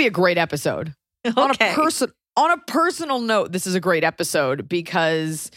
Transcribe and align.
Be 0.00 0.06
a 0.06 0.10
great 0.10 0.38
episode. 0.38 0.94
On 1.26 1.32
a 1.36 1.50
Okay. 1.50 1.74
person 1.74 2.10
on 2.36 2.50
a 2.52 2.56
personal 2.58 3.18
note, 3.20 3.52
this 3.52 3.66
is 3.66 3.74
a 3.74 3.80
great 3.80 4.02
episode 4.04 4.66
because 4.68 5.50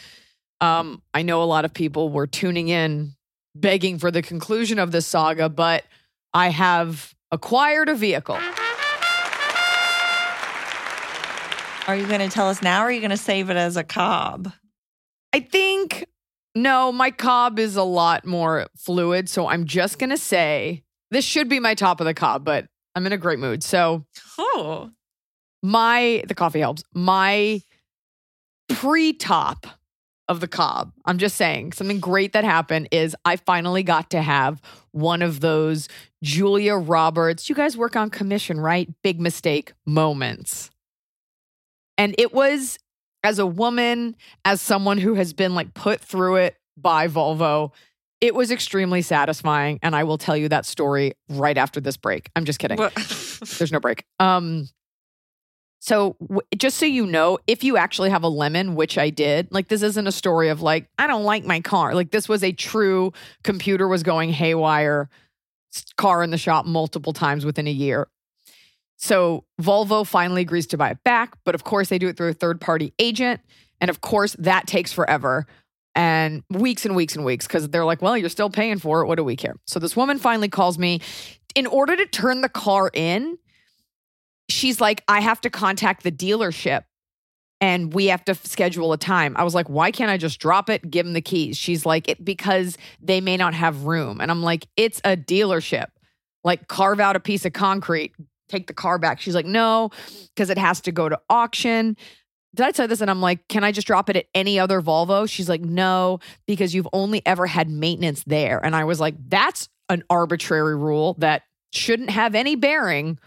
um, 0.60 1.00
I 1.14 1.22
know 1.22 1.42
a 1.42 1.44
lot 1.44 1.64
of 1.64 1.72
people 1.72 2.10
were 2.10 2.26
tuning 2.26 2.68
in 2.68 3.14
begging 3.54 3.98
for 3.98 4.10
the 4.10 4.20
conclusion 4.20 4.78
of 4.78 4.90
this 4.92 5.06
saga, 5.06 5.48
but 5.48 5.84
I 6.34 6.48
have 6.50 7.14
acquired 7.30 7.88
a 7.88 7.94
vehicle. 7.94 8.38
Are 11.86 11.96
you 11.96 12.06
going 12.06 12.20
to 12.20 12.28
tell 12.28 12.48
us 12.48 12.60
now 12.62 12.82
or 12.82 12.86
are 12.86 12.90
you 12.92 13.00
going 13.00 13.10
to 13.10 13.16
save 13.16 13.50
it 13.50 13.56
as 13.56 13.76
a 13.76 13.84
cob? 13.84 14.50
I 15.32 15.40
think 15.40 16.06
no, 16.54 16.90
my 16.92 17.10
cob 17.10 17.58
is 17.58 17.76
a 17.76 17.82
lot 17.82 18.24
more 18.26 18.66
fluid, 18.76 19.28
so 19.28 19.46
I'm 19.48 19.64
just 19.66 19.98
going 19.98 20.10
to 20.10 20.16
say 20.18 20.82
this 21.10 21.24
should 21.24 21.48
be 21.48 21.60
my 21.60 21.74
top 21.74 22.00
of 22.00 22.06
the 22.06 22.14
cob, 22.14 22.44
but 22.44 22.66
I'm 22.94 23.06
in 23.06 23.12
a 23.12 23.18
great 23.18 23.38
mood. 23.38 23.62
So, 23.62 24.04
Oh. 24.38 24.90
my 25.62 26.22
the 26.28 26.34
coffee 26.34 26.60
helps. 26.60 26.84
My 26.92 27.60
pre-top 28.68 29.66
of 30.28 30.40
the 30.40 30.48
cob. 30.48 30.92
I'm 31.04 31.18
just 31.18 31.36
saying 31.36 31.72
something 31.72 32.00
great 32.00 32.32
that 32.32 32.44
happened 32.44 32.88
is 32.90 33.14
I 33.26 33.36
finally 33.36 33.82
got 33.82 34.10
to 34.10 34.22
have 34.22 34.60
one 34.92 35.20
of 35.20 35.40
those 35.40 35.86
Julia 36.22 36.76
Roberts. 36.76 37.48
You 37.50 37.54
guys 37.54 37.76
work 37.76 37.94
on 37.94 38.08
commission, 38.08 38.58
right? 38.58 38.88
Big 39.02 39.20
mistake 39.20 39.72
moments. 39.84 40.70
And 41.98 42.14
it 42.16 42.32
was 42.32 42.78
as 43.22 43.38
a 43.38 43.46
woman, 43.46 44.16
as 44.46 44.62
someone 44.62 44.96
who 44.98 45.14
has 45.14 45.32
been 45.34 45.54
like 45.54 45.74
put 45.74 46.00
through 46.00 46.36
it 46.36 46.56
by 46.76 47.06
Volvo, 47.06 47.72
it 48.20 48.34
was 48.34 48.50
extremely 48.50 49.02
satisfying 49.02 49.78
and 49.82 49.94
I 49.94 50.04
will 50.04 50.18
tell 50.18 50.36
you 50.36 50.48
that 50.48 50.66
story 50.66 51.14
right 51.28 51.58
after 51.58 51.80
this 51.80 51.96
break. 51.96 52.30
I'm 52.34 52.44
just 52.44 52.58
kidding. 52.58 52.78
There's 53.58 53.72
no 53.72 53.80
break. 53.80 54.04
Um, 54.18 54.68
so 55.84 56.16
w- 56.18 56.40
just 56.56 56.78
so 56.78 56.86
you 56.86 57.04
know, 57.04 57.38
if 57.46 57.62
you 57.62 57.76
actually 57.76 58.08
have 58.08 58.22
a 58.22 58.28
lemon, 58.28 58.74
which 58.74 58.96
I 58.96 59.10
did, 59.10 59.52
like 59.52 59.68
this 59.68 59.82
isn't 59.82 60.06
a 60.06 60.12
story 60.12 60.48
of 60.48 60.62
like 60.62 60.88
I 60.98 61.06
don't 61.06 61.24
like 61.24 61.44
my 61.44 61.60
car. 61.60 61.94
Like 61.94 62.10
this 62.10 62.26
was 62.26 62.42
a 62.42 62.52
true 62.52 63.12
computer 63.42 63.86
was 63.86 64.02
going 64.02 64.30
haywire, 64.30 65.10
car 65.98 66.22
in 66.22 66.30
the 66.30 66.38
shop 66.38 66.64
multiple 66.64 67.12
times 67.12 67.44
within 67.44 67.66
a 67.66 67.70
year. 67.70 68.08
So 68.96 69.44
Volvo 69.60 70.06
finally 70.06 70.40
agrees 70.40 70.66
to 70.68 70.78
buy 70.78 70.88
it 70.88 71.04
back, 71.04 71.36
but 71.44 71.54
of 71.54 71.64
course 71.64 71.90
they 71.90 71.98
do 71.98 72.08
it 72.08 72.16
through 72.16 72.30
a 72.30 72.34
third 72.34 72.62
party 72.62 72.94
agent, 72.98 73.42
and 73.78 73.90
of 73.90 74.00
course 74.00 74.34
that 74.38 74.66
takes 74.66 74.90
forever 74.90 75.46
and 75.94 76.42
weeks 76.50 76.84
and 76.84 76.96
weeks 76.96 77.16
and 77.16 77.24
weeks 77.24 77.46
because 77.46 77.68
they're 77.68 77.84
like, 77.84 78.02
well, 78.02 78.16
you're 78.16 78.28
still 78.28 78.50
paying 78.50 78.78
for 78.78 79.02
it. 79.02 79.06
What 79.06 79.16
do 79.16 79.24
we 79.24 79.36
care? 79.36 79.54
So 79.66 79.78
this 79.78 79.96
woman 79.96 80.18
finally 80.18 80.48
calls 80.48 80.78
me 80.78 81.00
in 81.54 81.66
order 81.66 81.96
to 81.96 82.06
turn 82.06 82.40
the 82.40 82.48
car 82.48 82.90
in 82.92 83.38
she's 84.48 84.80
like, 84.80 85.02
I 85.08 85.20
have 85.20 85.40
to 85.42 85.50
contact 85.50 86.02
the 86.02 86.12
dealership 86.12 86.84
and 87.60 87.94
we 87.94 88.06
have 88.06 88.24
to 88.26 88.34
schedule 88.34 88.92
a 88.92 88.98
time. 88.98 89.34
I 89.36 89.44
was 89.44 89.54
like, 89.54 89.68
why 89.68 89.90
can't 89.90 90.10
I 90.10 90.16
just 90.16 90.40
drop 90.40 90.68
it, 90.68 90.90
give 90.90 91.06
them 91.06 91.14
the 91.14 91.20
keys? 91.20 91.56
She's 91.56 91.86
like, 91.86 92.08
it, 92.08 92.24
because 92.24 92.76
they 93.00 93.20
may 93.20 93.36
not 93.36 93.54
have 93.54 93.84
room. 93.84 94.20
And 94.20 94.30
I'm 94.30 94.42
like, 94.42 94.66
it's 94.76 95.00
a 95.04 95.16
dealership. 95.16 95.86
Like, 96.42 96.68
carve 96.68 97.00
out 97.00 97.16
a 97.16 97.20
piece 97.20 97.46
of 97.46 97.54
concrete, 97.54 98.12
take 98.48 98.66
the 98.66 98.74
car 98.74 98.98
back. 98.98 99.20
She's 99.20 99.34
like, 99.34 99.46
no, 99.46 99.90
because 100.34 100.50
it 100.50 100.58
has 100.58 100.82
to 100.82 100.92
go 100.92 101.08
to 101.08 101.18
auction. 101.30 101.96
Did 102.54 102.66
I 102.66 102.70
tell 102.70 102.88
this? 102.88 103.00
And 103.00 103.10
I'm 103.10 103.20
like, 103.20 103.46
can 103.48 103.64
I 103.64 103.72
just 103.72 103.86
drop 103.86 104.08
it 104.08 104.16
at 104.16 104.26
any 104.34 104.58
other 104.58 104.80
Volvo? 104.80 105.28
She's 105.28 105.48
like, 105.48 105.60
no, 105.60 106.20
because 106.46 106.74
you've 106.74 106.88
only 106.92 107.20
ever 107.26 107.46
had 107.46 107.68
maintenance 107.68 108.22
there. 108.24 108.64
And 108.64 108.76
I 108.76 108.84
was 108.84 109.00
like, 109.00 109.14
that's 109.28 109.68
an 109.88 110.04
arbitrary 110.08 110.76
rule 110.76 111.14
that 111.18 111.42
shouldn't 111.72 112.10
have 112.10 112.34
any 112.34 112.54
bearing 112.54 113.18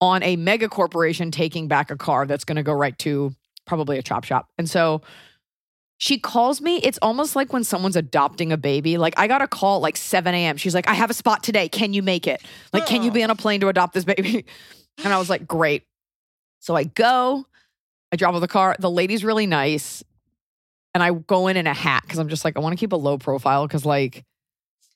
on 0.00 0.22
a 0.24 0.34
mega 0.36 0.68
corporation 0.68 1.30
taking 1.30 1.68
back 1.68 1.90
a 1.90 1.96
car 1.96 2.26
that's 2.26 2.44
going 2.44 2.56
to 2.56 2.62
go 2.62 2.72
right 2.72 2.98
to 2.98 3.34
probably 3.66 3.98
a 3.98 4.02
chop 4.02 4.24
shop. 4.24 4.48
And 4.58 4.68
so 4.68 5.02
she 5.98 6.18
calls 6.18 6.60
me. 6.60 6.78
It's 6.78 6.98
almost 7.00 7.36
like 7.36 7.52
when 7.52 7.62
someone's 7.62 7.94
adopting 7.94 8.50
a 8.50 8.56
baby. 8.56 8.98
Like 8.98 9.14
I 9.16 9.28
got 9.28 9.40
a 9.40 9.46
call 9.46 9.76
at 9.76 9.82
like 9.82 9.96
7 9.96 10.34
a.m. 10.34 10.56
She's 10.56 10.74
like, 10.74 10.88
I 10.88 10.94
have 10.94 11.10
a 11.10 11.14
spot 11.14 11.44
today. 11.44 11.68
Can 11.68 11.92
you 11.92 12.02
make 12.02 12.26
it? 12.26 12.42
Like, 12.72 12.86
can 12.86 13.04
you 13.04 13.12
be 13.12 13.22
on 13.22 13.30
a 13.30 13.36
plane 13.36 13.60
to 13.60 13.68
adopt 13.68 13.94
this 13.94 14.04
baby? 14.04 14.44
And 15.02 15.10
I 15.10 15.18
was 15.18 15.30
like, 15.30 15.48
great. 15.48 15.84
So 16.60 16.76
I 16.76 16.84
go, 16.84 17.46
I 18.12 18.16
drop 18.16 18.34
off 18.34 18.40
the 18.40 18.48
car. 18.48 18.76
The 18.78 18.90
lady's 18.90 19.24
really 19.24 19.46
nice. 19.46 20.04
And 20.94 21.02
I 21.02 21.10
go 21.12 21.48
in 21.48 21.56
in 21.56 21.66
a 21.66 21.72
hat 21.72 22.02
because 22.02 22.18
I'm 22.18 22.28
just 22.28 22.44
like, 22.44 22.56
I 22.56 22.60
want 22.60 22.74
to 22.74 22.76
keep 22.76 22.92
a 22.92 22.96
low 22.96 23.16
profile 23.16 23.66
because 23.66 23.86
like, 23.86 24.24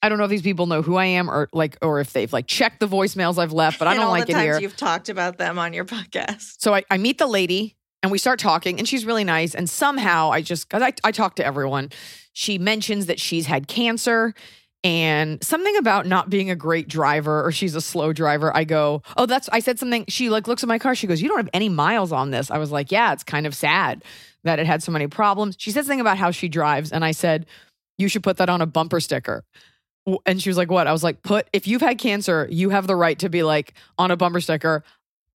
I 0.03 0.11
don't 0.11 0.19
know 0.19 0.25
if 0.25 0.31
these 0.31 0.43
people 0.43 0.67
know 0.67 0.83
who 0.83 0.97
I 0.97 1.07
am 1.07 1.31
or 1.31 1.49
like, 1.55 1.79
or 1.81 2.01
if 2.01 2.13
they've 2.13 2.31
like 2.31 2.47
checked 2.47 2.81
the 2.81 2.87
voicemails 2.87 3.39
I've 3.39 3.53
left, 3.53 3.79
but 3.79 3.89
I 3.89 3.95
don't 3.95 4.11
like 4.11 4.27
the 4.27 4.33
it 4.33 4.35
times 4.35 4.45
here. 4.45 4.61
You've 4.61 4.77
talked 4.77 5.09
about 5.09 5.39
them 5.39 5.59
on 5.59 5.73
your 5.73 5.87
podcast. 5.87 6.57
So 6.59 6.75
I, 6.75 6.85
I 6.91 6.99
meet 6.99 7.17
the 7.17 7.27
lady 7.27 7.77
and 8.03 8.13
we 8.13 8.19
start 8.19 8.39
talking, 8.39 8.79
and 8.79 8.87
she's 8.87 9.07
really 9.07 9.25
nice. 9.25 9.55
And 9.55 9.69
somehow 9.71 10.31
I 10.31 10.43
just, 10.43 10.69
because 10.69 10.83
I, 10.83 10.93
I 11.03 11.13
talk 11.13 11.37
to 11.37 11.47
everyone, 11.47 11.91
she 12.35 12.59
mentions 12.59 13.07
that 13.07 13.19
she's 13.19 13.47
had 13.47 13.67
cancer 13.67 14.35
and 14.87 15.43
something 15.43 15.77
about 15.79 16.07
not 16.07 16.31
being 16.31 16.49
a 16.49 16.55
great 16.55 16.87
driver 16.87 17.45
or 17.45 17.51
she's 17.51 17.75
a 17.75 17.81
slow 17.81 18.13
driver. 18.13 18.57
I 18.57 18.63
go, 18.63 19.03
oh, 19.17 19.27
that's, 19.27 19.49
I 19.49 19.59
said 19.59 19.81
something. 19.81 20.05
She 20.07 20.31
like 20.31 20.47
looks 20.47 20.63
at 20.63 20.69
my 20.69 20.79
car. 20.79 20.95
She 20.95 21.09
goes, 21.09 21.21
you 21.21 21.29
don't 21.29 21.39
have 21.39 21.51
any 21.53 21.69
miles 21.69 22.13
on 22.13 22.31
this. 22.31 22.53
I 22.53 22.59
was 22.59 22.71
like, 22.71 22.93
yeah, 22.93 23.13
it's 23.13 23.25
kind 23.25 23.49
of 23.49 23.55
sad 23.57 24.05
that 24.45 24.61
it 24.61 24.67
had 24.67 24.85
so 24.85 24.93
many 24.93 25.09
problems. 25.09 25.57
She 25.59 25.73
said 25.73 25.87
something 25.87 26.01
about 26.01 26.19
how 26.19 26.31
she 26.31 26.49
drives. 26.49 26.93
And 26.93 27.05
I 27.05 27.11
said, 27.11 27.47
you 27.99 28.07
should 28.07 28.23
put 28.23 28.37
that 28.37 28.49
on 28.49 28.61
a 28.61 28.67
bumper 28.67 29.01
sticker. 29.01 29.43
And 30.25 30.41
she 30.41 30.49
was 30.49 30.57
like, 30.57 30.71
what? 30.71 30.87
I 30.87 30.93
was 30.93 31.03
like, 31.03 31.21
put, 31.23 31.49
if 31.53 31.67
you've 31.67 31.83
had 31.83 31.99
cancer, 31.99 32.47
you 32.49 32.71
have 32.71 32.87
the 32.87 32.95
right 32.95 33.19
to 33.19 33.29
be 33.29 33.43
like 33.43 33.75
on 33.99 34.13
a 34.13 34.17
bumper 34.17 34.41
sticker. 34.41 34.85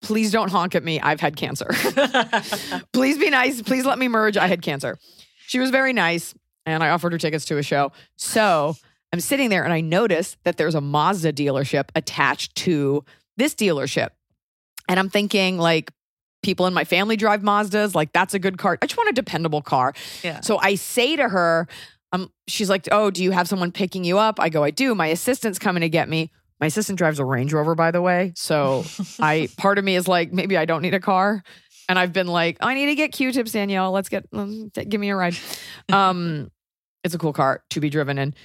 Please 0.03 0.31
don't 0.31 0.51
honk 0.51 0.75
at 0.75 0.83
me. 0.83 0.99
I've 0.99 1.19
had 1.19 1.35
cancer. 1.35 1.69
Please 2.93 3.17
be 3.17 3.31
nice. 3.31 3.63
Please 3.63 3.83
let 3.83 3.97
me 3.97 4.09
merge. 4.09 4.37
I 4.37 4.45
had 4.45 4.61
cancer. 4.61 4.99
she 5.47 5.57
was 5.57 5.71
very 5.71 5.91
nice, 5.91 6.35
and 6.67 6.83
I 6.83 6.89
offered 6.89 7.13
her 7.13 7.17
tickets 7.17 7.45
to 7.45 7.57
a 7.57 7.63
show. 7.63 7.91
So 8.15 8.75
I'm 9.11 9.19
sitting 9.19 9.49
there 9.49 9.63
and 9.63 9.73
I 9.73 9.81
notice 9.81 10.37
that 10.43 10.57
there's 10.57 10.75
a 10.75 10.81
Mazda 10.81 11.33
dealership 11.33 11.89
attached 11.95 12.55
to 12.57 13.03
this 13.37 13.55
dealership. 13.55 14.09
And 14.87 14.99
I'm 14.99 15.09
thinking, 15.09 15.57
like, 15.57 15.91
people 16.41 16.67
in 16.67 16.73
my 16.73 16.83
family 16.83 17.15
drive 17.15 17.41
Mazdas. 17.41 17.95
Like, 17.95 18.11
that's 18.13 18.33
a 18.33 18.39
good 18.39 18.57
car. 18.57 18.77
I 18.81 18.85
just 18.85 18.97
want 18.97 19.09
a 19.09 19.13
dependable 19.13 19.61
car. 19.61 19.93
Yeah. 20.23 20.41
So 20.41 20.57
I 20.59 20.75
say 20.75 21.15
to 21.15 21.27
her, 21.27 21.67
um, 22.11 22.31
she's 22.47 22.69
like, 22.69 22.87
Oh, 22.91 23.11
do 23.11 23.23
you 23.23 23.31
have 23.31 23.47
someone 23.47 23.71
picking 23.71 24.03
you 24.03 24.17
up? 24.17 24.39
I 24.39 24.49
go, 24.49 24.63
I 24.63 24.71
do. 24.71 24.95
My 24.95 25.07
assistant's 25.07 25.59
coming 25.59 25.81
to 25.81 25.89
get 25.89 26.09
me. 26.09 26.31
My 26.59 26.67
assistant 26.67 26.97
drives 26.97 27.19
a 27.19 27.25
Range 27.25 27.51
Rover, 27.53 27.75
by 27.75 27.91
the 27.91 28.01
way. 28.01 28.33
So 28.35 28.83
I 29.19 29.49
part 29.57 29.77
of 29.77 29.85
me 29.85 29.95
is 29.95 30.07
like, 30.07 30.33
maybe 30.33 30.57
I 30.57 30.65
don't 30.65 30.81
need 30.81 30.93
a 30.93 30.99
car. 30.99 31.43
And 31.87 31.97
I've 31.97 32.13
been 32.13 32.27
like, 32.27 32.57
I 32.61 32.75
need 32.75 32.87
to 32.87 32.95
get 32.95 33.11
Q-tips, 33.11 33.51
Danielle. 33.51 33.91
Let's 33.91 34.09
get 34.09 34.25
um, 34.33 34.69
give 34.73 35.01
me 35.01 35.09
a 35.09 35.15
ride. 35.15 35.35
Um, 35.91 36.51
it's 37.03 37.15
a 37.15 37.17
cool 37.17 37.33
car 37.33 37.63
to 37.71 37.79
be 37.79 37.89
driven 37.89 38.19
in. 38.19 38.35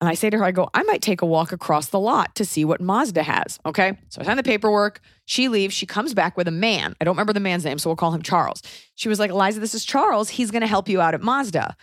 And 0.00 0.10
I 0.10 0.14
say 0.14 0.28
to 0.28 0.36
her, 0.36 0.44
I 0.44 0.50
go, 0.50 0.68
I 0.74 0.82
might 0.82 1.00
take 1.00 1.22
a 1.22 1.26
walk 1.26 1.52
across 1.52 1.88
the 1.88 1.98
lot 1.98 2.34
to 2.34 2.44
see 2.44 2.66
what 2.66 2.82
Mazda 2.82 3.22
has. 3.22 3.58
Okay. 3.64 3.96
So 4.10 4.20
I 4.20 4.24
sign 4.24 4.36
the 4.36 4.42
paperwork. 4.42 5.00
She 5.24 5.48
leaves. 5.48 5.74
She 5.74 5.86
comes 5.86 6.12
back 6.12 6.36
with 6.36 6.46
a 6.46 6.52
man. 6.52 6.94
I 7.00 7.04
don't 7.04 7.14
remember 7.14 7.32
the 7.32 7.40
man's 7.40 7.64
name, 7.64 7.78
so 7.78 7.88
we'll 7.88 7.96
call 7.96 8.12
him 8.12 8.20
Charles. 8.20 8.62
She 8.94 9.08
was 9.08 9.18
like, 9.18 9.30
Iliza, 9.30 9.58
this 9.58 9.74
is 9.74 9.86
Charles. 9.86 10.28
He's 10.28 10.50
going 10.50 10.60
to 10.60 10.66
help 10.66 10.88
you 10.88 11.00
out 11.00 11.14
at 11.14 11.22
Mazda. 11.22 11.76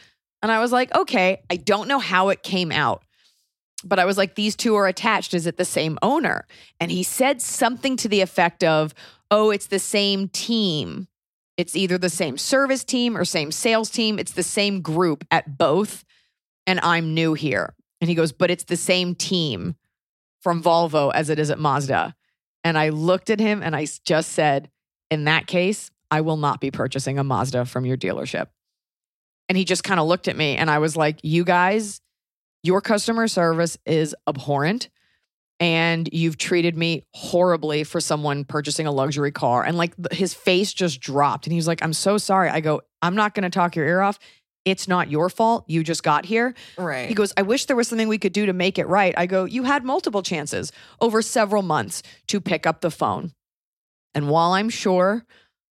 And 0.44 0.51
I 0.51 0.60
was 0.60 0.71
like, 0.71 0.94
okay. 0.94 1.42
I 1.50 1.56
don't 1.56 1.88
know 1.88 1.98
how 1.98 2.30
it 2.30 2.44
came 2.44 2.71
out, 2.71 3.04
but 3.83 3.98
I 3.98 4.06
was 4.06 4.18
like, 4.18 4.36
these 4.36 4.56
two 4.56 4.75
are 4.75 4.88
attached. 4.88 5.33
Is 5.33 5.48
it 5.48 5.57
the 5.57 5.65
same 5.65 5.98
owner? 6.04 6.45
And 6.80 6.92
he 6.92 7.01
said 7.01 7.42
something 7.42 7.98
to 7.98 8.07
the 8.07 8.21
effect 8.21 8.63
of, 8.63 8.94
oh, 9.31 9.50
it's 9.50 9.68
the 9.68 9.80
same 9.80 10.27
team. 10.27 11.07
It's 11.57 11.75
either 11.75 11.98
the 11.98 12.10
same 12.10 12.38
service 12.38 12.83
team 12.83 13.18
or 13.18 13.25
same 13.25 13.51
sales 13.51 13.89
team. 13.89 14.19
It's 14.19 14.33
the 14.33 14.44
same 14.44 14.81
group 14.81 15.25
at 15.31 15.57
both. 15.57 16.04
And 16.68 16.80
I'm 16.81 17.13
new 17.13 17.33
here. 17.33 17.74
And 18.03 18.09
he 18.09 18.15
goes, 18.15 18.33
but 18.33 18.51
it's 18.51 18.65
the 18.65 18.75
same 18.75 19.15
team 19.15 19.75
from 20.41 20.61
Volvo 20.61 21.09
as 21.13 21.29
it 21.29 21.39
is 21.39 21.50
at 21.50 21.57
Mazda. 21.57 22.13
And 22.65 22.77
I 22.77 22.89
looked 22.89 23.29
at 23.29 23.39
him 23.39 23.63
and 23.63 23.73
I 23.73 23.88
just 24.03 24.33
said, 24.33 24.69
in 25.09 25.23
that 25.23 25.47
case, 25.47 25.89
I 26.11 26.19
will 26.19 26.35
not 26.35 26.59
be 26.59 26.69
purchasing 26.69 27.17
a 27.17 27.23
Mazda 27.23 27.63
from 27.63 27.85
your 27.85 27.95
dealership. 27.95 28.47
And 29.47 29.57
he 29.57 29.63
just 29.63 29.85
kind 29.85 30.01
of 30.01 30.07
looked 30.07 30.27
at 30.27 30.35
me 30.35 30.57
and 30.57 30.69
I 30.69 30.79
was 30.79 30.97
like, 30.97 31.21
you 31.23 31.45
guys, 31.45 32.01
your 32.61 32.81
customer 32.81 33.29
service 33.29 33.77
is 33.85 34.13
abhorrent 34.27 34.89
and 35.61 36.09
you've 36.11 36.38
treated 36.38 36.75
me 36.75 37.05
horribly 37.13 37.85
for 37.85 38.01
someone 38.01 38.44
purchasing 38.44 38.85
a 38.85 38.91
luxury 38.91 39.31
car. 39.31 39.63
And 39.63 39.77
like 39.77 39.94
his 40.11 40.33
face 40.33 40.73
just 40.73 41.00
dropped 41.00 41.47
and 41.47 41.53
he 41.53 41.57
was 41.57 41.67
like, 41.67 41.81
I'm 41.81 41.94
so 41.94 42.17
sorry. 42.17 42.50
I 42.50 42.59
go, 42.59 42.81
I'm 43.01 43.15
not 43.15 43.33
going 43.33 43.44
to 43.44 43.50
talk 43.50 43.77
your 43.77 43.85
ear 43.85 44.01
off. 44.01 44.19
It's 44.65 44.88
not 44.88 45.10
your 45.12 45.30
fault. 45.30 45.65
You 45.68 45.83
just 45.83 46.04
got 46.04 46.25
here. 46.25 46.54
Right. 46.77 47.07
He 47.07 47.13
goes, 47.13 47.33
I 47.36 47.42
wish 47.42 47.65
there 47.65 47.75
was 47.75 47.88
something 47.88 48.07
we 48.07 48.18
could 48.18 48.33
do 48.33 48.45
to 48.45 48.54
make 48.54 48.77
it 48.77 48.88
right. 48.88 49.13
I 49.18 49.25
go, 49.25 49.45
You 49.45 49.63
had 49.63 49.83
multiple 49.83 50.24
chances 50.24 50.71
over 51.01 51.21
several 51.21 51.63
months 51.63 52.04
to 52.27 52.39
pick 52.39 52.65
up 52.65 52.81
the 52.81 52.92
phone. 52.92 53.33
And 54.15 54.30
while 54.30 54.54
I'm 54.54 54.69
sure 54.69 55.25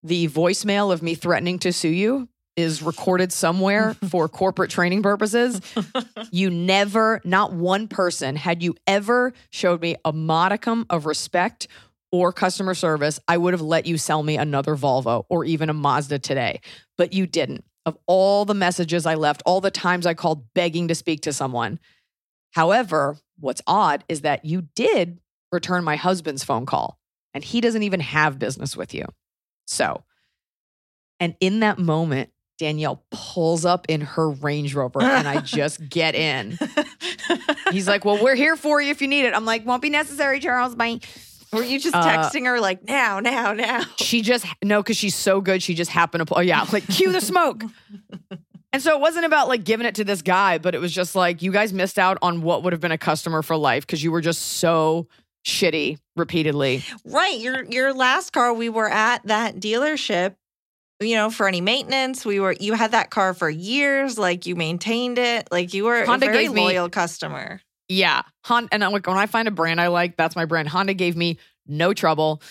the 0.03 0.29
voicemail 0.29 0.93
of 0.93 1.03
me 1.03 1.15
threatening 1.15 1.59
to 1.61 1.73
sue 1.73 1.89
you 1.89 2.29
is 2.57 2.83
recorded 2.83 3.33
somewhere 3.33 3.95
for 4.11 4.29
corporate 4.29 4.71
training 4.71 5.03
purposes, 5.03 5.61
you 6.31 6.51
never, 6.51 7.21
not 7.25 7.53
one 7.53 7.89
person, 7.89 8.37
had 8.37 8.63
you 8.63 8.75
ever 8.87 9.33
showed 9.51 9.81
me 9.81 9.97
a 10.05 10.13
modicum 10.13 10.85
of 10.91 11.07
respect 11.07 11.69
or 12.13 12.33
customer 12.33 12.75
service, 12.75 13.19
I 13.27 13.37
would 13.37 13.55
have 13.55 13.61
let 13.61 13.87
you 13.87 13.99
sell 13.99 14.23
me 14.23 14.37
another 14.37 14.77
Volvo 14.77 15.25
or 15.29 15.45
even 15.45 15.69
a 15.69 15.75
Mazda 15.75 16.21
today. 16.21 16.61
But 16.97 17.13
you 17.13 17.27
didn't. 17.27 17.65
Of 17.87 17.99
all 18.07 18.45
the 18.45 18.55
messages 18.55 19.05
I 19.05 19.15
left, 19.15 19.43
all 19.45 19.61
the 19.61 19.71
times 19.71 20.07
I 20.07 20.15
called 20.15 20.53
begging 20.55 20.89
to 20.89 20.95
speak 20.95 21.21
to 21.23 21.33
someone. 21.33 21.79
However, 22.53 23.19
what's 23.39 23.61
odd 23.67 24.05
is 24.09 24.23
that 24.23 24.45
you 24.45 24.63
did 24.75 25.19
return 25.53 25.85
my 25.85 25.97
husband's 25.97 26.45
phone 26.45 26.67
call, 26.67 26.99
and 27.35 27.45
he 27.45 27.61
doesn't 27.61 27.83
even 27.83 28.01
have 28.01 28.39
business 28.39 28.77
with 28.77 28.95
you. 28.95 29.05
So, 29.67 30.03
and 31.21 31.35
in 31.41 31.61
that 31.61 31.79
moment, 31.79 32.31
Danielle 32.59 33.05
pulls 33.11 33.65
up 33.65 33.87
in 33.89 34.01
her 34.01 34.31
Range 34.31 34.75
Rover, 34.75 35.03
and 35.03 35.27
I 35.27 35.41
just 35.41 35.87
get 35.89 36.15
in. 36.15 36.59
He's 37.71 37.89
like, 37.89 38.05
Well, 38.05 38.23
we're 38.23 38.35
here 38.37 38.57
for 38.57 38.81
you 38.81 38.91
if 38.91 39.03
you 39.03 39.09
need 39.09 39.25
it. 39.25 39.35
I'm 39.35 39.45
like, 39.45 39.67
Won't 39.67 39.83
be 39.83 39.91
necessary, 39.91 40.41
Charles. 40.41 40.75
Bye. 40.75 41.01
Were 41.55 41.65
you 41.65 41.79
just 41.81 41.95
Uh, 41.95 42.03
texting 42.05 42.45
her 42.47 42.61
like 42.61 42.85
now, 42.85 43.21
now, 43.21 43.53
now? 43.53 43.85
She 43.99 44.21
just 44.23 44.45
no, 44.63 44.83
because 44.83 44.97
she's 44.97 45.15
so 45.15 45.41
good. 45.41 45.63
She 45.63 45.75
just 45.75 45.91
happened 45.91 46.21
to 46.21 46.27
pull. 46.27 46.39
Oh 46.39 46.43
yeah, 46.43 46.65
like 46.73 46.87
cue 46.89 47.13
the 47.13 47.21
smoke. 47.21 47.65
and 48.73 48.83
so 48.83 48.95
it 48.95 49.01
wasn't 49.01 49.25
about 49.25 49.49
like 49.49 49.65
giving 49.65 49.87
it 49.87 49.95
to 49.97 50.05
this 50.05 50.23
guy, 50.23 50.59
but 50.59 50.75
it 50.75 50.79
was 50.79 50.93
just 50.93 51.15
like 51.15 51.43
you 51.43 51.53
guys 51.53 51.73
missed 51.73 51.99
out 51.99 52.19
on 52.23 52.43
what 52.43 52.63
would 52.63 52.73
have 52.73 52.81
been 52.81 52.93
a 52.93 52.99
customer 52.99 53.43
for 53.43 53.57
life 53.57 53.87
because 53.87 54.03
you 54.03 54.11
were 54.13 54.21
just 54.21 54.43
so 54.43 55.07
shitty 55.47 55.99
repeatedly. 56.17 56.83
Right. 57.05 57.39
Your 57.39 57.65
your 57.65 57.93
last 57.95 58.33
car, 58.33 58.53
we 58.53 58.69
were 58.69 58.89
at 58.89 59.27
that 59.27 59.57
dealership, 59.57 60.37
you 61.01 61.15
know, 61.17 61.31
for 61.31 61.47
any 61.47 61.61
maintenance. 61.61 62.25
We 62.25 62.41
were 62.41 62.53
you 62.59 62.73
had 62.75 62.93
that 62.93 63.11
car 63.11 63.35
for 63.35 63.51
years, 63.51 64.19
like 64.19 64.47
you 64.47 64.57
maintained 64.57 65.19
it, 65.19 65.49
like 65.51 65.75
you 65.75 65.85
were 65.85 66.05
Honda 66.05 66.27
a 66.27 66.31
very 66.33 66.45
gave 66.45 66.55
me- 66.55 66.63
loyal 66.63 66.89
customer. 66.89 67.61
Yeah, 67.89 68.23
Honda. 68.45 68.69
And 68.73 68.83
uh, 68.83 68.87
I'm 68.87 68.93
like, 68.93 69.07
when 69.07 69.17
I 69.17 69.27
find 69.27 69.49
a 69.49 69.51
brand 69.51 69.81
I 69.81 69.89
like, 69.89 70.17
that's 70.17 70.37
my 70.37 70.45
brand. 70.45 70.69
Honda 70.69 70.95
gave 70.95 71.17
me 71.17 71.39
no 71.67 71.93
trouble. 71.93 72.43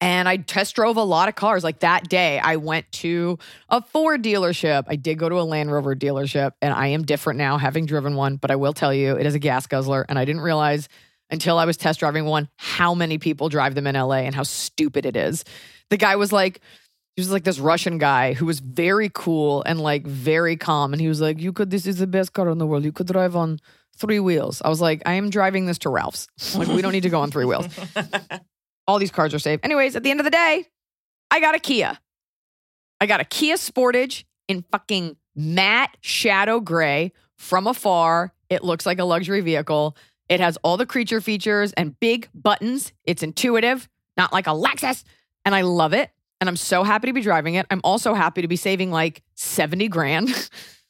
And 0.00 0.28
I 0.28 0.36
test 0.38 0.74
drove 0.74 0.96
a 0.96 1.02
lot 1.02 1.28
of 1.28 1.36
cars. 1.36 1.62
Like 1.62 1.80
that 1.80 2.08
day, 2.08 2.40
I 2.40 2.56
went 2.56 2.90
to 2.92 3.38
a 3.68 3.80
Ford 3.80 4.22
dealership. 4.22 4.84
I 4.88 4.96
did 4.96 5.16
go 5.16 5.28
to 5.28 5.36
a 5.36 5.42
Land 5.42 5.70
Rover 5.70 5.94
dealership, 5.94 6.52
and 6.60 6.74
I 6.74 6.88
am 6.88 7.04
different 7.04 7.38
now, 7.38 7.56
having 7.56 7.86
driven 7.86 8.16
one. 8.16 8.36
But 8.36 8.50
I 8.50 8.56
will 8.56 8.72
tell 8.72 8.92
you, 8.92 9.14
it 9.14 9.26
is 9.26 9.36
a 9.36 9.38
gas 9.38 9.68
guzzler. 9.68 10.04
And 10.08 10.18
I 10.18 10.24
didn't 10.24 10.40
realize 10.40 10.88
until 11.30 11.56
I 11.56 11.66
was 11.66 11.76
test 11.76 12.00
driving 12.00 12.24
one 12.24 12.48
how 12.56 12.94
many 12.94 13.18
people 13.18 13.48
drive 13.48 13.76
them 13.76 13.86
in 13.86 13.94
LA 13.94 14.18
and 14.18 14.34
how 14.34 14.42
stupid 14.42 15.06
it 15.06 15.16
is. 15.16 15.44
The 15.88 15.96
guy 15.96 16.16
was 16.16 16.32
like, 16.32 16.60
he 17.14 17.20
was 17.20 17.30
like 17.30 17.44
this 17.44 17.58
Russian 17.60 17.98
guy 17.98 18.32
who 18.32 18.46
was 18.46 18.58
very 18.58 19.10
cool 19.12 19.62
and 19.62 19.80
like 19.80 20.04
very 20.04 20.56
calm. 20.56 20.92
And 20.92 21.00
he 21.00 21.08
was 21.08 21.20
like, 21.20 21.38
You 21.38 21.52
could, 21.52 21.70
this 21.70 21.86
is 21.86 21.98
the 21.98 22.06
best 22.08 22.32
car 22.32 22.48
in 22.48 22.58
the 22.58 22.66
world. 22.66 22.84
You 22.84 22.92
could 22.92 23.06
drive 23.06 23.36
on 23.36 23.60
three 23.96 24.20
wheels. 24.20 24.62
I 24.64 24.68
was 24.68 24.80
like, 24.80 25.02
I 25.06 25.14
am 25.14 25.30
driving 25.30 25.66
this 25.66 25.78
to 25.78 25.90
Ralph's. 25.90 26.28
Like, 26.56 26.68
we 26.68 26.82
don't 26.82 26.92
need 26.92 27.02
to 27.02 27.10
go 27.10 27.20
on 27.20 27.30
three 27.30 27.44
wheels. 27.44 27.66
All 28.86 28.98
these 28.98 29.10
cars 29.10 29.32
are 29.34 29.38
safe. 29.38 29.60
Anyways, 29.62 29.96
at 29.96 30.02
the 30.02 30.10
end 30.10 30.20
of 30.20 30.24
the 30.24 30.30
day, 30.30 30.66
I 31.30 31.40
got 31.40 31.54
a 31.54 31.58
Kia. 31.58 31.98
I 33.00 33.06
got 33.06 33.20
a 33.20 33.24
Kia 33.24 33.56
Sportage 33.56 34.24
in 34.48 34.64
fucking 34.70 35.16
matte 35.34 35.96
shadow 36.00 36.60
gray 36.60 37.12
from 37.36 37.66
afar. 37.66 38.32
It 38.48 38.64
looks 38.64 38.86
like 38.86 38.98
a 38.98 39.04
luxury 39.04 39.40
vehicle. 39.40 39.96
It 40.28 40.40
has 40.40 40.56
all 40.58 40.76
the 40.76 40.86
creature 40.86 41.20
features 41.20 41.72
and 41.72 41.98
big 42.00 42.28
buttons. 42.34 42.92
It's 43.04 43.22
intuitive, 43.22 43.88
not 44.16 44.32
like 44.32 44.46
a 44.46 44.50
Lexus. 44.50 45.04
And 45.44 45.54
I 45.54 45.62
love 45.62 45.92
it. 45.92 46.10
And 46.40 46.48
I'm 46.48 46.56
so 46.56 46.82
happy 46.82 47.06
to 47.06 47.12
be 47.12 47.20
driving 47.20 47.54
it. 47.54 47.66
I'm 47.70 47.80
also 47.84 48.14
happy 48.14 48.42
to 48.42 48.48
be 48.48 48.56
saving 48.56 48.90
like 48.90 49.22
70 49.34 49.88
grand. 49.88 50.28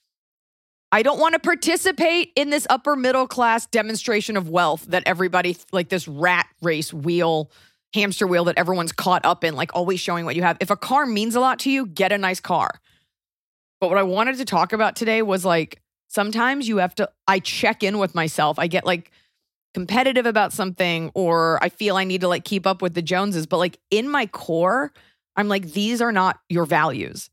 I 0.95 1.03
don't 1.03 1.19
want 1.19 1.33
to 1.33 1.39
participate 1.39 2.33
in 2.37 2.51
this 2.51 2.67
upper 2.69 2.95
middle 2.97 3.27
class 3.27 3.65
demonstration 3.67 4.37
of 4.37 4.51
wealth 4.51 4.85
that 4.89 5.03
everybody, 5.07 5.57
like 5.73 5.89
this 5.89 6.07
rat 6.07 6.47
race 6.61 6.93
wheel, 6.93 7.51
hamster 7.95 8.27
wheel 8.27 8.45
that 8.45 8.59
everyone's 8.59 8.93
caught 8.93 9.25
up 9.25 9.43
in, 9.43 9.55
like 9.55 9.75
always 9.75 10.01
showing 10.01 10.27
what 10.27 10.37
you 10.37 10.43
have. 10.43 10.59
If 10.61 10.71
a 10.71 10.77
car 10.77 11.07
means 11.07 11.35
a 11.35 11.41
lot 11.41 11.59
to 11.61 11.71
you, 11.71 11.87
get 11.87 12.13
a 12.13 12.19
nice 12.19 12.41
car. 12.41 12.71
But 13.81 13.89
what 13.89 13.97
I 13.97 14.03
wanted 14.03 14.37
to 14.37 14.45
talk 14.45 14.75
about 14.75 14.95
today 14.95 15.23
was 15.23 15.47
like 15.47 15.81
sometimes 16.09 16.69
you 16.69 16.77
have 16.77 16.95
to, 16.97 17.11
I 17.27 17.39
check 17.39 17.83
in 17.83 17.99
with 17.99 18.15
myself. 18.15 18.59
I 18.59 18.67
get 18.67 18.85
like 18.85 19.11
competitive 19.73 20.27
about 20.27 20.53
something 20.53 21.11
or 21.15 21.59
I 21.65 21.71
feel 21.71 21.97
I 21.97 22.05
need 22.05 22.21
to 22.21 22.29
like 22.29 22.45
keep 22.45 22.67
up 22.67 22.83
with 22.83 22.93
the 22.93 23.03
Joneses. 23.03 23.47
But 23.47 23.57
like 23.57 23.79
in 23.91 24.11
my 24.11 24.27
core, 24.27 24.93
I'm 25.37 25.49
like, 25.49 25.73
these 25.73 26.03
are 26.03 26.13
not 26.13 26.39
your 26.51 26.67
values. 26.67 27.31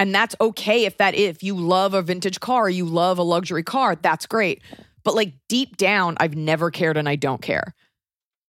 And 0.00 0.14
that's 0.14 0.34
okay 0.40 0.86
if 0.86 0.96
that 0.96 1.14
if 1.14 1.42
you 1.42 1.54
love 1.54 1.92
a 1.92 2.00
vintage 2.00 2.40
car, 2.40 2.70
you 2.70 2.86
love 2.86 3.18
a 3.18 3.22
luxury 3.22 3.62
car, 3.62 3.96
that's 3.96 4.24
great. 4.24 4.62
But 5.04 5.14
like 5.14 5.34
deep 5.46 5.76
down, 5.76 6.16
I've 6.18 6.34
never 6.34 6.70
cared 6.70 6.96
and 6.96 7.06
I 7.06 7.16
don't 7.16 7.42
care. 7.42 7.74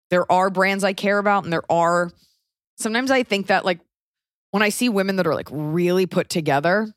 There 0.10 0.32
are 0.32 0.50
brands 0.50 0.86
I 0.86 0.94
care 0.94 1.18
about 1.18 1.44
and 1.44 1.52
there 1.52 1.70
are 1.70 2.10
sometimes 2.78 3.12
I 3.12 3.24
think 3.24 3.48
that 3.48 3.66
like 3.66 3.82
when 4.52 4.64
I 4.64 4.70
see 4.70 4.88
women 4.88 5.18
that 5.18 5.28
are 5.28 5.36
like 5.36 5.50
really 5.52 6.06
put 6.06 6.30
together 6.30 6.88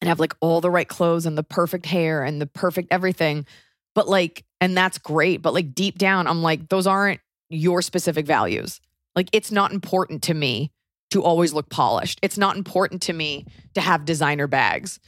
and 0.00 0.08
have 0.08 0.18
like 0.18 0.34
all 0.40 0.60
the 0.60 0.70
right 0.70 0.88
clothes 0.88 1.24
and 1.24 1.38
the 1.38 1.44
perfect 1.44 1.86
hair 1.86 2.24
and 2.24 2.42
the 2.42 2.46
perfect 2.46 2.88
everything, 2.90 3.46
but 3.94 4.08
like 4.08 4.44
and 4.60 4.76
that's 4.76 4.98
great, 4.98 5.42
but 5.42 5.54
like 5.54 5.76
deep 5.76 5.96
down 5.96 6.26
I'm 6.26 6.42
like 6.42 6.70
those 6.70 6.88
aren't 6.88 7.20
your 7.50 7.82
specific 7.82 8.26
values. 8.26 8.80
Like 9.14 9.28
it's 9.32 9.52
not 9.52 9.72
important 9.72 10.24
to 10.24 10.34
me 10.34 10.72
to 11.10 11.22
always 11.22 11.52
look 11.52 11.68
polished. 11.70 12.18
It's 12.22 12.38
not 12.38 12.56
important 12.56 13.02
to 13.02 13.12
me 13.12 13.46
to 13.74 13.80
have 13.80 14.04
designer 14.04 14.46
bags. 14.46 14.98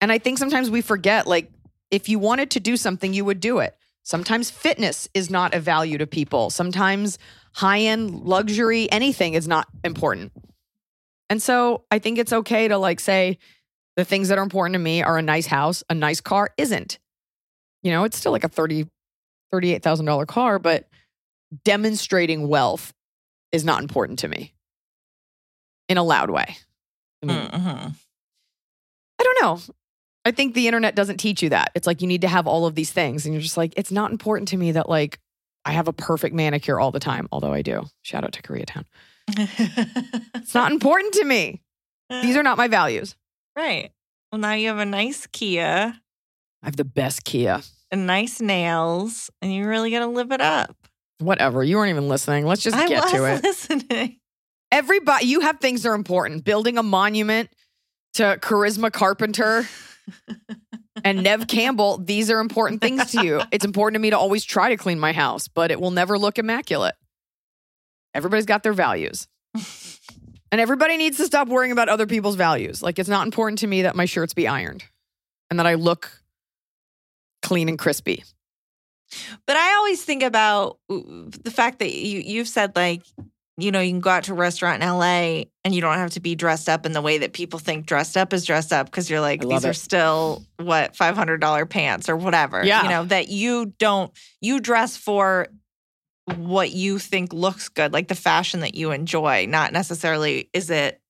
And 0.00 0.10
I 0.12 0.18
think 0.18 0.38
sometimes 0.38 0.70
we 0.70 0.80
forget 0.80 1.26
like 1.26 1.50
if 1.90 2.08
you 2.08 2.18
wanted 2.18 2.50
to 2.52 2.60
do 2.60 2.76
something, 2.76 3.12
you 3.12 3.24
would 3.24 3.40
do 3.40 3.58
it. 3.58 3.76
Sometimes 4.02 4.50
fitness 4.50 5.08
is 5.12 5.28
not 5.28 5.54
a 5.54 5.60
value 5.60 5.98
to 5.98 6.06
people. 6.06 6.50
Sometimes 6.50 7.18
high 7.52 7.80
end 7.80 8.22
luxury, 8.22 8.90
anything 8.90 9.34
is 9.34 9.46
not 9.46 9.66
important. 9.84 10.32
And 11.28 11.42
so 11.42 11.84
I 11.90 11.98
think 11.98 12.18
it's 12.18 12.32
okay 12.32 12.68
to 12.68 12.78
like 12.78 13.00
say, 13.00 13.38
The 13.96 14.04
things 14.04 14.28
that 14.28 14.38
are 14.38 14.42
important 14.42 14.74
to 14.74 14.78
me 14.78 15.02
are 15.02 15.18
a 15.18 15.22
nice 15.22 15.46
house, 15.46 15.82
a 15.90 15.94
nice 15.94 16.20
car 16.20 16.50
isn't. 16.56 16.98
You 17.82 17.90
know, 17.90 18.04
it's 18.04 18.16
still 18.16 18.32
like 18.32 18.44
a 18.44 18.48
30 18.48 18.86
$38,000 19.52 20.28
car, 20.28 20.60
but 20.60 20.88
demonstrating 21.64 22.46
wealth 22.46 22.94
is 23.50 23.64
not 23.64 23.82
important 23.82 24.20
to 24.20 24.28
me 24.28 24.54
in 25.90 25.98
a 25.98 26.02
loud 26.02 26.30
way. 26.30 26.56
I 27.22 27.26
mean, 27.26 27.36
Mhm. 27.48 27.94
I 29.18 29.22
don't 29.22 29.42
know. 29.42 29.60
I 30.24 30.30
think 30.30 30.54
the 30.54 30.66
internet 30.66 30.94
doesn't 30.94 31.18
teach 31.18 31.42
you 31.42 31.48
that. 31.50 31.72
It's 31.74 31.86
like 31.86 32.00
you 32.00 32.06
need 32.08 32.20
to 32.22 32.28
have 32.28 32.46
all 32.46 32.64
of 32.66 32.74
these 32.74 32.90
things. 32.92 33.24
And 33.26 33.34
you're 33.34 33.42
just 33.42 33.56
like, 33.56 33.74
it's 33.76 33.90
not 33.92 34.10
important 34.10 34.48
to 34.48 34.56
me 34.56 34.72
that 34.72 34.88
like 34.88 35.18
I 35.64 35.72
have 35.72 35.88
a 35.88 35.92
perfect 35.92 36.34
manicure 36.34 36.80
all 36.80 36.90
the 36.90 37.00
time, 37.00 37.28
although 37.32 37.52
I 37.52 37.60
do. 37.62 37.84
Shout 38.02 38.24
out 38.24 38.32
to 38.32 38.42
Koreatown. 38.42 38.84
It's 40.34 40.54
not 40.54 40.72
important 40.72 41.14
to 41.14 41.24
me. 41.24 41.60
These 42.22 42.36
are 42.36 42.42
not 42.42 42.56
my 42.58 42.68
values. 42.68 43.14
right. 43.56 43.90
Well, 44.32 44.40
now 44.40 44.52
you 44.52 44.68
have 44.68 44.78
a 44.78 44.86
nice 44.86 45.26
Kia 45.26 45.94
I 46.62 46.66
have 46.66 46.76
the 46.76 46.84
best 46.84 47.24
Kia. 47.24 47.62
and 47.90 48.06
nice 48.06 48.40
nails, 48.40 49.28
and 49.42 49.52
you 49.52 49.66
really 49.66 49.90
got 49.90 50.00
to 50.00 50.06
live 50.06 50.30
it 50.30 50.40
up. 50.40 50.76
Whatever. 51.18 51.64
You 51.64 51.76
weren't 51.76 51.90
even 51.90 52.08
listening. 52.08 52.46
Let's 52.46 52.62
just 52.62 52.76
I 52.76 52.86
get 52.86 53.08
to 53.08 53.24
it. 53.24 53.42
listening. 53.44 54.19
Everybody, 54.72 55.26
you 55.26 55.40
have 55.40 55.58
things 55.60 55.82
that 55.82 55.90
are 55.90 55.94
important. 55.94 56.44
Building 56.44 56.78
a 56.78 56.82
monument 56.82 57.50
to 58.14 58.38
Charisma 58.40 58.92
Carpenter 58.92 59.66
and 61.04 61.22
Neve 61.22 61.46
Campbell, 61.46 61.98
these 61.98 62.30
are 62.30 62.40
important 62.40 62.80
things 62.80 63.10
to 63.12 63.24
you. 63.24 63.42
It's 63.50 63.64
important 63.64 63.94
to 63.94 64.00
me 64.00 64.10
to 64.10 64.18
always 64.18 64.44
try 64.44 64.68
to 64.70 64.76
clean 64.76 64.98
my 64.98 65.12
house, 65.12 65.48
but 65.48 65.70
it 65.70 65.80
will 65.80 65.90
never 65.90 66.18
look 66.18 66.38
immaculate. 66.38 66.94
Everybody's 68.14 68.46
got 68.46 68.62
their 68.62 68.72
values. 68.72 69.28
And 70.52 70.60
everybody 70.60 70.96
needs 70.96 71.16
to 71.18 71.26
stop 71.26 71.48
worrying 71.48 71.70
about 71.70 71.88
other 71.88 72.06
people's 72.06 72.34
values. 72.34 72.82
Like, 72.82 72.98
it's 72.98 73.08
not 73.08 73.24
important 73.24 73.60
to 73.60 73.66
me 73.66 73.82
that 73.82 73.94
my 73.94 74.04
shirts 74.04 74.34
be 74.34 74.48
ironed 74.48 74.82
and 75.48 75.58
that 75.60 75.66
I 75.66 75.74
look 75.74 76.20
clean 77.42 77.68
and 77.68 77.78
crispy. 77.78 78.24
But 79.46 79.56
I 79.56 79.74
always 79.76 80.04
think 80.04 80.22
about 80.22 80.78
uh, 80.88 80.98
the 81.42 81.52
fact 81.52 81.78
that 81.80 81.92
you 81.92 82.20
you've 82.20 82.48
said 82.48 82.76
like 82.76 83.02
you 83.56 83.70
know 83.70 83.80
you 83.80 83.90
can 83.90 84.00
go 84.00 84.10
out 84.10 84.24
to 84.24 84.32
a 84.32 84.36
restaurant 84.36 84.82
in 84.82 84.88
LA 84.88 85.44
and 85.64 85.74
you 85.74 85.80
don't 85.80 85.96
have 85.96 86.10
to 86.10 86.20
be 86.20 86.34
dressed 86.34 86.68
up 86.68 86.86
in 86.86 86.92
the 86.92 87.02
way 87.02 87.18
that 87.18 87.32
people 87.32 87.58
think 87.58 87.86
dressed 87.86 88.16
up 88.16 88.32
is 88.32 88.44
dressed 88.44 88.72
up 88.72 88.86
because 88.86 89.10
you're 89.10 89.20
like 89.20 89.40
these 89.42 89.64
are 89.64 89.74
still 89.74 90.42
what 90.56 90.96
five 90.96 91.16
hundred 91.16 91.40
dollar 91.40 91.66
pants 91.66 92.08
or 92.08 92.16
whatever. 92.16 92.64
Yeah. 92.64 92.82
you 92.82 92.88
know 92.88 93.04
that 93.04 93.28
you 93.28 93.66
don't 93.78 94.12
you 94.40 94.60
dress 94.60 94.96
for 94.96 95.48
what 96.36 96.70
you 96.70 96.98
think 96.98 97.32
looks 97.32 97.68
good, 97.68 97.92
like 97.92 98.08
the 98.08 98.14
fashion 98.14 98.60
that 98.60 98.74
you 98.74 98.92
enjoy, 98.92 99.46
not 99.46 99.72
necessarily 99.72 100.48
is 100.52 100.70
it 100.70 101.00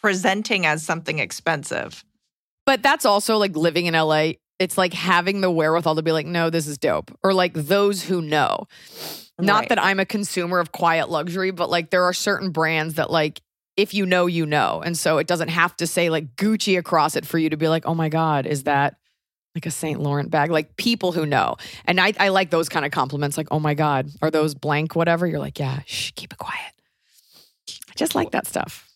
presenting 0.00 0.66
as 0.66 0.84
something 0.84 1.18
expensive. 1.18 2.04
But 2.66 2.82
that's 2.82 3.04
also 3.04 3.38
like 3.38 3.56
living 3.56 3.86
in 3.86 3.94
LA. 3.94 4.32
It's 4.62 4.78
like 4.78 4.94
having 4.94 5.40
the 5.40 5.50
wherewithal 5.50 5.96
to 5.96 6.02
be 6.02 6.12
like, 6.12 6.24
no, 6.24 6.50
this 6.50 6.68
is 6.68 6.78
dope. 6.78 7.10
Or 7.24 7.34
like 7.34 7.52
those 7.52 8.04
who 8.04 8.22
know. 8.22 8.68
Not 9.40 9.68
that 9.70 9.82
I'm 9.82 9.98
a 9.98 10.06
consumer 10.06 10.60
of 10.60 10.70
quiet 10.70 11.10
luxury, 11.10 11.50
but 11.50 11.68
like 11.68 11.90
there 11.90 12.04
are 12.04 12.12
certain 12.12 12.50
brands 12.50 12.94
that 12.94 13.10
like 13.10 13.40
if 13.76 13.92
you 13.92 14.06
know, 14.06 14.26
you 14.26 14.46
know. 14.46 14.80
And 14.84 14.96
so 14.96 15.18
it 15.18 15.26
doesn't 15.26 15.48
have 15.48 15.76
to 15.78 15.86
say 15.86 16.10
like 16.10 16.36
Gucci 16.36 16.78
across 16.78 17.16
it 17.16 17.26
for 17.26 17.38
you 17.38 17.50
to 17.50 17.56
be 17.56 17.66
like, 17.66 17.86
oh 17.86 17.94
my 17.94 18.08
God, 18.08 18.46
is 18.46 18.64
that 18.64 18.96
like 19.56 19.66
a 19.66 19.70
St. 19.70 19.98
Laurent 20.00 20.30
bag? 20.30 20.52
Like 20.52 20.76
people 20.76 21.10
who 21.10 21.26
know. 21.26 21.56
And 21.84 22.00
I, 22.00 22.12
I 22.20 22.28
like 22.28 22.50
those 22.50 22.68
kind 22.68 22.86
of 22.86 22.92
compliments, 22.92 23.36
like, 23.36 23.48
oh 23.50 23.58
my 23.58 23.74
God, 23.74 24.10
are 24.20 24.30
those 24.30 24.54
blank, 24.54 24.94
whatever? 24.94 25.26
You're 25.26 25.40
like, 25.40 25.58
yeah, 25.58 25.80
shh, 25.86 26.12
keep 26.14 26.32
it 26.32 26.38
quiet. 26.38 26.72
I 27.68 27.94
just 27.96 28.14
like 28.14 28.30
that 28.30 28.46
stuff. 28.46 28.88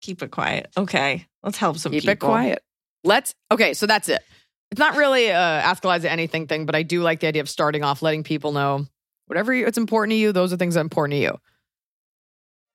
Keep 0.00 0.22
it 0.22 0.30
quiet. 0.30 0.70
Okay, 0.76 1.26
let's 1.42 1.58
help 1.58 1.76
some 1.76 1.92
Keep 1.92 2.02
people. 2.02 2.12
it 2.12 2.18
quiet. 2.20 2.62
Let's 3.02 3.34
okay, 3.50 3.74
so 3.74 3.86
that's 3.86 4.08
it. 4.08 4.22
It's 4.70 4.78
not 4.78 4.96
really 4.96 5.26
a 5.26 5.34
ask 5.34 5.82
Iliza 5.82 6.10
anything 6.10 6.46
thing, 6.46 6.66
but 6.66 6.74
I 6.74 6.82
do 6.82 7.02
like 7.02 7.20
the 7.20 7.26
idea 7.26 7.42
of 7.42 7.48
starting 7.48 7.82
off 7.82 8.02
letting 8.02 8.22
people 8.22 8.52
know 8.52 8.86
whatever 9.26 9.54
you, 9.54 9.66
it's 9.66 9.78
important 9.78 10.10
to 10.12 10.16
you, 10.16 10.32
those 10.32 10.52
are 10.52 10.56
things 10.56 10.74
that 10.74 10.80
are 10.80 10.82
important 10.82 11.12
to 11.12 11.18
you. 11.18 11.38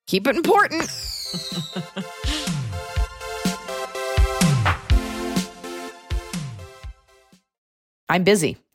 Keep 0.06 0.26
it 0.26 0.36
important. 0.36 0.82
I'm 8.08 8.24
busy, 8.24 8.56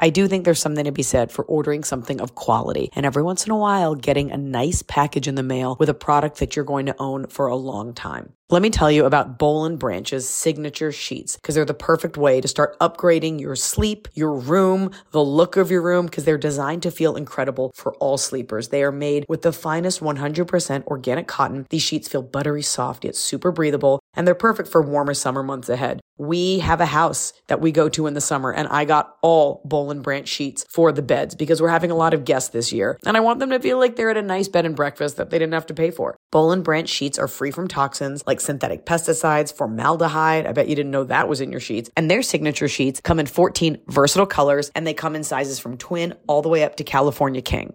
I 0.00 0.10
do 0.10 0.28
think 0.28 0.44
there's 0.44 0.60
something 0.60 0.84
to 0.84 0.92
be 0.92 1.02
said 1.02 1.32
for 1.32 1.44
ordering 1.46 1.82
something 1.82 2.20
of 2.20 2.36
quality 2.36 2.90
and 2.94 3.04
every 3.04 3.22
once 3.22 3.44
in 3.44 3.50
a 3.50 3.56
while 3.56 3.96
getting 3.96 4.30
a 4.30 4.36
nice 4.36 4.82
package 4.82 5.26
in 5.26 5.34
the 5.34 5.42
mail 5.42 5.76
with 5.80 5.88
a 5.88 5.94
product 5.94 6.38
that 6.38 6.54
you're 6.54 6.64
going 6.64 6.86
to 6.86 6.94
own 7.00 7.26
for 7.26 7.48
a 7.48 7.56
long 7.56 7.94
time. 7.94 8.32
Let 8.50 8.62
me 8.62 8.70
tell 8.70 8.90
you 8.90 9.04
about 9.04 9.38
Boll 9.38 9.66
and 9.66 9.78
Branch's 9.78 10.26
signature 10.26 10.90
sheets 10.90 11.36
because 11.36 11.54
they're 11.54 11.66
the 11.66 11.74
perfect 11.74 12.16
way 12.16 12.40
to 12.40 12.48
start 12.48 12.78
upgrading 12.78 13.40
your 13.40 13.54
sleep, 13.54 14.08
your 14.14 14.32
room, 14.32 14.90
the 15.10 15.22
look 15.22 15.58
of 15.58 15.70
your 15.70 15.82
room 15.82 16.06
because 16.06 16.24
they're 16.24 16.38
designed 16.38 16.82
to 16.84 16.90
feel 16.90 17.14
incredible 17.14 17.72
for 17.74 17.94
all 17.96 18.16
sleepers. 18.16 18.68
They 18.68 18.82
are 18.82 18.92
made 18.92 19.26
with 19.28 19.42
the 19.42 19.52
finest 19.52 20.00
100% 20.00 20.86
organic 20.86 21.26
cotton. 21.26 21.66
These 21.68 21.82
sheets 21.82 22.08
feel 22.08 22.22
buttery 22.22 22.62
soft 22.62 23.04
yet 23.04 23.16
super 23.16 23.52
breathable 23.52 24.00
and 24.14 24.26
they're 24.26 24.34
perfect 24.34 24.70
for 24.70 24.80
warmer 24.80 25.12
summer 25.12 25.42
months 25.42 25.68
ahead. 25.68 26.00
We 26.16 26.60
have 26.60 26.80
a 26.80 26.86
house 26.86 27.34
that 27.48 27.60
we 27.60 27.70
go 27.70 27.90
to 27.90 28.06
in 28.06 28.14
the 28.14 28.20
summer 28.22 28.50
and 28.50 28.66
I 28.68 28.86
got 28.86 29.18
all 29.20 29.60
Boll 29.88 29.92
and 29.92 30.02
Branch 30.02 30.28
sheets 30.28 30.66
for 30.68 30.92
the 30.92 31.00
beds 31.00 31.34
because 31.34 31.62
we're 31.62 31.68
having 31.68 31.90
a 31.90 31.96
lot 31.96 32.12
of 32.12 32.24
guests 32.24 32.50
this 32.50 32.72
year 32.72 32.98
and 33.06 33.16
I 33.16 33.20
want 33.20 33.38
them 33.38 33.50
to 33.50 33.58
feel 33.58 33.78
like 33.78 33.96
they're 33.96 34.10
at 34.10 34.18
a 34.18 34.22
nice 34.22 34.46
bed 34.46 34.66
and 34.66 34.76
breakfast 34.76 35.16
that 35.16 35.30
they 35.30 35.38
didn't 35.38 35.54
have 35.54 35.66
to 35.66 35.74
pay 35.74 35.90
for. 35.90 36.16
Boll 36.30 36.54
Branch 36.56 36.88
sheets 36.88 37.18
are 37.18 37.28
free 37.28 37.50
from 37.50 37.68
toxins 37.68 38.22
like 38.26 38.40
synthetic 38.40 38.84
pesticides, 38.84 39.54
formaldehyde. 39.54 40.46
I 40.46 40.52
bet 40.52 40.68
you 40.68 40.74
didn't 40.74 40.92
know 40.92 41.04
that 41.04 41.28
was 41.28 41.40
in 41.40 41.50
your 41.50 41.60
sheets. 41.60 41.88
And 41.96 42.10
their 42.10 42.22
signature 42.22 42.68
sheets 42.68 43.00
come 43.00 43.18
in 43.18 43.26
14 43.26 43.78
versatile 43.86 44.26
colors 44.26 44.70
and 44.74 44.86
they 44.86 44.94
come 44.94 45.16
in 45.16 45.24
sizes 45.24 45.58
from 45.58 45.78
twin 45.78 46.14
all 46.26 46.42
the 46.42 46.48
way 46.50 46.64
up 46.64 46.76
to 46.76 46.84
California 46.84 47.40
King. 47.40 47.74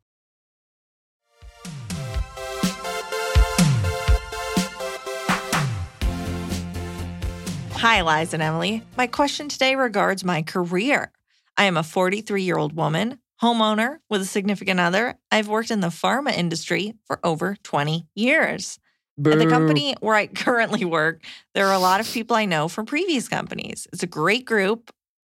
Hi, 7.81 8.03
Liza 8.03 8.35
and 8.35 8.43
Emily. 8.43 8.83
My 8.95 9.07
question 9.07 9.49
today 9.49 9.73
regards 9.73 10.23
my 10.23 10.43
career. 10.43 11.11
I 11.57 11.63
am 11.63 11.77
a 11.77 11.81
43 11.81 12.43
year 12.43 12.59
old 12.59 12.75
woman, 12.75 13.17
homeowner 13.41 13.97
with 14.07 14.21
a 14.21 14.25
significant 14.25 14.79
other. 14.79 15.17
I've 15.31 15.47
worked 15.47 15.71
in 15.71 15.79
the 15.79 15.87
pharma 15.87 16.31
industry 16.31 16.93
for 17.05 17.19
over 17.23 17.57
20 17.63 18.05
years. 18.13 18.77
At 19.17 19.39
the 19.39 19.47
company 19.47 19.95
where 19.99 20.13
I 20.13 20.27
currently 20.45 20.85
work, 20.85 21.23
there 21.55 21.65
are 21.65 21.73
a 21.73 21.79
lot 21.79 21.99
of 21.99 22.05
people 22.07 22.35
I 22.35 22.45
know 22.45 22.67
from 22.67 22.85
previous 22.85 23.27
companies. 23.27 23.87
It's 23.91 24.03
a 24.03 24.07
great 24.07 24.45
group 24.45 24.93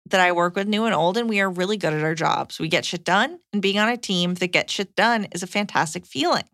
that 0.10 0.20
I 0.20 0.34
work 0.34 0.58
with, 0.58 0.68
new 0.68 0.84
and 0.84 0.94
old, 0.94 1.16
and 1.16 1.30
we 1.30 1.40
are 1.40 1.50
really 1.50 1.78
good 1.78 1.94
at 1.94 2.04
our 2.04 2.14
jobs. 2.14 2.60
We 2.60 2.68
get 2.68 2.84
shit 2.84 3.06
done, 3.06 3.40
and 3.54 3.62
being 3.62 3.80
on 3.80 3.88
a 3.88 3.96
team 3.96 4.34
that 4.34 4.52
gets 4.52 4.74
shit 4.74 4.98
done 4.98 5.28
is 5.32 5.44
a 5.44 5.48
fantastic 5.48 6.06
feeling. 6.06 6.50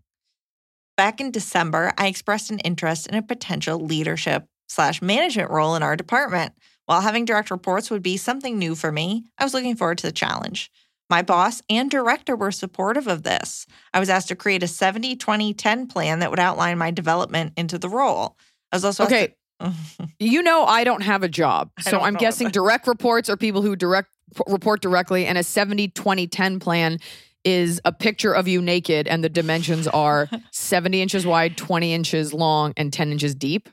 Back 0.96 1.20
in 1.20 1.32
December, 1.32 1.94
I 1.98 2.06
expressed 2.06 2.52
an 2.52 2.60
interest 2.60 3.08
in 3.08 3.16
a 3.16 3.24
potential 3.24 3.80
leadership 3.80 4.46
slash 4.70 5.02
management 5.02 5.50
role 5.52 5.76
in 5.76 5.84
our 5.84 5.96
department. 5.96 6.54
While 6.86 7.02
having 7.02 7.26
direct 7.26 7.52
reports 7.52 7.92
would 7.92 8.02
be 8.02 8.18
something 8.18 8.58
new 8.58 8.74
for 8.76 8.92
me, 8.92 9.26
I 9.38 9.44
was 9.44 9.54
looking 9.54 9.76
forward 9.76 9.98
to 10.00 10.08
the 10.08 10.12
challenge. 10.14 10.72
My 11.10 11.22
boss 11.24 11.62
and 11.70 11.90
director 11.90 12.36
were 12.36 12.52
supportive 12.52 13.08
of 13.08 13.24
this. 13.24 13.66
I 13.94 14.00
was 14.00 14.10
asked 14.10 14.28
to 14.30 14.36
create 14.36 14.64
a 14.64 14.68
70 14.68 15.16
20 15.16 15.54
10 15.54 15.88
plan 15.88 16.20
that 16.20 16.30
would 16.30 16.40
outline 16.40 16.78
my 16.78 16.92
development 16.92 17.54
into 17.58 17.78
the 17.78 17.90
role. 17.90 18.38
I 18.72 18.76
was 18.76 18.86
also 18.86 19.06
Okay. 19.06 19.28
to- 19.28 19.74
You 20.20 20.42
know, 20.42 20.64
I 20.66 20.84
don't 20.84 21.02
have 21.02 21.22
a 21.24 21.28
job. 21.28 21.72
So 21.82 22.00
I'm 22.00 22.16
guessing 22.16 22.50
direct 22.50 22.88
reports 22.88 23.30
are 23.30 23.36
people 23.38 23.62
who 23.62 23.76
direct 23.76 24.10
report 24.48 24.82
directly, 24.82 25.26
and 25.26 25.38
a 25.38 25.44
70 25.44 25.90
20 25.90 26.28
10 26.28 26.60
plan 26.60 27.00
is 27.44 27.82
a 27.86 27.92
picture 27.92 28.34
of 28.34 28.48
you 28.48 28.62
naked, 28.62 29.08
and 29.08 29.24
the 29.24 29.30
dimensions 29.30 29.88
are 29.88 30.30
70 30.52 31.02
inches 31.02 31.26
wide, 31.26 31.58
20 31.58 31.94
inches 31.94 32.34
long, 32.34 32.74
and 32.78 32.94
10 32.94 33.12
inches 33.12 33.34
deep. 33.36 33.68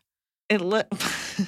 It 0.48 0.60
lo- 0.60 0.82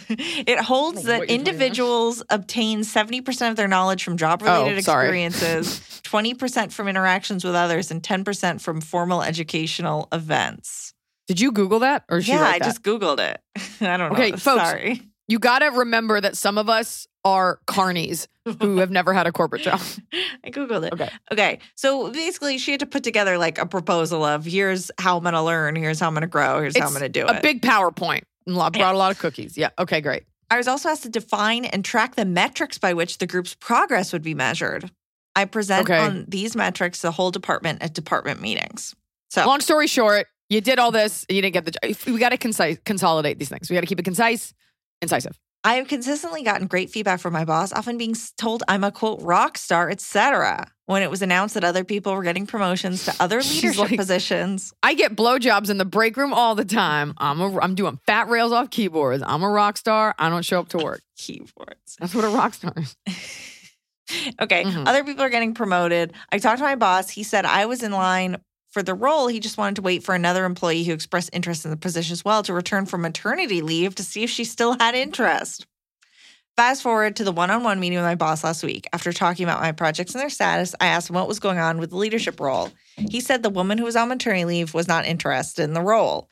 it 0.08 0.58
holds 0.58 1.04
that 1.04 1.20
what 1.20 1.28
you're 1.28 1.38
talking 1.38 1.40
about. 1.40 1.48
individuals 1.54 2.22
obtain 2.30 2.80
70% 2.80 3.50
of 3.50 3.56
their 3.56 3.68
knowledge 3.68 4.02
from 4.02 4.16
job 4.16 4.42
related 4.42 4.74
Oh, 4.74 4.78
experiences, 4.78 5.78
20% 6.04 6.72
from 6.72 6.88
interactions 6.88 7.44
with 7.44 7.54
others, 7.54 7.90
and 7.90 8.02
10% 8.02 8.60
from 8.60 8.80
formal 8.80 9.22
educational 9.22 10.08
events. 10.12 10.94
Did 11.28 11.40
you 11.40 11.52
Google 11.52 11.80
that? 11.80 12.04
Or 12.08 12.18
yeah, 12.18 12.40
I 12.42 12.58
that? 12.58 12.64
just 12.64 12.82
Googled 12.82 13.20
it. 13.20 13.40
I 13.80 13.96
don't 13.96 14.12
know. 14.12 14.18
Okay, 14.18 14.30
folks. 14.32 14.62
Sorry. 14.68 15.02
You 15.28 15.38
got 15.38 15.58
to 15.58 15.66
remember 15.66 16.18
that 16.20 16.36
some 16.38 16.56
of 16.56 16.70
us 16.70 17.06
are 17.22 17.60
carnies 17.66 18.26
who 18.62 18.78
have 18.78 18.90
never 18.90 19.12
had 19.12 19.26
a 19.26 19.32
corporate 19.32 19.60
job. 19.60 19.78
I 20.42 20.50
Googled 20.50 20.86
it. 20.86 20.94
Okay. 20.94 21.10
Okay. 21.30 21.58
So 21.74 22.10
basically, 22.10 22.56
she 22.56 22.70
had 22.70 22.80
to 22.80 22.86
put 22.86 23.04
together 23.04 23.36
like 23.36 23.58
a 23.58 23.66
proposal 23.66 24.24
of 24.24 24.46
here's 24.46 24.90
how 24.98 25.18
I'm 25.18 25.22
going 25.22 25.34
to 25.34 25.42
learn, 25.42 25.76
here's 25.76 26.00
how 26.00 26.06
I'm 26.06 26.14
going 26.14 26.22
to 26.22 26.26
grow, 26.28 26.60
here's 26.62 26.78
how 26.78 26.86
I'm 26.86 26.92
going 26.92 27.02
to 27.02 27.10
do 27.10 27.26
it. 27.26 27.30
a 27.36 27.40
big 27.42 27.60
PowerPoint. 27.60 28.22
Brought 28.54 28.94
a 28.94 28.98
lot 28.98 29.10
of 29.10 29.18
cookies. 29.18 29.56
Yeah. 29.56 29.70
Okay, 29.78 30.00
great. 30.00 30.24
I 30.50 30.56
was 30.56 30.66
also 30.68 30.88
asked 30.88 31.02
to 31.02 31.08
define 31.08 31.64
and 31.66 31.84
track 31.84 32.14
the 32.16 32.24
metrics 32.24 32.78
by 32.78 32.94
which 32.94 33.18
the 33.18 33.26
group's 33.26 33.54
progress 33.54 34.12
would 34.12 34.22
be 34.22 34.34
measured. 34.34 34.90
I 35.36 35.44
present 35.44 35.82
Okay. 35.88 35.98
on 35.98 36.24
these 36.26 36.56
metrics 36.56 37.02
the 37.02 37.10
whole 37.12 37.30
department 37.30 37.82
at 37.82 37.94
department 37.94 38.40
meetings. 38.40 38.94
So 39.30 39.46
Long 39.46 39.60
story 39.60 39.86
short, 39.86 40.26
you 40.48 40.60
did 40.62 40.78
all 40.78 40.90
this, 40.90 41.26
you 41.28 41.42
didn't 41.42 41.52
get 41.52 41.64
the 41.66 41.72
job. 41.72 41.96
We 42.06 42.18
got 42.18 42.30
to 42.30 42.38
concise, 42.38 42.78
consolidate 42.84 43.38
these 43.38 43.50
things. 43.50 43.68
We 43.68 43.74
got 43.74 43.80
to 43.82 43.86
keep 43.86 44.00
it 44.00 44.04
concise, 44.04 44.54
incisive. 45.02 45.38
I 45.64 45.74
have 45.74 45.88
consistently 45.88 46.42
gotten 46.42 46.66
great 46.66 46.88
feedback 46.88 47.20
from 47.20 47.34
my 47.34 47.44
boss, 47.44 47.72
often 47.72 47.98
being 47.98 48.14
told 48.38 48.62
I'm 48.68 48.84
a 48.84 48.90
quote 48.90 49.20
rock 49.20 49.58
star, 49.58 49.90
etc. 49.90 50.70
When 50.88 51.02
it 51.02 51.10
was 51.10 51.20
announced 51.20 51.52
that 51.52 51.64
other 51.64 51.84
people 51.84 52.14
were 52.14 52.22
getting 52.22 52.46
promotions 52.46 53.04
to 53.04 53.14
other 53.20 53.42
leadership 53.42 53.76
like- 53.90 53.96
positions, 53.98 54.72
I 54.82 54.94
get 54.94 55.14
blowjobs 55.14 55.68
in 55.68 55.76
the 55.76 55.84
break 55.84 56.16
room 56.16 56.32
all 56.32 56.54
the 56.54 56.64
time. 56.64 57.12
I'm 57.18 57.42
a, 57.42 57.58
I'm 57.60 57.74
doing 57.74 57.98
fat 58.06 58.30
rails 58.30 58.52
off 58.52 58.70
keyboards. 58.70 59.22
I'm 59.26 59.42
a 59.42 59.50
rock 59.50 59.76
star. 59.76 60.14
I 60.18 60.30
don't 60.30 60.46
show 60.46 60.60
up 60.60 60.70
to 60.70 60.78
work. 60.78 61.02
keyboards. 61.18 61.96
That's 62.00 62.14
what 62.14 62.24
a 62.24 62.28
rock 62.30 62.54
star 62.54 62.72
is. 62.78 62.96
okay. 64.40 64.64
Mhm. 64.64 64.88
Other 64.88 65.04
people 65.04 65.22
are 65.22 65.28
getting 65.28 65.52
promoted. 65.52 66.14
I 66.32 66.38
talked 66.38 66.56
to 66.56 66.64
my 66.64 66.74
boss. 66.74 67.10
He 67.10 67.22
said 67.22 67.44
I 67.44 67.66
was 67.66 67.82
in 67.82 67.92
line 67.92 68.38
for 68.70 68.82
the 68.82 68.94
role. 68.94 69.28
He 69.28 69.40
just 69.40 69.58
wanted 69.58 69.76
to 69.76 69.82
wait 69.82 70.02
for 70.04 70.14
another 70.14 70.46
employee 70.46 70.84
who 70.84 70.94
expressed 70.94 71.28
interest 71.34 71.66
in 71.66 71.70
the 71.70 71.76
position 71.76 72.14
as 72.14 72.24
well 72.24 72.42
to 72.44 72.54
return 72.54 72.86
from 72.86 73.02
maternity 73.02 73.60
leave 73.60 73.94
to 73.96 74.02
see 74.02 74.22
if 74.22 74.30
she 74.30 74.44
still 74.44 74.76
had 74.78 74.94
interest. 74.94 75.66
Fast 76.58 76.82
forward 76.82 77.14
to 77.14 77.22
the 77.22 77.30
one 77.30 77.52
on 77.52 77.62
one 77.62 77.78
meeting 77.78 77.98
with 77.98 78.04
my 78.04 78.16
boss 78.16 78.42
last 78.42 78.64
week. 78.64 78.88
After 78.92 79.12
talking 79.12 79.44
about 79.44 79.60
my 79.60 79.70
projects 79.70 80.12
and 80.12 80.20
their 80.20 80.28
status, 80.28 80.74
I 80.80 80.88
asked 80.88 81.08
him 81.08 81.14
what 81.14 81.28
was 81.28 81.38
going 81.38 81.58
on 81.58 81.78
with 81.78 81.90
the 81.90 81.96
leadership 81.96 82.40
role. 82.40 82.72
He 82.96 83.20
said 83.20 83.44
the 83.44 83.48
woman 83.48 83.78
who 83.78 83.84
was 83.84 83.94
on 83.94 84.08
maternity 84.08 84.44
leave 84.44 84.74
was 84.74 84.88
not 84.88 85.06
interested 85.06 85.62
in 85.62 85.72
the 85.72 85.80
role. 85.80 86.28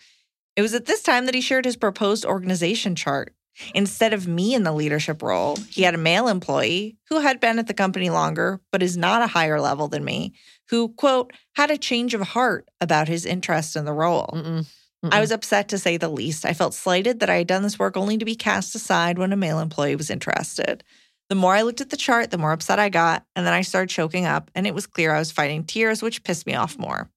It 0.57 0.63
was 0.63 0.75
at 0.75 0.87
this 0.87 1.05
time 1.05 1.27
that 1.27 1.37
he 1.37 1.41
shared 1.41 1.65
his 1.65 1.77
proposed 1.77 2.25
organization 2.25 2.97
chart. 2.97 3.37
Instead 3.73 4.13
of 4.13 4.27
me 4.27 4.53
in 4.53 4.65
the 4.65 4.73
leadership 4.73 5.23
role, 5.23 5.59
he 5.71 5.83
had 5.83 5.95
a 5.95 5.99
male 5.99 6.27
employee 6.27 6.97
who 7.09 7.21
had 7.21 7.39
been 7.39 7.61
at 7.61 7.69
the 7.69 7.73
company 7.73 8.11
longer, 8.11 8.61
but 8.73 8.83
is 8.83 8.97
not 8.97 9.23
a 9.23 9.29
higher 9.29 9.61
level 9.61 9.87
than 9.87 10.05
me, 10.05 10.35
who, 10.71 10.89
quote, 10.89 11.33
had 11.55 11.71
a 11.71 11.79
change 11.79 12.15
of 12.15 12.21
heart 12.23 12.69
about 12.81 13.07
his 13.07 13.25
interest 13.25 13.77
in 13.77 13.85
the 13.85 13.93
role. 13.93 14.29
Mm-mm. 14.35 14.67
I 15.13 15.21
was 15.21 15.31
upset 15.31 15.69
to 15.69 15.79
say 15.79 15.97
the 15.97 16.09
least. 16.09 16.45
I 16.45 16.53
felt 16.53 16.75
slighted 16.75 17.21
that 17.21 17.31
I 17.31 17.37
had 17.37 17.47
done 17.47 17.63
this 17.63 17.79
work 17.79 17.97
only 17.97 18.19
to 18.19 18.25
be 18.25 18.35
cast 18.35 18.75
aside 18.75 19.19
when 19.19 19.33
a 19.33 19.37
male 19.37 19.59
employee 19.59 19.97
was 19.97 20.11
interested. 20.11 20.85
The 21.29 21.35
more 21.35 21.55
I 21.55 21.63
looked 21.63 21.81
at 21.81 21.91
the 21.91 21.97
chart, 21.97 22.31
the 22.31 22.39
more 22.39 22.53
upset 22.53 22.79
I 22.79 22.89
got, 22.89 23.25
and 23.35 23.45
then 23.45 23.53
I 23.53 23.63
started 23.63 23.91
choking 23.91 24.27
up, 24.27 24.51
and 24.55 24.67
it 24.67 24.75
was 24.75 24.87
clear 24.87 25.13
I 25.13 25.19
was 25.19 25.33
fighting 25.33 25.65
tears, 25.65 26.03
which 26.03 26.23
pissed 26.23 26.47
me 26.47 26.55
off 26.55 26.79
more. 26.79 27.11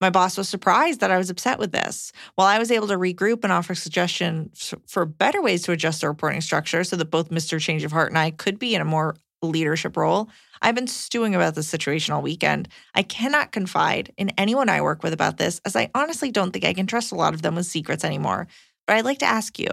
My 0.00 0.10
boss 0.10 0.36
was 0.36 0.48
surprised 0.48 1.00
that 1.00 1.10
I 1.10 1.18
was 1.18 1.30
upset 1.30 1.58
with 1.58 1.72
this. 1.72 2.12
While 2.34 2.46
I 2.46 2.58
was 2.58 2.70
able 2.70 2.86
to 2.88 2.98
regroup 2.98 3.44
and 3.44 3.52
offer 3.52 3.74
suggestions 3.74 4.74
for 4.86 5.06
better 5.06 5.40
ways 5.40 5.62
to 5.62 5.72
adjust 5.72 6.02
the 6.02 6.08
reporting 6.08 6.42
structure 6.42 6.84
so 6.84 6.96
that 6.96 7.10
both 7.10 7.30
Mr. 7.30 7.58
Change 7.58 7.82
of 7.82 7.92
Heart 7.92 8.10
and 8.10 8.18
I 8.18 8.30
could 8.30 8.58
be 8.58 8.74
in 8.74 8.82
a 8.82 8.84
more 8.84 9.16
leadership 9.42 9.96
role, 9.96 10.28
I've 10.62 10.74
been 10.74 10.86
stewing 10.86 11.34
about 11.34 11.54
this 11.54 11.68
situation 11.68 12.14
all 12.14 12.22
weekend. 12.22 12.68
I 12.94 13.02
cannot 13.02 13.52
confide 13.52 14.12
in 14.16 14.30
anyone 14.38 14.68
I 14.68 14.80
work 14.80 15.02
with 15.02 15.12
about 15.12 15.36
this, 15.36 15.60
as 15.64 15.76
I 15.76 15.90
honestly 15.94 16.30
don't 16.30 16.52
think 16.52 16.64
I 16.64 16.74
can 16.74 16.86
trust 16.86 17.12
a 17.12 17.16
lot 17.16 17.34
of 17.34 17.42
them 17.42 17.54
with 17.54 17.66
secrets 17.66 18.04
anymore. 18.04 18.46
But 18.86 18.96
I'd 18.96 19.04
like 19.04 19.18
to 19.18 19.26
ask 19.26 19.58
you 19.58 19.68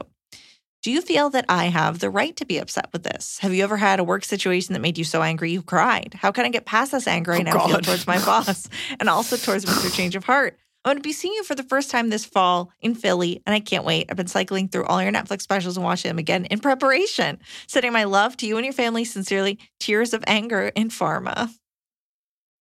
do 0.84 0.91
you 0.91 1.02
feel 1.02 1.30
that 1.30 1.46
I 1.48 1.65
have 1.65 2.00
the 2.00 2.10
right 2.10 2.36
to 2.36 2.46
be 2.46 2.58
upset 2.58 2.89
with 2.91 3.04
this? 3.04 3.39
Have 3.39 3.54
you 3.54 3.63
ever 3.63 3.78
had 3.78 4.02
a 4.02 4.04
work 4.04 4.26
situation 4.26 4.74
that 4.74 4.82
made 4.82 4.98
you 4.98 5.06
so 5.06 5.22
angry 5.22 5.50
you 5.50 5.62
cried? 5.62 6.13
How 6.13 6.34
can 6.34 6.46
I 6.46 6.50
get 6.50 6.65
past 6.65 6.91
this 6.91 7.08
anger 7.08 7.32
I 7.32 7.39
Oh, 7.39 7.43
now 7.43 7.67
feel 7.67 7.80
towards 7.80 8.06
my 8.06 8.17
boss 8.17 8.67
and 9.00 9.08
also 9.08 9.38
towards 9.38 9.63
Mr. 9.63 9.93
Change 9.96 10.17
of 10.17 10.26
Heart? 10.26 10.60
I'm 10.86 10.91
going 10.91 10.98
to 10.98 11.08
be 11.08 11.13
seeing 11.13 11.34
you 11.34 11.43
for 11.43 11.56
the 11.56 11.63
first 11.63 11.89
time 11.89 12.10
this 12.10 12.26
fall 12.26 12.72
in 12.82 12.93
Philly, 12.93 13.41
and 13.46 13.56
I 13.56 13.62
can't 13.62 13.86
wait. 13.86 14.08
I've 14.10 14.17
been 14.17 14.28
cycling 14.28 14.67
through 14.67 14.86
all 14.86 15.02
your 15.02 15.13
Netflix 15.13 15.43
specials 15.43 15.78
and 15.78 15.84
watching 15.84 16.10
them 16.10 16.19
again 16.19 16.46
in 16.46 16.60
preparation. 16.60 17.39
Sending 17.67 17.93
my 17.93 18.04
love 18.04 18.36
to 18.38 18.48
you 18.48 18.58
and 18.58 18.65
your 18.65 18.74
family. 18.74 19.06
Sincerely, 19.06 19.60
tears 19.80 20.13
of 20.13 20.24
anger 20.28 20.72
in 20.76 20.89
pharma. 20.89 21.50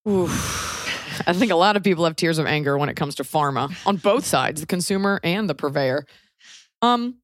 Oof. 0.08 1.22
I 1.26 1.32
think 1.32 1.50
a 1.50 1.56
lot 1.56 1.76
of 1.76 1.82
people 1.82 2.04
have 2.04 2.16
tears 2.16 2.38
of 2.38 2.46
anger 2.46 2.78
when 2.78 2.88
it 2.88 2.94
comes 2.94 3.16
to 3.16 3.24
pharma 3.24 3.74
on 3.86 3.96
both 3.96 4.24
sides, 4.24 4.60
the 4.60 4.66
consumer 4.66 5.20
and 5.22 5.48
the 5.48 5.54
purveyor. 5.54 6.06
Um, 6.80 7.16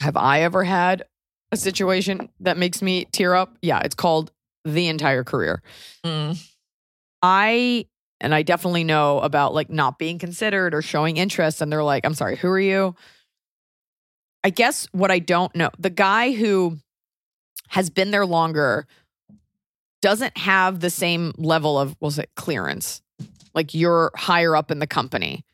have 0.00 0.16
I 0.16 0.40
ever 0.42 0.64
had 0.64 1.04
a 1.52 1.56
situation 1.56 2.30
that 2.40 2.56
makes 2.56 2.80
me 2.82 3.06
tear 3.12 3.34
up? 3.34 3.56
Yeah, 3.62 3.80
it's 3.80 3.94
called 3.94 4.32
the 4.64 4.88
entire 4.88 5.24
career. 5.24 5.62
Mm. 6.04 6.42
I 7.22 7.86
and 8.20 8.34
I 8.34 8.42
definitely 8.42 8.84
know 8.84 9.20
about 9.20 9.54
like 9.54 9.70
not 9.70 9.98
being 9.98 10.18
considered 10.18 10.74
or 10.74 10.82
showing 10.82 11.16
interest, 11.16 11.60
and 11.60 11.72
they're 11.72 11.84
like, 11.84 12.04
"I'm 12.04 12.14
sorry, 12.14 12.36
who 12.36 12.48
are 12.48 12.60
you?" 12.60 12.94
I 14.42 14.50
guess 14.50 14.86
what 14.92 15.10
I 15.10 15.18
don't 15.18 15.54
know, 15.54 15.70
the 15.78 15.90
guy 15.90 16.32
who 16.32 16.78
has 17.68 17.90
been 17.90 18.10
there 18.10 18.26
longer 18.26 18.86
doesn't 20.02 20.36
have 20.38 20.80
the 20.80 20.90
same 20.90 21.32
level 21.36 21.78
of, 21.78 21.94
was 22.00 22.18
it 22.18 22.30
clearance? 22.36 23.02
Like 23.54 23.74
you're 23.74 24.10
higher 24.14 24.56
up 24.56 24.70
in 24.70 24.78
the 24.78 24.86
company. 24.86 25.44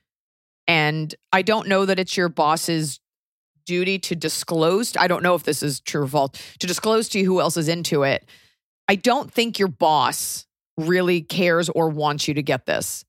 And 0.68 1.14
I 1.32 1.42
don't 1.42 1.68
know 1.68 1.84
that 1.84 1.98
it's 1.98 2.16
your 2.16 2.28
boss's 2.28 3.00
duty 3.64 3.98
to 3.98 4.14
disclose. 4.14 4.96
I 4.96 5.08
don't 5.08 5.22
know 5.22 5.34
if 5.34 5.42
this 5.42 5.62
is 5.62 5.80
true 5.80 6.04
or 6.04 6.08
false, 6.08 6.30
to 6.60 6.66
disclose 6.66 7.08
to 7.10 7.18
you 7.18 7.24
who 7.24 7.40
else 7.40 7.56
is 7.56 7.68
into 7.68 8.04
it. 8.04 8.24
I 8.88 8.94
don't 8.94 9.32
think 9.32 9.58
your 9.58 9.68
boss 9.68 10.45
really 10.76 11.22
cares 11.22 11.68
or 11.68 11.88
wants 11.88 12.28
you 12.28 12.34
to 12.34 12.42
get 12.42 12.66
this. 12.66 13.04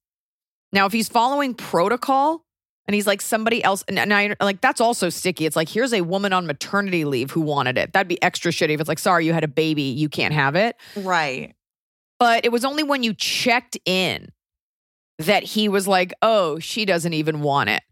Now, 0.72 0.86
if 0.86 0.94
he's 0.94 1.10
following 1.10 1.54
protocol 1.54 2.46
and 2.86 2.96
he's 2.96 3.08
like 3.08 3.22
somebody 3.22 3.64
else, 3.64 3.84
and, 3.88 3.98
and 4.00 4.14
I 4.14 4.36
like 4.40 4.62
that's 4.62 4.82
also 4.82 5.10
sticky. 5.10 5.46
It's 5.46 5.56
like 5.56 5.70
here's 5.70 5.94
a 5.94 6.02
woman 6.02 6.34
on 6.34 6.48
maternity 6.48 7.06
leave 7.06 7.32
who 7.32 7.42
wanted 7.42 7.78
it. 7.78 7.94
That'd 7.94 8.08
be 8.08 8.22
extra 8.22 8.52
shitty 8.52 8.72
if 8.72 8.80
it's 8.80 8.90
like, 8.90 9.00
sorry, 9.00 9.26
you 9.26 9.34
had 9.34 9.44
a 9.44 9.50
baby, 9.50 9.84
you 9.84 10.10
can't 10.10 10.34
have 10.34 10.56
it. 10.56 10.76
Right. 10.96 11.56
But 12.20 12.46
it 12.46 12.52
was 12.52 12.66
only 12.66 12.84
when 12.84 13.04
you 13.04 13.14
checked 13.14 13.78
in 13.86 14.32
that 15.20 15.44
he 15.44 15.70
was 15.70 15.88
like, 15.88 16.14
oh, 16.22 16.60
she 16.60 16.86
doesn't 16.86 17.14
even 17.14 17.42
want 17.42 17.70
it. 17.70 17.84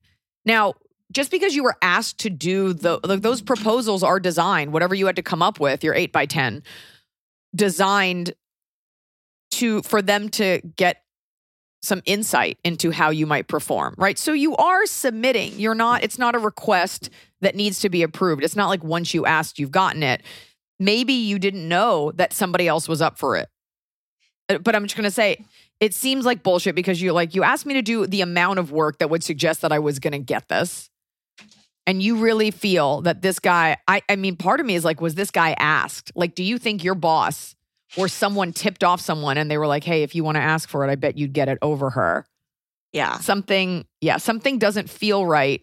Now, 0.45 0.75
just 1.11 1.31
because 1.31 1.55
you 1.55 1.63
were 1.63 1.75
asked 1.81 2.19
to 2.19 2.29
do 2.29 2.73
the 2.73 2.99
like 3.03 3.21
those 3.21 3.41
proposals 3.41 4.03
are 4.03 4.19
designed, 4.19 4.73
whatever 4.73 4.95
you 4.95 5.05
had 5.05 5.15
to 5.15 5.23
come 5.23 5.41
up 5.41 5.59
with, 5.59 5.83
your 5.83 5.93
eight 5.93 6.11
by 6.11 6.25
ten, 6.25 6.63
designed 7.55 8.33
to 9.55 9.81
for 9.81 10.01
them 10.01 10.29
to 10.29 10.61
get 10.75 11.01
some 11.81 12.01
insight 12.05 12.57
into 12.63 12.91
how 12.91 13.11
you 13.11 13.27
might 13.27 13.47
perform, 13.47 13.93
right? 13.97 14.17
So 14.17 14.33
you 14.33 14.55
are 14.55 14.85
submitting. 14.87 15.59
You're 15.59 15.75
not, 15.75 16.03
it's 16.03 16.17
not 16.17 16.33
a 16.33 16.39
request 16.39 17.11
that 17.41 17.55
needs 17.55 17.79
to 17.81 17.89
be 17.89 18.01
approved. 18.01 18.43
It's 18.43 18.55
not 18.55 18.69
like 18.69 18.83
once 18.83 19.13
you 19.13 19.25
asked, 19.25 19.59
you've 19.59 19.71
gotten 19.71 20.01
it. 20.01 20.23
Maybe 20.79 21.13
you 21.13 21.37
didn't 21.37 21.67
know 21.67 22.11
that 22.15 22.33
somebody 22.33 22.67
else 22.67 22.87
was 22.87 23.01
up 23.03 23.19
for 23.19 23.37
it. 23.37 23.49
Uh, 24.49 24.57
But 24.57 24.75
I'm 24.75 24.83
just 24.83 24.95
going 24.95 25.03
to 25.03 25.11
say, 25.11 25.45
it 25.79 25.93
seems 25.93 26.25
like 26.25 26.41
bullshit 26.41 26.73
because 26.73 27.01
you 27.01 27.13
like, 27.13 27.35
you 27.35 27.43
asked 27.43 27.67
me 27.67 27.75
to 27.75 27.83
do 27.83 28.07
the 28.07 28.21
amount 28.21 28.59
of 28.59 28.71
work 28.71 28.97
that 28.97 29.09
would 29.09 29.23
suggest 29.23 29.61
that 29.61 29.71
I 29.71 29.79
was 29.79 29.99
going 29.99 30.13
to 30.13 30.19
get 30.19 30.49
this. 30.49 30.89
And 31.85 32.01
you 32.01 32.15
really 32.17 32.49
feel 32.49 33.01
that 33.01 33.21
this 33.21 33.37
guy, 33.37 33.77
I, 33.87 34.01
I 34.09 34.15
mean, 34.15 34.37
part 34.37 34.59
of 34.59 34.65
me 34.65 34.73
is 34.73 34.83
like, 34.83 35.01
was 35.01 35.13
this 35.13 35.29
guy 35.29 35.55
asked? 35.59 36.11
Like, 36.15 36.33
do 36.33 36.43
you 36.43 36.57
think 36.57 36.83
your 36.83 36.95
boss 36.95 37.55
or 37.97 38.07
someone 38.07 38.51
tipped 38.53 38.83
off 38.83 38.99
someone 39.01 39.37
and 39.37 39.49
they 39.49 39.57
were 39.57 39.67
like, 39.67 39.83
hey, 39.83 40.03
if 40.03 40.15
you 40.15 40.23
want 40.23 40.35
to 40.35 40.41
ask 40.41 40.67
for 40.69 40.85
it, 40.87 40.91
I 40.91 40.95
bet 40.95 41.17
you'd 41.17 41.33
get 41.33 41.47
it 41.49 41.57
over 41.61 41.89
her? 41.91 42.25
Yeah. 42.93 43.17
Something, 43.19 43.85
yeah, 44.01 44.17
something 44.17 44.57
doesn't 44.59 44.89
feel 44.89 45.25
right. 45.25 45.61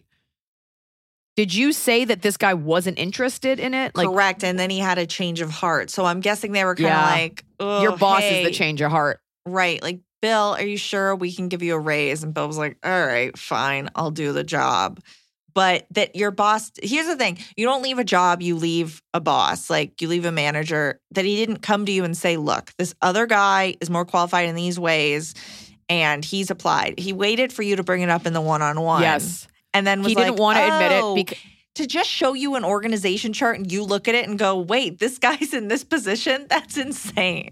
Did 1.35 1.53
you 1.53 1.73
say 1.73 2.05
that 2.05 2.21
this 2.21 2.37
guy 2.37 2.53
wasn't 2.53 2.99
interested 2.99 3.59
in 3.59 3.73
it? 3.73 3.95
Like, 3.95 4.07
Correct. 4.07 4.43
And 4.43 4.59
then 4.59 4.69
he 4.69 4.77
had 4.79 4.99
a 4.99 5.07
change 5.07 5.41
of 5.41 5.49
heart. 5.49 5.89
So 5.89 6.05
I'm 6.05 6.19
guessing 6.19 6.51
they 6.51 6.63
were 6.63 6.75
kind 6.75 6.85
of 6.87 6.91
Yeah. 6.91 7.11
like, 7.11 7.43
your 7.81 7.97
boss 7.97 8.23
is 8.23 8.45
the 8.45 8.51
change 8.51 8.81
of 8.81 8.91
heart. 8.91 9.19
Right. 9.47 9.81
Like, 9.81 10.01
Bill, 10.21 10.55
are 10.57 10.65
you 10.65 10.77
sure 10.77 11.15
we 11.15 11.33
can 11.33 11.49
give 11.49 11.63
you 11.63 11.73
a 11.73 11.79
raise? 11.79 12.23
And 12.23 12.33
Bill 12.33 12.47
was 12.47 12.57
like, 12.57 12.77
all 12.83 13.05
right, 13.05 13.37
fine, 13.37 13.89
I'll 13.95 14.11
do 14.11 14.31
the 14.31 14.43
job. 14.43 14.99
But 15.53 15.85
that 15.91 16.15
your 16.15 16.31
boss, 16.31 16.71
here's 16.81 17.07
the 17.07 17.15
thing 17.15 17.37
you 17.55 17.65
don't 17.65 17.83
leave 17.83 17.99
a 17.99 18.03
job, 18.03 18.41
you 18.41 18.55
leave 18.55 19.01
a 19.13 19.19
boss, 19.19 19.69
like 19.69 20.01
you 20.01 20.07
leave 20.07 20.25
a 20.25 20.31
manager, 20.31 20.99
that 21.11 21.25
he 21.25 21.35
didn't 21.35 21.59
come 21.59 21.85
to 21.85 21.91
you 21.91 22.03
and 22.03 22.17
say, 22.17 22.37
look, 22.37 22.71
this 22.77 22.95
other 23.01 23.25
guy 23.27 23.75
is 23.81 23.89
more 23.89 24.05
qualified 24.05 24.49
in 24.49 24.55
these 24.55 24.79
ways 24.79 25.35
and 25.89 26.25
he's 26.25 26.49
applied. 26.49 26.99
He 26.99 27.13
waited 27.13 27.53
for 27.53 27.61
you 27.61 27.75
to 27.75 27.83
bring 27.83 28.01
it 28.01 28.09
up 28.09 28.25
in 28.25 28.33
the 28.33 28.41
one 28.41 28.61
on 28.61 28.79
one. 28.81 29.01
Yes. 29.01 29.47
And 29.73 29.85
then 29.85 29.99
was 29.99 30.09
He 30.09 30.15
didn't 30.15 30.37
want 30.37 30.57
to 30.57 30.63
admit 30.63 30.91
it 30.91 31.03
"Oh, 31.03 31.15
because 31.15 31.37
to 31.75 31.87
just 31.87 32.09
show 32.09 32.33
you 32.33 32.55
an 32.55 32.63
organization 32.63 33.33
chart 33.33 33.57
and 33.57 33.71
you 33.71 33.83
look 33.83 34.07
at 34.07 34.15
it 34.15 34.27
and 34.27 34.37
go, 34.37 34.57
wait, 34.57 34.99
this 34.99 35.17
guy's 35.17 35.53
in 35.53 35.67
this 35.67 35.83
position? 35.83 36.45
That's 36.49 36.77
insane. 36.77 37.51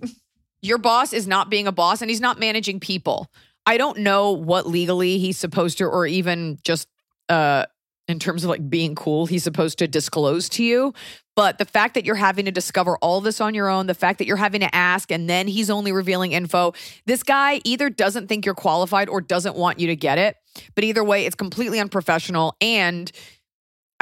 your 0.62 0.78
boss 0.78 1.12
is 1.14 1.28
not 1.28 1.50
being 1.50 1.68
a 1.68 1.72
boss 1.72 2.02
and 2.02 2.10
he's 2.10 2.22
not 2.22 2.40
managing 2.40 2.80
people. 2.80 3.32
I 3.66 3.78
don't 3.78 4.00
know 4.00 4.32
what 4.32 4.68
legally 4.68 5.18
he's 5.18 5.38
supposed 5.38 5.78
to, 5.80 5.86
or 5.86 6.06
even 6.08 6.60
just 6.64 6.88
uh, 7.30 7.66
in 8.12 8.20
terms 8.20 8.44
of 8.44 8.50
like 8.50 8.70
being 8.70 8.96
cool, 8.96 9.26
he's 9.26 9.44
supposed 9.44 9.78
to 9.80 9.88
disclose 9.88 10.50
to 10.50 10.64
you. 10.64 10.94
But 11.36 11.58
the 11.58 11.66
fact 11.66 11.94
that 11.94 12.06
you're 12.06 12.16
having 12.16 12.46
to 12.46 12.52
discover 12.52 12.98
all 12.98 13.22
this 13.22 13.40
on 13.40 13.54
your 13.54 13.70
own, 13.70 13.88
the 13.88 13.94
fact 13.94 14.20
that 14.20 14.28
you're 14.28 14.38
having 14.38 14.62
to 14.62 14.76
ask 14.76 15.12
and 15.12 15.30
then 15.30 15.48
he's 15.48 15.70
only 15.70 15.92
revealing 15.92 16.34
info, 16.34 16.74
this 17.06 17.24
guy 17.24 17.62
either 17.64 17.90
doesn't 17.90 18.28
think 18.28 18.46
you're 18.46 18.54
qualified 18.54 19.10
or 19.10 19.22
doesn't 19.22 19.56
want 19.56 19.80
you 19.80 19.88
to 19.88 19.96
get 19.96 20.18
it. 20.18 20.36
But 20.76 20.84
either 20.84 21.04
way, 21.04 21.26
it's 21.26 21.36
completely 21.36 21.80
unprofessional. 21.80 22.56
And 22.60 23.12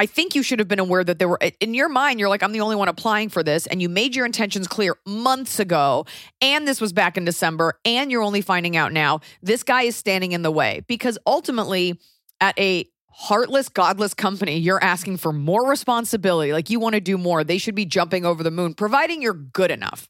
I 0.00 0.06
think 0.06 0.34
you 0.34 0.42
should 0.42 0.58
have 0.58 0.68
been 0.68 0.80
aware 0.80 1.04
that 1.04 1.18
there 1.18 1.28
were, 1.28 1.38
in 1.60 1.74
your 1.74 1.88
mind, 1.88 2.18
you're 2.18 2.28
like, 2.28 2.42
I'm 2.42 2.52
the 2.52 2.62
only 2.62 2.74
one 2.74 2.88
applying 2.88 3.28
for 3.28 3.42
this. 3.42 3.66
And 3.66 3.80
you 3.80 3.88
made 3.88 4.16
your 4.16 4.26
intentions 4.26 4.66
clear 4.66 4.96
months 5.06 5.60
ago. 5.60 6.06
And 6.40 6.66
this 6.66 6.80
was 6.80 6.92
back 6.92 7.16
in 7.16 7.24
December. 7.24 7.78
And 7.84 8.10
you're 8.10 8.22
only 8.22 8.40
finding 8.40 8.76
out 8.76 8.92
now. 8.92 9.20
This 9.42 9.62
guy 9.62 9.82
is 9.82 9.96
standing 9.96 10.32
in 10.32 10.42
the 10.42 10.50
way 10.50 10.82
because 10.88 11.18
ultimately, 11.26 12.00
at 12.40 12.58
a 12.58 12.89
heartless, 13.20 13.68
godless 13.68 14.14
company, 14.14 14.56
you're 14.56 14.82
asking 14.82 15.18
for 15.18 15.30
more 15.30 15.68
responsibility. 15.68 16.54
Like 16.54 16.70
you 16.70 16.80
want 16.80 16.94
to 16.94 17.02
do 17.02 17.18
more. 17.18 17.44
They 17.44 17.58
should 17.58 17.74
be 17.74 17.84
jumping 17.84 18.24
over 18.24 18.42
the 18.42 18.50
moon, 18.50 18.72
providing 18.72 19.20
you're 19.20 19.34
good 19.34 19.70
enough. 19.70 20.08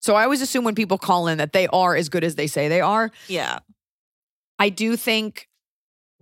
So 0.00 0.14
I 0.14 0.24
always 0.24 0.40
assume 0.40 0.64
when 0.64 0.74
people 0.74 0.96
call 0.96 1.28
in 1.28 1.36
that 1.38 1.52
they 1.52 1.66
are 1.68 1.94
as 1.94 2.08
good 2.08 2.24
as 2.24 2.36
they 2.36 2.46
say 2.46 2.68
they 2.68 2.80
are. 2.80 3.10
Yeah. 3.26 3.58
I 4.58 4.70
do 4.70 4.96
think 4.96 5.46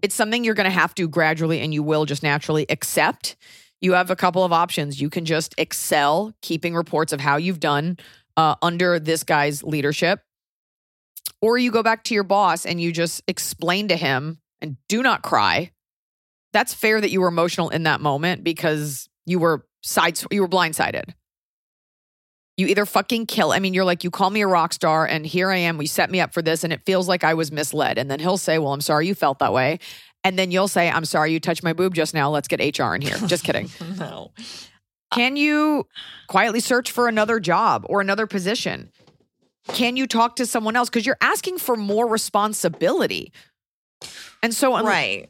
it's 0.02 0.16
something 0.16 0.42
you're 0.42 0.54
going 0.54 0.64
to 0.64 0.70
have 0.70 0.96
to 0.96 1.06
gradually 1.06 1.60
and 1.60 1.72
you 1.72 1.84
will 1.84 2.06
just 2.06 2.24
naturally 2.24 2.66
accept. 2.70 3.36
You 3.80 3.92
have 3.92 4.10
a 4.10 4.16
couple 4.16 4.42
of 4.42 4.52
options. 4.52 5.00
You 5.00 5.08
can 5.08 5.26
just 5.26 5.54
excel 5.58 6.34
keeping 6.42 6.74
reports 6.74 7.12
of 7.12 7.20
how 7.20 7.36
you've 7.36 7.60
done 7.60 7.98
uh, 8.36 8.56
under 8.62 8.98
this 8.98 9.22
guy's 9.22 9.62
leadership, 9.62 10.22
or 11.40 11.56
you 11.56 11.70
go 11.70 11.84
back 11.84 12.02
to 12.04 12.14
your 12.14 12.24
boss 12.24 12.66
and 12.66 12.80
you 12.80 12.90
just 12.90 13.22
explain 13.28 13.86
to 13.88 13.96
him 13.96 14.40
and 14.60 14.76
do 14.88 15.04
not 15.04 15.22
cry. 15.22 15.70
That's 16.56 16.72
fair 16.72 17.02
that 17.02 17.10
you 17.10 17.20
were 17.20 17.28
emotional 17.28 17.68
in 17.68 17.82
that 17.82 18.00
moment 18.00 18.42
because 18.42 19.10
you 19.26 19.38
were 19.38 19.66
sides 19.82 20.26
you 20.30 20.40
were 20.40 20.48
blindsided. 20.48 21.12
You 22.56 22.66
either 22.68 22.86
fucking 22.86 23.26
kill. 23.26 23.52
I 23.52 23.58
mean, 23.58 23.74
you're 23.74 23.84
like, 23.84 24.02
you 24.04 24.10
call 24.10 24.30
me 24.30 24.40
a 24.40 24.46
rock 24.46 24.72
star, 24.72 25.04
and 25.04 25.26
here 25.26 25.50
I 25.50 25.56
am. 25.58 25.76
We 25.76 25.86
set 25.86 26.10
me 26.10 26.18
up 26.18 26.32
for 26.32 26.40
this, 26.40 26.64
and 26.64 26.72
it 26.72 26.80
feels 26.86 27.08
like 27.08 27.24
I 27.24 27.34
was 27.34 27.52
misled. 27.52 27.98
And 27.98 28.10
then 28.10 28.20
he'll 28.20 28.38
say, 28.38 28.58
Well, 28.58 28.72
I'm 28.72 28.80
sorry 28.80 29.06
you 29.06 29.14
felt 29.14 29.38
that 29.40 29.52
way. 29.52 29.80
And 30.24 30.38
then 30.38 30.50
you'll 30.50 30.66
say, 30.66 30.88
I'm 30.90 31.04
sorry 31.04 31.30
you 31.30 31.40
touched 31.40 31.62
my 31.62 31.74
boob 31.74 31.92
just 31.94 32.14
now. 32.14 32.30
Let's 32.30 32.48
get 32.48 32.78
HR 32.78 32.94
in 32.94 33.02
here. 33.02 33.18
Just 33.26 33.44
kidding. 33.44 33.68
No. 33.98 34.32
Can 35.12 35.36
you 35.36 35.86
quietly 36.26 36.60
search 36.60 36.90
for 36.90 37.06
another 37.06 37.38
job 37.38 37.84
or 37.90 38.00
another 38.00 38.26
position? 38.26 38.90
Can 39.68 39.98
you 39.98 40.06
talk 40.06 40.36
to 40.36 40.46
someone 40.46 40.74
else? 40.74 40.88
Because 40.88 41.04
you're 41.04 41.18
asking 41.20 41.58
for 41.58 41.76
more 41.76 42.06
responsibility. 42.08 43.30
And 44.42 44.54
so, 44.54 44.74
unless- 44.74 44.90
Right. 44.90 45.28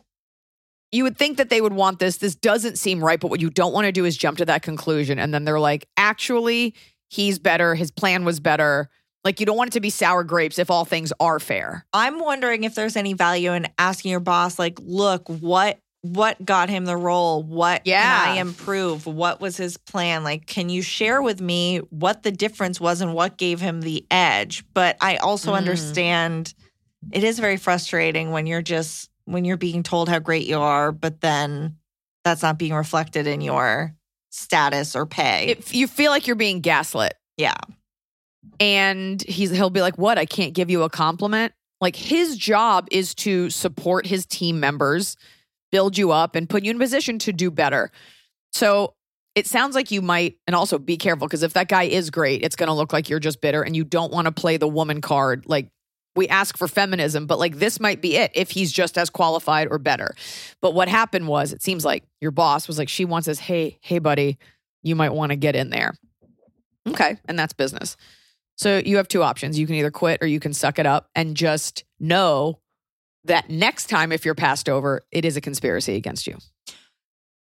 You 0.93 1.03
would 1.05 1.17
think 1.19 1.37
that 1.39 1.51
they 1.51 1.61
would 1.61 1.73
want 1.73 1.99
this. 1.99 2.19
This 2.19 2.35
doesn't 2.35 2.79
seem 2.79 3.03
right, 3.05 3.19
but 3.21 3.29
what 3.29 3.41
you 3.41 3.51
don't 3.51 3.73
want 3.73 3.87
to 3.87 3.93
do 3.93 4.05
is 4.05 4.17
jump 4.17 4.39
to 4.39 4.45
that 4.47 4.63
conclusion. 4.63 5.19
And 5.19 5.35
then 5.35 5.45
they're 5.45 5.61
like, 5.61 5.87
actually, 5.97 6.75
he's 7.09 7.39
better. 7.39 7.75
His 7.75 7.91
plan 7.91 8.25
was 8.25 8.41
better. 8.41 8.89
Like, 9.25 9.41
you 9.41 9.47
don't 9.47 9.57
want 9.57 9.69
it 9.71 9.73
to 9.73 9.81
be 9.81 9.91
sour 9.91 10.23
grapes 10.23 10.59
if 10.59 10.71
all 10.71 10.85
things 10.85 11.13
are 11.19 11.41
fair. 11.41 11.85
I'm 11.93 12.21
wondering 12.21 12.63
if 12.65 12.77
there's 12.77 12.95
any 12.97 13.13
value 13.13 13.53
in 13.53 13.67
asking 13.77 14.13
your 14.13 14.21
boss, 14.21 14.59
like, 14.59 14.79
look, 14.81 15.29
what 15.29 15.79
what 16.03 16.45
got 16.45 16.69
him 16.69 16.85
the 16.85 16.97
role? 16.97 17.43
What 17.43 17.83
Yeah. 17.85 18.03
can 18.23 18.37
I 18.37 18.41
improve? 18.41 19.07
What 19.07 19.41
was 19.41 19.57
his 19.57 19.77
plan? 19.77 20.23
Like, 20.23 20.47
can 20.47 20.69
you 20.69 20.81
share 20.81 21.21
with 21.21 21.41
me 21.41 21.79
what 21.91 22.23
the 22.23 22.31
difference 22.31 22.81
was 22.81 23.01
and 23.01 23.13
what 23.13 23.37
gave 23.39 23.61
him 23.61 23.81
the 23.81 24.07
edge? 24.09 24.63
But 24.73 24.97
I 25.01 25.17
also 25.17 25.51
Mm. 25.53 25.57
understand 25.57 26.55
it 27.11 27.25
is 27.25 27.41
very 27.41 27.57
frustrating 27.57 28.31
when 28.31 28.47
you're 28.47 28.63
just 28.63 29.11
when 29.27 29.45
you're 29.45 29.57
being 29.57 29.83
told 29.83 30.09
how 30.09 30.19
great 30.19 30.47
you 30.47 30.59
are, 30.59 30.91
but 30.93 31.21
then 31.21 31.77
that's 32.25 32.43
not 32.43 32.59
being 32.59 32.73
reflected 32.73 33.27
in 33.27 33.41
your 33.41 33.95
status 34.31 34.97
or 34.97 35.07
pay. 35.07 35.49
If 35.49 35.75
you 35.75 35.87
feel 35.87 36.11
like 36.11 36.27
you're 36.27 36.37
being 36.37 36.61
gaslit, 36.61 37.15
yeah. 37.37 37.59
and 38.59 39.21
he's 39.23 39.51
he'll 39.51 39.71
be 39.71 39.83
like, 39.83 39.99
"What? 39.99 40.19
I 40.19 40.25
can't 40.25 40.55
give 40.55 40.71
you 40.71 40.83
a 40.83 40.91
compliment." 40.91 41.53
Like 41.81 41.97
his 41.97 42.37
job 42.37 42.89
is 42.91 43.15
to 43.17 43.51
support 43.51 44.07
his 44.07 44.25
team 44.25 44.61
members, 44.61 45.17
build 45.71 45.99
you 45.99 46.11
up, 46.11 46.35
and 46.35 46.49
put 46.49 46.65
you 46.65 46.71
in 46.71 46.77
a 46.77 46.81
position 46.81 47.19
to 47.21 47.33
do 47.33 47.51
better. 47.51 47.91
So 48.53 48.95
it 49.35 49.47
sounds 49.47 49.75
like 49.75 49.91
you 49.91 50.01
might, 50.01 50.39
and 50.47 50.57
also 50.57 50.79
be 50.79 50.97
careful 50.97 51.27
because 51.27 51.43
if 51.43 51.53
that 51.53 51.69
guy 51.69 51.85
is 51.85 52.11
great, 52.11 52.43
it's 52.43 52.57
going 52.57 52.69
to 52.69 52.73
look 52.73 52.93
like 52.93 53.11
you're 53.11 53.21
just 53.21 53.41
bitter, 53.41 53.63
and 53.63 53.77
you 53.77 53.85
don't 53.85 54.13
want 54.13 54.27
to 54.27 54.33
play 54.33 54.57
the 54.57 54.69
woman 54.69 55.01
card. 55.01 55.45
Like 55.47 55.69
we 56.17 56.29
ask 56.29 56.57
for 56.57 56.69
feminism, 56.69 57.27
but 57.27 57.39
like 57.39 57.57
this 57.57 57.79
might 57.79 58.01
be 58.01 58.17
it 58.17 58.31
if 58.35 58.51
he's 58.51 58.73
just 58.73 58.97
as 58.99 59.11
qualified 59.11 59.69
or 59.71 59.79
better. 59.79 60.15
But 60.61 60.75
what 60.75 60.89
happened 60.89 61.29
was, 61.29 61.53
it 61.53 61.63
seems 61.63 61.85
like 61.85 62.05
your 62.21 62.31
boss 62.31 62.69
was 62.69 62.79
like, 62.79 62.89
she 62.89 63.05
wants 63.05 63.29
us, 63.29 63.39
hey, 63.39 63.79
hey, 63.81 63.99
buddy, 63.99 64.39
you 64.83 64.97
might 64.97 65.13
want 65.13 65.31
to 65.31 65.37
get 65.37 65.57
in 65.57 65.71
there. 65.71 65.95
Okay, 66.89 67.17
and 67.27 67.39
that's 67.39 67.53
business. 67.53 67.97
So 68.57 68.81
you 68.85 68.97
have 68.97 69.09
two 69.09 69.23
options. 69.23 69.59
You 69.59 69.67
can 69.67 69.75
either 69.75 69.91
quit 69.91 70.23
or 70.23 70.27
you 70.27 70.41
can 70.41 70.55
suck 70.55 70.79
it 70.79 70.87
up 70.87 71.11
and 71.15 71.37
just 71.37 71.85
know 72.01 72.61
that 73.25 73.51
next 73.51 73.89
time, 73.91 74.13
if 74.13 74.25
you're 74.25 74.35
passed 74.35 74.69
over, 74.69 75.03
it 75.11 75.25
is 75.25 75.37
a 75.37 75.41
conspiracy 75.41 75.97
against 75.97 76.27
you. 76.27 76.39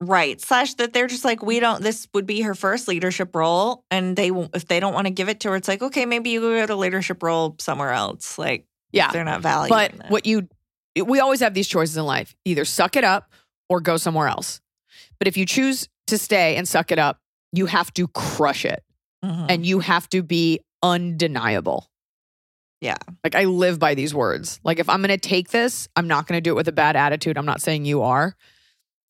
Right. 0.00 0.40
Slash 0.40 0.74
that 0.74 0.92
they're 0.92 1.06
just 1.06 1.24
like, 1.24 1.42
we 1.42 1.58
don't, 1.58 1.82
this 1.82 2.06
would 2.12 2.26
be 2.26 2.42
her 2.42 2.54
first 2.54 2.86
leadership 2.86 3.34
role. 3.34 3.84
And 3.90 4.14
they, 4.16 4.30
won't- 4.30 4.54
if 4.54 4.66
they 4.68 4.78
don't 4.80 4.92
want 4.92 5.06
to 5.06 5.10
give 5.12 5.28
it 5.28 5.40
to 5.40 5.50
her, 5.50 5.56
it's 5.56 5.68
like, 5.68 5.80
okay, 5.82 6.04
maybe 6.04 6.30
you 6.30 6.40
go 6.40 6.54
get 6.54 6.68
a 6.70 6.76
leadership 6.76 7.22
role 7.22 7.56
somewhere 7.58 7.92
else. 7.92 8.36
Like, 8.38 8.66
Yeah. 8.92 9.10
they're 9.10 9.24
not 9.24 9.40
valuing 9.40 9.68
But 9.70 10.10
what 10.10 10.26
you, 10.26 10.48
we 11.02 11.20
always 11.20 11.40
have 11.40 11.54
these 11.54 11.66
choices 11.68 11.96
in 11.96 12.04
life 12.04 12.34
either 12.44 12.64
suck 12.66 12.96
it 12.96 13.04
up 13.04 13.30
or 13.70 13.80
go 13.80 13.96
somewhere 13.96 14.28
else. 14.28 14.60
But 15.18 15.28
if 15.28 15.36
you 15.38 15.46
choose 15.46 15.88
to 16.08 16.18
stay 16.18 16.56
and 16.56 16.68
suck 16.68 16.92
it 16.92 16.98
up, 16.98 17.18
you 17.52 17.66
have 17.66 17.92
to 17.94 18.06
crush 18.08 18.64
it 18.66 18.82
Mhm. 19.24 19.46
and 19.48 19.64
you 19.66 19.78
have 19.80 20.08
to 20.10 20.22
be 20.22 20.60
undeniable. 20.82 21.90
Yeah. 22.82 22.96
Like 23.24 23.34
I 23.34 23.44
live 23.44 23.78
by 23.78 23.94
these 23.94 24.14
words. 24.14 24.60
Like 24.62 24.78
if 24.78 24.88
I'm 24.90 25.00
going 25.00 25.08
to 25.08 25.16
take 25.28 25.48
this, 25.50 25.88
I'm 25.96 26.06
not 26.06 26.26
going 26.26 26.36
to 26.36 26.42
do 26.42 26.50
it 26.50 26.56
with 26.56 26.68
a 26.68 26.72
bad 26.72 26.96
attitude. 26.96 27.38
I'm 27.38 27.46
not 27.46 27.62
saying 27.62 27.86
you 27.86 28.02
are. 28.02 28.36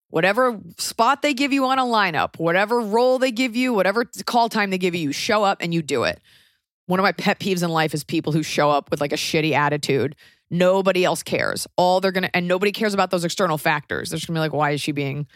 Whatever 0.08 0.60
spot 0.78 1.22
they 1.22 1.34
give 1.34 1.52
you 1.52 1.64
on 1.64 1.78
a 1.78 1.84
lineup, 1.84 2.38
whatever 2.38 2.80
role 2.80 3.18
they 3.18 3.32
give 3.32 3.56
you, 3.56 3.74
whatever 3.74 4.04
call 4.24 4.48
time 4.48 4.70
they 4.70 4.78
give 4.78 4.94
you, 4.94 5.00
you 5.02 5.12
show 5.12 5.42
up 5.42 5.58
and 5.60 5.74
you 5.74 5.82
do 5.82 6.04
it. 6.04 6.20
One 6.86 7.00
of 7.00 7.02
my 7.04 7.12
pet 7.12 7.40
peeves 7.40 7.62
in 7.64 7.70
life 7.70 7.92
is 7.92 8.04
people 8.04 8.32
who 8.32 8.42
show 8.44 8.70
up 8.70 8.90
with 8.90 9.00
like 9.00 9.12
a 9.12 9.16
shitty 9.16 9.52
attitude. 9.52 10.14
Nobody 10.48 11.04
else 11.04 11.24
cares. 11.24 11.66
All 11.76 12.00
they're 12.00 12.12
going 12.12 12.22
to, 12.22 12.36
and 12.36 12.46
nobody 12.46 12.70
cares 12.70 12.94
about 12.94 13.10
those 13.10 13.24
external 13.24 13.58
factors. 13.58 14.10
They're 14.10 14.18
just 14.18 14.28
going 14.28 14.36
to 14.36 14.38
be 14.38 14.42
like, 14.42 14.52
why 14.52 14.70
is 14.70 14.80
she 14.80 14.92
being 14.92 15.26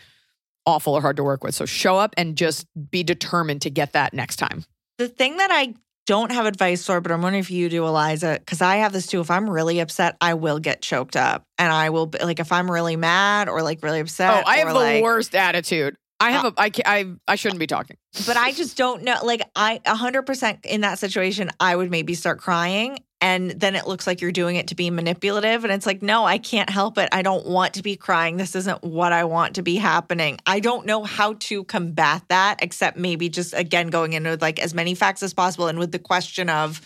awful 0.66 0.94
or 0.94 1.00
hard 1.00 1.16
to 1.16 1.24
work 1.24 1.42
with? 1.42 1.56
So 1.56 1.66
show 1.66 1.96
up 1.96 2.14
and 2.16 2.36
just 2.36 2.66
be 2.90 3.02
determined 3.02 3.62
to 3.62 3.70
get 3.70 3.92
that 3.94 4.14
next 4.14 4.36
time. 4.36 4.64
the 4.98 5.08
thing 5.08 5.38
that 5.38 5.50
I 5.50 5.74
don't 6.06 6.32
have 6.32 6.46
advice 6.46 6.84
for, 6.84 7.00
but 7.00 7.12
I'm 7.12 7.22
wondering 7.22 7.40
if 7.40 7.50
you 7.50 7.68
do, 7.68 7.82
Iliza, 7.82 8.38
because 8.38 8.60
I 8.60 8.76
have 8.76 8.92
this 8.92 9.06
too. 9.06 9.20
If 9.20 9.30
I'm 9.30 9.48
really 9.48 9.80
upset, 9.80 10.16
I 10.20 10.34
will 10.34 10.58
get 10.58 10.82
choked 10.82 11.16
up, 11.16 11.44
and 11.58 11.72
I 11.72 11.90
will 11.90 12.06
be, 12.06 12.18
like 12.18 12.40
if 12.40 12.52
I'm 12.52 12.70
really 12.70 12.96
mad 12.96 13.48
or 13.48 13.62
like 13.62 13.82
really 13.82 13.98
oh, 13.98 14.02
upset. 14.02 14.44
Oh, 14.44 14.48
I 14.48 14.58
have 14.58 14.68
or, 14.68 14.72
the 14.72 14.78
like- 14.78 15.02
worst 15.02 15.34
attitude. 15.34 15.96
I 16.22 16.32
have 16.32 16.44
uh, 16.44 16.52
a 16.58 16.60
I 16.60 16.70
I 16.84 17.04
I 17.28 17.34
shouldn't 17.36 17.60
be 17.60 17.66
talking. 17.66 17.96
but 18.26 18.36
I 18.36 18.52
just 18.52 18.76
don't 18.76 19.02
know. 19.04 19.16
Like 19.24 19.40
I, 19.56 19.80
hundred 19.86 20.22
percent 20.22 20.58
in 20.64 20.82
that 20.82 20.98
situation, 20.98 21.50
I 21.58 21.74
would 21.74 21.90
maybe 21.90 22.14
start 22.14 22.40
crying, 22.40 22.98
and 23.20 23.50
then 23.50 23.74
it 23.76 23.86
looks 23.86 24.06
like 24.06 24.20
you're 24.20 24.32
doing 24.32 24.56
it 24.56 24.68
to 24.68 24.74
be 24.74 24.90
manipulative, 24.90 25.64
and 25.64 25.72
it's 25.72 25.86
like, 25.86 26.02
no, 26.02 26.24
I 26.24 26.38
can't 26.38 26.70
help 26.70 26.98
it. 26.98 27.08
I 27.12 27.22
don't 27.22 27.46
want 27.46 27.74
to 27.74 27.82
be 27.82 27.96
crying. 27.96 28.36
This 28.36 28.54
isn't 28.54 28.82
what 28.82 29.12
I 29.12 29.24
want 29.24 29.56
to 29.56 29.62
be 29.62 29.76
happening. 29.76 30.38
I 30.46 30.60
don't 30.60 30.86
know 30.86 31.04
how 31.04 31.34
to 31.34 31.64
combat 31.64 32.22
that, 32.28 32.60
except 32.62 32.96
maybe 32.96 33.28
just 33.28 33.52
again 33.54 33.88
going 33.88 34.14
in 34.14 34.24
with 34.24 34.40
like 34.42 34.58
as 34.58 34.74
many 34.74 34.94
facts 34.94 35.22
as 35.22 35.34
possible, 35.34 35.68
and 35.68 35.78
with 35.78 35.92
the 35.92 35.98
question 35.98 36.48
of 36.48 36.80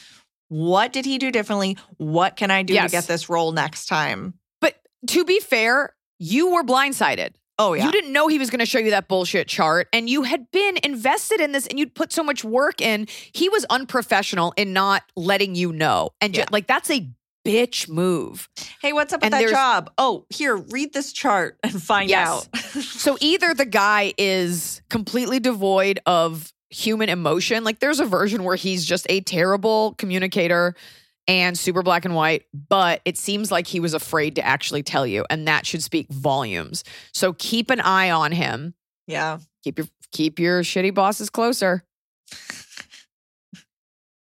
what 0.48 0.92
did 0.92 1.04
he 1.04 1.18
do 1.18 1.30
differently? 1.30 1.76
What 1.96 2.36
can 2.36 2.50
I 2.50 2.62
do 2.62 2.74
Yes. 2.74 2.90
to 2.90 2.96
get 2.96 3.04
this 3.06 3.28
role 3.28 3.52
next 3.52 3.86
time? 3.86 4.34
But 4.60 4.76
to 5.08 5.24
be 5.24 5.40
fair, 5.40 5.94
you 6.18 6.52
were 6.52 6.62
blindsided. 6.62 7.30
Oh 7.58 7.72
yeah, 7.74 7.86
You 7.86 7.92
didn't 7.92 8.12
know 8.12 8.26
he 8.28 8.38
was 8.38 8.50
going 8.50 8.58
to 8.60 8.66
show 8.66 8.78
you 8.78 8.90
that 8.90 9.06
bullshit 9.08 9.46
chart 9.48 9.88
and 9.92 10.08
you 10.10 10.22
had 10.22 10.50
been 10.50 10.76
invested 10.82 11.40
in 11.40 11.52
this 11.52 11.66
and 11.68 11.78
you'd 11.78 11.94
put 11.94 12.12
so 12.12 12.22
much 12.24 12.42
work 12.44 12.80
in. 12.80 13.06
He 13.32 13.48
was 13.48 13.64
unprofessional 13.66 14.52
in 14.56 14.72
not 14.72 15.02
letting 15.16 15.54
you 15.54 15.72
know. 15.72 16.10
And 16.20 16.34
ju- 16.34 16.40
Yeah. 16.40 16.46
like 16.50 16.66
that's 16.66 16.90
a 16.90 17.08
bitch 17.46 17.88
move. 17.90 18.48
hey, 18.80 18.92
what's 18.94 19.12
up 19.12 19.20
with 19.20 19.32
And 19.32 19.44
that 19.44 19.50
job? 19.50 19.92
Oh, 19.98 20.24
here, 20.30 20.56
read 20.56 20.92
this 20.94 21.12
chart 21.12 21.58
and 21.62 21.80
find 21.82 22.08
Yes. 22.10 22.48
out. 22.52 22.58
So 22.82 23.16
either 23.20 23.52
the 23.54 23.66
guy 23.66 24.14
is 24.18 24.80
completely 24.90 25.38
devoid 25.40 26.00
of 26.06 26.52
human 26.70 27.08
emotion, 27.08 27.62
like 27.62 27.78
there's 27.78 28.00
a 28.00 28.04
version 28.06 28.42
where 28.44 28.56
he's 28.56 28.84
just 28.84 29.06
a 29.10 29.20
terrible 29.20 29.94
communicator 29.98 30.74
and 31.26 31.58
super 31.58 31.82
black 31.82 32.04
and 32.04 32.14
white, 32.14 32.44
but 32.68 33.00
it 33.04 33.16
seems 33.16 33.50
like 33.50 33.66
he 33.66 33.80
was 33.80 33.94
afraid 33.94 34.36
to 34.36 34.44
actually 34.44 34.82
tell 34.82 35.06
you, 35.06 35.24
and 35.30 35.48
that 35.48 35.64
should 35.66 35.82
speak 35.82 36.08
volumes. 36.08 36.84
So 37.12 37.32
keep 37.32 37.70
an 37.70 37.80
eye 37.80 38.10
on 38.10 38.32
him. 38.32 38.74
yeah. 39.06 39.38
Keep 39.62 39.78
your 39.78 39.86
keep 40.12 40.38
your 40.38 40.62
shitty 40.62 40.92
bosses 40.94 41.30
closer. 41.30 41.84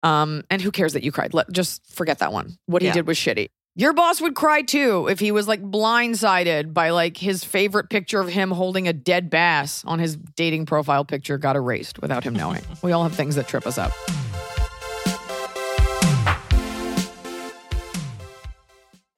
Um, 0.02 0.44
and 0.50 0.62
who 0.62 0.70
cares 0.70 0.92
that 0.92 1.02
you 1.02 1.10
cried? 1.10 1.34
Let 1.34 1.50
just 1.50 1.84
forget 1.92 2.18
that 2.20 2.32
one. 2.32 2.58
What 2.66 2.80
he 2.82 2.86
Yeah. 2.88 2.94
did 2.94 3.06
was 3.08 3.18
shitty. 3.18 3.48
Your 3.74 3.92
boss 3.92 4.20
would 4.20 4.34
cry 4.36 4.62
too 4.62 5.08
if 5.10 5.18
he 5.18 5.32
was 5.32 5.48
like 5.48 5.60
blindsided 5.62 6.72
by 6.72 6.90
like 6.90 7.16
his 7.16 7.42
favorite 7.44 7.90
picture 7.90 8.20
of 8.20 8.28
him 8.28 8.50
holding 8.52 8.86
a 8.86 8.92
dead 8.92 9.28
bass 9.30 9.84
on 9.84 9.98
his 9.98 10.16
dating 10.16 10.66
profile 10.66 11.04
picture 11.04 11.38
got 11.38 11.56
erased 11.56 12.00
without 12.00 12.22
him 12.24 12.34
knowing. 12.34 12.62
we 12.82 12.92
all 12.92 13.02
have 13.02 13.14
things 13.14 13.34
that 13.34 13.48
trip 13.48 13.66
us 13.66 13.78
up. 13.78 13.90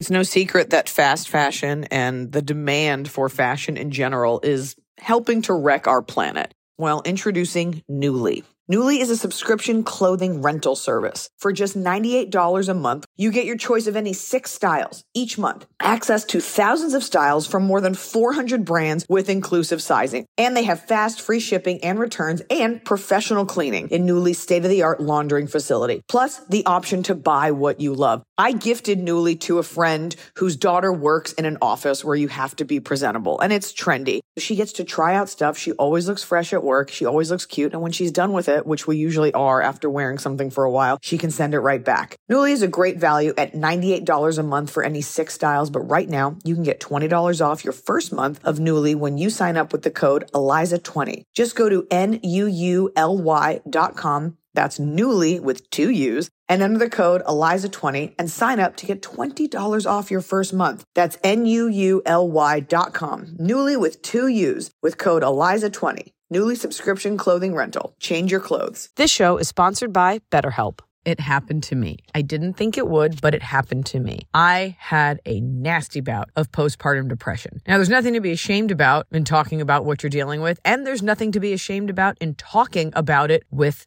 It's 0.01 0.11
no 0.11 0.23
secret 0.23 0.71
that 0.71 0.89
fast 0.89 1.29
fashion 1.29 1.85
and 1.85 2.31
the 2.31 2.43
demand 2.43 3.11
for 3.11 3.29
fashion 3.29 3.77
in 3.77 3.91
general 3.91 4.41
is 4.43 4.77
helping 4.99 5.43
to 5.43 5.53
wreck 5.53 5.87
our 5.87 6.03
planet. 6.03 6.55
while 6.77 7.03
introducing 7.05 7.83
Nuuly. 7.91 8.45
Nuuly 8.71 9.01
is 9.01 9.09
a 9.09 9.17
subscription 9.17 9.83
clothing 9.83 10.43
rental 10.43 10.77
service. 10.77 11.31
For 11.39 11.53
just 11.53 11.75
$98 11.75 12.69
a 12.69 12.75
month, 12.75 13.07
you 13.17 13.31
get 13.31 13.47
your 13.47 13.57
choice 13.57 13.87
of 13.87 13.97
any 13.97 14.13
six 14.13 14.51
styles 14.51 15.05
each 15.15 15.39
month, 15.39 15.65
access 15.81 16.23
to 16.27 16.39
thousands 16.39 16.93
of 16.93 17.03
styles 17.03 17.47
from 17.47 17.63
more 17.63 17.81
than 17.81 17.95
400 17.95 18.67
brands 18.67 19.07
with 19.09 19.31
inclusive 19.31 19.81
sizing. 19.81 20.27
And 20.37 20.55
they 20.55 20.65
have 20.65 20.85
fast, 20.85 21.23
free 21.23 21.41
shipping 21.41 21.83
and 21.83 21.99
returns 21.99 22.43
and 22.51 22.85
professional 22.85 23.47
cleaning 23.47 23.89
in 23.89 24.05
Nuuly's 24.05 24.39
state 24.39 24.67
of 24.67 24.71
the 24.71 24.83
art 24.83 25.01
laundering 25.01 25.47
facility. 25.47 26.03
Plus, 26.07 26.37
the 26.51 26.67
option 26.67 27.03
to 27.05 27.15
buy 27.15 27.53
what 27.53 27.81
you 27.81 27.95
love. 27.95 28.23
I 28.37 28.53
gifted 28.53 28.99
Nuuly 28.99 29.41
to 29.41 29.59
a 29.59 29.63
friend 29.63 30.15
whose 30.37 30.57
daughter 30.57 30.93
works 30.93 31.33
in 31.33 31.47
an 31.47 31.57
office 31.63 32.05
where 32.05 32.17
you 32.17 32.29
have 32.29 32.55
to 32.57 32.67
be 32.67 32.81
presentable 32.81 33.41
and 33.41 33.51
it's 33.51 33.73
trendy. 33.73 34.21
She 34.37 34.57
gets 34.57 34.75
to 34.75 34.85
try 34.85 35.15
out 35.15 35.29
stuff. 35.29 35.57
She 35.57 35.73
always 35.73 36.07
looks 36.07 36.23
fresh 36.23 36.53
at 36.53 36.63
work. 36.63 36.91
She 36.91 37.05
always 37.05 37.31
looks 37.31 37.47
cute. 37.47 37.73
And 37.73 37.83
when 37.83 37.93
she's 37.93 38.13
done 38.13 38.33
with 38.33 38.49
it, 38.49 38.58
which 38.67 38.87
we 38.87 38.97
usually 38.97 39.33
are 39.33 39.63
after 39.63 39.89
wearing 39.89 40.19
something 40.19 40.51
for 40.51 40.65
a 40.65 40.71
while, 40.71 40.99
she 41.03 41.19
can 41.19 41.31
send 41.31 41.55
it 41.55 41.61
right 41.61 41.85
back. 41.85 42.17
Nuuly 42.31 42.53
is 42.53 42.63
a 42.63 42.69
great 42.69 42.99
value 42.99 43.33
at 43.37 43.53
$98 43.53 44.39
a 44.39 44.43
month 44.43 44.71
for 44.71 44.83
any 44.83 45.01
six 45.01 45.35
styles. 45.35 45.71
But 45.71 45.81
right 45.81 46.09
now 46.09 46.37
you 46.45 46.55
can 46.55 46.65
get 46.65 46.81
$20 46.81 47.45
off 47.45 47.65
your 47.65 47.73
first 47.73 48.13
month 48.13 48.41
of 48.45 48.59
Nuuly 48.59 48.95
when 48.95 49.19
you 49.19 49.31
sign 49.31 49.57
up 49.57 49.73
with 49.73 49.83
the 49.83 49.91
code 49.91 50.31
ILIZA20. 50.33 51.23
Just 51.35 51.57
go 51.57 51.69
to 51.69 51.87
N-U-U-L-Y 51.91 53.61
dot 53.69 53.97
com 53.97 54.37
that's 54.59 54.81
Nuuly 54.81 55.41
with 55.41 55.71
two 55.71 55.91
U's 55.91 56.31
and 56.49 56.63
enter 56.63 56.79
the 56.79 56.91
code 56.91 57.23
ILIZA20 57.27 58.15
and 58.19 58.29
sign 58.29 58.59
up 58.59 58.77
to 58.79 58.87
get 58.87 59.03
$20 59.03 59.87
off 59.87 60.11
your 60.11 60.21
first 60.21 60.53
month. 60.53 60.83
That's 60.97 61.17
N-U-U-L-Y 61.23 62.61
dot 62.61 62.93
com. 62.93 63.37
Newly 63.39 63.77
with 63.77 64.03
two 64.03 64.27
U's 64.27 64.73
with 64.83 64.99
code 64.99 65.23
ILIZA20. 65.23 66.11
Nuuly 66.33 66.59
subscription 66.59 67.17
clothing 67.17 67.55
rental. 67.55 67.95
Change 68.01 68.31
your 68.31 68.41
clothes. 68.41 68.91
This 68.97 69.11
show 69.11 69.39
is 69.39 69.49
sponsored 69.49 69.95
by 69.95 70.21
BetterHelp. 70.31 70.81
It 71.07 71.21
happened 71.21 71.63
to 71.65 71.75
me. 71.75 72.01
I 72.15 72.21
didn't 72.21 72.55
think 72.55 72.77
it 72.77 72.87
would, 72.87 73.23
but 73.23 73.35
it 73.35 73.43
happened 73.43 73.87
to 73.87 73.99
me. 73.99 74.29
I 74.35 74.77
had 74.79 75.21
a 75.25 75.41
nasty 75.41 76.03
bout 76.03 76.29
of 76.37 76.53
postpartum 76.53 77.09
depression. 77.09 77.63
Now, 77.67 77.79
there's 77.79 77.89
nothing 77.89 78.13
to 78.13 78.21
be 78.21 78.33
ashamed 78.33 78.71
about 78.71 79.07
in 79.11 79.25
talking 79.25 79.63
about 79.63 79.87
what 79.87 80.03
you're 80.03 80.11
dealing 80.11 80.43
with, 80.43 80.61
and 80.67 80.87
there's 80.87 81.03
nothing 81.03 81.33
to 81.33 81.41
be 81.41 81.55
ashamed 81.55 81.89
about 81.89 82.19
in 82.21 82.35
talking 82.35 82.93
about 82.95 83.31
it 83.31 83.45
with 83.51 83.87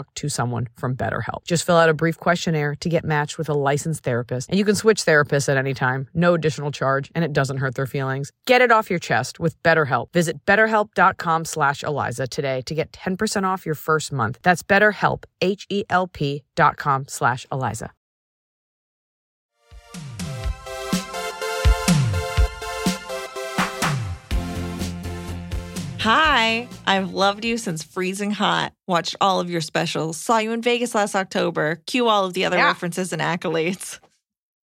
to 0.15 0.29
someone 0.29 0.67
from 0.77 0.95
BetterHelp. 0.95 1.45
Just 1.45 1.65
fill 1.65 1.77
out 1.77 1.89
a 1.89 1.93
brief 1.93 2.17
questionnaire 2.17 2.75
to 2.75 2.89
get 2.89 3.03
matched 3.03 3.37
with 3.37 3.49
a 3.49 3.53
licensed 3.53 4.03
therapist 4.03 4.49
and 4.49 4.57
you 4.59 4.65
can 4.65 4.75
switch 4.75 5.05
therapists 5.05 5.49
at 5.49 5.57
any 5.57 5.73
time. 5.73 6.09
No 6.13 6.33
additional 6.33 6.71
charge 6.71 7.11
and 7.15 7.23
it 7.25 7.33
doesn't 7.33 7.57
hurt 7.57 7.75
their 7.75 7.87
feelings. 7.87 8.31
Get 8.45 8.61
it 8.61 8.71
off 8.71 8.89
your 8.89 8.99
chest 8.99 9.39
with 9.39 9.61
BetterHelp. 9.63 10.11
Visit 10.13 10.45
betterhelp.com 10.45 11.45
slash 11.45 11.81
Iliza 11.83 12.27
today 12.29 12.61
to 12.61 12.75
get 12.75 12.91
10% 12.91 13.43
off 13.43 13.65
your 13.65 13.75
first 13.75 14.11
month. 14.11 14.39
That's 14.43 14.63
betterhelp, 14.63 15.23
H-E-L-P 15.41 16.43
dot 16.55 16.77
com 16.77 17.05
slash 17.07 17.45
Iliza. 17.51 17.91
Hi, 26.01 26.67
I've 26.87 27.13
loved 27.13 27.45
you 27.45 27.57
since 27.57 27.83
freezing 27.83 28.31
hot. 28.31 28.73
Watched 28.87 29.15
all 29.21 29.39
of 29.39 29.51
your 29.51 29.61
specials. 29.61 30.17
Saw 30.17 30.39
you 30.39 30.51
in 30.51 30.61
Vegas 30.63 30.95
last 30.95 31.15
October. 31.15 31.75
Cue 31.85 32.07
all 32.07 32.25
of 32.25 32.33
the 32.33 32.45
other 32.45 32.57
Yeah. 32.57 32.65
references 32.65 33.13
and 33.13 33.21
accolades. 33.21 33.99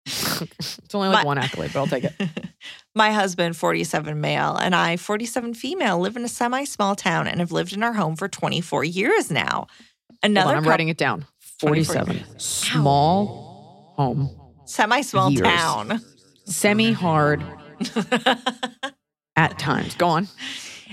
It's 0.05 0.93
only 0.95 1.09
like 1.09 1.19
My- 1.19 1.25
one 1.25 1.37
accolade, 1.37 1.71
but 1.73 1.79
I'll 1.79 1.87
take 1.87 2.05
it. 2.05 2.13
My 2.95 3.11
husband, 3.11 3.57
47 3.57 4.21
male, 4.21 4.55
and 4.55 4.73
I, 4.73 4.95
47 4.95 5.53
female, 5.55 5.99
live 5.99 6.15
in 6.15 6.23
a 6.23 6.29
semi 6.29 6.63
small 6.63 6.95
town 6.95 7.27
and 7.27 7.41
have 7.41 7.51
lived 7.51 7.73
in 7.73 7.83
our 7.83 7.93
home 7.93 8.15
for 8.15 8.29
24 8.29 8.85
years 8.85 9.29
now. 9.29 9.67
Another 10.23 10.51
on, 10.51 10.57
I'm 10.63 10.69
writing 10.69 10.87
it 10.87 10.97
down. 10.97 11.25
47. 11.59 12.23
Small 12.39 13.93
home. 13.97 14.29
semi 14.65 15.01
small 15.01 15.33
town. 15.33 15.99
Semi 16.45 16.93
hard 16.93 17.43
at 19.35 19.59
times. 19.59 19.95
Go 19.95 20.07
on. 20.07 20.29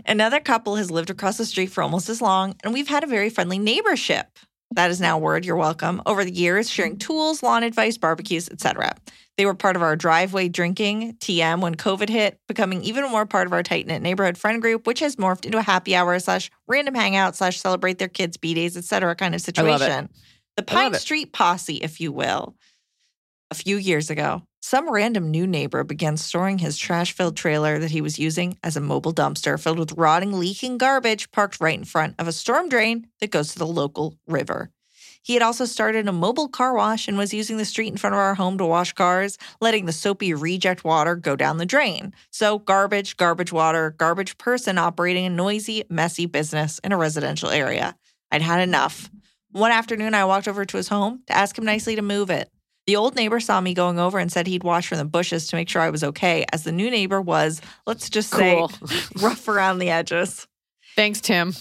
Another 0.06 0.40
couple 0.40 0.76
has 0.76 0.90
lived 0.90 1.10
across 1.10 1.38
the 1.38 1.44
street 1.44 1.66
for 1.66 1.82
almost 1.82 2.08
as 2.08 2.20
long, 2.20 2.56
and 2.64 2.72
we've 2.72 2.88
had 2.88 3.04
a 3.04 3.06
very 3.06 3.30
friendly 3.30 3.58
neighborship. 3.58 4.38
That 4.74 4.90
is 4.90 5.00
now 5.00 5.16
a 5.16 5.20
word. 5.20 5.44
You're 5.44 5.56
welcome. 5.56 6.00
Over 6.06 6.24
the 6.24 6.32
years, 6.32 6.70
sharing 6.70 6.92
mm-hmm. 6.92 7.06
tools, 7.06 7.42
lawn 7.42 7.62
advice, 7.62 7.98
barbecues, 7.98 8.48
etc. 8.48 8.94
They 9.36 9.46
were 9.46 9.54
part 9.54 9.76
of 9.76 9.82
our 9.82 9.96
driveway 9.96 10.48
drinking 10.48 11.14
TM 11.14 11.60
when 11.60 11.74
COVID 11.74 12.08
hit, 12.08 12.38
becoming 12.48 12.82
even 12.82 13.08
more 13.10 13.26
part 13.26 13.46
of 13.46 13.52
our 13.52 13.62
tight 13.62 13.86
knit 13.86 14.02
neighborhood 14.02 14.38
friend 14.38 14.60
group, 14.60 14.86
which 14.86 15.00
has 15.00 15.16
morphed 15.16 15.44
into 15.44 15.58
a 15.58 15.62
happy 15.62 15.94
hour 15.94 16.18
slash 16.18 16.50
random 16.66 16.94
hangout 16.94 17.36
slash 17.36 17.60
celebrate 17.60 17.98
their 17.98 18.08
kids' 18.08 18.36
b 18.36 18.54
days, 18.54 18.76
etc. 18.76 19.14
kind 19.14 19.34
of 19.34 19.42
I 19.56 19.62
love 19.62 19.82
it. 19.82 19.84
situation. 19.84 20.08
The 20.56 20.62
Pine. 20.62 20.94
Street 20.94 21.32
posse, 21.32 21.76
if 21.76 22.00
you 22.00 22.12
will. 22.12 22.54
A 23.50 23.54
few 23.54 23.76
years 23.76 24.10
ago, 24.10 24.42
some 24.62 24.88
random 24.88 25.30
new 25.30 25.46
neighbor 25.46 25.84
began 25.84 26.16
storing 26.16 26.58
his 26.58 26.78
trash 26.78 27.12
filled 27.12 27.36
trailer 27.36 27.78
that 27.78 27.90
he 27.90 28.00
was 28.00 28.18
using 28.18 28.56
as 28.62 28.76
a 28.76 28.80
mobile 28.80 29.12
dumpster 29.12 29.60
filled 29.60 29.78
with 29.78 29.92
rotting, 29.92 30.32
leaking 30.32 30.78
garbage 30.78 31.30
parked 31.32 31.60
right 31.60 31.76
in 31.76 31.84
front 31.84 32.14
of 32.18 32.28
a 32.28 32.32
storm 32.32 32.68
drain 32.68 33.08
that 33.20 33.32
goes 33.32 33.52
to 33.52 33.58
the 33.58 33.66
local 33.66 34.16
river. 34.26 34.70
He 35.24 35.34
had 35.34 35.42
also 35.42 35.64
started 35.66 36.08
a 36.08 36.12
mobile 36.12 36.48
car 36.48 36.74
wash 36.74 37.06
and 37.06 37.18
was 37.18 37.34
using 37.34 37.56
the 37.56 37.64
street 37.64 37.88
in 37.88 37.96
front 37.96 38.14
of 38.14 38.20
our 38.20 38.34
home 38.34 38.56
to 38.58 38.64
wash 38.64 38.92
cars, 38.92 39.36
letting 39.60 39.86
the 39.86 39.92
soapy 39.92 40.32
reject 40.32 40.84
water 40.84 41.16
go 41.16 41.36
down 41.36 41.58
the 41.58 41.66
drain. 41.66 42.14
So, 42.30 42.58
garbage, 42.58 43.16
garbage 43.16 43.52
water, 43.52 43.90
garbage 43.98 44.38
person 44.38 44.78
operating 44.78 45.26
a 45.26 45.30
noisy, 45.30 45.84
messy 45.90 46.26
business 46.26 46.80
in 46.82 46.92
a 46.92 46.96
residential 46.96 47.50
area. 47.50 47.96
I'd 48.30 48.42
had 48.42 48.60
enough. 48.60 49.10
One 49.50 49.70
afternoon, 49.70 50.14
I 50.14 50.24
walked 50.24 50.48
over 50.48 50.64
to 50.64 50.76
his 50.76 50.88
home 50.88 51.22
to 51.26 51.36
ask 51.36 51.58
him 51.58 51.64
nicely 51.64 51.96
to 51.96 52.02
move 52.02 52.30
it. 52.30 52.48
The 52.86 52.96
old 52.96 53.14
neighbor 53.14 53.38
saw 53.38 53.60
me 53.60 53.74
going 53.74 53.98
over 54.00 54.18
and 54.18 54.30
said 54.32 54.46
he'd 54.48 54.64
watch 54.64 54.88
from 54.88 54.98
the 54.98 55.04
bushes 55.04 55.46
to 55.48 55.56
make 55.56 55.68
sure 55.68 55.82
I 55.82 55.90
was 55.90 56.02
okay, 56.02 56.44
as 56.52 56.64
the 56.64 56.72
new 56.72 56.90
neighbor 56.90 57.20
was, 57.20 57.60
let's 57.86 58.10
just 58.10 58.32
Cool. 58.32 58.68
say, 58.70 59.02
rough 59.22 59.46
around 59.46 59.78
the 59.78 59.90
edges. 59.90 60.48
Thanks, 60.96 61.20
Tim. 61.20 61.54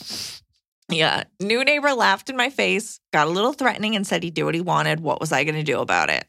Yeah. 0.90 1.24
New 1.40 1.64
neighbor 1.64 1.94
laughed 1.94 2.30
in 2.30 2.36
my 2.36 2.50
face, 2.50 3.00
got 3.14 3.28
a 3.28 3.30
little 3.30 3.54
threatening, 3.54 3.96
and 3.96 4.06
said 4.06 4.24
he'd 4.24 4.34
do 4.34 4.46
what 4.46 4.56
he 4.56 4.62
wanted. 4.62 5.00
What 5.00 5.20
was 5.22 5.32
I 5.32 5.44
going 5.44 5.56
to 5.56 5.64
do 5.64 5.80
about 5.80 6.10
it? 6.10 6.26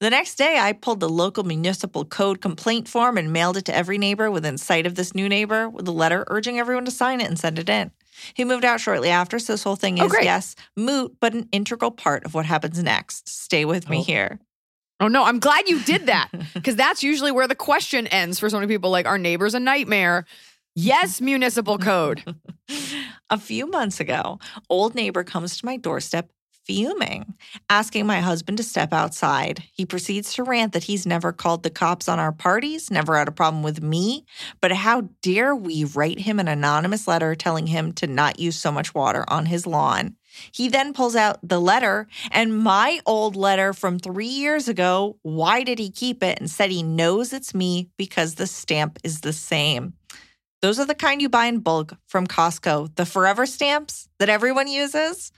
The 0.00 0.10
next 0.10 0.36
day, 0.36 0.56
I 0.60 0.72
pulled 0.72 1.00
the 1.00 1.08
local 1.08 1.42
municipal 1.42 2.04
code 2.04 2.40
complaint 2.40 2.86
form 2.88 3.18
and 3.18 3.32
mailed 3.32 3.56
it 3.56 3.64
to 3.64 3.74
every 3.74 3.98
neighbor 3.98 4.30
within 4.30 4.56
sight 4.56 4.86
of 4.86 4.94
this 4.94 5.14
new 5.16 5.28
neighbor 5.28 5.68
with 5.68 5.88
a 5.88 5.92
letter 5.92 6.24
urging 6.28 6.60
everyone 6.60 6.84
to 6.84 6.90
sign 6.92 7.20
it 7.20 7.26
and 7.26 7.38
send 7.38 7.58
it 7.58 7.68
in. 7.68 7.90
He 8.34 8.44
moved 8.44 8.64
out 8.64 8.80
shortly 8.80 9.10
after, 9.10 9.38
so 9.38 9.52
this 9.52 9.62
whole 9.62 9.76
thing 9.76 10.00
Oh, 10.00 10.06
is, 10.06 10.12
great. 10.12 10.24
yes, 10.24 10.54
moot, 10.76 11.16
but 11.20 11.34
an 11.34 11.48
integral 11.52 11.90
part 11.90 12.24
of 12.24 12.34
what 12.34 12.46
happens 12.46 12.82
next. 12.82 13.28
Stay 13.28 13.64
with 13.64 13.88
me 13.88 13.98
Oh. 13.98 14.04
here. 14.04 14.38
Oh 15.00 15.06
no, 15.08 15.24
I'm 15.24 15.38
glad 15.38 15.68
you 15.68 15.80
did 15.84 16.06
that 16.06 16.28
because 16.54 16.74
that's 16.76 17.02
usually 17.02 17.30
where 17.30 17.46
the 17.46 17.54
question 17.54 18.06
ends 18.08 18.38
for 18.40 18.50
so 18.50 18.58
many 18.58 18.66
people. 18.72 18.90
Like, 18.90 19.06
our 19.06 19.18
neighbor's 19.18 19.54
a 19.54 19.60
nightmare. 19.60 20.24
Yes, 20.74 21.20
municipal 21.20 21.78
code. 21.78 22.22
a 23.30 23.38
few 23.38 23.66
months 23.66 24.00
ago, 24.00 24.38
old 24.70 24.94
neighbor 24.94 25.24
comes 25.24 25.56
to 25.58 25.66
my 25.66 25.76
doorstep 25.76 26.30
fuming, 26.68 27.34
asking 27.70 28.06
my 28.06 28.20
husband 28.20 28.58
to 28.58 28.62
step 28.62 28.92
outside. 28.92 29.64
He 29.72 29.86
proceeds 29.86 30.34
to 30.34 30.44
rant 30.44 30.74
that 30.74 30.84
he's 30.84 31.06
never 31.06 31.32
called 31.32 31.62
the 31.62 31.70
cops 31.70 32.08
on 32.08 32.20
our 32.20 32.30
parties, 32.30 32.90
never 32.90 33.16
had 33.16 33.26
a 33.26 33.32
problem 33.32 33.62
with 33.62 33.82
me, 33.82 34.26
but 34.60 34.70
how 34.70 35.08
dare 35.22 35.56
we 35.56 35.84
write 35.84 36.20
him 36.20 36.38
an 36.38 36.46
anonymous 36.46 37.08
letter 37.08 37.34
telling 37.34 37.66
him 37.66 37.92
to 37.94 38.06
not 38.06 38.38
use 38.38 38.56
so 38.56 38.70
much 38.70 38.94
water 38.94 39.24
on 39.28 39.46
his 39.46 39.66
lawn. 39.66 40.14
He 40.52 40.68
then 40.68 40.92
pulls 40.92 41.16
out 41.16 41.38
the 41.42 41.60
letter 41.60 42.06
and 42.30 42.56
my 42.56 43.00
old 43.06 43.34
letter 43.34 43.72
from 43.72 43.98
three 43.98 44.26
years 44.26 44.68
ago. 44.68 45.16
Why 45.22 45.64
did 45.64 45.78
he 45.78 45.90
keep 45.90 46.22
it? 46.22 46.38
And 46.38 46.50
said 46.50 46.70
he 46.70 46.82
knows 46.82 47.32
it's 47.32 47.54
me 47.54 47.88
because 47.96 48.34
the 48.34 48.46
stamp 48.46 48.98
is 49.02 49.22
the 49.22 49.32
same. 49.32 49.94
Those 50.60 50.78
are 50.78 50.86
the 50.86 50.94
kind 50.94 51.22
you 51.22 51.30
buy 51.30 51.46
in 51.46 51.60
bulk 51.60 51.94
from 52.06 52.26
Costco, 52.26 52.94
the 52.96 53.06
forever 53.06 53.46
stamps 53.46 54.08
that 54.18 54.28
everyone 54.28 54.68
uses. 54.68 55.32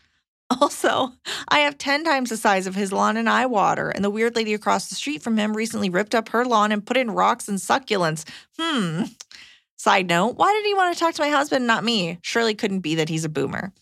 Also, 0.60 1.12
I 1.48 1.60
have 1.60 1.78
10 1.78 2.04
times 2.04 2.30
the 2.30 2.36
size 2.36 2.66
of 2.66 2.74
his 2.74 2.92
lawn 2.92 3.16
and 3.16 3.28
I 3.28 3.46
water, 3.46 3.90
and 3.90 4.04
the 4.04 4.10
weird 4.10 4.34
lady 4.34 4.52
across 4.52 4.88
the 4.88 4.94
street 4.96 5.22
from 5.22 5.36
him 5.36 5.56
recently 5.56 5.90
ripped 5.90 6.14
up 6.14 6.28
her 6.30 6.44
lawn 6.44 6.72
and 6.72 6.84
put 6.84 6.96
in 6.96 7.10
rocks 7.12 7.48
and 7.48 7.58
succulents. 7.58 8.28
Hmm. 8.58 9.04
Side 9.76 10.08
note, 10.08 10.36
why 10.36 10.52
did 10.52 10.66
he 10.66 10.74
want 10.74 10.92
to 10.92 10.98
talk 11.00 11.14
to 11.14 11.22
my 11.22 11.28
husband, 11.30 11.66
not 11.66 11.84
me? 11.84 12.18
Surely 12.22 12.54
couldn't 12.54 12.80
be 12.80 12.96
that 12.96 13.08
he's 13.08 13.24
a 13.24 13.28
boomer. 13.28 13.72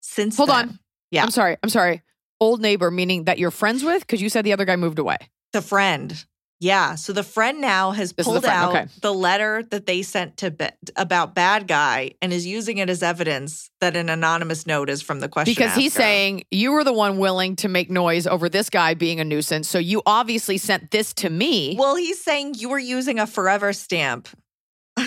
Since 0.00 0.36
Hold 0.36 0.48
then- 0.50 0.56
on. 0.70 0.78
Yeah. 1.10 1.22
I'm 1.22 1.30
sorry. 1.30 1.56
I'm 1.62 1.70
sorry. 1.70 2.02
Old 2.40 2.60
neighbor, 2.60 2.90
meaning 2.90 3.24
that 3.24 3.38
you're 3.38 3.50
friends 3.50 3.82
with? 3.82 4.02
Because 4.02 4.20
you 4.20 4.28
said 4.28 4.44
the 4.44 4.52
other 4.52 4.64
guy 4.66 4.76
moved 4.76 4.98
away. 4.98 5.16
The 5.52 5.62
friend. 5.62 6.24
Yeah. 6.60 6.96
So 6.96 7.12
the 7.12 7.22
friend 7.22 7.60
now 7.60 7.92
has 7.92 8.12
This 8.12 8.26
is 8.26 8.32
the 8.32 8.40
pulled 8.40 8.44
out 8.44 8.74
okay. 8.74 8.86
the 9.00 9.14
letter 9.14 9.62
that 9.70 9.86
they 9.86 10.02
sent 10.02 10.38
to 10.38 10.50
ba- 10.50 10.72
about 10.96 11.34
bad 11.34 11.68
guy 11.68 12.12
and 12.20 12.32
is 12.32 12.46
using 12.46 12.78
it 12.78 12.90
as 12.90 13.02
evidence 13.02 13.70
that 13.80 13.96
an 13.96 14.08
anonymous 14.08 14.66
note 14.66 14.90
is 14.90 15.00
from 15.00 15.20
the 15.20 15.28
question. 15.28 15.54
Because 15.54 15.76
he's 15.76 15.92
saying 15.92 16.44
you 16.50 16.72
were 16.72 16.82
the 16.82 16.92
one 16.92 17.18
willing 17.18 17.54
to 17.56 17.68
make 17.68 17.90
noise 17.90 18.26
over 18.26 18.48
this 18.48 18.70
guy 18.70 18.94
being 18.94 19.20
a 19.20 19.24
nuisance. 19.24 19.68
So 19.68 19.78
you 19.78 20.02
obviously 20.04 20.58
sent 20.58 20.90
this 20.90 21.12
to 21.14 21.30
me. 21.30 21.76
Well, 21.78 21.94
he's 21.94 22.20
saying 22.20 22.54
you 22.58 22.68
were 22.68 22.78
using 22.78 23.20
a 23.20 23.26
forever 23.26 23.72
stamp. 23.72 24.28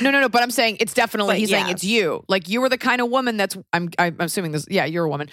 no, 0.02 0.10
no, 0.10 0.22
no. 0.22 0.30
But 0.30 0.44
I'm 0.44 0.52
saying 0.52 0.78
it's 0.80 0.94
definitely 0.94 1.34
But 1.34 1.40
he's 1.40 1.50
saying 1.50 1.68
it's 1.68 1.84
you. 1.84 2.24
Like 2.30 2.48
you 2.48 2.62
were 2.62 2.70
the 2.70 2.78
kind 2.78 3.02
of 3.02 3.10
woman 3.10 3.36
that's 3.36 3.58
I'm 3.74 3.90
I'm 4.00 4.16
assuming 4.20 4.52
this. 4.54 4.66
Yeah, 4.70 4.86
you're 4.86 5.04
a 5.04 5.10
woman. 5.10 5.30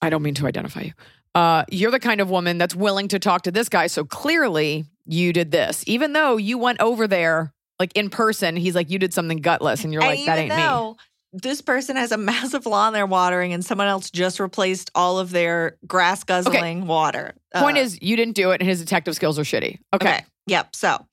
I 0.00 0.10
don't 0.10 0.22
mean 0.22 0.34
to 0.34 0.46
identify 0.46 0.80
you. 0.82 0.92
Uh, 1.34 1.64
you're 1.70 1.90
the 1.90 2.00
kind 2.00 2.20
of 2.20 2.30
woman 2.30 2.58
that's 2.58 2.74
willing 2.74 3.08
to 3.08 3.18
talk 3.18 3.42
to 3.42 3.50
this 3.50 3.68
guy. 3.68 3.86
So 3.86 4.04
clearly 4.04 4.84
you 5.04 5.32
did 5.32 5.50
this, 5.50 5.84
even 5.86 6.12
though 6.12 6.36
you 6.36 6.58
went 6.58 6.80
over 6.80 7.06
there 7.06 7.52
like 7.78 7.92
in 7.94 8.10
person. 8.10 8.56
He's 8.56 8.74
like 8.74 8.90
you 8.90 8.98
did 8.98 9.14
something 9.14 9.38
gutless, 9.38 9.84
and 9.84 9.92
you're 9.92 10.02
and 10.02 10.10
like 10.10 10.26
that 10.26 10.38
ain't 10.38 10.56
me. 10.56 10.94
this 11.32 11.60
person 11.60 11.96
has 11.96 12.12
a 12.12 12.18
massive 12.18 12.66
lawn 12.66 12.92
they're 12.92 13.06
watering 13.06 13.52
and 13.52 13.64
someone 13.64 13.86
else 13.86 14.10
just 14.10 14.40
replaced 14.40 14.90
all 14.94 15.18
of 15.18 15.30
their 15.30 15.76
grass 15.86 16.24
guzzling 16.24 16.86
water. 16.86 17.34
Point 17.54 17.78
Uh, 17.78 17.80
is, 17.80 18.02
you 18.02 18.16
didn't 18.16 18.34
do 18.34 18.50
it, 18.50 18.60
and 18.60 18.68
his 18.68 18.80
detective 18.80 19.14
skills 19.14 19.38
are 19.38 19.44
shitty. 19.44 19.78
Okay. 19.94 20.08
Okay. 20.08 20.24
Yep. 20.46 20.74
So 20.74 21.06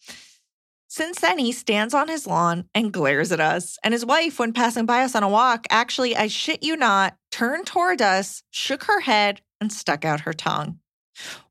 since 0.87 1.19
then, 1.19 1.37
he 1.39 1.51
stands 1.51 1.93
on 1.93 2.07
his 2.07 2.25
lawn 2.25 2.69
and 2.73 2.93
glares 2.93 3.33
at 3.33 3.41
us. 3.41 3.77
And 3.83 3.93
his 3.93 4.05
wife, 4.05 4.39
when 4.39 4.53
passing 4.53 4.85
by 4.85 5.03
us 5.03 5.13
on 5.13 5.23
a 5.23 5.29
walk, 5.29 5.67
actually, 5.69 6.15
I 6.15 6.27
shit 6.27 6.63
you 6.63 6.77
not, 6.77 7.17
turned 7.31 7.67
toward 7.67 8.01
us, 8.01 8.43
shook 8.49 8.85
her 8.85 9.01
head, 9.01 9.41
and 9.65 9.73
stuck 9.73 10.05
out 10.05 10.21
her 10.21 10.33
tongue. 10.33 10.77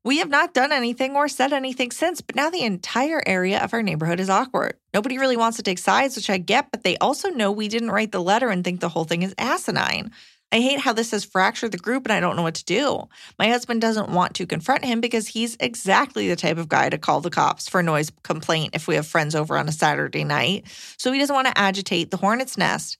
We 0.03 0.19
have 0.19 0.29
not 0.29 0.53
done 0.53 0.71
anything 0.71 1.15
or 1.15 1.27
said 1.27 1.51
anything 1.51 1.91
since, 1.91 2.21
but 2.21 2.35
now 2.35 2.49
the 2.49 2.61
entire 2.61 3.21
area 3.25 3.61
of 3.61 3.73
our 3.73 3.83
neighborhood 3.83 4.21
is 4.21 4.29
awkward. 4.29 4.75
Nobody 4.93 5.17
really 5.17 5.35
wants 5.35 5.57
to 5.57 5.63
take 5.63 5.79
sides, 5.79 6.15
which 6.15 6.29
I 6.29 6.37
get, 6.37 6.71
but 6.71 6.83
they 6.83 6.97
also 6.97 7.29
know 7.29 7.51
we 7.51 7.67
didn't 7.67 7.91
write 7.91 8.11
the 8.11 8.21
letter 8.21 8.49
and 8.49 8.63
think 8.63 8.79
the 8.79 8.89
whole 8.89 9.03
thing 9.03 9.23
is 9.23 9.35
asinine. 9.37 10.11
I 10.51 10.59
hate 10.59 10.79
how 10.79 10.93
this 10.93 11.11
has 11.11 11.25
fractured 11.25 11.71
the 11.73 11.77
group 11.77 12.05
and 12.05 12.13
I 12.13 12.19
don't 12.21 12.37
know 12.37 12.43
what 12.43 12.55
to 12.55 12.63
do. 12.63 13.09
My 13.37 13.49
husband 13.49 13.81
doesn't 13.81 14.11
want 14.11 14.35
to 14.35 14.45
confront 14.45 14.85
him 14.85 15.01
because 15.01 15.27
he's 15.27 15.57
exactly 15.59 16.29
the 16.29 16.37
type 16.37 16.57
of 16.57 16.69
guy 16.69 16.87
to 16.87 16.97
call 16.97 17.19
the 17.19 17.31
cops 17.31 17.67
for 17.67 17.79
a 17.79 17.83
noise 17.83 18.11
complaint 18.23 18.75
if 18.75 18.87
we 18.87 18.95
have 18.95 19.07
friends 19.07 19.35
over 19.35 19.57
on 19.57 19.67
a 19.67 19.73
Saturday 19.73 20.23
night. 20.23 20.65
So 20.97 21.11
he 21.11 21.19
doesn't 21.19 21.35
want 21.35 21.47
to 21.47 21.57
agitate 21.57 22.11
the 22.11 22.17
hornet's 22.17 22.57
nest. 22.57 22.97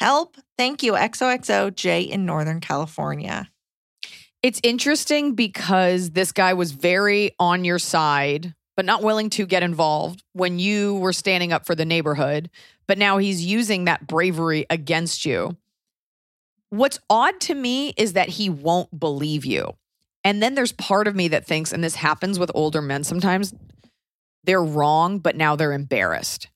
Help. 0.00 0.36
Thank 0.58 0.82
you. 0.82 0.94
XOXO 0.94 1.74
J 1.74 2.02
in 2.02 2.26
Northern 2.26 2.60
California. 2.60 3.50
It's 4.42 4.60
interesting 4.62 5.34
because 5.34 6.10
this 6.10 6.32
guy 6.32 6.54
was 6.54 6.72
very 6.72 7.32
on 7.38 7.64
your 7.64 7.78
side, 7.78 8.54
but 8.76 8.84
not 8.84 9.02
willing 9.02 9.30
to 9.30 9.46
get 9.46 9.62
involved 9.62 10.22
when 10.32 10.58
you 10.58 10.96
were 10.96 11.12
standing 11.12 11.52
up 11.52 11.66
for 11.66 11.74
the 11.74 11.84
neighborhood. 11.84 12.50
But 12.86 12.98
now 12.98 13.18
he's 13.18 13.44
using 13.44 13.86
that 13.86 14.06
bravery 14.06 14.66
against 14.70 15.24
you. 15.24 15.56
What's 16.70 17.00
odd 17.08 17.40
to 17.42 17.54
me 17.54 17.94
is 17.96 18.12
that 18.12 18.28
he 18.28 18.48
won't 18.50 18.98
believe 18.98 19.44
you. 19.44 19.74
And 20.22 20.42
then 20.42 20.54
there's 20.54 20.72
part 20.72 21.08
of 21.08 21.16
me 21.16 21.28
that 21.28 21.46
thinks, 21.46 21.72
and 21.72 21.82
this 21.82 21.94
happens 21.94 22.38
with 22.38 22.50
older 22.54 22.82
men 22.82 23.04
sometimes, 23.04 23.54
they're 24.44 24.62
wrong, 24.62 25.18
but 25.18 25.36
now 25.36 25.56
they're 25.56 25.72
embarrassed. 25.72 26.48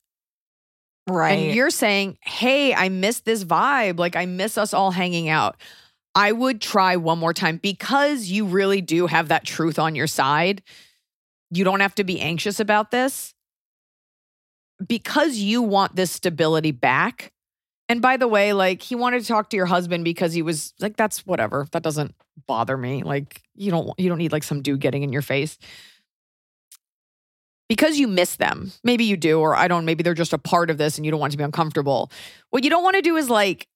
Right. 1.09 1.33
And 1.33 1.55
you're 1.55 1.71
saying, 1.71 2.19
hey, 2.21 2.75
I 2.75 2.89
miss 2.89 3.21
this 3.21 3.45
vibe. 3.45 3.99
Like, 3.99 4.15
I 4.15 4.27
miss 4.27 4.59
us 4.59 4.75
all 4.75 4.91
hanging 4.91 5.29
out. 5.29 5.57
I 6.15 6.33
would 6.33 6.61
try 6.61 6.97
one 6.97 7.19
more 7.19 7.33
time 7.35 7.59
because 7.59 8.27
you 8.27 8.47
really 8.47 8.81
do 8.81 9.07
have 9.07 9.29
that 9.29 9.45
truth 9.45 9.79
on 9.79 9.95
your 9.95 10.07
side. 10.09 10.63
You 11.51 11.65
don't 11.65 11.81
have 11.81 11.95
to 11.97 12.05
be 12.05 12.21
anxious 12.21 12.61
about 12.61 12.91
this 12.91 13.35
because 14.87 15.37
you 15.37 15.63
want 15.63 15.97
this 15.97 16.11
stability 16.11 16.73
back. 16.73 17.33
And 17.89 18.01
by 18.01 18.17
the 18.17 18.29
way, 18.29 18.53
like 18.53 18.83
he 18.83 18.95
wanted 18.95 19.23
to 19.23 19.29
talk 19.29 19.51
to 19.51 19.57
your 19.57 19.67
husband 19.67 20.05
because 20.05 20.33
he 20.33 20.43
was 20.43 20.75
like, 20.81 20.97
that's 20.97 21.27
whatever. 21.27 21.67
That 21.73 21.83
doesn't 21.83 22.15
bother 22.47 22.77
me. 22.77 23.03
Like 23.03 23.43
you 23.55 23.71
don't 23.71 23.93
you 23.99 24.09
don't 24.09 24.19
need 24.19 24.33
like 24.33 24.45
some 24.45 24.63
dude 24.63 24.81
getting 24.81 25.03
in 25.03 25.13
your 25.13 25.23
face. 25.23 25.59
because 27.69 27.99
you 27.99 28.09
miss 28.09 28.37
them. 28.37 28.73
Maybe 28.83 29.05
you 29.05 29.17
do, 29.17 29.39
or 29.39 29.55
I 29.55 29.69
don't, 29.69 29.85
maybe 29.85 30.03
they're 30.03 30.15
just 30.15 30.33
a 30.33 30.39
part 30.39 30.71
of 30.71 30.79
this 30.79 30.97
and 30.97 31.05
you 31.05 31.11
don't 31.11 31.21
want 31.21 31.33
to 31.33 31.39
be 31.39 31.45
uncomfortable. 31.45 32.11
What 32.51 32.65
you 32.65 32.71
don't 32.71 32.83
want 32.83 32.97
to 32.97 33.03
do 33.03 33.17
is 33.17 33.31
like, 33.31 33.69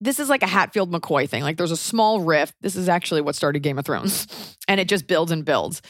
this 0.00 0.20
is 0.20 0.28
like 0.28 0.42
a 0.42 0.46
Hatfield 0.46 0.92
McCoy 0.92 1.28
thing. 1.28 1.42
Like 1.42 1.56
there's 1.56 1.70
a 1.70 1.76
small 1.76 2.20
rift. 2.20 2.54
This 2.60 2.76
is 2.76 2.88
actually 2.88 3.22
what 3.22 3.34
started 3.34 3.60
Game 3.60 3.78
of 3.78 3.86
Thrones, 3.86 4.56
and 4.68 4.80
it 4.80 4.88
just 4.88 5.06
builds 5.06 5.32
and 5.32 5.44
builds. 5.44 5.82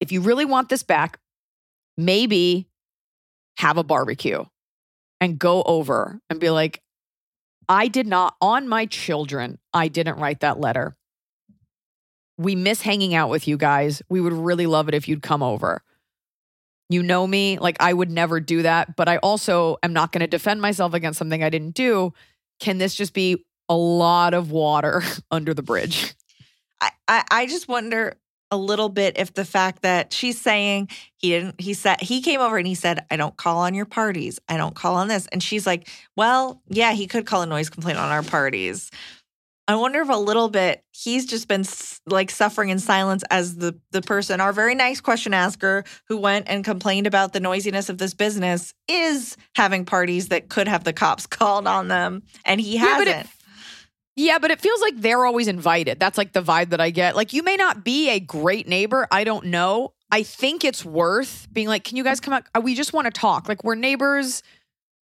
If 0.00 0.12
you 0.12 0.20
really 0.20 0.44
want 0.44 0.68
this 0.68 0.82
back, 0.82 1.18
maybe 1.96 2.68
have 3.58 3.76
a 3.76 3.84
barbecue 3.84 4.44
and 5.20 5.38
go 5.38 5.62
over 5.62 6.18
and 6.30 6.40
be 6.40 6.50
like, 6.50 6.80
I 7.68 7.88
did 7.88 8.06
not, 8.06 8.34
on 8.40 8.66
my 8.66 8.86
children, 8.86 9.58
I 9.72 9.88
didn't 9.88 10.18
write 10.18 10.40
that 10.40 10.58
letter. 10.58 10.96
We 12.38 12.56
miss 12.56 12.80
hanging 12.80 13.14
out 13.14 13.28
with 13.28 13.46
you 13.46 13.56
guys. 13.56 14.02
We 14.08 14.20
would 14.20 14.32
really 14.32 14.66
love 14.66 14.88
it 14.88 14.94
if 14.94 15.06
you'd 15.06 15.22
come 15.22 15.42
over. 15.42 15.82
You 16.88 17.02
know 17.02 17.26
me, 17.26 17.58
like 17.58 17.76
I 17.78 17.92
would 17.92 18.10
never 18.10 18.40
do 18.40 18.62
that, 18.62 18.96
but 18.96 19.08
I 19.08 19.18
also 19.18 19.76
am 19.82 19.92
not 19.92 20.10
going 20.10 20.22
to 20.22 20.26
defend 20.26 20.60
myself 20.60 20.94
against 20.94 21.18
something 21.18 21.44
I 21.44 21.50
didn't 21.50 21.74
do. 21.74 22.12
Can 22.60 22.78
this 22.78 22.94
just 22.94 23.12
be 23.12 23.44
a 23.68 23.76
lot 23.76 24.34
of 24.34 24.50
water 24.50 25.02
under 25.30 25.54
the 25.54 25.62
bridge? 25.62 26.14
I, 27.08 27.24
I, 27.30 27.46
just 27.46 27.68
wonder 27.68 28.14
a 28.50 28.56
little 28.56 28.88
bit 28.88 29.18
if 29.18 29.34
the 29.34 29.44
fact 29.44 29.82
that 29.82 30.12
she's 30.12 30.40
saying 30.40 30.88
he 31.16 31.30
didn't 31.30 31.60
he 31.60 31.74
said 31.74 32.00
he 32.00 32.22
came 32.22 32.40
over 32.40 32.56
and 32.56 32.66
he 32.66 32.74
said 32.74 33.04
i 33.10 33.16
don't 33.16 33.36
call 33.36 33.58
on 33.58 33.74
your 33.74 33.84
parties. 33.84 34.38
I 34.48 34.56
don't 34.56 34.74
call 34.74 34.94
on 34.94 35.08
this. 35.08 35.26
And 35.30 35.42
she's 35.42 35.66
like 35.66 35.88
well 36.16 36.62
yeah 36.68 36.92
he 36.92 37.06
could 37.06 37.26
call 37.26 37.42
a 37.42 37.46
noise 37.46 37.68
complaint 37.68 37.98
on 37.98 38.10
our 38.10 38.22
parties 38.22 38.90
i 39.70 39.74
wonder 39.76 40.00
if 40.00 40.08
a 40.08 40.14
little 40.16 40.48
bit 40.48 40.82
he's 40.92 41.24
just 41.26 41.48
been 41.48 41.64
like 42.06 42.30
suffering 42.30 42.68
in 42.70 42.78
silence 42.78 43.22
as 43.30 43.56
the 43.56 43.78
the 43.92 44.02
person 44.02 44.40
our 44.40 44.52
very 44.52 44.74
nice 44.74 45.00
question 45.00 45.32
asker 45.34 45.84
who 46.08 46.16
went 46.16 46.46
and 46.48 46.64
complained 46.64 47.06
about 47.06 47.32
the 47.32 47.40
noisiness 47.40 47.88
of 47.88 47.98
this 47.98 48.14
business 48.14 48.74
is 48.88 49.36
having 49.54 49.84
parties 49.84 50.28
that 50.28 50.48
could 50.48 50.68
have 50.68 50.84
the 50.84 50.92
cops 50.92 51.26
called 51.38 51.66
on 51.66 51.88
them 51.88 52.22
and 52.44 52.60
he 52.60 52.74
Yeah, 52.76 52.96
but 52.98 53.06
hasn't 53.06 53.26
it- 53.26 53.32
Yeah, 54.16 54.38
but 54.38 54.50
it 54.50 54.60
feels 54.60 54.80
like 54.82 54.96
they're 55.00 55.24
always 55.24 55.48
invited. 55.48 55.98
That's 55.98 56.18
like 56.18 56.32
the 56.32 56.42
vibe 56.42 56.70
that 56.70 56.80
I 56.80 56.90
get. 56.90 57.16
Like 57.16 57.32
you 57.32 57.42
may 57.42 57.56
not 57.56 57.84
be 57.84 58.10
a 58.10 58.20
great 58.20 58.68
neighbor. 58.68 59.06
I 59.10 59.24
don't 59.24 59.46
know. 59.46 59.94
I 60.10 60.24
think 60.24 60.64
it's 60.64 60.84
worth 60.84 61.46
being 61.52 61.68
like, 61.68 61.84
can 61.84 61.96
you 61.96 62.04
guys 62.04 62.20
come 62.20 62.34
out? 62.34 62.42
Uh, 62.54 62.60
We 62.60 62.74
just 62.74 62.92
want 62.92 63.06
to 63.06 63.12
talk. 63.12 63.48
Like 63.48 63.62
we're 63.64 63.76
neighbors. 63.76 64.42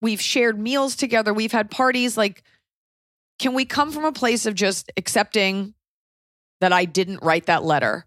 We've 0.02 0.22
shared 0.22 0.60
meals 0.60 0.96
together. 0.96 1.34
We've 1.34 1.54
had 1.54 1.72
parties. 1.72 2.18
Like, 2.18 2.44
can 3.40 3.54
we 3.54 3.66
come 3.66 3.92
from 3.92 4.06
a 4.06 4.12
place 4.12 4.46
of 4.46 4.56
just 4.56 4.92
accepting 4.98 5.74
that 6.62 6.74
I 6.74 6.86
didn't 6.86 7.22
write 7.22 7.46
that 7.46 7.64
letter? 7.64 8.06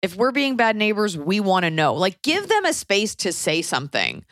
If 0.00 0.16
we're 0.16 0.32
being 0.32 0.56
bad 0.56 0.76
neighbors, 0.76 1.16
we 1.18 1.40
want 1.40 1.64
to 1.64 1.70
know. 1.70 1.94
Like, 1.94 2.22
give 2.22 2.48
them 2.48 2.64
a 2.64 2.72
space 2.72 3.14
to 3.16 3.32
say 3.32 3.62
something. 3.62 4.24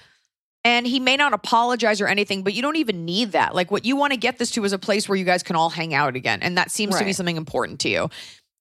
And 0.64 0.86
he 0.86 0.98
may 0.98 1.16
not 1.16 1.32
apologize 1.32 2.00
or 2.00 2.06
anything, 2.06 2.42
but 2.42 2.54
you 2.54 2.62
don't 2.62 2.76
even 2.76 3.04
need 3.04 3.32
that. 3.32 3.54
Like, 3.54 3.70
what 3.70 3.84
you 3.84 3.96
want 3.96 4.12
to 4.12 4.16
get 4.16 4.38
this 4.38 4.50
to 4.52 4.64
is 4.64 4.72
a 4.72 4.78
place 4.78 5.08
where 5.08 5.16
you 5.16 5.24
guys 5.24 5.42
can 5.42 5.54
all 5.54 5.70
hang 5.70 5.94
out 5.94 6.16
again. 6.16 6.40
And 6.42 6.56
that 6.56 6.70
seems 6.70 6.98
to 6.98 7.04
be 7.04 7.12
something 7.12 7.36
important 7.36 7.80
to 7.80 7.88
you. 7.88 8.10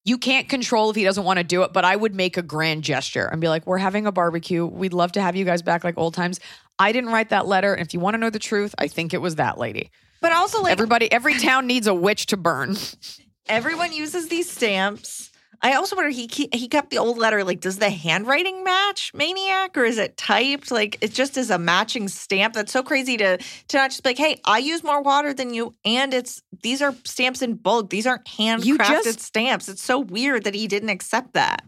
You 0.03 0.19
can't 0.19 0.47
control 0.47 0.91
if 0.91 0.95
he 0.95 1.03
doesn't 1.03 1.23
want 1.23 1.37
to 1.37 1.43
do 1.43 1.63
it, 1.63 1.73
but 1.73 1.83
I 1.83 1.95
would 1.95 2.13
make 2.13 2.37
a 2.37 2.43
grand 2.43 2.83
gesture 2.83 3.25
and 3.25 3.41
be 3.41 3.49
like, 3.49 3.65
We're 3.65 3.79
having 3.79 4.05
a 4.05 4.11
barbecue. 4.11 4.65
We'd 4.65 4.93
love 4.93 5.13
to 5.13 5.21
have 5.21 5.35
you 5.35 5.45
guys 5.45 5.63
back 5.63 5.83
like 5.83 5.97
old 5.97 6.13
times. 6.13 6.39
I 6.77 6.91
didn't 6.91 7.09
write 7.09 7.29
that 7.29 7.47
letter. 7.47 7.73
And 7.73 7.85
if 7.85 7.93
you 7.93 7.99
want 7.99 8.13
to 8.13 8.19
know 8.19 8.29
the 8.29 8.37
truth, 8.37 8.75
I 8.77 8.87
think 8.87 9.13
it 9.15 9.21
was 9.21 9.35
that 9.35 9.57
lady. 9.57 9.89
But 10.25 10.33
also 10.33 10.59
like 10.59 10.71
Everybody, 10.71 11.11
every 11.11 11.37
town 11.37 11.67
needs 11.67 11.85
a 11.85 11.93
witch 11.93 12.25
to 12.27 12.37
burn. 12.37 12.75
everyone 13.47 13.93
uses 13.93 14.27
these 14.27 14.51
stamps. 14.51 15.29
I 15.61 15.73
also 15.75 15.95
wonder 15.95 16.09
he 16.09 16.27
he 16.51 16.67
kept 16.67 16.89
the 16.89 16.97
old 16.97 17.19
letter. 17.19 17.43
Like, 17.43 17.59
does 17.61 17.77
the 17.77 17.91
handwriting 17.91 18.63
match 18.63 19.11
Maniac, 19.13 19.77
or 19.77 19.85
is 19.85 19.99
it 19.99 20.17
typed? 20.17 20.71
Like, 20.71 20.97
it 21.01 21.13
just 21.13 21.37
is 21.37 21.51
a 21.51 21.59
matching 21.59 22.07
stamp. 22.07 22.55
That's 22.55 22.71
so 22.71 22.81
crazy 22.81 23.17
to 23.17 23.37
to 23.37 23.77
not 23.77 23.91
just 23.91 24.01
be 24.01 24.09
like, 24.09 24.17
hey, 24.17 24.41
I 24.45 24.57
use 24.57 24.83
more 24.83 25.03
water 25.03 25.31
than 25.31 25.53
you, 25.53 25.75
and 25.85 26.11
it's 26.11 26.41
these 26.63 26.81
are 26.81 26.95
stamps 27.03 27.43
in 27.43 27.53
bulk. 27.53 27.91
These 27.91 28.07
aren't 28.07 28.25
handcrafted 28.25 29.03
just- 29.03 29.19
stamps. 29.19 29.69
It's 29.69 29.83
so 29.83 29.99
weird 29.99 30.43
that 30.45 30.55
he 30.55 30.67
didn't 30.67 30.89
accept 30.89 31.33
that. 31.33 31.63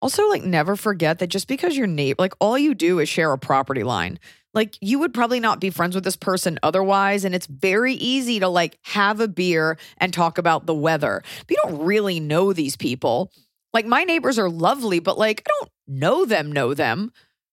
Also, 0.00 0.28
like, 0.28 0.44
never 0.44 0.76
forget 0.76 1.18
that 1.18 1.26
just 1.26 1.48
because 1.48 1.76
you're 1.76 1.88
neighbor, 1.88 2.22
like, 2.22 2.34
all 2.38 2.56
you 2.56 2.74
do 2.74 3.00
is 3.00 3.08
share 3.08 3.32
a 3.32 3.38
property 3.38 3.82
line. 3.82 4.20
Like, 4.58 4.76
you 4.80 4.98
would 4.98 5.14
probably 5.14 5.38
not 5.38 5.60
be 5.60 5.70
friends 5.70 5.94
with 5.94 6.02
this 6.02 6.16
person 6.16 6.58
otherwise. 6.64 7.24
And 7.24 7.32
it's 7.32 7.46
very 7.46 7.94
easy 7.94 8.40
to, 8.40 8.48
like, 8.48 8.76
have 8.82 9.20
a 9.20 9.28
beer 9.28 9.78
and 9.98 10.12
talk 10.12 10.36
about 10.36 10.66
the 10.66 10.74
weather. 10.74 11.22
But 11.46 11.50
you 11.50 11.56
don't 11.62 11.84
really 11.84 12.18
know 12.18 12.52
these 12.52 12.76
people. 12.76 13.30
Like, 13.72 13.86
my 13.86 14.02
neighbors 14.02 14.36
are 14.36 14.50
lovely, 14.50 14.98
but, 14.98 15.16
like, 15.16 15.44
I 15.46 15.50
don't 15.60 15.70
know 15.86 16.24
them, 16.24 16.50
know 16.50 16.74
them. 16.74 17.12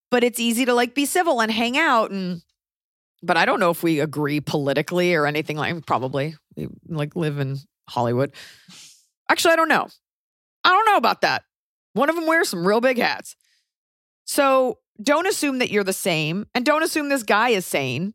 But 0.09 0.23
it's 0.23 0.39
easy 0.39 0.65
to, 0.65 0.73
like, 0.73 0.95
be 0.95 1.05
civil 1.05 1.43
and 1.43 1.51
hang 1.51 1.77
out. 1.77 2.09
And, 2.09 2.41
but 3.21 3.37
I 3.37 3.45
don't 3.45 3.59
know 3.59 3.69
if 3.69 3.83
we 3.83 3.99
agree 3.99 4.41
politically 4.41 5.13
or 5.13 5.27
anything 5.27 5.57
like, 5.57 5.85
probably. 5.85 6.35
We, 6.55 6.69
like, 6.87 7.15
live 7.15 7.37
in 7.37 7.59
Hollywood. 7.87 8.33
Actually, 9.29 9.53
I 9.53 9.57
don't 9.57 9.69
know. 9.69 9.87
I 10.63 10.69
don't 10.69 10.87
know 10.87 10.97
about 10.97 11.21
that. 11.21 11.43
One 11.93 12.09
of 12.09 12.15
them 12.15 12.25
wears 12.25 12.49
some 12.49 12.67
real 12.67 12.81
big 12.81 12.97
hats. 12.97 13.35
So 14.25 14.79
don't 15.01 15.27
assume 15.27 15.59
that 15.59 15.71
you're 15.71 15.83
the 15.83 15.93
same 15.93 16.47
and 16.53 16.65
don't 16.65 16.83
assume 16.83 17.09
this 17.09 17.23
guy 17.23 17.49
is 17.49 17.65
sane. 17.65 18.13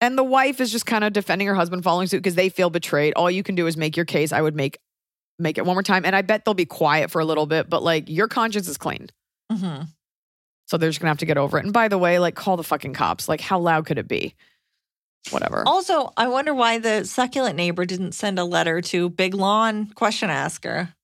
And 0.00 0.16
the 0.16 0.24
wife 0.24 0.60
is 0.60 0.72
just 0.72 0.86
kind 0.86 1.04
of 1.04 1.12
defending 1.12 1.46
her 1.46 1.54
husband 1.54 1.84
following 1.84 2.06
suit 2.06 2.18
because 2.18 2.34
they 2.34 2.48
feel 2.48 2.70
betrayed. 2.70 3.12
All 3.14 3.30
you 3.30 3.42
can 3.42 3.54
do 3.54 3.66
is 3.66 3.76
make 3.76 3.96
your 3.96 4.06
case. 4.06 4.32
I 4.32 4.40
would 4.40 4.56
make 4.56 4.78
make 5.38 5.58
it 5.58 5.64
one 5.64 5.74
more 5.74 5.82
time. 5.82 6.04
And 6.04 6.14
I 6.14 6.22
bet 6.22 6.44
they'll 6.44 6.54
be 6.54 6.66
quiet 6.66 7.10
for 7.10 7.20
a 7.20 7.24
little 7.24 7.46
bit, 7.46 7.68
but 7.68 7.82
like 7.82 8.08
your 8.08 8.28
conscience 8.28 8.68
is 8.68 8.78
cleaned. 8.78 9.12
Mm-hmm. 9.52 9.84
So 10.66 10.76
they're 10.76 10.88
just 10.88 11.00
gonna 11.00 11.10
have 11.10 11.18
to 11.18 11.26
get 11.26 11.38
over 11.38 11.58
it. 11.58 11.64
And 11.64 11.72
by 11.72 11.88
the 11.88 11.98
way, 11.98 12.18
like 12.18 12.34
call 12.34 12.56
the 12.56 12.64
fucking 12.64 12.94
cops. 12.94 13.28
Like 13.28 13.40
how 13.40 13.58
loud 13.58 13.86
could 13.86 13.98
it 13.98 14.08
be? 14.08 14.34
Whatever. 15.30 15.64
Also, 15.66 16.12
I 16.16 16.28
wonder 16.28 16.54
why 16.54 16.78
the 16.78 17.04
succulent 17.04 17.56
neighbor 17.56 17.84
didn't 17.84 18.12
send 18.12 18.38
a 18.38 18.44
letter 18.44 18.80
to 18.80 19.10
Big 19.10 19.34
Lawn 19.34 19.92
question 19.94 20.30
asker. 20.30 20.94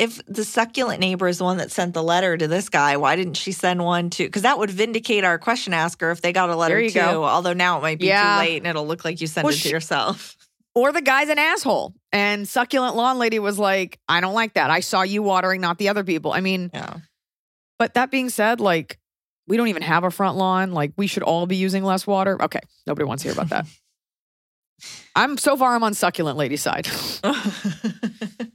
If 0.00 0.20
the 0.26 0.44
succulent 0.44 0.98
neighbor 1.00 1.28
is 1.28 1.38
the 1.38 1.44
one 1.44 1.58
that 1.58 1.70
sent 1.70 1.92
the 1.94 2.02
letter 2.02 2.36
to 2.36 2.48
this 2.48 2.68
guy, 2.70 2.96
why 2.96 3.16
didn't 3.16 3.34
she 3.36 3.52
send 3.52 3.84
one 3.84 4.08
to? 4.10 4.24
Because 4.24 4.42
that 4.42 4.58
would 4.58 4.70
vindicate 4.70 5.24
our 5.24 5.38
question 5.38 5.74
asker 5.74 6.10
if 6.10 6.22
they 6.22 6.32
got 6.32 6.48
a 6.48 6.56
letter 6.56 6.80
too. 6.88 6.94
go. 6.94 7.24
Although 7.24 7.52
now 7.52 7.78
it 7.78 7.82
might 7.82 7.98
be 7.98 8.06
Yeah. 8.06 8.36
too 8.36 8.48
late 8.48 8.56
and 8.56 8.66
it'll 8.66 8.86
look 8.86 9.04
like 9.04 9.20
you 9.20 9.26
sent 9.26 9.44
Well, 9.44 9.52
it 9.52 9.56
to 9.58 9.60
she- 9.62 9.70
yourself. 9.70 10.36
Or 10.72 10.92
the 10.92 11.02
guy's 11.02 11.28
an 11.28 11.38
asshole. 11.38 11.94
And 12.12 12.48
succulent 12.48 12.94
lawn 12.94 13.18
lady 13.18 13.40
was 13.40 13.58
like, 13.58 13.98
I 14.08 14.20
don't 14.20 14.34
like 14.34 14.54
that. 14.54 14.70
I 14.70 14.78
saw 14.80 15.02
you 15.02 15.20
watering, 15.20 15.60
not 15.60 15.78
the 15.78 15.88
other 15.88 16.04
people. 16.04 16.32
I 16.32 16.40
mean, 16.40 16.70
Yeah. 16.72 16.94
But 17.78 17.94
that 17.94 18.10
being 18.12 18.30
said, 18.30 18.60
like 18.60 18.96
we 19.48 19.56
don't 19.56 19.66
even 19.68 19.82
have 19.82 20.04
a 20.04 20.10
front 20.12 20.36
lawn. 20.36 20.72
Like 20.72 20.92
we 20.96 21.08
should 21.08 21.24
all 21.24 21.46
be 21.46 21.56
using 21.56 21.82
less 21.82 22.06
water. 22.06 22.40
Okay, 22.40 22.60
nobody 22.86 23.04
wants 23.04 23.24
to 23.24 23.28
hear 23.28 23.32
about 23.32 23.48
that. 23.50 23.66
I'm 25.16 25.36
so 25.38 25.56
far 25.56 25.74
I'm 25.74 25.82
on 25.82 25.92
succulent 25.92 26.38
lady 26.38 26.56
side. 26.56 26.86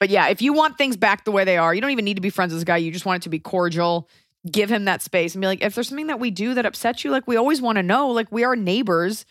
but 0.00 0.08
yeah, 0.10 0.28
if 0.28 0.42
you 0.42 0.52
want 0.52 0.76
things 0.78 0.96
back 0.96 1.24
the 1.24 1.30
way 1.30 1.44
they 1.44 1.58
are, 1.58 1.72
you 1.74 1.80
don't 1.80 1.90
even 1.90 2.04
need 2.04 2.14
to 2.14 2.20
be 2.22 2.30
friends 2.30 2.52
with 2.52 2.60
this 2.60 2.64
guy. 2.64 2.78
You 2.78 2.90
just 2.90 3.06
want 3.06 3.22
it 3.22 3.24
to 3.24 3.28
be 3.28 3.38
cordial. 3.38 4.08
Give 4.50 4.70
him 4.70 4.86
that 4.86 5.02
space 5.02 5.34
and 5.34 5.42
be 5.42 5.46
like, 5.46 5.62
if 5.62 5.74
there's 5.74 5.88
something 5.88 6.06
that 6.08 6.18
we 6.18 6.30
do 6.30 6.54
that 6.54 6.64
upsets 6.66 7.04
you, 7.04 7.10
like 7.10 7.28
we 7.28 7.36
always 7.36 7.60
want 7.60 7.76
to 7.76 7.82
know. 7.82 8.08
Like 8.08 8.32
we 8.32 8.42
are 8.42 8.56
neighbors. 8.56 9.26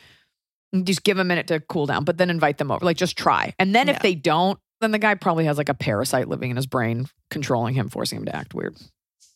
Just 0.84 1.04
give 1.04 1.18
a 1.18 1.24
minute 1.24 1.48
to 1.48 1.60
cool 1.62 1.88
down, 1.88 2.04
but 2.04 2.18
then 2.18 2.30
invite 2.30 2.60
them 2.60 2.70
over. 2.70 2.86
Like 2.86 2.98
just 2.98 3.18
try. 3.18 3.56
And 3.58 3.74
then 3.74 3.88
Yeah. 3.88 3.96
if 3.96 4.02
they 4.04 4.14
don't, 4.14 4.60
then 4.82 4.92
the 4.92 5.00
guy 5.00 5.16
probably 5.16 5.46
has 5.46 5.58
like 5.58 5.68
a 5.70 5.74
parasite 5.74 6.30
living 6.30 6.52
in 6.52 6.56
his 6.56 6.68
brain, 6.68 7.08
controlling 7.32 7.74
him, 7.74 7.90
forcing 7.90 8.20
him 8.20 8.26
to 8.26 8.36
act 8.36 8.54
weird. 8.54 8.78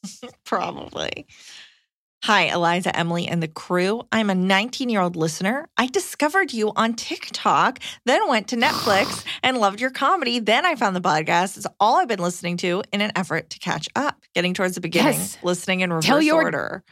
Probably. 0.46 1.26
Hi, 2.24 2.48
Iliza, 2.48 2.92
Emily, 2.98 3.28
and 3.28 3.44
the 3.44 3.50
crew. 3.50 4.02
I'm 4.14 4.30
a 4.30 4.36
19 4.36 4.88
year 4.90 5.02
old 5.02 5.18
listener. 5.18 5.68
I 5.78 5.88
discovered 5.88 6.54
you 6.54 6.72
on 6.78 6.94
TikTok, 6.94 7.80
then 8.06 8.28
went 8.30 8.48
to 8.50 8.56
Netflix 8.56 9.26
and 9.44 9.58
loved 9.58 9.82
your 9.82 9.90
comedy. 9.90 10.40
Then 10.40 10.66
I 10.66 10.76
found 10.76 10.96
the 10.96 11.02
podcast. 11.02 11.58
It's 11.58 11.68
all 11.82 11.98
I've 11.98 12.08
been 12.08 12.22
listening 12.22 12.56
to 12.58 12.82
in 12.94 13.02
an 13.02 13.12
effort 13.18 13.50
to 13.50 13.60
catch 13.60 13.90
up. 13.96 14.24
Getting 14.36 14.54
towards 14.54 14.76
the 14.76 14.82
beginning, 14.82 15.14
Yes. 15.20 15.38
listening 15.44 15.82
in 15.82 15.90
reverse 15.92 16.06
Tell 16.06 16.22
your- 16.22 16.44
order. 16.44 16.84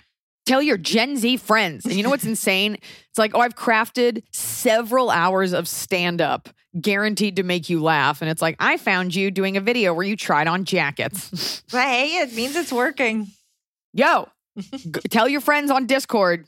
tell 0.45 0.61
your 0.61 0.77
Gen 0.77 1.15
Z 1.15 1.37
friends. 1.37 1.85
And 1.85 1.93
you 1.95 2.03
know 2.03 2.09
what's 2.09 2.25
insane? 2.35 2.73
It's 3.09 3.17
like, 3.17 3.31
oh, 3.33 3.39
I've 3.39 3.55
crafted 3.55 4.23
several 4.33 5.09
hours 5.09 5.53
of 5.53 5.65
stand 5.67 6.19
up 6.19 6.49
guaranteed 6.79 7.37
to 7.37 7.43
make 7.43 7.69
you 7.69 7.81
laugh. 7.81 8.21
And 8.21 8.29
it's 8.31 8.41
like, 8.41 8.55
I 8.59 8.75
found 8.77 9.13
you 9.15 9.29
doing 9.31 9.55
a 9.55 9.61
video 9.61 9.93
where 9.93 10.05
you 10.05 10.17
tried 10.17 10.47
on 10.47 10.65
jackets. 10.65 11.63
Hey, 11.71 12.17
it 12.21 12.33
means 12.33 12.55
it's 12.57 12.71
working. 12.73 13.27
Yo, 13.93 14.27
g- 14.59 14.89
tell 15.09 15.27
your 15.27 15.41
friends 15.41 15.71
on 15.71 15.85
Discord. 15.87 16.45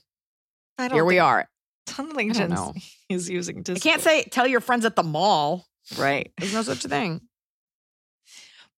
I 0.78 0.88
don't 0.88 0.96
Here 0.98 1.06
we 1.06 1.20
are. 1.20 1.48
I 1.90 1.92
don't 1.98 2.16
think 2.16 2.36
I 2.36 2.40
don't 2.40 2.50
Jen 2.50 2.56
know. 2.56 2.74
is 3.10 3.30
using 3.30 3.62
Discord. 3.62 3.84
can't 3.84 4.02
say 4.02 4.24
tell 4.24 4.48
your 4.48 4.62
friends 4.62 4.86
at 4.86 4.96
the 4.96 5.04
mall. 5.04 5.66
right. 5.98 6.32
There's 6.38 6.54
no 6.54 6.62
such 6.64 6.84
thing. 6.84 7.22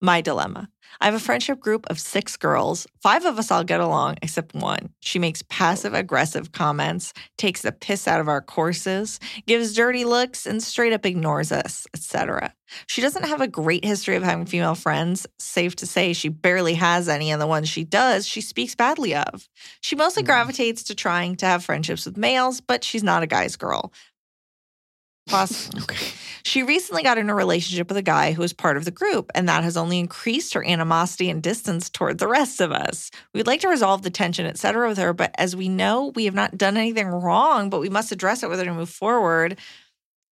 My 0.00 0.20
dilemma. 0.20 0.68
I 1.00 1.06
have 1.06 1.14
a 1.14 1.20
friendship 1.20 1.60
group 1.60 1.86
of 1.88 1.98
six 1.98 2.36
girls. 2.36 2.86
Five 3.02 3.24
of 3.24 3.38
us 3.38 3.50
all 3.50 3.64
get 3.64 3.80
along, 3.80 4.16
except 4.22 4.54
one. 4.54 4.90
She 5.00 5.18
makes 5.18 5.42
passive 5.48 5.94
aggressive 5.94 6.52
comments, 6.52 7.12
takes 7.36 7.62
the 7.62 7.72
piss 7.72 8.08
out 8.08 8.20
of 8.20 8.28
our 8.28 8.40
courses, 8.40 9.20
gives 9.46 9.74
dirty 9.74 10.04
looks, 10.04 10.46
and 10.46 10.62
straight 10.62 10.92
up 10.92 11.06
ignores 11.06 11.52
us, 11.52 11.86
etc. 11.94 12.52
She 12.86 13.00
doesn't 13.00 13.26
have 13.26 13.40
a 13.40 13.48
great 13.48 13.84
history 13.84 14.16
of 14.16 14.22
having 14.22 14.46
female 14.46 14.74
friends. 14.74 15.26
Safe 15.38 15.76
to 15.76 15.86
say, 15.86 16.12
she 16.12 16.28
barely 16.28 16.74
has 16.74 17.08
any, 17.08 17.30
and 17.30 17.40
the 17.40 17.46
ones 17.46 17.68
she 17.68 17.84
does, 17.84 18.26
she 18.26 18.40
speaks 18.40 18.74
badly 18.74 19.14
of. 19.14 19.48
She 19.80 19.96
mostly 19.96 20.22
mm. 20.22 20.26
gravitates 20.26 20.82
to 20.84 20.94
trying 20.94 21.36
to 21.36 21.46
have 21.46 21.64
friendships 21.64 22.06
with 22.06 22.16
males, 22.16 22.60
but 22.60 22.82
she's 22.82 23.04
not 23.04 23.22
a 23.22 23.26
guy's 23.26 23.56
girl. 23.56 23.92
Poss- 25.28 25.70
She 26.46 26.62
recently 26.62 27.02
got 27.02 27.18
in 27.18 27.28
a 27.28 27.34
relationship 27.34 27.88
with 27.88 27.96
a 27.96 28.02
guy 28.02 28.30
who 28.30 28.40
was 28.40 28.52
part 28.52 28.76
of 28.76 28.84
the 28.84 28.92
group, 28.92 29.32
and 29.34 29.48
that 29.48 29.64
has 29.64 29.76
only 29.76 29.98
increased 29.98 30.54
her 30.54 30.64
animosity 30.64 31.28
and 31.28 31.42
distance 31.42 31.90
toward 31.90 32.18
the 32.18 32.28
rest 32.28 32.60
of 32.60 32.70
us. 32.70 33.10
We'd 33.34 33.48
like 33.48 33.60
to 33.62 33.68
resolve 33.68 34.02
the 34.02 34.10
tension, 34.10 34.46
et 34.46 34.56
cetera, 34.56 34.88
with 34.88 34.96
her, 34.98 35.12
but 35.12 35.32
as 35.38 35.56
we 35.56 35.68
know, 35.68 36.12
we 36.14 36.24
have 36.26 36.34
not 36.34 36.56
done 36.56 36.76
anything 36.76 37.08
wrong, 37.08 37.68
but 37.68 37.80
we 37.80 37.88
must 37.88 38.12
address 38.12 38.44
it 38.44 38.48
with 38.48 38.60
her 38.60 38.64
to 38.64 38.72
move 38.72 38.88
forward, 38.88 39.58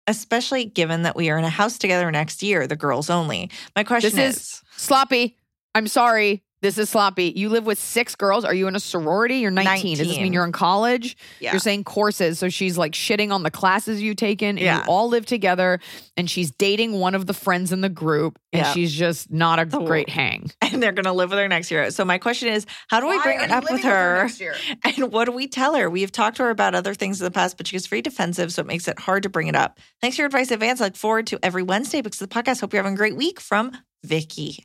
especially 0.07 0.67
given 0.67 1.03
that 1.03 1.17
we 1.17 1.31
are 1.31 1.37
in 1.37 1.45
a 1.45 1.51
house 1.51 1.79
together 1.79 2.09
next 2.13 2.45
year, 2.45 2.69
the 2.69 2.77
girls 2.77 3.11
only. 3.11 3.51
My 3.75 3.83
question 3.83 4.15
This 4.15 4.37
is, 4.37 4.43
is 4.43 4.63
sloppy. 4.77 5.37
I'm 5.75 5.89
sorry. 5.89 6.45
This 6.65 6.79
is 6.79 6.89
sloppy. 6.89 7.31
You 7.37 7.51
live 7.51 7.67
with 7.67 7.79
six 7.79 8.15
girls. 8.15 8.43
Are 8.43 8.55
you 8.55 8.67
in 8.69 8.75
a 8.75 8.81
sorority? 8.81 9.37
You're 9.41 9.51
19. 9.51 9.99
Does 9.99 10.09
this 10.09 10.17
mean 10.17 10.33
you're 10.33 10.47
in 10.47 10.53
college? 10.53 11.15
Yeah. 11.39 11.53
You're 11.53 11.61
saying 11.61 11.85
courses. 11.85 12.39
So 12.39 12.49
she's 12.49 12.79
like 12.79 12.93
shitting 12.93 13.33
on 13.33 13.43
the 13.43 13.51
classes 13.51 14.01
you've 14.01 14.17
taken. 14.17 14.49
And 14.57 14.61
Yeah. 14.61 14.79
you 14.79 14.85
all 14.89 15.09
live 15.09 15.27
together. 15.27 15.79
And 16.17 16.31
she's 16.31 16.51
dating 16.51 16.93
one 16.93 17.15
of 17.15 17.27
the 17.27 17.35
friends 17.35 17.71
in 17.71 17.83
the 17.83 17.91
group. 17.91 18.39
And 18.51 18.63
Yeah. 18.63 18.73
she's 18.73 18.95
just 18.95 19.31
not 19.31 19.59
a 19.59 19.67
The- 19.67 19.81
great 19.81 20.09
hang. 20.09 20.51
and 20.63 20.83
they're 20.83 20.93
going 20.93 21.05
to 21.05 21.13
live 21.13 21.29
with 21.29 21.39
her 21.39 21.49
next 21.49 21.71
year. 21.71 21.91
So 21.91 22.03
my 22.03 22.17
question 22.17 22.49
is, 22.49 22.65
how 22.89 22.99
do 23.01 23.09
I 23.09 23.23
bring 23.23 23.43
it 23.43 23.51
up 23.51 23.71
with 23.71 23.83
her? 23.83 24.31
And 24.85 25.13
what 25.13 25.27
do 25.27 25.33
we 25.33 25.47
tell 25.47 25.75
her? 25.75 25.91
We 25.91 26.01
have 26.01 26.13
talked 26.13 26.39
to 26.39 26.45
her 26.45 26.51
about 26.51 26.75
other 26.75 26.95
things 26.95 27.21
in 27.21 27.27
the 27.27 27.31
past, 27.31 27.59
but 27.59 27.67
she 27.67 27.73
gets 27.77 27.89
very 27.89 28.01
defensive, 28.01 28.51
so 28.55 28.61
it 28.63 28.67
makes 28.67 28.89
it 28.89 28.99
hard 28.99 29.25
to 29.25 29.29
bring 29.29 29.49
it 29.49 29.55
up. 29.55 29.79
Thanks 30.01 30.17
for 30.17 30.23
your 30.23 30.29
advice 30.29 30.49
in 30.49 30.55
advance. 30.55 30.81
I 30.81 30.85
look 30.85 30.97
forward 30.97 31.27
to 31.27 31.39
every 31.43 31.63
Wednesday 31.63 32.01
because 32.01 32.23
of 32.23 32.31
the 32.31 32.35
podcast. 32.35 32.63
Hope 32.63 32.73
you're 32.73 32.83
having 32.83 32.95
a 32.95 32.97
great 32.97 33.17
week 33.17 33.39
from 33.39 33.73
Vicky. 34.03 34.65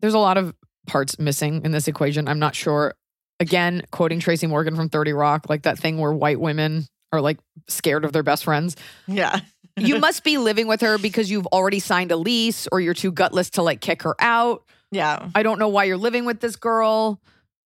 There's 0.00 0.14
a 0.14 0.18
lot 0.18 0.38
of 0.38 0.54
parts 0.86 1.18
missing 1.18 1.62
in 1.64 1.72
this 1.72 1.88
equation. 1.88 2.28
I'm 2.28 2.38
not 2.38 2.54
sure. 2.54 2.94
Again, 3.38 3.82
quoting 3.90 4.20
Tracy 4.20 4.46
Morgan 4.46 4.76
from 4.76 4.88
30 4.88 5.12
Rock, 5.12 5.46
like 5.48 5.62
that 5.62 5.78
thing 5.78 5.98
where 5.98 6.12
white 6.12 6.40
women 6.40 6.86
are 7.12 7.20
like 7.20 7.38
scared 7.68 8.04
of 8.04 8.12
their 8.12 8.22
best 8.22 8.44
friends. 8.44 8.76
Yeah. 9.06 9.40
You 9.76 9.98
must 10.00 10.24
be 10.24 10.38
living 10.38 10.66
with 10.66 10.80
her 10.82 10.98
because 10.98 11.30
you've 11.30 11.46
already 11.46 11.80
signed 11.80 12.12
a 12.12 12.16
lease 12.16 12.68
or 12.70 12.80
you're 12.80 12.94
too 12.94 13.12
gutless 13.12 13.50
to 13.50 13.62
like 13.62 13.80
kick 13.80 14.02
her 14.02 14.14
out. 14.18 14.64
Yeah. 14.90 15.28
I 15.34 15.42
don't 15.42 15.58
know 15.58 15.68
why 15.68 15.84
you're 15.84 15.96
living 15.96 16.24
with 16.24 16.40
this 16.40 16.56
girl. 16.56 17.20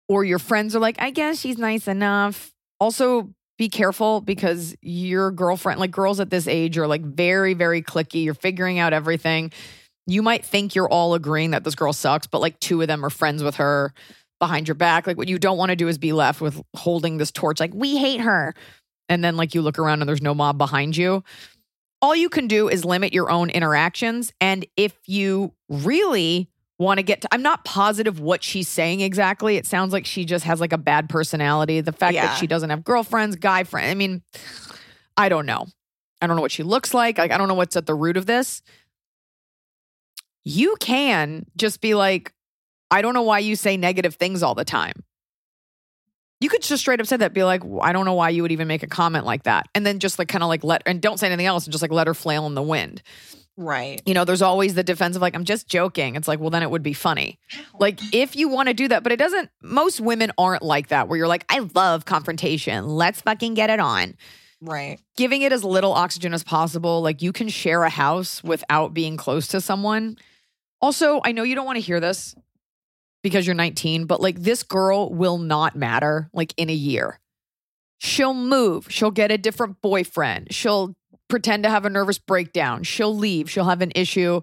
Or 0.09 0.25
your 0.25 0.39
friends 0.39 0.75
are 0.75 0.79
like, 0.79 0.97
I 0.99 1.11
guess 1.11 1.39
she's 1.39 1.57
nice 1.57 1.87
enough. 1.87 2.51
Also, 2.79 3.29
be 3.57 3.69
careful 3.69 4.19
because 4.19 4.75
your 4.81 5.31
girlfriend, 5.31 5.79
like 5.79 5.91
girls 5.91 6.19
at 6.19 6.29
this 6.29 6.47
age, 6.47 6.77
are 6.77 6.87
like 6.87 7.01
very, 7.01 7.53
very 7.53 7.81
cliquey. 7.81 8.25
You're 8.25 8.33
figuring 8.33 8.79
out 8.79 8.91
everything. 8.91 9.51
You 10.05 10.21
might 10.21 10.45
think 10.45 10.75
you're 10.75 10.89
all 10.89 11.13
agreeing 11.13 11.51
that 11.51 11.63
this 11.63 11.75
girl 11.75 11.93
sucks, 11.93 12.27
but 12.27 12.41
like 12.41 12.59
two 12.59 12.81
of 12.81 12.87
them 12.87 13.05
are 13.05 13.09
friends 13.09 13.43
with 13.43 13.55
her 13.55 13.93
behind 14.39 14.67
your 14.67 14.75
back. 14.75 15.07
Like, 15.07 15.17
what 15.17 15.29
you 15.29 15.39
don't 15.39 15.57
want 15.57 15.69
to 15.69 15.75
do 15.75 15.87
is 15.87 15.97
be 15.97 16.11
left 16.11 16.41
with 16.41 16.61
holding 16.75 17.17
this 17.17 17.31
torch, 17.31 17.59
like, 17.59 17.73
we 17.73 17.97
hate 17.97 18.19
her. 18.19 18.53
And 19.07 19.23
then, 19.23 19.37
like, 19.37 19.53
you 19.53 19.61
look 19.61 19.79
around 19.79 20.01
and 20.01 20.09
there's 20.09 20.21
no 20.21 20.33
mob 20.33 20.57
behind 20.57 20.97
you. 20.97 21.23
All 22.01 22.15
you 22.15 22.27
can 22.27 22.47
do 22.47 22.67
is 22.67 22.83
limit 22.83 23.13
your 23.13 23.29
own 23.29 23.49
interactions. 23.49 24.33
And 24.41 24.65
if 24.75 24.93
you 25.05 25.53
really 25.69 26.49
want 26.79 26.97
to 26.97 27.03
get 27.03 27.21
to, 27.21 27.29
I'm 27.31 27.41
not 27.41 27.63
positive 27.63 28.19
what 28.19 28.43
she's 28.43 28.67
saying 28.67 28.99
exactly. 28.99 29.55
It 29.55 29.65
sounds 29.65 29.93
like 29.93 30.05
she 30.05 30.25
just 30.25 30.43
has 30.43 30.59
like 30.59 30.73
a 30.73 30.77
bad 30.77 31.07
personality. 31.07 31.79
The 31.79 31.93
fact 31.93 32.15
Yeah. 32.15 32.27
that 32.27 32.37
she 32.37 32.47
doesn't 32.47 32.69
have 32.69 32.83
girlfriends, 32.83 33.37
guy 33.37 33.63
friends. 33.63 33.91
I 33.91 33.93
mean, 33.93 34.21
I 35.15 35.29
don't 35.29 35.45
know. 35.45 35.67
I 36.21 36.27
don't 36.27 36.35
know 36.35 36.41
what 36.41 36.51
she 36.51 36.63
looks 36.63 36.93
like. 36.93 37.17
Like, 37.17 37.31
I 37.31 37.37
don't 37.37 37.47
know 37.47 37.53
what's 37.53 37.77
at 37.77 37.85
the 37.85 37.95
root 37.95 38.17
of 38.17 38.25
this. 38.25 38.61
You 40.43 40.75
can 40.79 41.45
just 41.55 41.81
be 41.81 41.93
like, 41.93 42.33
I 42.91 43.01
don't 43.01 43.13
know 43.13 43.23
why 43.23 43.39
you 43.39 43.55
say 43.55 43.77
negative 43.77 44.15
things 44.15 44.43
all 44.43 44.55
the 44.55 44.65
time. 44.65 45.03
You 46.39 46.49
could 46.49 46.61
just 46.61 46.81
straight 46.81 46.99
up 46.99 47.07
say 47.07 47.17
that, 47.17 47.33
be 47.33 47.43
like, 47.43 47.63
I 47.81 47.93
don't 47.93 48.05
know 48.05 48.13
why 48.13 48.29
you 48.29 48.41
would 48.41 48.51
even 48.51 48.67
make 48.67 48.83
a 48.83 48.87
comment 48.87 49.25
like 49.25 49.43
that. 49.43 49.67
And 49.73 49.85
then 49.85 49.99
just 49.99 50.19
like 50.19 50.27
kind 50.27 50.43
of 50.43 50.49
like 50.49 50.63
let, 50.63 50.83
and 50.85 51.01
don't 51.01 51.17
say 51.17 51.27
anything 51.27 51.45
else 51.45 51.65
and 51.65 51.71
just 51.71 51.81
like 51.81 51.91
let 51.91 52.07
her 52.07 52.13
flail 52.13 52.45
in 52.45 52.53
the 52.53 52.61
wind. 52.61 53.01
Right. 53.55 54.01
You 54.05 54.13
know, 54.13 54.25
there's 54.25 54.41
always 54.41 54.73
the 54.73 54.83
defense 54.83 55.15
of 55.15 55.21
like, 55.21 55.35
I'm 55.35 55.45
just 55.45 55.67
joking. 55.67 56.15
It's 56.15 56.27
like, 56.27 56.39
well, 56.39 56.49
then 56.49 56.63
it 56.63 56.71
would 56.71 56.83
be 56.83 56.93
funny. 56.93 57.39
Like, 57.79 57.99
if 58.13 58.35
you 58.35 58.49
want 58.49 58.67
to 58.67 58.73
do 58.73 58.87
that, 58.87 59.03
but 59.03 59.11
it 59.11 59.19
doesn't, 59.19 59.49
most 59.61 60.01
women 60.01 60.31
aren't 60.37 60.63
like 60.63 60.89
that, 60.89 61.07
where 61.07 61.17
you're 61.17 61.27
like, 61.27 61.45
I 61.49 61.59
love 61.73 62.05
confrontation. 62.05 62.87
Let's 62.87 63.21
fucking 63.21 63.53
get 63.53 63.69
it 63.69 63.79
on. 63.79 64.15
Right. 64.59 64.99
Giving 65.17 65.41
it 65.41 65.51
as 65.51 65.63
little 65.63 65.93
oxygen 65.93 66.33
as 66.33 66.43
possible. 66.43 67.01
Like, 67.01 67.21
you 67.21 67.31
can 67.31 67.49
share 67.49 67.83
a 67.83 67.89
house 67.89 68.43
without 68.43 68.93
being 68.93 69.17
close 69.17 69.47
to 69.49 69.61
someone. 69.61 70.17
Also, 70.83 71.21
I 71.23 71.31
know 71.31 71.43
you 71.43 71.55
don't 71.55 71.65
want 71.65 71.77
to 71.77 71.81
hear 71.81 72.01
this 72.01 72.35
because 73.23 73.47
you're 73.47 73.55
19, 73.55 74.03
but 74.03 74.19
like, 74.19 74.37
this 74.41 74.63
girl 74.63 75.09
will 75.09 75.37
not 75.37 75.77
matter 75.77 76.29
like 76.33 76.53
in 76.57 76.69
a 76.69 76.73
year. 76.73 77.21
She'll 77.99 78.33
move. 78.33 78.87
She'll 78.89 79.09
get 79.09 79.31
a 79.31 79.37
different 79.37 79.81
boyfriend. 79.81 80.53
She'll 80.53 80.93
pretend 81.29 81.63
to 81.63 81.69
have 81.69 81.85
a 81.85 81.89
nervous 81.89 82.19
breakdown. 82.19 82.83
She'll 82.83 83.15
leave. 83.15 83.49
She'll 83.49 83.63
have 83.63 83.81
an 83.81 83.93
issue. 83.95 84.41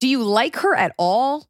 Do 0.00 0.08
you 0.08 0.24
like 0.24 0.56
her 0.56 0.74
at 0.74 0.92
all? 0.98 1.46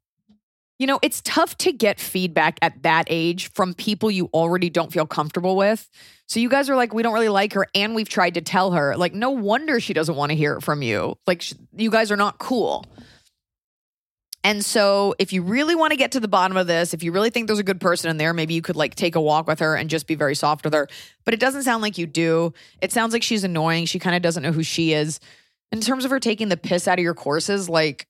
You 0.78 0.86
know, 0.86 0.98
it's 1.00 1.22
tough 1.22 1.56
to 1.56 1.72
get 1.72 1.98
feedback 1.98 2.58
at 2.60 2.82
that 2.82 3.06
age 3.08 3.50
from 3.52 3.72
people 3.72 4.10
you 4.10 4.28
already 4.34 4.68
don't 4.68 4.92
feel 4.92 5.06
comfortable 5.06 5.56
with. 5.56 5.88
So 6.26 6.38
you 6.38 6.50
guys 6.50 6.68
are 6.68 6.76
like, 6.76 6.92
we 6.92 7.02
don't 7.02 7.14
really 7.14 7.30
like 7.30 7.54
her, 7.54 7.66
and 7.74 7.94
we've 7.94 8.10
tried 8.10 8.34
to 8.34 8.42
tell 8.42 8.72
her. 8.72 8.94
Like, 8.94 9.14
no 9.14 9.30
wonder 9.30 9.80
she 9.80 9.94
doesn't 9.94 10.16
want 10.16 10.32
to 10.32 10.36
hear 10.36 10.52
it 10.58 10.60
from 10.62 10.82
you. 10.82 11.16
Like, 11.26 11.40
sh- 11.40 11.54
you 11.74 11.90
guys 11.90 12.12
are 12.12 12.16
not 12.16 12.38
cool. 12.38 12.84
And 14.46 14.64
so, 14.64 15.12
if 15.18 15.32
you 15.32 15.42
really 15.42 15.74
want 15.74 15.90
to 15.90 15.96
get 15.96 16.12
to 16.12 16.20
the 16.20 16.28
bottom 16.28 16.56
of 16.56 16.68
this, 16.68 16.94
if 16.94 17.02
you 17.02 17.10
really 17.10 17.30
think 17.30 17.48
there's 17.48 17.58
a 17.58 17.64
good 17.64 17.80
person 17.80 18.10
in 18.10 18.16
there, 18.16 18.32
maybe 18.32 18.54
you 18.54 18.62
could 18.62 18.76
like 18.76 18.94
take 18.94 19.16
a 19.16 19.20
walk 19.20 19.48
with 19.48 19.58
her 19.58 19.74
and 19.74 19.90
just 19.90 20.06
be 20.06 20.14
very 20.14 20.36
soft 20.36 20.64
with 20.64 20.72
her. 20.72 20.86
But 21.24 21.34
it 21.34 21.40
doesn't 21.40 21.64
sound 21.64 21.82
like 21.82 21.98
you 21.98 22.06
do. 22.06 22.52
It 22.80 22.92
sounds 22.92 23.12
like 23.12 23.24
she's 23.24 23.42
annoying. 23.42 23.86
She 23.86 23.98
kind 23.98 24.14
of 24.14 24.22
doesn't 24.22 24.44
know 24.44 24.52
who 24.52 24.62
she 24.62 24.92
is. 24.92 25.18
In 25.72 25.80
terms 25.80 26.04
of 26.04 26.12
her 26.12 26.20
taking 26.20 26.48
the 26.48 26.56
piss 26.56 26.86
out 26.86 27.00
of 27.00 27.02
your 27.02 27.12
courses, 27.12 27.68
like 27.68 28.06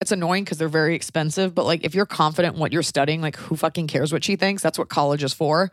it's 0.00 0.12
annoying 0.12 0.44
because 0.44 0.58
they're 0.58 0.68
very 0.68 0.94
expensive. 0.94 1.56
But 1.56 1.66
like 1.66 1.84
if 1.84 1.92
you're 1.92 2.06
confident 2.06 2.54
in 2.54 2.60
what 2.60 2.72
you're 2.72 2.84
studying, 2.84 3.20
like 3.20 3.34
who 3.34 3.56
fucking 3.56 3.88
cares 3.88 4.12
what 4.12 4.22
she 4.22 4.36
thinks? 4.36 4.62
That's 4.62 4.78
what 4.78 4.90
college 4.90 5.24
is 5.24 5.32
for. 5.32 5.72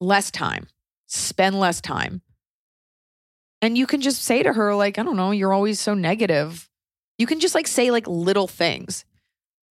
Less 0.00 0.32
time, 0.32 0.66
spend 1.06 1.60
less 1.60 1.80
time. 1.80 2.22
And 3.62 3.78
you 3.78 3.86
can 3.86 4.00
just 4.00 4.24
say 4.24 4.42
to 4.42 4.52
her, 4.52 4.74
like, 4.74 4.98
I 4.98 5.04
don't 5.04 5.16
know, 5.16 5.30
you're 5.30 5.52
always 5.52 5.78
so 5.78 5.94
negative. 5.94 6.69
You 7.20 7.26
can 7.26 7.38
just 7.38 7.54
like 7.54 7.68
say 7.68 7.90
like 7.90 8.06
little 8.08 8.46
things. 8.48 9.04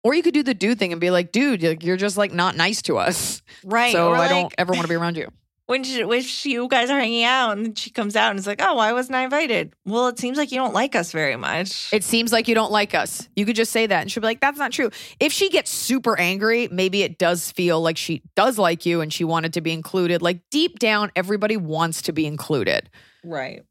Or 0.04 0.14
you 0.14 0.22
could 0.22 0.34
do 0.34 0.44
the 0.44 0.54
dude 0.54 0.78
thing 0.80 0.92
and 0.92 1.00
be 1.02 1.10
like, 1.12 1.32
dude, 1.32 1.62
you're 1.84 1.98
just 1.98 2.18
like 2.18 2.34
not 2.34 2.56
nice 2.56 2.82
to 2.84 2.98
us. 2.98 3.42
Right. 3.64 3.92
So 3.92 4.10
Or 4.10 4.16
I 4.16 4.20
like, 4.20 4.30
don't 4.30 4.54
ever 4.58 4.72
want 4.74 4.84
to 4.84 4.88
be 4.88 4.96
around 5.02 5.18
you. 5.18 5.30
when 5.68 5.84
she, 5.84 6.02
if 6.02 6.26
she, 6.26 6.52
you 6.54 6.68
guys 6.68 6.90
are 6.92 7.00
hanging 7.00 7.24
out 7.24 7.58
and 7.58 7.76
she 7.78 7.90
comes 7.90 8.16
out 8.16 8.30
and 8.30 8.38
is 8.40 8.46
like, 8.46 8.62
"Oh, 8.62 8.76
why 8.76 8.94
wasn't 8.94 9.16
I 9.16 9.24
invited?" 9.24 9.74
Well, 9.86 10.08
it 10.10 10.20
seems 10.20 10.38
like 10.38 10.52
you 10.52 10.58
don't 10.60 10.74
like 10.76 10.96
us 10.96 11.12
very 11.12 11.36
much. 11.38 11.90
It 11.92 12.04
seems 12.04 12.32
like 12.32 12.48
you 12.48 12.54
don't 12.54 12.72
like 12.72 12.94
us. 12.94 13.28
You 13.36 13.46
could 13.48 13.56
just 13.56 13.72
say 13.72 13.88
that 13.88 14.02
and 14.02 14.12
she'll 14.12 14.22
be 14.22 14.28
like, 14.28 14.42
that's 14.42 14.60
not 14.60 14.72
true. 14.72 14.92
If 15.20 15.32
she 15.34 15.50
gets 15.50 15.72
super 15.72 16.20
angry, 16.20 16.68
maybe 16.72 17.02
it 17.02 17.18
does 17.18 17.52
feel 17.52 17.82
like 17.82 17.98
she 17.98 18.22
does 18.36 18.58
like 18.60 18.86
you 18.86 19.02
and 19.02 19.12
she 19.12 19.24
wanted 19.24 19.54
to 19.54 19.62
be 19.62 19.72
included. 19.72 20.22
Like 20.22 20.42
deep 20.52 20.78
down, 20.80 21.12
everybody 21.16 21.58
wants 21.58 22.02
to 22.04 22.12
be 22.14 22.26
included. 22.28 22.90
right. 23.24 23.64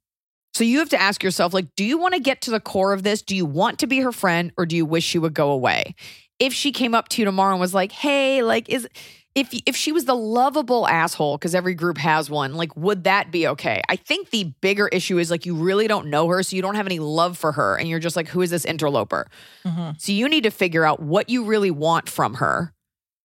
So 0.54 0.62
you 0.64 0.78
have 0.78 0.88
to 0.90 1.00
ask 1.00 1.22
yourself, 1.22 1.52
like, 1.52 1.66
do 1.74 1.84
you 1.84 1.98
want 1.98 2.14
to 2.14 2.20
get 2.20 2.40
to 2.42 2.50
the 2.50 2.60
core 2.60 2.92
of 2.92 3.02
this? 3.02 3.22
Do 3.22 3.34
you 3.34 3.44
want 3.44 3.80
to 3.80 3.86
be 3.88 3.98
her 4.00 4.12
friend 4.12 4.52
or 4.56 4.66
do 4.66 4.76
you 4.76 4.86
wish 4.86 5.04
she 5.04 5.18
would 5.18 5.34
go 5.34 5.50
away? 5.50 5.94
If 6.38 6.52
she 6.52 6.70
came 6.72 6.94
up 6.94 7.08
to 7.10 7.22
you 7.22 7.24
tomorrow 7.24 7.52
and 7.52 7.60
was 7.60 7.74
like, 7.74 7.90
hey, 7.92 8.42
like, 8.42 8.68
is 8.68 8.88
if 9.34 9.48
if 9.66 9.74
she 9.74 9.90
was 9.90 10.04
the 10.04 10.14
lovable 10.14 10.86
asshole, 10.86 11.36
because 11.38 11.56
every 11.56 11.74
group 11.74 11.98
has 11.98 12.30
one, 12.30 12.54
like, 12.54 12.76
would 12.76 13.02
that 13.04 13.32
be 13.32 13.48
okay? 13.48 13.82
I 13.88 13.96
think 13.96 14.30
the 14.30 14.52
bigger 14.60 14.86
issue 14.88 15.18
is 15.18 15.28
like 15.28 15.44
you 15.44 15.56
really 15.56 15.88
don't 15.88 16.06
know 16.06 16.28
her, 16.28 16.42
so 16.44 16.54
you 16.54 16.62
don't 16.62 16.76
have 16.76 16.86
any 16.86 17.00
love 17.00 17.36
for 17.36 17.50
her, 17.52 17.76
and 17.76 17.88
you're 17.88 17.98
just 17.98 18.14
like, 18.14 18.28
who 18.28 18.40
is 18.42 18.50
this 18.50 18.64
interloper? 18.64 19.26
Mhm. 19.66 20.00
So 20.00 20.12
you 20.12 20.28
need 20.28 20.44
to 20.44 20.50
figure 20.50 20.84
out 20.84 21.00
what 21.00 21.28
you 21.30 21.44
really 21.44 21.72
want 21.72 22.08
from 22.08 22.34
her, 22.34 22.72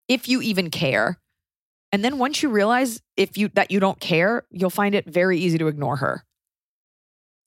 if 0.09 0.29
you 0.29 0.41
even 0.41 0.71
care. 0.71 1.19
And 1.93 2.03
then 2.05 2.19
once 2.19 2.43
you 2.43 2.49
realize 2.49 3.03
if 3.17 3.37
you 3.37 3.49
that 3.55 3.71
you 3.71 3.81
don't 3.81 4.01
care, 4.01 4.45
you'll 4.51 4.71
find 4.71 4.95
it 4.95 5.07
very 5.07 5.39
easy 5.39 5.59
to 5.59 5.67
ignore 5.67 5.97
her. 5.97 6.25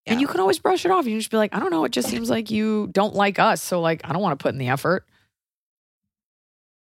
And 0.07 0.19
you 0.19 0.27
can 0.27 0.39
always 0.39 0.59
brush 0.59 0.83
it 0.83 0.91
off. 0.91 1.05
You 1.05 1.11
can 1.11 1.19
just 1.19 1.31
be 1.31 1.37
like, 1.37 1.53
I 1.53 1.59
don't 1.59 1.69
know, 1.69 1.85
it 1.85 1.91
just 1.91 2.09
seems 2.09 2.29
like 2.29 2.49
you 2.49 2.89
don't 2.91 3.13
like 3.13 3.39
us. 3.39 3.61
So 3.61 3.81
like 3.81 4.01
I 4.03 4.13
don't 4.13 4.21
want 4.21 4.37
to 4.37 4.41
put 4.41 4.53
in 4.53 4.57
the 4.57 4.69
effort. 4.69 5.05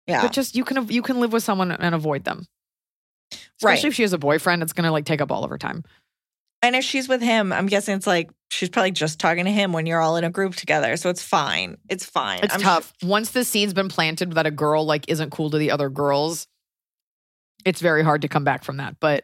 Yeah. 0.05 0.22
But 0.22 0.32
just 0.32 0.55
you 0.55 0.63
can 0.63 0.88
you 0.89 1.01
can 1.01 1.20
live 1.20 1.34
with 1.34 1.43
someone 1.43 1.72
and 1.72 1.95
avoid 1.95 2.24
them. 2.24 2.45
Right. 3.32 3.74
Especially 3.74 3.89
if 3.89 3.95
she 3.95 4.03
has 4.03 4.13
a 4.13 4.18
boyfriend, 4.18 4.61
it's 4.61 4.74
gonna 4.74 4.91
like 4.91 5.05
take 5.05 5.22
up 5.22 5.32
all 5.32 5.43
of 5.43 5.49
her 5.49 5.57
time. 5.57 5.84
And 6.61 6.76
if 6.76 6.84
she's 6.84 7.07
with 7.07 7.22
him, 7.22 7.53
I'm 7.53 7.68
guessing 7.68 7.95
it's 7.95 8.07
like 8.07 8.32
she's 8.49 8.70
probably 8.70 8.91
just 8.91 9.20
talking 9.20 9.45
to 9.45 9.51
him 9.51 9.74
when 9.74 9.86
you're 9.86 10.01
all 10.01 10.15
in 10.15 10.24
a 10.24 10.30
group 10.30 10.55
together. 10.55 10.95
So 10.97 11.09
it's 11.09 11.22
fine. 11.22 11.78
It's 11.89 12.05
fine. 12.05 12.39
It's 12.43 12.55
I'm 12.55 12.61
tough. 12.61 12.93
Once 13.03 13.32
the 13.32 13.43
seed's 13.43 13.74
been 13.74 13.89
planted 13.89 14.34
that 14.34 14.47
a 14.47 14.51
girl 14.51 14.86
like 14.86 15.05
isn't 15.09 15.32
cool 15.32 15.49
to 15.51 15.57
the 15.57 15.72
other 15.72 15.89
girls, 15.89 16.47
it's 17.65 17.82
very 17.82 18.03
hard 18.03 18.22
to 18.22 18.28
come 18.28 18.43
back 18.43 18.63
from 18.63 18.78
that. 18.78 18.95
But 18.99 19.24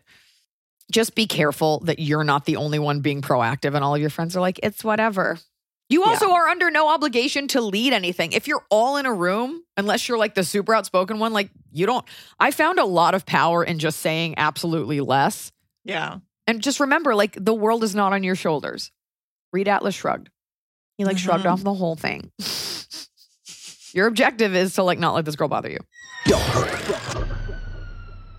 just 0.91 1.15
be 1.15 1.25
careful 1.27 1.79
that 1.81 1.99
you're 1.99 2.23
not 2.23 2.45
the 2.45 2.57
only 2.57 2.79
one 2.79 3.01
being 3.01 3.21
proactive 3.21 3.73
and 3.75 3.84
all 3.84 3.95
of 3.95 4.01
your 4.01 4.09
friends 4.09 4.36
are 4.36 4.41
like, 4.41 4.59
it's 4.63 4.84
whatever. 4.84 5.38
You 5.89 6.03
also 6.03 6.31
are 6.31 6.47
under 6.47 6.71
no 6.71 6.88
obligation 6.89 7.47
to 7.49 7.61
lead 7.61 7.93
anything. 7.93 8.31
If 8.31 8.47
you're 8.47 8.65
all 8.69 8.97
in 8.97 9.05
a 9.05 9.13
room, 9.13 9.61
unless 9.77 10.07
you're 10.07 10.17
like 10.17 10.34
the 10.34 10.43
super 10.43 10.73
outspoken 10.73 11.19
one, 11.19 11.34
like 11.34 11.49
you 11.71 11.86
don't. 11.86 12.05
I 12.39 12.51
found 12.51 12.79
a 12.79 12.86
lot 12.86 13.13
of 13.15 13.25
power 13.25 13.63
in 13.63 13.79
just 13.79 13.99
saying 13.99 14.36
absolutely 14.38 15.01
less. 15.01 15.51
Yeah. 15.84 16.19
And 16.47 16.61
just 16.63 16.79
remember, 16.79 17.13
like, 17.15 17.38
the 17.39 17.53
world 17.53 17.84
is 17.84 17.93
not 17.95 18.11
on 18.11 18.23
your 18.23 18.36
shoulders. 18.36 18.91
Read 19.51 19.67
Atlas 19.67 19.93
Shrugged. 19.95 20.29
He 20.97 21.05
like 21.05 21.17
shrugged 21.17 21.45
Mhm. 21.45 21.51
off 21.51 21.63
the 21.63 21.73
whole 21.73 21.95
thing. 21.95 22.31
your 23.93 24.07
objective 24.07 24.55
is 24.55 24.73
to 24.75 24.84
like 24.84 24.99
not 24.99 25.13
let 25.15 25.25
this 25.25 25.36
girl 25.36 25.47
bother 25.47 25.69
you. 25.69 25.79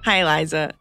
Hi, 0.05 0.39
Liza, 0.41 0.73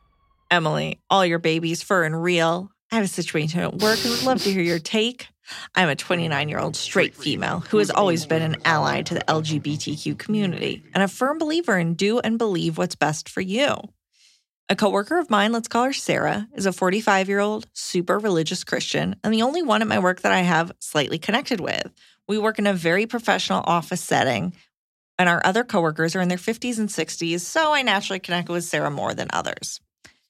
Emily, 0.54 1.00
all 1.10 1.26
your 1.26 1.40
babies, 1.40 1.82
fur 1.82 2.04
and 2.04 2.22
real. 2.22 2.70
I 2.92 2.96
have 2.98 3.06
a 3.06 3.08
situation 3.08 3.62
at 3.62 3.74
work 3.74 3.98
and 4.04 4.12
would 4.12 4.24
love 4.24 4.44
to 4.44 4.52
hear 4.52 4.62
your 4.62 4.78
take. 4.78 5.28
I'm 5.74 5.90
a 5.90 5.96
29 5.96 6.48
year 6.48 6.60
old 6.60 6.76
straight 6.76 7.16
female 7.16 7.62
who 7.62 7.80
has 7.80 7.90
always 7.90 8.28
been 8.28 8.44
an 8.44 8.58
ally 8.64 9.02
to 9.02 9.16
the 9.16 9.22
LGBTQ 9.22 10.16
community 10.20 10.84
and 10.94 11.04
a 11.04 11.08
firm 11.08 11.40
believer 11.40 11.76
in 11.80 11.96
do 11.96 12.20
and 12.20 12.38
believe 12.38 12.78
what's 12.78 12.94
best 12.94 13.30
for 13.30 13.42
you. 13.42 13.78
A 14.70 14.76
coworker 14.76 15.18
of 15.18 15.32
mine, 15.32 15.52
let's 15.52 15.68
call 15.68 15.86
her 15.86 15.94
Sarah, 15.94 16.48
is 16.54 16.68
a 16.68 16.72
45 16.72 17.30
year 17.30 17.40
old 17.40 17.66
super 17.74 18.20
religious 18.20 18.64
Christian 18.64 19.16
and 19.24 19.34
the 19.34 19.42
only 19.42 19.64
one 19.64 19.82
at 19.82 19.88
my 19.88 19.98
work 19.98 20.22
that 20.22 20.32
I 20.32 20.42
have 20.42 20.72
slightly 20.78 21.18
connected 21.18 21.62
with. 21.62 21.92
We 22.28 22.38
work 22.38 22.60
in 22.60 22.68
a 22.68 22.76
very 22.76 23.08
professional 23.08 23.64
office 23.66 24.02
setting, 24.02 24.54
and 25.18 25.28
our 25.28 25.42
other 25.44 25.64
coworkers 25.64 26.16
are 26.16 26.22
in 26.22 26.30
their 26.30 26.38
50s 26.38 26.78
and 26.78 26.90
60s, 26.90 27.40
so 27.40 27.74
I 27.74 27.82
naturally 27.82 28.20
connect 28.20 28.50
with 28.50 28.64
Sarah 28.64 28.92
more 28.92 29.16
than 29.16 29.30
others. 29.34 29.82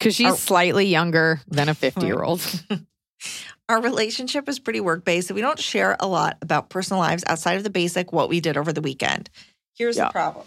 Because 0.04 0.16
she's 0.16 0.32
Oh. 0.32 0.36
slightly 0.36 0.86
younger 0.88 1.42
than 1.48 1.70
a 1.70 1.74
50 1.74 2.06
year 2.06 2.22
old. 2.22 2.42
Our 3.70 3.82
relationship 3.82 4.50
is 4.50 4.60
pretty 4.60 4.82
work 4.82 5.06
based, 5.06 5.30
so 5.30 5.34
we 5.34 5.42
don't 5.42 5.60
share 5.60 5.96
a 6.00 6.08
lot 6.08 6.38
about 6.42 6.70
personal 6.70 7.00
lives 7.02 7.24
outside 7.28 7.54
of 7.58 7.64
the 7.64 7.70
basic 7.70 8.12
what 8.12 8.28
we 8.28 8.42
did 8.42 8.58
over 8.58 8.74
the 8.74 8.82
weekend. 8.82 9.30
Here's 9.76 9.96
Yeah. 9.98 10.08
the 10.08 10.12
problem 10.12 10.46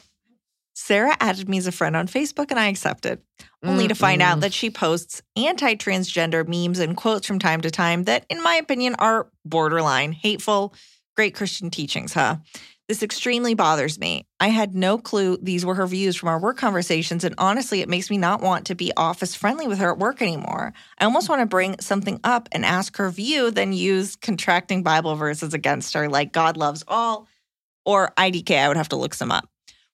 Sarah 0.74 1.16
added 1.20 1.48
me 1.48 1.56
as 1.56 1.66
a 1.66 1.72
friend 1.72 1.96
on 1.96 2.06
Facebook, 2.06 2.50
and 2.50 2.60
I 2.60 2.66
accepted, 2.68 3.22
only 3.64 3.88
to 3.88 3.94
find 3.94 4.20
out 4.20 4.40
that 4.40 4.52
she 4.52 4.68
posts 4.68 5.22
anti 5.34 5.74
transgender 5.74 6.46
memes 6.46 6.78
and 6.78 6.94
quotes 6.94 7.26
from 7.26 7.38
time 7.38 7.62
to 7.62 7.70
time 7.70 8.04
that, 8.04 8.26
in 8.28 8.42
my 8.42 8.56
opinion, 8.56 8.94
are 8.98 9.28
borderline 9.46 10.12
hateful. 10.12 10.74
Great 11.16 11.34
Christian 11.34 11.70
teachings, 11.70 12.12
huh? 12.12 12.36
This 12.88 13.02
extremely 13.02 13.54
bothers 13.54 13.98
me. 13.98 14.26
I 14.38 14.48
had 14.48 14.76
no 14.76 14.96
clue 14.96 15.38
these 15.42 15.66
were 15.66 15.74
her 15.74 15.88
views 15.88 16.14
from 16.14 16.28
our 16.28 16.38
work 16.38 16.56
conversations, 16.56 17.24
and 17.24 17.34
honestly, 17.36 17.80
it 17.80 17.88
makes 17.88 18.10
me 18.10 18.16
not 18.16 18.40
want 18.40 18.66
to 18.66 18.76
be 18.76 18.92
office 18.96 19.34
friendly 19.34 19.66
with 19.66 19.78
her 19.78 19.90
at 19.90 19.98
work 19.98 20.22
anymore. 20.22 20.72
I 20.98 21.04
almost 21.04 21.28
want 21.28 21.40
to 21.40 21.46
bring 21.46 21.80
something 21.80 22.20
up 22.22 22.48
and 22.52 22.64
ask 22.64 22.96
her 22.98 23.10
view, 23.10 23.50
then 23.50 23.72
use 23.72 24.14
contracting 24.14 24.84
Bible 24.84 25.16
verses 25.16 25.52
against 25.52 25.94
her, 25.94 26.08
like 26.08 26.32
God 26.32 26.56
loves 26.56 26.84
all, 26.86 27.26
or 27.84 28.12
IDK. 28.16 28.56
I 28.56 28.68
would 28.68 28.76
have 28.76 28.90
to 28.90 28.96
look 28.96 29.14
some 29.14 29.32
up. 29.32 29.48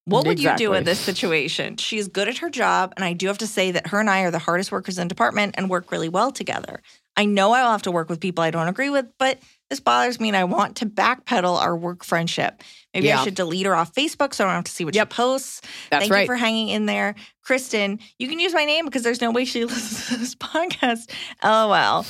What 0.05 0.27
would 0.27 0.43
you 0.43 0.55
do 0.57 0.75
in 0.75 0.85
this 0.85 0.99
situation? 0.99 1.77
She's 1.77 2.09
good 2.09 2.29
at 2.29 2.39
her 2.39 2.51
job, 2.51 2.93
and 2.97 3.05
I 3.05 3.13
do 3.15 3.29
have 3.29 3.39
to 3.39 3.47
say 3.47 3.71
that 3.71 3.87
her 3.87 4.01
and 4.01 4.11
I 4.11 4.23
are 4.23 4.31
the 4.33 4.39
hardest 4.39 4.73
workers 4.73 4.99
in 4.99 5.07
the 5.07 5.15
department 5.15 5.55
and 5.57 5.71
work 5.71 5.93
really 5.93 6.09
well 6.09 6.33
together. 6.33 6.83
I 7.17 7.25
know 7.25 7.53
I 7.53 7.63
will 7.63 7.71
have 7.71 7.83
to 7.83 7.91
work 7.93 8.09
with 8.09 8.21
people 8.21 8.43
I 8.43 8.51
don't 8.51 8.69
agree 8.69 8.91
with, 8.91 9.07
but 9.19 9.39
this 9.73 9.81
bothers 9.81 10.21
me 10.21 10.29
and 10.29 10.37
I 10.37 10.45
want 10.45 10.77
to 10.77 10.87
backpedal 10.87 11.59
our 11.59 11.75
work 11.75 12.05
friendship. 12.05 12.63
Maybe 12.93 13.07
Yeah. 13.07 13.21
I 13.21 13.25
should 13.25 13.35
delete 13.35 13.65
her 13.65 13.75
off 13.75 13.95
Facebook 13.95 14.35
so 14.35 14.45
I 14.45 14.49
don't 14.49 14.57
have 14.57 14.65
to 14.65 14.71
see 14.71 14.85
what 14.85 14.95
Yep. 14.95 15.11
she 15.11 15.17
posts. 15.17 15.63
That's 15.91 16.03
Thank 16.03 16.13
right. 16.13 16.21
you 16.21 16.27
for 16.27 16.37
hanging 16.37 16.69
in 16.69 16.85
there. 16.85 17.15
Kristen, 17.43 17.99
you 18.19 18.29
can 18.29 18.39
use 18.39 18.53
my 18.53 18.67
name 18.67 18.85
because 18.85 19.03
there's 19.03 19.23
no 19.23 19.31
way 19.31 19.47
she 19.47 19.65
listens 19.65 20.09
to 20.09 20.17
this 20.19 20.35
podcast. 20.35 21.11
LOL. 21.43 22.05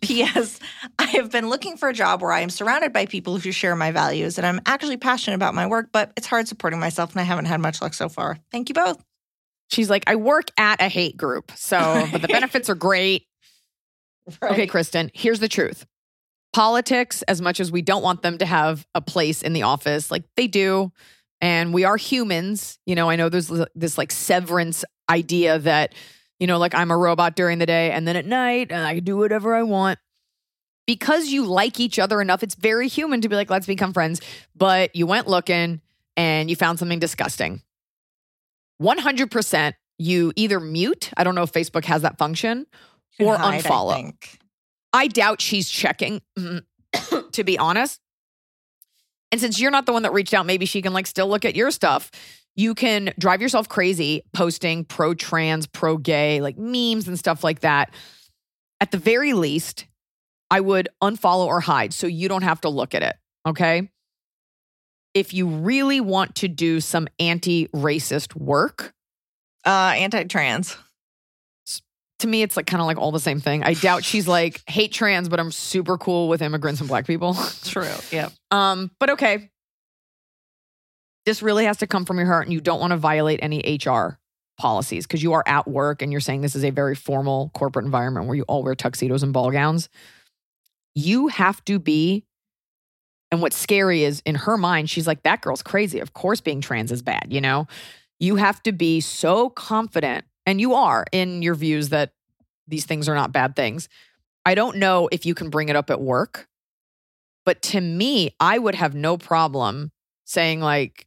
P.S. 0.00 0.60
I 1.00 1.06
have 1.06 1.32
been 1.32 1.50
looking 1.50 1.76
for 1.76 1.88
a 1.88 1.92
job 1.92 2.22
where 2.22 2.30
I 2.30 2.40
am 2.40 2.50
surrounded 2.50 2.92
by 2.92 3.06
people 3.06 3.36
who 3.36 3.50
share 3.50 3.74
my 3.74 3.90
values 3.90 4.38
and 4.38 4.46
I'm 4.46 4.60
actually 4.64 4.96
passionate 4.96 5.34
about 5.34 5.54
my 5.56 5.66
work, 5.66 5.88
but 5.92 6.12
it's 6.16 6.28
hard 6.28 6.46
supporting 6.46 6.78
myself 6.78 7.10
and 7.10 7.20
I 7.20 7.24
haven't 7.24 7.46
had 7.46 7.60
much 7.60 7.82
luck 7.82 7.94
so 7.94 8.08
far. 8.08 8.38
Thank 8.52 8.68
you 8.68 8.74
both. 8.74 9.02
She's 9.70 9.90
like, 9.90 10.04
I 10.06 10.14
work 10.14 10.50
at 10.56 10.80
a 10.80 10.88
hate 10.88 11.16
group. 11.16 11.50
So, 11.56 12.06
but 12.12 12.22
the 12.22 12.28
benefits 12.38 12.70
are 12.70 12.74
great. 12.76 13.24
Okay, 14.42 14.66
Kristen, 14.66 15.10
here's 15.14 15.40
the 15.40 15.48
truth. 15.48 15.84
Politics, 16.52 17.22
as 17.22 17.40
much 17.40 17.60
as 17.60 17.70
we 17.70 17.82
don't 17.82 18.02
want 18.02 18.22
them 18.22 18.38
to 18.38 18.46
have 18.46 18.86
a 18.94 19.00
place 19.00 19.42
in 19.42 19.52
the 19.52 19.62
office, 19.62 20.10
like 20.10 20.24
they 20.36 20.46
do, 20.46 20.92
and 21.40 21.72
we 21.74 21.84
are 21.84 21.96
humans. 21.96 22.78
You 22.86 22.94
know, 22.94 23.10
I 23.10 23.16
know 23.16 23.28
there's 23.28 23.52
this 23.74 23.98
like 23.98 24.10
severance 24.10 24.84
idea 25.10 25.58
that, 25.58 25.94
you 26.40 26.46
know, 26.46 26.58
like 26.58 26.74
I'm 26.74 26.90
a 26.90 26.96
robot 26.96 27.36
during 27.36 27.58
the 27.58 27.66
day 27.66 27.90
and 27.92 28.08
then 28.08 28.16
at 28.16 28.26
night 28.26 28.68
and 28.70 28.86
I 28.86 28.96
can 28.96 29.04
do 29.04 29.16
whatever 29.16 29.54
I 29.54 29.62
want. 29.62 29.98
Because 30.86 31.28
you 31.28 31.44
like 31.44 31.78
each 31.80 31.98
other 31.98 32.20
enough, 32.22 32.42
it's 32.42 32.54
very 32.54 32.88
human 32.88 33.20
to 33.20 33.28
be 33.28 33.36
like, 33.36 33.50
let's 33.50 33.66
become 33.66 33.92
friends. 33.92 34.22
But 34.56 34.96
you 34.96 35.06
went 35.06 35.28
looking 35.28 35.82
and 36.16 36.48
you 36.48 36.56
found 36.56 36.78
something 36.78 36.98
disgusting. 36.98 37.60
100% 38.82 39.74
you 39.98 40.32
either 40.36 40.60
mute, 40.60 41.10
I 41.16 41.24
don't 41.24 41.34
know 41.34 41.42
if 41.42 41.52
Facebook 41.52 41.84
has 41.84 42.02
that 42.02 42.16
function, 42.16 42.66
or 43.18 43.36
hide, 43.36 43.54
I 43.54 43.60
unfollow. 43.60 44.14
I 44.92 45.08
doubt 45.08 45.40
she's 45.40 45.68
checking, 45.68 46.22
to 47.32 47.44
be 47.44 47.58
honest. 47.58 48.00
And 49.30 49.40
since 49.40 49.60
you're 49.60 49.70
not 49.70 49.84
the 49.86 49.92
one 49.92 50.02
that 50.02 50.12
reached 50.12 50.32
out, 50.32 50.46
maybe 50.46 50.64
she 50.66 50.80
can 50.80 50.92
like 50.92 51.06
still 51.06 51.28
look 51.28 51.44
at 51.44 51.54
your 51.54 51.70
stuff. 51.70 52.10
You 52.56 52.74
can 52.74 53.12
drive 53.18 53.42
yourself 53.42 53.68
crazy 53.68 54.22
posting 54.32 54.84
pro 54.84 55.14
trans, 55.14 55.66
pro 55.66 55.96
gay, 55.98 56.40
like 56.40 56.56
memes 56.58 57.06
and 57.06 57.18
stuff 57.18 57.44
like 57.44 57.60
that. 57.60 57.94
At 58.80 58.90
the 58.90 58.98
very 58.98 59.32
least, 59.34 59.86
I 60.50 60.60
would 60.60 60.88
unfollow 61.02 61.46
or 61.46 61.60
hide 61.60 61.92
so 61.92 62.06
you 62.06 62.28
don't 62.28 62.42
have 62.42 62.60
to 62.62 62.68
look 62.70 62.94
at 62.94 63.02
it. 63.02 63.16
Okay. 63.46 63.90
If 65.14 65.34
you 65.34 65.46
really 65.46 66.00
want 66.00 66.36
to 66.36 66.48
do 66.48 66.80
some 66.80 67.08
anti 67.18 67.68
racist 67.68 68.34
work, 68.34 68.94
Uh, 69.66 69.92
anti-trans. 69.96 70.76
To 72.20 72.26
me, 72.26 72.42
it's 72.42 72.56
like 72.56 72.66
kind 72.66 72.80
of 72.80 72.86
like 72.86 72.98
all 72.98 73.12
the 73.12 73.20
same 73.20 73.40
thing. 73.40 73.62
I 73.62 73.74
doubt 73.74 74.04
she's 74.04 74.26
like 74.26 74.62
hate 74.68 74.92
trans, 74.92 75.28
but 75.28 75.38
I'm 75.38 75.52
super 75.52 75.96
cool 75.96 76.28
with 76.28 76.42
immigrants 76.42 76.80
and 76.80 76.88
black 76.88 77.06
people. 77.06 77.34
True. 77.64 77.88
Yeah. 78.10 78.30
Um, 78.50 78.90
but 78.98 79.10
okay. 79.10 79.50
This 81.26 81.42
really 81.42 81.64
has 81.64 81.76
to 81.78 81.86
come 81.86 82.04
from 82.04 82.16
your 82.16 82.26
heart, 82.26 82.46
and 82.46 82.52
you 82.52 82.60
don't 82.60 82.80
want 82.80 82.92
to 82.92 82.96
violate 82.96 83.40
any 83.42 83.78
HR 83.84 84.18
policies 84.58 85.06
because 85.06 85.22
you 85.22 85.32
are 85.32 85.44
at 85.46 85.68
work 85.68 86.02
and 86.02 86.10
you're 86.10 86.20
saying 86.20 86.40
this 86.40 86.56
is 86.56 86.64
a 86.64 86.70
very 86.70 86.94
formal 86.94 87.50
corporate 87.54 87.84
environment 87.84 88.26
where 88.26 88.34
you 88.34 88.44
all 88.48 88.62
wear 88.62 88.74
tuxedos 88.74 89.22
and 89.22 89.32
ball 89.32 89.50
gowns. 89.50 89.88
You 90.94 91.28
have 91.28 91.64
to 91.66 91.78
be, 91.78 92.24
and 93.30 93.40
what's 93.40 93.56
scary 93.56 94.02
is 94.02 94.20
in 94.26 94.34
her 94.34 94.56
mind, 94.56 94.90
she's 94.90 95.06
like, 95.06 95.22
that 95.22 95.40
girl's 95.42 95.62
crazy. 95.62 96.00
Of 96.00 96.12
course, 96.12 96.40
being 96.40 96.60
trans 96.60 96.90
is 96.90 97.02
bad, 97.02 97.28
you 97.28 97.40
know? 97.40 97.68
You 98.18 98.34
have 98.36 98.60
to 98.64 98.72
be 98.72 99.00
so 99.00 99.48
confident, 99.48 100.24
and 100.48 100.62
you 100.62 100.72
are 100.72 101.04
in 101.12 101.42
your 101.42 101.54
views 101.54 101.90
that 101.90 102.12
these 102.66 102.86
things 102.86 103.06
are 103.06 103.14
not 103.14 103.32
bad 103.32 103.54
things. 103.54 103.86
I 104.46 104.54
don't 104.54 104.78
know 104.78 105.06
if 105.12 105.26
you 105.26 105.34
can 105.34 105.50
bring 105.50 105.68
it 105.68 105.76
up 105.76 105.90
at 105.90 106.00
work. 106.00 106.48
But 107.44 107.60
to 107.62 107.80
me, 107.82 108.34
I 108.40 108.58
would 108.58 108.74
have 108.74 108.94
no 108.94 109.18
problem 109.18 109.92
saying, 110.24 110.60
like, 110.60 111.06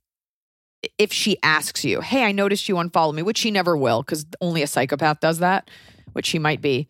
if 0.99 1.11
she 1.11 1.37
asks 1.41 1.83
you, 1.83 2.01
hey, 2.01 2.23
I 2.23 2.33
noticed 2.33 2.69
you 2.69 2.77
unfollowed 2.77 3.15
me, 3.15 3.23
which 3.23 3.39
she 3.39 3.49
never 3.49 3.75
will, 3.75 4.03
because 4.03 4.27
only 4.41 4.61
a 4.61 4.67
psychopath 4.67 5.19
does 5.19 5.39
that, 5.39 5.71
which 6.13 6.27
she 6.27 6.37
might 6.37 6.61
be. 6.61 6.87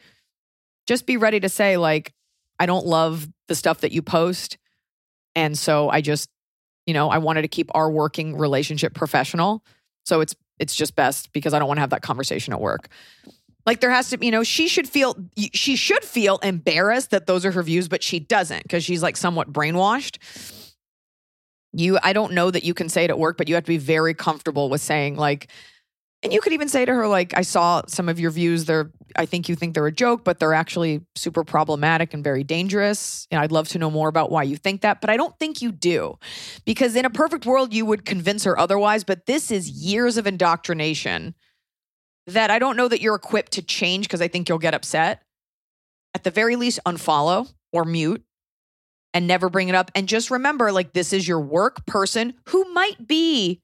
Just 0.88 1.06
be 1.06 1.16
ready 1.16 1.40
to 1.40 1.48
say, 1.48 1.78
like, 1.78 2.14
I 2.60 2.66
don't 2.66 2.86
love 2.86 3.30
the 3.48 3.56
stuff 3.56 3.80
that 3.80 3.94
you 3.94 4.02
post. 4.02 4.58
And 5.36 5.58
so 5.58 5.90
I 5.90 6.02
just, 6.02 6.30
you 6.86 6.94
know, 6.94 7.10
I 7.10 7.20
wanted 7.20 7.44
to 7.44 7.48
keep 7.48 7.72
our 7.74 7.90
working 7.90 8.38
relationship 8.38 8.94
professional. 8.94 9.64
So 10.04 10.20
it's 10.20 10.36
it's 10.62 10.76
just 10.76 10.96
best 10.96 11.34
because 11.34 11.54
I 11.54 11.60
don't 11.60 11.68
want 11.68 11.80
to 11.80 11.82
have 11.82 11.90
that 11.90 12.04
conversation 12.04 12.54
at 12.54 12.62
work. 12.62 12.88
Like 13.66 13.82
there 13.82 13.92
has 13.92 14.10
to 14.12 14.24
you 14.24 14.32
know, 14.32 14.44
she 14.44 14.68
should 14.68 14.88
feel 14.88 15.16
she 15.36 15.76
should 15.76 16.04
feel 16.04 16.38
embarrassed 16.38 17.12
that 17.12 17.26
those 17.26 17.46
are 17.46 17.52
her 17.52 17.64
views, 17.64 17.88
but 17.88 18.02
she 18.02 18.20
doesn't 18.20 18.64
because 18.64 18.84
she's 18.84 19.04
like 19.04 19.18
somewhat 19.18 19.52
brainwashed. 19.52 20.18
You, 21.74 21.98
I 22.04 22.14
don't 22.14 22.34
know 22.34 22.52
that 22.52 22.64
you 22.64 22.74
can 22.74 22.90
say 22.90 23.06
it 23.06 23.10
at 23.10 23.18
work, 23.18 23.38
but 23.38 23.48
you 23.48 23.56
have 23.56 23.64
to 23.64 23.70
be 23.70 23.78
very 23.78 24.14
comfortable 24.14 24.70
with 24.70 24.82
saying 24.82 25.16
like, 25.16 25.50
and 26.24 26.32
you 26.32 26.42
could 26.42 26.54
even 26.54 26.70
say 26.70 26.86
to 26.86 26.94
her 26.94 27.08
like, 27.08 27.38
I 27.38 27.42
saw 27.42 27.82
some 27.88 28.10
of 28.10 28.20
your 28.20 28.32
views. 28.32 28.66
They're, 28.66 28.92
I 29.16 29.26
think 29.26 29.50
you 29.50 29.56
think 29.56 29.74
they're 29.74 29.88
a 29.88 29.92
joke, 29.92 30.24
but 30.24 30.40
they're 30.40 30.54
actually 30.54 31.02
super 31.16 31.44
problematic 31.44 32.14
and 32.14 32.24
very 32.24 32.44
dangerous. 32.44 33.28
And 33.32 33.42
I'd 33.42 33.52
love 33.52 33.68
to 33.70 33.80
know 33.80 33.90
more 33.90 34.08
about 34.08 34.32
why 34.32 34.44
you 34.44 34.56
think 34.56 34.82
that, 34.82 35.02
but 35.02 35.10
I 35.10 35.18
don't 35.18 35.38
think 35.40 35.62
you 35.62 35.72
do, 35.72 36.18
because 36.66 36.96
in 36.96 37.06
a 37.06 37.10
perfect 37.10 37.46
world 37.46 37.74
you 37.74 37.86
would 37.86 38.06
convince 38.06 38.44
her 38.44 38.58
otherwise. 38.58 39.04
But 39.04 39.26
this 39.26 39.52
is 39.52 39.70
years 39.70 40.18
of 40.18 40.28
indoctrination 40.28 41.34
that 42.28 42.52
I 42.52 42.60
don't 42.60 42.78
know 42.78 42.88
that 42.88 43.02
you're 43.02 43.16
equipped 43.16 43.54
to 43.54 43.62
change 43.64 44.06
because 44.06 44.22
I 44.22 44.28
think 44.28 44.48
you'll 44.48 44.60
get 44.60 44.76
upset. 44.76 45.24
at 46.14 46.24
the 46.24 46.32
very 46.32 46.56
least, 46.56 46.80
unfollow 46.86 47.52
or 47.72 47.86
mute 47.86 48.24
and 49.14 49.28
never 49.28 49.50
bring 49.50 49.70
it 49.70 49.76
up. 49.76 49.92
And 49.96 50.08
just 50.08 50.32
remember, 50.32 50.72
like, 50.72 50.94
this 50.94 51.14
is 51.14 51.28
your 51.28 51.40
work 51.40 51.86
person 51.86 52.34
who 52.50 52.72
might 52.74 53.08
be 53.08 53.62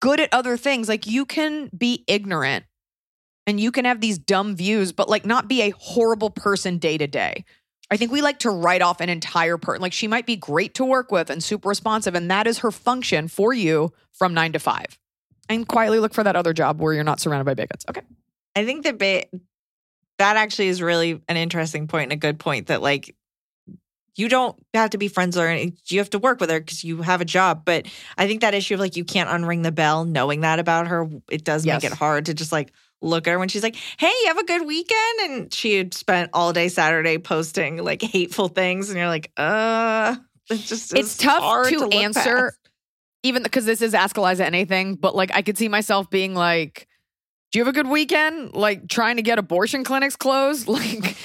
good 0.00 0.20
at 0.20 0.32
other 0.32 0.56
things. 0.56 0.88
Like, 0.88 1.06
you 1.06 1.24
can 1.24 1.70
be 1.76 2.04
ignorant 2.06 2.64
and 3.46 3.58
you 3.58 3.72
can 3.72 3.84
have 3.84 4.00
these 4.00 4.18
dumb 4.18 4.56
views, 4.56 4.92
but 4.92 5.08
like, 5.08 5.24
not 5.24 5.48
be 5.48 5.62
a 5.62 5.70
horrible 5.70 6.30
person 6.30 6.78
day 6.78 6.98
to 6.98 7.06
day. 7.06 7.44
I 7.90 7.96
think 7.96 8.12
we 8.12 8.20
like 8.20 8.40
to 8.40 8.50
write 8.50 8.82
off 8.82 9.00
an 9.00 9.08
entire 9.08 9.56
person. 9.56 9.80
Like, 9.80 9.94
she 9.94 10.08
might 10.08 10.26
be 10.26 10.36
great 10.36 10.74
to 10.74 10.84
work 10.84 11.10
with 11.10 11.30
and 11.30 11.42
super 11.42 11.68
responsive, 11.68 12.14
and 12.14 12.30
that 12.30 12.46
is 12.46 12.58
her 12.58 12.70
function 12.70 13.28
for 13.28 13.54
you 13.54 13.92
from 14.12 14.34
nine 14.34 14.52
to 14.52 14.58
five. 14.58 14.98
And 15.48 15.66
quietly 15.66 15.98
look 15.98 16.12
for 16.12 16.22
that 16.24 16.36
other 16.36 16.52
job 16.52 16.80
where 16.80 16.92
you're 16.92 17.04
not 17.04 17.20
surrounded 17.20 17.44
by 17.44 17.54
bigots. 17.54 17.86
Okay. 17.88 18.02
I 18.54 18.66
think 18.66 18.84
that 18.84 18.98
ba- 18.98 19.24
that 20.18 20.36
actually 20.36 20.68
is 20.68 20.82
really 20.82 21.22
an 21.28 21.36
interesting 21.36 21.86
point 21.86 22.04
and 22.04 22.12
a 22.12 22.16
good 22.16 22.38
point 22.38 22.66
that 22.66 22.82
like 22.82 23.14
you 24.18 24.28
don't 24.28 24.56
have 24.74 24.90
to 24.90 24.98
be 24.98 25.08
friends 25.08 25.36
with 25.36 25.44
her 25.44 25.50
and 25.50 25.72
you 25.86 25.98
have 26.00 26.10
to 26.10 26.18
work 26.18 26.40
with 26.40 26.50
her 26.50 26.58
because 26.60 26.82
you 26.84 27.02
have 27.02 27.20
a 27.20 27.24
job. 27.24 27.62
But 27.64 27.86
I 28.18 28.26
think 28.26 28.40
that 28.42 28.52
issue 28.52 28.74
of 28.74 28.80
like 28.80 28.96
you 28.96 29.04
can't 29.04 29.30
unring 29.30 29.62
the 29.62 29.72
bell 29.72 30.04
knowing 30.04 30.40
that 30.40 30.58
about 30.58 30.88
her, 30.88 31.08
it 31.30 31.44
does 31.44 31.64
Yes. 31.64 31.82
make 31.82 31.92
it 31.92 31.96
hard 31.96 32.26
to 32.26 32.34
just 32.34 32.50
like 32.52 32.72
look 33.00 33.28
at 33.28 33.30
her 33.30 33.38
when 33.38 33.48
she's 33.48 33.62
like, 33.62 33.76
Hey, 33.96 34.10
you 34.22 34.24
have 34.26 34.38
a 34.38 34.44
good 34.44 34.66
weekend. 34.66 35.20
And 35.22 35.54
she 35.54 35.76
had 35.76 35.94
spent 35.94 36.30
all 36.34 36.52
day 36.52 36.68
Saturday 36.68 37.18
posting 37.18 37.76
like 37.82 38.02
hateful 38.02 38.48
things. 38.48 38.90
And 38.90 38.98
you're 38.98 39.06
like, 39.08 39.30
uh, 39.36 40.16
it 40.50 40.56
just 40.58 40.94
it's 40.96 41.16
tough 41.16 41.42
hard 41.42 41.68
to, 41.68 41.78
look 41.78 41.94
answer 41.94 42.34
past. 42.46 42.58
even 43.22 43.42
because 43.44 43.66
this 43.66 43.82
is 43.82 43.94
ask 43.94 44.16
Iliza 44.16 44.44
anything 44.44 44.94
but 44.94 45.14
like 45.14 45.30
i 45.34 45.42
could 45.42 45.58
see 45.58 45.68
myself 45.68 46.08
being 46.08 46.34
like 46.34 46.88
do 47.52 47.58
you 47.58 47.64
have 47.64 47.72
a 47.72 47.76
good 47.76 47.88
weekend 47.90 48.54
like 48.54 48.88
trying 48.88 49.16
to 49.16 49.22
get 49.22 49.38
abortion 49.38 49.84
clinics 49.84 50.16
closed 50.16 50.66
like 50.78 51.16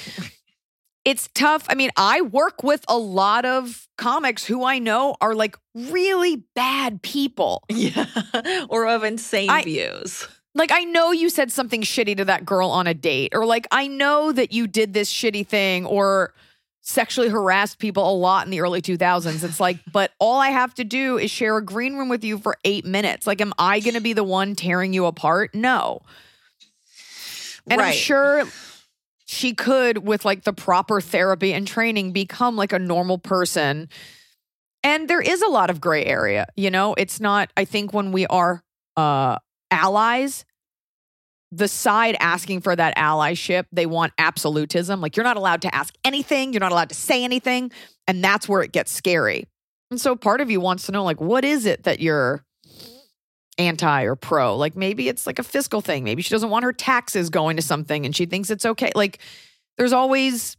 it's 1.04 1.28
tough. 1.34 1.66
I 1.68 1.74
mean 1.74 1.90
i 1.96 2.20
work 2.22 2.62
with 2.62 2.84
a 2.88 2.96
lot 2.96 3.44
of 3.44 3.88
comics 3.98 4.44
who 4.44 4.64
i 4.64 4.78
know 4.78 5.16
are 5.20 5.34
like 5.34 5.56
really 5.74 6.44
bad 6.54 7.02
people. 7.02 7.62
Yeah. 7.68 8.06
or 8.68 8.86
of 8.86 9.04
insane 9.04 9.50
I- 9.50 9.62
views. 9.64 10.26
like 10.54 10.70
I 10.72 10.84
know 10.84 11.10
you 11.12 11.28
said 11.30 11.50
something 11.52 11.82
shitty 11.82 12.16
to 12.18 12.24
that 12.26 12.44
girl 12.44 12.70
on 12.70 12.86
a 12.86 12.94
date 12.94 13.34
or 13.34 13.44
like 13.44 13.66
I 13.70 13.86
know 13.88 14.32
that 14.32 14.52
you 14.52 14.66
did 14.66 14.94
this 14.94 15.12
shitty 15.12 15.46
thing 15.46 15.84
or 15.84 16.32
sexually 16.86 17.28
harassed 17.28 17.78
people 17.78 18.08
a 18.08 18.14
lot 18.14 18.46
in 18.46 18.50
the 18.50 18.60
early 18.60 18.80
2000s 18.82 19.42
it's 19.42 19.58
like 19.58 19.78
but 19.92 20.12
all 20.18 20.38
I 20.40 20.50
have 20.50 20.74
to 20.74 20.84
do 20.84 21.18
is 21.18 21.30
share 21.30 21.56
a 21.56 21.64
green 21.64 21.96
room 21.96 22.08
with 22.08 22.22
you 22.24 22.38
for 22.38 22.56
8 22.64 22.84
minutes. 22.84 23.26
Like 23.26 23.40
am 23.40 23.52
I 23.58 23.80
going 23.80 23.94
to 23.94 24.00
be 24.00 24.12
the 24.12 24.24
one 24.24 24.54
tearing 24.54 24.92
you 24.92 25.06
apart? 25.06 25.54
No. 25.54 26.00
And 27.66 27.80
I'm 27.80 27.94
sure 27.94 28.44
she 29.26 29.54
could 29.54 29.98
with 29.98 30.24
like 30.24 30.44
the 30.44 30.52
proper 30.52 31.00
therapy 31.00 31.52
and 31.52 31.66
training 31.66 32.12
become 32.12 32.56
like 32.56 32.72
a 32.72 32.78
normal 32.78 33.18
person. 33.18 33.88
And 34.82 35.08
there 35.08 35.20
is 35.20 35.40
a 35.40 35.48
lot 35.48 35.70
of 35.70 35.80
gray 35.80 36.04
area 36.04 36.46
you 36.56 36.70
know? 36.70 36.94
It's 36.94 37.20
not 37.20 37.50
i 37.56 37.64
think 37.64 37.92
when 37.92 38.12
we 38.12 38.26
are 38.26 38.62
uh 38.96 39.38
allies 39.70 40.44
the 41.50 41.68
side 41.68 42.16
asking 42.20 42.60
for 42.60 42.74
that 42.74 42.96
allyship 42.96 43.64
they 43.72 43.86
want 43.86 44.12
absolutism. 44.18 45.00
Like 45.00 45.16
you're 45.16 45.24
not 45.24 45.36
allowed 45.36 45.62
to 45.62 45.74
ask 45.74 45.94
anything 46.04 46.52
you're 46.52 46.60
not 46.60 46.72
allowed 46.72 46.90
to 46.90 46.94
say 46.94 47.24
anything 47.24 47.70
and 48.06 48.22
that's 48.22 48.48
where 48.48 48.62
it 48.62 48.72
gets 48.72 48.92
scary. 48.92 49.46
And 49.90 50.00
so 50.00 50.16
part 50.16 50.40
of 50.40 50.50
you 50.50 50.60
wants 50.60 50.86
to 50.86 50.92
know 50.92 51.04
like 51.04 51.20
what 51.20 51.44
is 51.44 51.64
it 51.64 51.84
that 51.84 52.00
you're 52.00 52.44
anti 53.58 54.04
or 54.04 54.16
pro. 54.16 54.56
Like 54.56 54.76
maybe 54.76 55.08
it's 55.08 55.26
like 55.26 55.38
a 55.38 55.42
fiscal 55.42 55.80
thing. 55.80 56.04
Maybe 56.04 56.22
she 56.22 56.30
doesn't 56.30 56.50
want 56.50 56.64
her 56.64 56.72
taxes 56.72 57.30
going 57.30 57.56
to 57.56 57.62
something 57.62 58.04
and 58.04 58.14
she 58.14 58.26
thinks 58.26 58.50
it's 58.50 58.66
okay. 58.66 58.92
Like 58.94 59.18
there's 59.76 59.92
always 59.92 60.56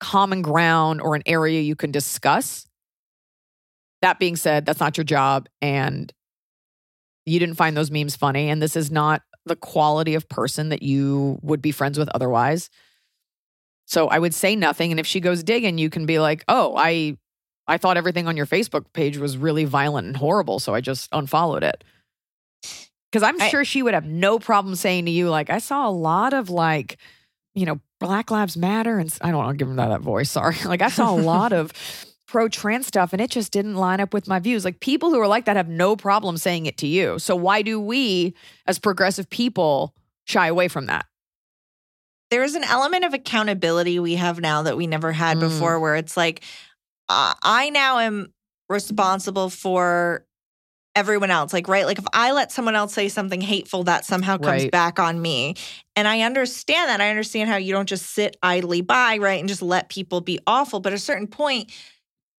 common 0.00 0.42
ground 0.42 1.00
or 1.00 1.14
an 1.14 1.22
area 1.26 1.60
you 1.60 1.76
can 1.76 1.90
discuss. 1.90 2.66
That 4.02 4.18
being 4.18 4.36
said 4.36 4.66
that's 4.66 4.80
not 4.80 4.96
your 4.96 5.04
job 5.04 5.48
and 5.62 6.12
you 7.26 7.38
didn't 7.38 7.56
find 7.56 7.76
those 7.76 7.90
memes 7.90 8.16
funny 8.16 8.50
and 8.50 8.60
this 8.60 8.76
is 8.76 8.90
not 8.90 9.22
the 9.46 9.56
quality 9.56 10.14
of 10.14 10.28
person 10.28 10.70
that 10.70 10.82
you 10.82 11.38
would 11.42 11.62
be 11.62 11.70
friends 11.70 11.98
with 11.98 12.08
otherwise. 12.14 12.70
So 13.86 14.08
i 14.08 14.18
would 14.18 14.34
say 14.34 14.56
nothing 14.56 14.90
and 14.90 15.00
if 15.00 15.06
she 15.06 15.20
goes 15.20 15.42
digging 15.42 15.78
you 15.78 15.90
can 15.90 16.06
be 16.06 16.18
like 16.18 16.42
oh 16.48 16.74
i 16.76 17.18
i 17.66 17.76
thought 17.78 17.96
everything 17.96 18.26
on 18.28 18.36
your 18.36 18.46
facebook 18.46 18.84
page 18.92 19.16
was 19.18 19.36
really 19.36 19.64
violent 19.64 20.06
and 20.06 20.16
horrible 20.16 20.58
so 20.58 20.74
i 20.74 20.80
just 20.80 21.08
unfollowed 21.12 21.62
it 21.64 21.84
because 23.10 23.22
i'm 23.22 23.40
I- 23.40 23.48
sure 23.48 23.64
she 23.64 23.82
would 23.82 23.94
have 23.94 24.06
no 24.06 24.38
problem 24.38 24.74
saying 24.74 25.04
to 25.06 25.10
you 25.10 25.28
like 25.30 25.50
i 25.50 25.58
saw 25.58 25.88
a 25.88 25.90
lot 25.92 26.32
of 26.32 26.50
like 26.50 26.98
you 27.54 27.66
know 27.66 27.80
black 28.00 28.30
lives 28.30 28.56
matter 28.56 28.98
and 28.98 29.16
I 29.22 29.28
don't 29.30 29.38
want 29.38 29.56
to 29.56 29.62
give 29.62 29.68
him 29.68 29.76
that, 29.76 29.88
that 29.88 30.00
voice 30.02 30.30
sorry 30.38 30.56
like 30.66 30.82
i 30.82 30.88
saw 30.88 31.10
a 31.10 31.16
lot 31.16 31.52
of 31.52 31.72
pro 32.26 32.48
trans 32.48 32.86
stuff 32.86 33.12
and 33.12 33.22
it 33.22 33.30
just 33.30 33.52
didn't 33.52 33.76
line 33.76 34.00
up 34.00 34.12
with 34.12 34.26
my 34.26 34.40
views. 34.40 34.64
Like 34.64 34.80
people 34.80 35.10
who 35.10 35.20
are 35.20 35.28
like 35.28 35.44
that 35.44 35.54
have 35.54 35.68
no 35.68 35.94
problem 35.94 36.36
saying 36.36 36.66
it 36.66 36.76
to 36.78 36.86
you. 36.88 37.20
So 37.20 37.36
why 37.36 37.62
do 37.62 37.78
we 37.78 38.34
as 38.66 38.80
progressive 38.80 39.30
people 39.30 39.94
shy 40.24 40.48
away 40.48 40.66
from 40.66 40.86
that? 40.86 41.06
there 42.30 42.42
is 42.42 42.56
an 42.56 42.64
element 42.64 43.04
of 43.04 43.14
accountability 43.14 44.00
we 44.00 44.16
have 44.16 44.40
now 44.40 44.62
that 44.62 44.76
we 44.76 44.88
never 44.88 45.12
had 45.12 45.36
Mm. 45.36 45.40
before 45.40 45.78
where 45.78 45.94
it's 45.94 46.16
like 46.16 46.42
uh, 47.08 47.34
i 47.42 47.70
now 47.70 47.98
am 47.98 48.32
responsible 48.68 49.50
for 49.50 50.24
everyone 50.96 51.30
else 51.30 51.52
like 51.52 51.68
right 51.68 51.86
like 51.86 51.98
if 51.98 52.06
i 52.12 52.32
let 52.32 52.52
someone 52.52 52.76
else 52.76 52.94
say 52.94 53.08
something 53.08 53.40
hateful 53.40 53.82
that 53.84 54.04
somehow 54.04 54.36
comes 54.38 54.62
Right. 54.62 54.70
back 54.70 54.98
on 55.00 55.20
me 55.20 55.54
and 55.96 56.06
i 56.06 56.20
understand 56.20 56.88
that 56.88 57.00
i 57.00 57.10
understand 57.10 57.50
how 57.50 57.56
you 57.56 57.72
don't 57.72 57.88
just 57.88 58.06
sit 58.12 58.36
idly 58.42 58.80
by 58.80 59.18
right 59.18 59.40
and 59.40 59.48
just 59.48 59.62
let 59.62 59.88
people 59.88 60.20
be 60.20 60.38
awful 60.46 60.80
but 60.80 60.92
at 60.92 60.96
a 60.96 61.02
certain 61.02 61.26
point 61.26 61.72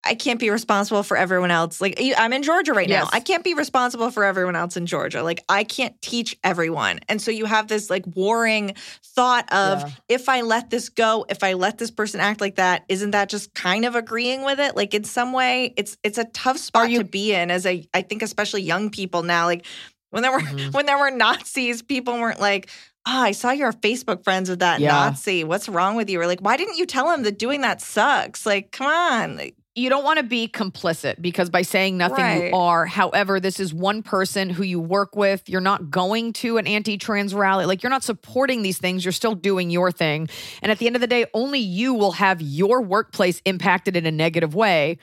I 0.05 0.15
can't 0.15 0.39
be 0.39 0.49
responsible 0.49 1.01
for 1.03 1.17
everyone 1.17 1.51
else. 1.51 1.81
Like 1.81 1.99
I'm 2.17 2.31
in 2.33 2.43
Georgia 2.43 2.73
right 2.73 2.87
Yes. 2.87 3.03
now. 3.05 3.09
I 3.11 3.19
can't 3.19 3.43
be 3.43 3.53
responsible 3.53 4.11
for 4.11 4.23
everyone 4.23 4.55
else 4.55 4.77
in 4.77 4.85
Georgia. 4.85 5.23
Like 5.23 5.43
I 5.49 5.63
can't 5.63 5.99
teach 6.01 6.37
everyone. 6.43 6.99
And 7.09 7.21
so 7.21 7.31
you 7.31 7.45
have 7.45 7.67
this 7.67 7.89
like 7.89 8.03
warring 8.15 8.75
thought 9.03 9.51
of 9.51 9.81
Yeah. 9.81 9.89
if 10.09 10.29
I 10.29 10.41
let 10.41 10.69
this 10.69 10.89
go, 10.89 11.25
if 11.29 11.43
I 11.43 11.53
let 11.53 11.77
this 11.77 11.89
person 11.91 12.19
act 12.19 12.39
like 12.41 12.55
that, 12.55 12.85
isn't 12.89 13.11
that 13.11 13.29
just 13.29 13.53
kind 13.53 13.85
of 13.85 13.95
agreeing 13.95 14.43
with 14.43 14.59
it? 14.59 14.75
Like 14.75 14.93
in 14.93 15.03
some 15.03 15.33
way, 15.33 15.73
it's 15.77 15.97
it's 16.03 16.17
a 16.17 16.25
tough 16.25 16.57
spot 16.57 16.89
you- 16.89 16.99
to 16.99 17.05
be 17.05 17.33
in 17.33 17.49
as 17.49 17.65
a 17.65 17.87
I 17.93 18.01
think 18.01 18.21
especially 18.21 18.61
young 18.61 18.89
people 18.91 19.23
now. 19.23 19.45
Like 19.45 19.65
when 20.11 20.21
there 20.21 20.31
were 20.31 20.39
Mhm. 20.39 20.73
when 20.73 20.85
there 20.85 20.97
were 20.99 21.11
Nazis, 21.11 21.81
people 21.81 22.13
weren't 22.19 22.39
like, 22.39 22.69
Oh, 23.07 23.21
I 23.21 23.33
saw 23.33 23.51
you're 23.51 23.71
Facebook 23.71 24.23
friends 24.23 24.49
with 24.49 24.59
that 24.59 24.79
Yeah. 24.79 24.89
Nazi. 24.91 25.43
What's 25.43 25.69
wrong 25.69 25.95
with 25.95 26.09
you? 26.09 26.19
Or 26.19 26.25
like, 26.25 26.39
why 26.39 26.57
didn't 26.57 26.77
you 26.77 26.87
tell 26.87 27.11
him 27.11 27.21
that 27.21 27.37
doing 27.37 27.61
that 27.61 27.79
sucks? 27.79 28.47
Like, 28.47 28.71
come 28.71 28.87
on. 28.87 29.37
Like, 29.37 29.55
You 29.77 29.89
don't 29.89 30.05
want 30.05 30.17
to 30.17 30.23
be 30.23 30.47
complicit 30.47 31.21
because 31.21 31.49
by 31.49 31.61
saying 31.61 31.97
nothing, 31.97 32.23
Right. 32.23 32.47
you 32.49 32.55
are. 32.55 32.85
However, 32.85 33.41
this 33.41 33.59
is 33.59 33.73
one 33.73 34.03
person 34.03 34.49
who 34.49 34.63
you 34.63 34.79
work 34.79 35.17
with. 35.17 35.49
You're 35.49 35.59
not 35.59 35.91
going 35.91 36.31
to 36.33 36.57
an 36.57 36.65
anti 36.65 36.97
trans 36.97 37.33
rally. 37.35 37.65
Like, 37.65 37.83
you're 37.83 37.89
not 37.89 38.03
supporting 38.03 38.61
these 38.61 38.77
things. 38.77 39.03
You're 39.03 39.11
still 39.11 39.35
doing 39.35 39.69
your 39.69 39.91
thing. 39.91 40.29
And 40.61 40.71
at 40.71 40.79
the 40.79 40.87
end 40.87 40.95
of 40.95 41.01
the 41.01 41.07
day, 41.07 41.25
only 41.33 41.59
you 41.59 41.93
will 41.93 42.13
have 42.13 42.41
your 42.41 42.81
workplace 42.81 43.41
impacted 43.43 43.97
in 43.97 44.05
a 44.05 44.11
negative 44.11 44.55
way 44.55 44.97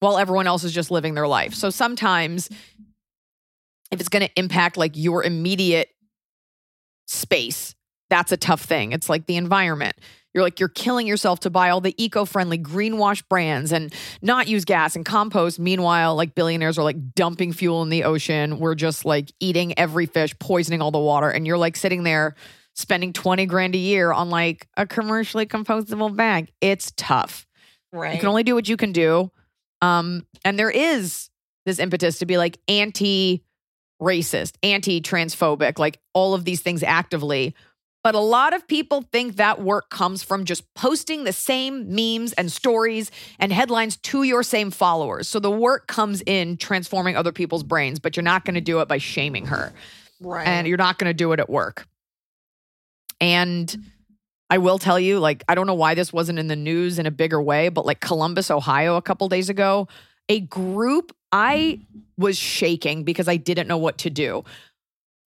while 0.00 0.16
everyone 0.16 0.46
else 0.46 0.64
is 0.64 0.72
just 0.72 0.90
living 0.90 1.12
their 1.14 1.28
life. 1.28 1.52
So 1.52 1.68
sometimes, 1.68 2.48
if 3.90 4.00
it's 4.00 4.08
going 4.08 4.26
to 4.26 4.32
impact 4.38 4.78
like 4.78 4.92
your 4.96 5.22
immediate 5.22 5.88
space, 7.06 7.73
that's 8.14 8.30
a 8.30 8.36
tough 8.36 8.62
thing. 8.62 8.92
It's 8.92 9.08
like 9.08 9.26
the 9.26 9.34
environment. 9.34 9.96
You're 10.32 10.44
like, 10.44 10.60
you're 10.60 10.68
killing 10.68 11.08
yourself 11.08 11.40
to 11.40 11.50
buy 11.50 11.70
all 11.70 11.80
the 11.80 11.94
eco 12.00 12.24
friendly 12.24 12.58
greenwash 12.58 13.24
brands 13.28 13.72
and 13.72 13.92
not 14.22 14.46
use 14.46 14.64
gas 14.64 14.94
and 14.94 15.04
compost. 15.04 15.58
Meanwhile, 15.58 16.14
like 16.14 16.36
billionaires 16.36 16.78
are 16.78 16.84
like 16.84 17.14
dumping 17.16 17.52
fuel 17.52 17.82
in 17.82 17.88
the 17.88 18.04
ocean. 18.04 18.60
We're 18.60 18.76
just 18.76 19.04
like 19.04 19.32
eating 19.40 19.76
every 19.76 20.06
fish, 20.06 20.32
poisoning 20.38 20.80
all 20.80 20.92
the 20.92 20.98
water. 21.00 21.28
And 21.28 21.44
you're 21.44 21.58
like 21.58 21.74
sitting 21.74 22.04
there 22.04 22.36
spending 22.76 23.12
20 23.12 23.46
grand 23.46 23.74
a 23.74 23.78
year 23.78 24.12
on 24.12 24.30
like 24.30 24.68
a 24.76 24.86
commercially 24.86 25.46
compostable 25.46 26.14
bag. 26.14 26.52
It's 26.60 26.92
tough. 26.96 27.48
right. 27.92 28.14
You 28.14 28.20
can 28.20 28.28
only 28.28 28.44
do 28.44 28.54
what 28.54 28.68
you 28.68 28.76
can 28.76 28.92
do. 28.92 29.32
Um, 29.82 30.24
and 30.44 30.56
there 30.56 30.70
is 30.70 31.30
this 31.66 31.80
impetus 31.80 32.20
to 32.20 32.26
be 32.26 32.38
like 32.38 32.58
anti 32.68 33.42
racist, 34.00 34.52
anti 34.62 35.00
transphobic, 35.00 35.80
like 35.80 35.98
all 36.12 36.34
of 36.34 36.44
these 36.44 36.60
things 36.60 36.84
actively. 36.84 37.56
But 38.04 38.14
a 38.14 38.20
lot 38.20 38.52
of 38.52 38.68
people 38.68 39.00
think 39.00 39.36
that 39.36 39.62
work 39.62 39.88
comes 39.88 40.22
from 40.22 40.44
just 40.44 40.74
posting 40.74 41.24
the 41.24 41.32
same 41.32 41.88
memes 41.88 42.34
and 42.34 42.52
stories 42.52 43.10
and 43.38 43.50
headlines 43.50 43.96
to 43.96 44.24
your 44.24 44.42
same 44.42 44.70
followers. 44.70 45.26
So 45.26 45.40
the 45.40 45.50
work 45.50 45.86
comes 45.86 46.22
in 46.26 46.58
transforming 46.58 47.16
other 47.16 47.32
people's 47.32 47.62
brains, 47.62 47.98
but 47.98 48.14
you're 48.14 48.22
not 48.22 48.44
going 48.44 48.56
to 48.56 48.60
do 48.60 48.80
it 48.80 48.88
by 48.88 48.98
shaming 48.98 49.46
her 49.46 49.72
right. 50.20 50.46
and 50.46 50.68
you're 50.68 50.76
not 50.76 50.98
going 50.98 51.08
to 51.08 51.14
do 51.14 51.32
it 51.32 51.40
at 51.40 51.48
work. 51.48 51.88
And 53.22 53.68
mm-hmm. 53.68 53.80
I 54.50 54.58
will 54.58 54.78
tell 54.78 55.00
you, 55.00 55.18
like, 55.18 55.42
I 55.48 55.54
don't 55.54 55.66
know 55.66 55.74
why 55.74 55.94
this 55.94 56.12
wasn't 56.12 56.38
in 56.38 56.48
the 56.48 56.56
news 56.56 56.98
in 56.98 57.06
a 57.06 57.10
bigger 57.10 57.40
way, 57.40 57.70
but 57.70 57.86
like 57.86 58.00
Columbus, 58.00 58.50
Ohio, 58.50 58.96
a 58.96 59.02
couple 59.02 59.30
days 59.30 59.48
ago, 59.48 59.88
a 60.28 60.40
group, 60.40 61.16
I 61.32 61.80
mm-hmm. 61.80 62.22
was 62.22 62.36
shaking 62.36 63.04
because 63.04 63.28
I 63.28 63.36
didn't 63.38 63.66
know 63.66 63.78
what 63.78 63.96
to 63.98 64.10
do. 64.10 64.44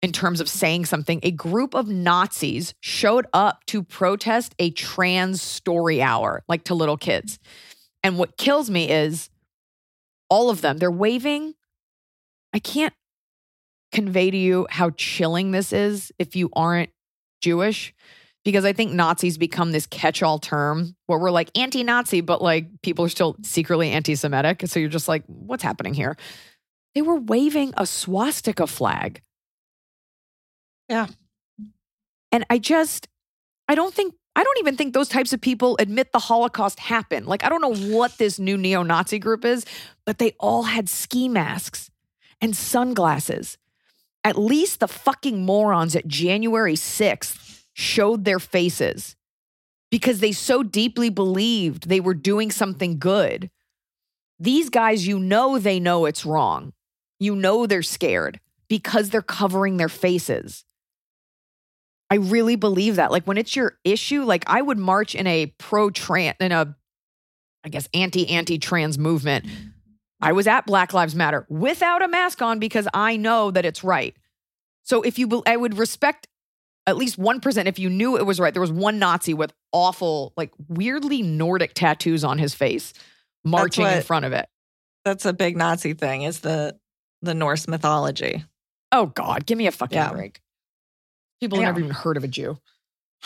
In 0.03 0.11
terms 0.11 0.41
of 0.41 0.49
saying 0.49 0.85
something. 0.85 1.21
A 1.23 1.31
group 1.31 1.73
of 1.73 1.87
Nazis 1.87 2.75
showed 2.81 3.25
up 3.33 3.65
to 3.67 3.81
protest 3.81 4.53
a 4.59 4.69
trans 4.71 5.41
story 5.41 6.01
hour, 6.01 6.43
like 6.49 6.65
to 6.65 6.75
little 6.75 6.97
kids. 6.97 7.39
And 8.03 8.17
what 8.17 8.37
kills 8.37 8.69
me 8.69 8.91
is 8.91 9.29
all 10.29 10.49
of 10.49 10.59
them, 10.59 10.77
they're 10.77 10.91
waving. 10.91 11.53
I 12.53 12.59
can't 12.59 12.93
convey 13.93 14.29
to 14.29 14.37
you 14.37 14.67
how 14.69 14.89
chilling 14.91 15.51
this 15.51 15.71
is 15.71 16.11
if 16.19 16.35
you 16.35 16.49
aren't 16.53 16.89
Jewish, 17.41 17.93
because 18.43 18.65
I 18.65 18.73
think 18.73 18.91
Nazis 18.91 19.37
become 19.37 19.71
this 19.71 19.87
catch 19.87 20.21
all 20.21 20.37
term 20.37 20.97
where 21.05 21.17
we're 21.17 21.31
like 21.31 21.49
anti 21.57 21.81
Nazi, 21.81 22.19
but 22.19 22.41
like 22.41 22.67
people 22.81 23.05
are 23.05 23.09
still 23.09 23.37
secretly 23.41 23.91
anti 23.91 24.15
Semitic. 24.15 24.63
So 24.65 24.81
you're 24.81 24.89
just 24.89 25.07
like, 25.07 25.23
what's 25.27 25.63
happening 25.63 25.93
here? 25.93 26.17
They 26.93 27.01
were 27.01 27.15
waving 27.15 27.73
a 27.77 27.85
swastika 27.85 28.67
flag. 28.67 29.21
Yeah. 30.93 31.07
And 32.31 32.45
I 32.51 32.59
just, 32.59 33.07
I 33.67 33.73
don't 33.73 33.91
think, 33.91 34.13
I 34.35 34.43
don't 34.43 34.59
even 34.59 34.77
think 34.77 34.93
those 34.93 35.09
types 35.09 35.33
of 35.33 35.41
people 35.41 35.75
admit 35.79 36.11
the 36.11 36.19
Holocaust 36.19 36.79
happened. 36.79 37.25
Like, 37.25 37.43
I 37.43 37.49
don't 37.49 37.61
know 37.61 37.95
what 37.95 38.19
this 38.19 38.37
new 38.37 38.57
neo 38.57 38.83
Nazi 38.83 39.17
group 39.17 39.43
is, 39.43 39.65
but 40.05 40.19
they 40.19 40.35
all 40.39 40.63
had 40.63 40.87
ski 40.87 41.27
masks 41.27 41.89
and 42.41 42.55
sunglasses. 42.55 43.57
At 44.23 44.37
least 44.37 44.81
the 44.81 44.87
fucking 44.87 45.43
morons 45.43 45.95
at 45.95 46.07
January 46.07 46.75
6th 46.75 47.63
showed 47.73 48.23
their 48.23 48.39
faces 48.39 49.15
because 49.89 50.19
they 50.19 50.31
so 50.31 50.61
deeply 50.61 51.09
believed 51.09 51.89
they 51.89 51.99
were 51.99 52.13
doing 52.13 52.51
something 52.51 52.99
good. 52.99 53.49
These 54.39 54.69
guys, 54.69 55.07
you 55.07 55.17
know, 55.17 55.57
they 55.57 55.79
know 55.79 56.05
it's 56.05 56.23
wrong. 56.23 56.71
You 57.19 57.35
know, 57.35 57.65
they're 57.65 57.81
scared 57.81 58.39
because 58.67 59.09
they're 59.09 59.23
covering 59.23 59.77
their 59.77 59.89
faces. 59.89 60.65
I 62.14 62.18
really 62.18 62.55
believe 62.55 62.97
that. 62.97 63.11
Like 63.11 63.26
when 63.26 63.39
it's 63.39 63.55
your 63.55 63.80
issue, 63.84 64.22
like 64.24 64.43
I 64.45 64.61
would 64.61 64.78
march 64.78 65.16
in 65.16 65.26
a 65.26 65.47
pro 65.57 65.89
trans, 65.89 66.36
in 66.39 66.51
a, 66.51 66.76
I 67.64 67.70
guess, 67.70 67.89
anti 67.91 68.30
anti 68.30 68.59
trans 68.59 68.99
movement. 68.99 69.47
I 70.22 70.34
was 70.34 70.45
at 70.45 70.68
Black 70.68 70.93
Lives 70.93 71.16
Matter 71.16 71.47
without 71.49 72.03
a 72.03 72.07
mask 72.07 72.43
on 72.43 72.59
because 72.59 72.88
I 72.93 73.18
know 73.18 73.49
that 73.49 73.66
it's 73.66 73.84
right. 73.84 74.16
So 74.84 75.01
if 75.01 75.18
you, 75.18 75.41
I 75.47 75.57
would 75.57 75.76
respect 75.76 76.28
at 76.86 76.97
least 76.97 77.20
1% 77.20 77.66
if 77.66 77.80
you 77.80 77.89
knew 77.89 78.16
it 78.16 78.28
was 78.28 78.39
right. 78.39 78.53
There 78.53 78.61
was 78.61 78.72
one 78.72 78.99
Nazi 78.99 79.34
with 79.34 79.51
awful, 79.72 80.34
like 80.38 80.51
weirdly 80.68 81.24
Nordic 81.24 81.74
tattoos 81.74 82.24
on 82.24 82.38
his 82.38 82.53
face 82.53 82.93
marching 83.43 83.88
in 83.88 84.03
front 84.03 84.26
of 84.26 84.34
it. 84.34 84.47
That's 85.03 85.26
a 85.26 85.34
big 85.34 85.57
Nazi 85.57 85.93
thing. 85.95 86.22
Is 86.22 86.41
the 86.41 86.78
the 87.24 87.34
Norse 87.34 87.68
mythology? 87.68 88.45
Oh 88.91 89.07
God, 89.07 89.47
give 89.47 89.57
me 89.57 89.66
a 89.66 89.72
fucking 89.72 89.95
Yeah. 89.95 90.11
break. 90.11 90.42
People 91.43 91.59
have 91.59 91.75
never 91.75 91.79
even 91.79 91.91
heard 91.91 92.17
of 92.17 92.23
a 92.23 92.27
Jew. 92.27 92.57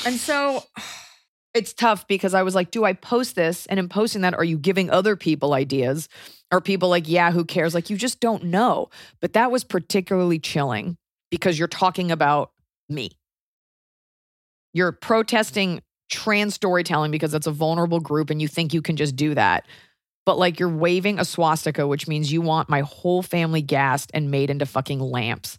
And 0.06 0.16
so 0.16 0.64
it's 1.54 1.74
tough 1.74 2.08
because 2.08 2.34
I 2.34 2.44
was 2.44 2.56
like, 2.56 2.72
do 2.72 2.84
I 2.84 2.94
post 2.94 3.36
this? 3.36 3.66
And 3.68 3.80
in 3.80 3.90
posting 3.90 4.22
that, 4.22 4.34
are 4.34 4.44
you 4.44 4.58
giving 4.58 4.90
other 4.90 5.16
people 5.16 5.54
ideas? 5.54 6.10
Are 6.52 6.62
people 6.62 6.90
like, 6.90 7.08
yeah, 7.08 7.32
who 7.32 7.46
cares? 7.46 7.74
Like, 7.74 7.90
you 7.90 7.98
just 7.98 8.20
don't 8.20 8.46
know. 8.46 8.90
But 9.22 9.34
that 9.34 9.52
was 9.52 9.64
particularly 9.64 10.40
chilling 10.40 10.98
because 11.30 11.60
you're 11.60 11.68
talking 11.68 12.12
about 12.12 12.52
me. 12.90 13.12
You're 14.74 14.92
protesting 14.92 15.82
trans 16.10 16.56
storytelling 16.56 17.12
because 17.12 17.34
it's 17.34 17.48
a 17.48 17.52
vulnerable 17.52 18.00
group 18.00 18.30
and 18.30 18.42
you 18.42 18.48
think 18.48 18.74
you 18.74 18.82
can 18.82 18.96
just 18.96 19.16
do 19.16 19.34
that. 19.36 19.66
But 20.26 20.38
like 20.38 20.60
you're 20.60 20.70
waving 20.70 21.20
a 21.20 21.26
swastika, 21.26 21.88
which 21.88 22.08
means 22.08 22.32
you 22.32 22.42
want 22.42 22.70
my 22.70 22.82
whole 22.82 23.22
family 23.22 23.62
gassed 23.62 24.12
and 24.14 24.32
made 24.32 24.50
into 24.50 24.66
fucking 24.66 25.00
lamps. 25.00 25.58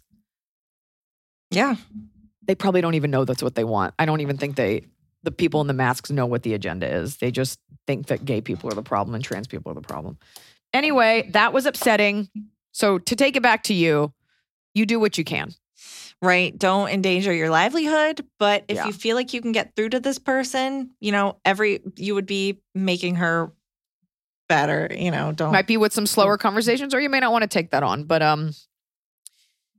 Yeah. 1.51 1.75
They 2.49 2.55
probably 2.55 2.81
don't 2.81 2.95
even 2.95 3.11
know 3.11 3.25
that's 3.25 3.43
what 3.43 3.53
they 3.53 3.63
want. 3.63 3.93
I 3.99 4.07
don't 4.07 4.21
even 4.21 4.37
think 4.37 4.55
they, 4.55 4.87
the 5.21 5.29
people 5.29 5.61
in 5.61 5.67
the 5.67 5.73
masks, 5.73 6.09
know 6.09 6.25
what 6.25 6.41
the 6.41 6.55
agenda 6.55 6.91
is. 6.91 7.17
They 7.17 7.29
just 7.29 7.59
think 7.85 8.07
that 8.07 8.25
gay 8.25 8.41
people 8.41 8.71
are 8.71 8.73
the 8.73 8.81
problem 8.81 9.13
and 9.13 9.23
trans 9.23 9.45
people 9.45 9.71
are 9.71 9.75
the 9.75 9.81
problem. 9.81 10.17
Anyway, 10.73 11.29
that 11.33 11.53
was 11.53 11.67
upsetting. 11.67 12.27
So 12.71 12.97
to 12.97 13.15
take 13.15 13.35
it 13.35 13.43
back 13.43 13.61
to 13.65 13.75
you, 13.75 14.13
you 14.73 14.87
do 14.87 14.99
what 14.99 15.15
you 15.19 15.23
can. 15.23 15.53
Right. 16.23 16.57
Don't 16.57 16.89
endanger 16.89 17.31
your 17.31 17.51
livelihood. 17.51 18.25
But 18.39 18.65
if 18.67 18.77
Yeah. 18.77 18.87
you 18.87 18.93
feel 18.93 19.15
like 19.15 19.31
you 19.31 19.41
can 19.41 19.51
get 19.51 19.75
through 19.75 19.89
to 19.89 19.99
this 19.99 20.17
person, 20.17 20.89
you 20.99 21.11
know, 21.11 21.37
every 21.45 21.81
you 21.97 22.15
would 22.15 22.25
be 22.25 22.63
making 22.73 23.17
her 23.17 23.53
better. 24.47 24.89
You 24.89 25.11
know, 25.11 25.33
don't 25.33 25.51
might 25.51 25.67
be 25.67 25.77
with 25.77 25.93
some 25.93 26.07
slower 26.07 26.35
conversations 26.35 26.95
or 26.95 26.99
you 26.99 27.09
may 27.11 27.19
not 27.19 27.31
want 27.31 27.43
to 27.43 27.47
take 27.47 27.69
that 27.69 27.83
on 27.83 28.05
but 28.05 28.23
um 28.23 28.53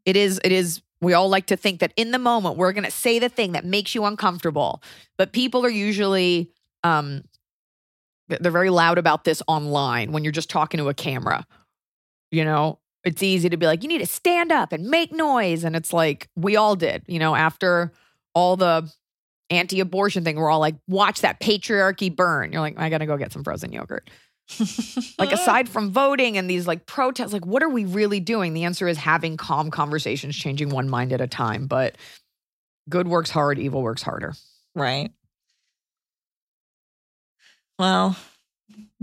it 0.05 0.17
is 0.17 0.41
it 0.45 0.53
is 0.53 0.83
we 1.01 1.13
all 1.15 1.29
like 1.29 1.47
to 1.47 1.57
think 1.57 1.81
that 1.81 1.93
in 1.97 2.11
the 2.11 2.19
moment 2.19 2.57
we're 2.57 2.73
going 2.73 2.85
to 2.85 2.91
say 2.91 3.19
the 3.19 3.29
thing 3.29 3.53
that 3.53 3.65
makes 3.65 3.95
you 3.95 4.05
uncomfortable 4.05 4.83
but 5.19 5.33
people 5.33 5.65
are 5.65 5.71
usually 5.71 6.51
um 6.85 7.23
they're 8.29 8.53
very 8.53 8.71
loud 8.71 8.99
about 8.99 9.25
this 9.25 9.43
online 9.49 10.13
when 10.13 10.23
you're 10.23 10.33
just 10.33 10.51
talking 10.51 10.79
to 10.79 10.89
a 10.89 10.95
camera 10.95 11.47
you 12.31 12.45
know? 12.45 12.79
It's 13.03 13.23
easy 13.23 13.49
to 13.49 13.57
be 13.57 13.65
like 13.65 13.83
you 13.83 13.89
need 13.89 13.99
to 13.99 14.07
stand 14.07 14.53
up 14.53 14.73
and 14.73 14.87
make 14.89 15.11
noise 15.11 15.65
and 15.65 15.75
it's 15.75 15.93
like 15.93 16.29
we 16.37 16.57
all 16.57 16.77
did 16.77 17.03
you 17.07 17.19
know? 17.19 17.35
After 17.35 17.93
all 18.35 18.57
the 18.57 18.93
anti-abortion 19.49 20.23
thing 20.23 20.37
we're 20.37 20.51
all 20.51 20.61
like 20.61 20.77
watch 20.87 21.23
that 21.23 21.41
patriarchy 21.41 22.15
burn. 22.15 22.53
You're 22.53 22.61
like 22.61 22.79
i 22.79 22.89
gotta 22.91 23.07
go 23.07 23.17
get 23.17 23.33
some 23.33 23.43
frozen 23.43 23.73
yogurt 23.73 24.11
like 25.19 25.33
aside 25.33 25.69
from 25.69 25.91
voting 25.91 26.37
and 26.37 26.49
these 26.51 26.67
like 26.67 26.85
protests 26.87 27.33
like 27.33 27.47
what 27.47 27.63
are 27.63 27.69
we 27.69 27.85
really 27.85 28.21
doing 28.21 28.53
the 28.53 28.65
answer 28.65 28.89
is 28.89 28.97
having 28.99 29.37
calm 29.37 29.71
conversations 29.71 30.37
changing 30.37 30.69
one 30.71 30.89
mind 30.89 31.13
at 31.13 31.21
a 31.21 31.27
time 31.27 31.67
but 31.67 31.97
good 32.89 33.07
works 33.07 33.31
hard 33.31 33.59
evil 33.59 33.83
works 33.83 34.03
harder 34.03 34.35
right. 34.75 35.11
Well, 37.79 38.15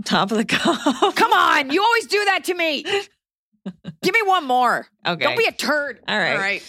top 0.04 0.30
of 0.30 0.38
the 0.38 0.44
cup. 0.46 1.14
come 1.16 1.32
on 1.32 1.70
you 1.70 1.82
always 1.82 2.06
do 2.06 2.24
that 2.26 2.44
to 2.44 2.54
me 2.54 2.82
give 4.02 4.14
me 4.14 4.20
one 4.24 4.44
more 4.44 4.86
Okay. 5.06 5.24
don't 5.24 5.36
be 5.38 5.46
a 5.46 5.52
turd 5.52 6.00
All 6.06 6.18
right. 6.18 6.32
all 6.32 6.38
right 6.38 6.62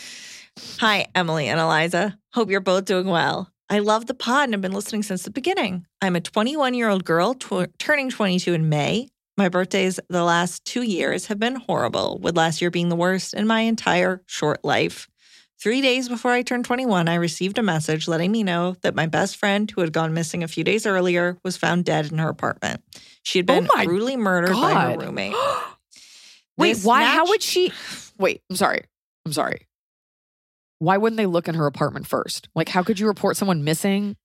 Hi, 0.80 1.08
Emily 1.16 1.48
and 1.48 1.58
Iliza. 1.58 2.18
Hope 2.34 2.50
you're 2.50 2.60
both 2.60 2.84
doing 2.84 3.08
well. 3.08 3.50
I 3.70 3.80
love 3.80 4.08
the 4.08 4.14
pod 4.16 4.46
and 4.46 4.54
have 4.54 4.62
been 4.62 4.72
listening 4.72 5.04
since 5.04 5.24
the 5.24 5.32
beginning. 5.32 5.86
I'm 6.02 6.16
a 6.16 6.22
21 6.22 6.74
year 6.74 6.90
old 6.90 7.06
girl 7.06 7.34
tw- 7.36 7.70
turning 7.78 8.10
22 8.10 8.54
in 8.54 8.70
May. 8.70 9.10
My 9.38 9.48
birthdays 9.48 10.00
the 10.10 10.24
last 10.24 10.66
two 10.66 10.82
years 10.82 11.28
have 11.28 11.40
been 11.40 11.56
horrible, 11.56 12.18
with 12.22 12.36
last 12.36 12.62
year 12.62 12.72
being 12.72 12.90
the 12.90 12.96
worst 12.96 13.34
in 13.34 13.48
my 13.48 13.62
entire 13.62 14.22
short 14.26 14.66
life. 14.66 15.08
Three 15.62 15.82
days 15.82 16.10
before 16.10 16.32
I 16.32 16.42
turned 16.42 16.66
21, 16.66 17.08
I 17.08 17.16
received 17.16 17.58
a 17.58 17.64
message 17.64 18.08
letting 18.08 18.32
me 18.32 18.44
know 18.44 18.76
that 18.82 18.96
my 18.96 19.06
best 19.08 19.36
friend, 19.38 19.70
who 19.70 19.82
had 19.82 19.94
gone 19.94 20.14
missing 20.14 20.42
a 20.42 20.48
few 20.48 20.64
days 20.64 20.86
earlier, 20.86 21.38
was 21.44 21.58
found 21.58 21.86
dead 21.86 22.12
in 22.12 22.18
her 22.18 22.30
apartment. 22.30 22.82
She 23.24 23.40
had 23.40 23.50
Oh 23.50 23.56
been 23.56 23.68
my 23.76 23.86
brutally 23.86 24.18
murdered 24.18 24.54
by 24.54 24.74
her 24.74 24.98
roommate. 25.06 25.36
wait 26.58 26.74
This 26.74 26.84
why 26.86 27.04
how 27.06 27.28
would 27.28 27.42
she 27.44 27.72
wait 28.18 28.42
i'm 28.50 28.56
sorry 28.58 28.84
i'm 29.26 29.32
sorry 29.34 29.68
why 30.80 30.98
wouldn't 30.98 31.18
they 31.18 31.26
look 31.26 31.48
in 31.48 31.56
her 31.56 31.66
apartment 31.68 32.08
first 32.08 32.50
like 32.56 32.70
how 32.70 32.84
could 32.84 33.00
you 33.00 33.08
report 33.08 33.38
someone 33.38 33.64
missing 33.64 34.16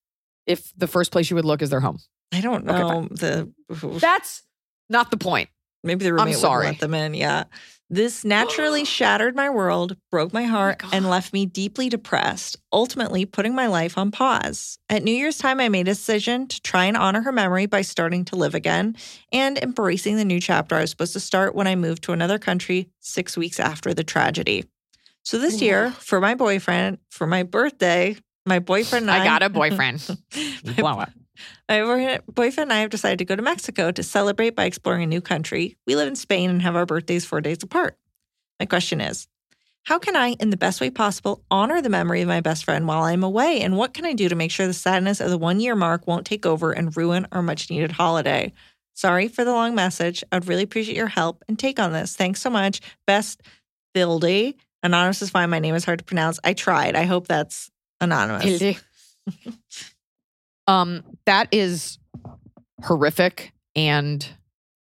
if 0.46 0.72
the 0.76 0.86
first 0.86 1.12
place 1.12 1.30
you 1.30 1.36
would 1.36 1.44
look 1.44 1.62
is 1.62 1.70
their 1.70 1.80
home 1.80 1.98
I 2.32 2.40
don't 2.40 2.68
Okay, 2.68 2.78
know 2.78 3.08
the 3.10 3.52
that's 4.00 4.42
not 4.88 5.10
the 5.10 5.16
point 5.16 5.48
Maybe 5.84 6.04
the 6.04 6.14
roommate 6.14 6.36
sorry. 6.36 6.66
would 6.66 6.72
let 6.72 6.80
them 6.80 6.94
in. 6.94 7.14
Yeah. 7.14 7.44
This 7.90 8.24
naturally 8.24 8.84
shattered 8.86 9.36
my 9.36 9.50
world, 9.50 9.96
broke 10.10 10.32
my 10.32 10.44
oh 10.44 10.48
heart, 10.48 10.82
and 10.92 11.08
left 11.10 11.34
me 11.34 11.44
deeply 11.44 11.90
depressed, 11.90 12.56
ultimately 12.72 13.26
putting 13.26 13.54
my 13.54 13.66
life 13.66 13.98
on 13.98 14.10
pause. 14.10 14.78
At 14.88 15.02
New 15.04 15.12
Year's 15.12 15.36
time, 15.36 15.60
I 15.60 15.68
made 15.68 15.86
a 15.86 15.92
decision 15.92 16.48
to 16.48 16.60
try 16.62 16.86
and 16.86 16.96
honor 16.96 17.20
her 17.20 17.32
memory 17.32 17.66
by 17.66 17.82
starting 17.82 18.24
to 18.26 18.36
live 18.36 18.54
again 18.54 18.96
and 19.30 19.58
embracing 19.58 20.16
the 20.16 20.24
new 20.24 20.40
chapter 20.40 20.74
I 20.74 20.80
was 20.80 20.90
supposed 20.90 21.12
to 21.12 21.20
start 21.20 21.54
when 21.54 21.66
I 21.66 21.76
moved 21.76 22.02
to 22.04 22.12
another 22.12 22.38
country 22.38 22.88
six 23.00 23.36
weeks 23.36 23.60
after 23.60 23.92
the 23.92 24.04
tragedy. 24.04 24.64
So 25.24 25.38
this 25.38 25.56
mm-hmm. 25.56 25.64
year, 25.64 25.90
for 25.90 26.20
my 26.20 26.34
boyfriend, 26.34 26.98
for 27.10 27.26
my 27.26 27.42
birthday, 27.42 28.16
my 28.46 28.58
boyfriend 28.58 29.04
and 29.04 29.10
I, 29.10 29.22
i 29.22 29.24
got 29.24 29.42
a 29.42 29.48
boyfriend 29.50 30.06
my 30.64 30.72
Blow 30.74 30.98
up. 30.98 31.10
my 31.68 32.20
boyfriend 32.28 32.70
and 32.70 32.72
I 32.72 32.80
have 32.80 32.90
decided 32.90 33.18
to 33.20 33.24
go 33.24 33.34
to 33.34 33.42
Mexico 33.42 33.90
to 33.90 34.02
celebrate 34.02 34.54
by 34.54 34.66
exploring 34.66 35.02
a 35.02 35.06
new 35.06 35.22
country. 35.22 35.76
We 35.86 35.96
live 35.96 36.08
in 36.08 36.16
Spain 36.16 36.50
and 36.50 36.62
have 36.62 36.76
our 36.76 36.86
birthdays 36.86 37.24
four 37.24 37.40
days 37.40 37.62
apart. 37.62 37.96
My 38.60 38.66
question 38.66 39.00
is 39.00 39.26
How 39.84 39.98
can 39.98 40.14
I, 40.14 40.32
in 40.32 40.50
the 40.50 40.58
best 40.58 40.82
way 40.82 40.90
possible, 40.90 41.42
honor 41.50 41.80
the 41.80 41.88
memory 41.88 42.20
of 42.20 42.28
my 42.28 42.42
best 42.42 42.66
friend 42.66 42.86
while 42.86 43.02
I'm 43.02 43.24
away? 43.24 43.62
And 43.62 43.78
what 43.78 43.94
can 43.94 44.04
I 44.04 44.12
do 44.12 44.28
to 44.28 44.34
make 44.34 44.50
sure 44.50 44.66
the 44.66 44.74
sadness 44.74 45.20
of 45.20 45.30
the 45.30 45.38
one 45.38 45.58
year 45.58 45.74
mark 45.74 46.06
won't 46.06 46.26
take 46.26 46.44
over 46.44 46.72
and 46.72 46.94
ruin 46.94 47.26
our 47.32 47.42
much 47.42 47.70
needed 47.70 47.92
holiday? 47.92 48.52
Sorry 48.92 49.28
for 49.28 49.42
the 49.42 49.52
long 49.52 49.74
message. 49.74 50.22
I'd 50.30 50.46
really 50.46 50.62
appreciate 50.62 50.96
your 50.96 51.08
help 51.08 51.42
and 51.48 51.58
take 51.58 51.80
on 51.80 51.92
this. 51.92 52.14
Thanks 52.14 52.42
so 52.42 52.50
much. 52.50 52.80
Best 53.06 53.42
Bildy. 53.94 54.56
Anonymous 54.84 55.22
is 55.22 55.30
fine. 55.30 55.50
My 55.50 55.58
name 55.58 55.74
is 55.74 55.84
hard 55.84 55.98
to 55.98 56.04
pronounce. 56.04 56.38
I 56.44 56.52
tried. 56.52 56.94
I 56.94 57.04
hope 57.04 57.26
that's 57.26 57.70
anonymous. 58.00 58.44
Um, 60.66 61.02
that 61.26 61.48
is 61.52 61.98
horrific, 62.82 63.52
and 63.74 64.26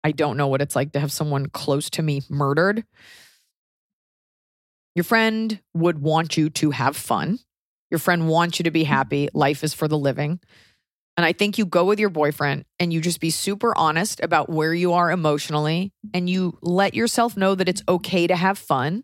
I 0.04 0.12
don't 0.12 0.38
know 0.38 0.47
what 0.47 0.62
it's 0.62 0.76
like 0.76 0.91
to 0.91 0.99
have 0.99 1.12
someone 1.12 1.47
close 1.47 1.89
to 1.91 2.02
me 2.02 2.22
murdered. 2.30 2.84
Your 4.95 5.04
friend 5.04 5.60
would 5.74 5.99
want 5.99 6.36
you 6.36 6.49
to 6.49 6.72
have 6.72 6.97
fun. 6.97 7.39
Your 7.89 7.99
friend 7.99 8.28
wants 8.28 8.60
you 8.60 8.64
to 8.64 8.72
be 8.72 8.84
happy. 8.84 9.30
Life 9.34 9.64
is 9.64 9.74
for 9.74 9.88
the 9.88 9.97
living. 9.97 10.39
And 11.18 11.26
I 11.26 11.34
think 11.34 11.58
you 11.58 11.66
go 11.66 11.86
with 11.86 11.99
your 11.99 12.10
boyfriend 12.10 12.66
and 12.80 12.91
you 12.91 13.02
just 13.02 13.20
be 13.20 13.30
super 13.30 13.78
honest 13.78 14.20
about 14.22 14.49
where 14.49 14.74
you 14.74 14.93
are 14.93 15.12
emotionally 15.12 15.91
and 16.14 16.30
you 16.30 16.58
let 16.62 16.93
yourself 16.93 17.36
know 17.36 17.54
that 17.54 17.70
it's 17.70 17.84
okay 17.88 18.28
to 18.28 18.36
have 18.36 18.58
fun. 18.58 19.04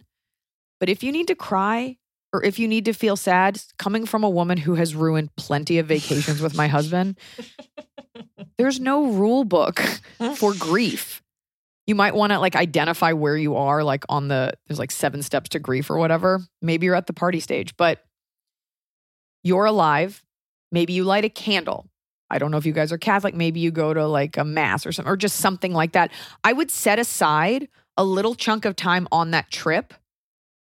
But 0.80 0.90
if 0.90 1.04
you 1.04 1.12
need 1.12 1.28
to 1.28 1.36
cry 1.36 1.98
or 2.34 2.44
if 2.44 2.60
you 2.60 2.68
need 2.68 2.86
to 2.86 2.94
feel 2.94 3.16
sad, 3.16 3.62
coming 3.78 4.06
from 4.06 4.24
a 4.24 4.30
woman 4.30 4.58
who 4.58 4.76
has 4.76 4.96
ruined 4.96 5.36
plenty 5.36 5.80
of 5.80 5.88
vacations 5.88 6.42
with 6.42 6.56
my 6.56 6.68
husband, 6.68 7.18
there's 8.58 8.80
no 8.80 9.08
rule 9.12 9.44
book 9.44 9.80
for 10.36 10.54
grief. 10.54 11.22
You 11.86 11.96
might 11.96 12.16
want 12.16 12.34
to 12.34 12.40
like 12.40 12.56
identify 12.56 13.14
where 13.14 13.38
you 13.38 13.56
are, 13.56 13.84
like 13.84 14.04
on 14.10 14.28
the, 14.28 14.52
there's 14.68 14.80
like 14.80 14.92
seven 14.92 15.22
steps 15.24 15.50
to 15.50 15.60
grief 15.60 15.90
or 15.90 15.98
whatever. 15.98 16.42
Maybe 16.62 16.86
you're 16.86 16.96
at 16.96 17.08
the 17.08 17.14
party 17.14 17.40
stage, 17.40 17.78
but 17.78 18.04
you're 19.44 19.66
alive. 19.66 20.24
Maybe 20.72 20.94
you 20.94 21.06
light 21.06 21.24
a 21.24 21.30
candle. 21.30 21.88
I 22.30 22.40
don't 22.40 22.52
know 22.52 22.58
if 22.58 22.66
you 22.66 22.74
guys 22.74 22.92
are 22.92 22.98
Catholic. 22.98 23.34
Maybe 23.36 23.62
you 23.62 23.72
go 23.72 23.94
to 23.94 24.06
like 24.06 24.38
a 24.38 24.44
mass 24.44 24.86
or 24.86 24.92
something, 24.92 25.10
or 25.10 25.16
just 25.16 25.38
something 25.38 25.74
like 25.74 25.94
that. 25.94 26.12
I 26.44 26.52
would 26.52 26.70
set 26.70 27.00
aside 27.00 27.70
a 27.96 28.04
little 28.04 28.36
chunk 28.36 28.66
of 28.66 28.76
time 28.76 29.08
on 29.12 29.32
that 29.32 29.50
trip. 29.50 29.94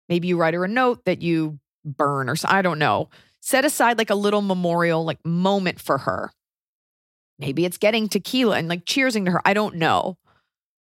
Maybe 0.08 0.28
you 0.28 0.36
write 0.36 0.54
her 0.54 0.64
a 0.64 0.68
note 0.68 1.04
that 1.04 1.22
you 1.22 1.58
burn 1.84 2.28
or 2.28 2.36
I 2.44 2.62
don't 2.62 2.78
know. 2.78 3.08
Set 3.40 3.64
aside 3.64 3.98
like 3.98 4.10
a 4.10 4.14
little 4.14 4.42
memorial, 4.42 5.04
like 5.04 5.24
moment 5.24 5.80
for 5.80 5.98
her. 5.98 6.30
Maybe 7.38 7.64
it's 7.64 7.78
getting 7.78 8.08
tequila 8.08 8.56
and 8.56 8.68
like 8.68 8.84
cheersing 8.84 9.24
to 9.26 9.32
her. 9.32 9.42
I 9.44 9.54
don't 9.54 9.76
know. 9.76 10.16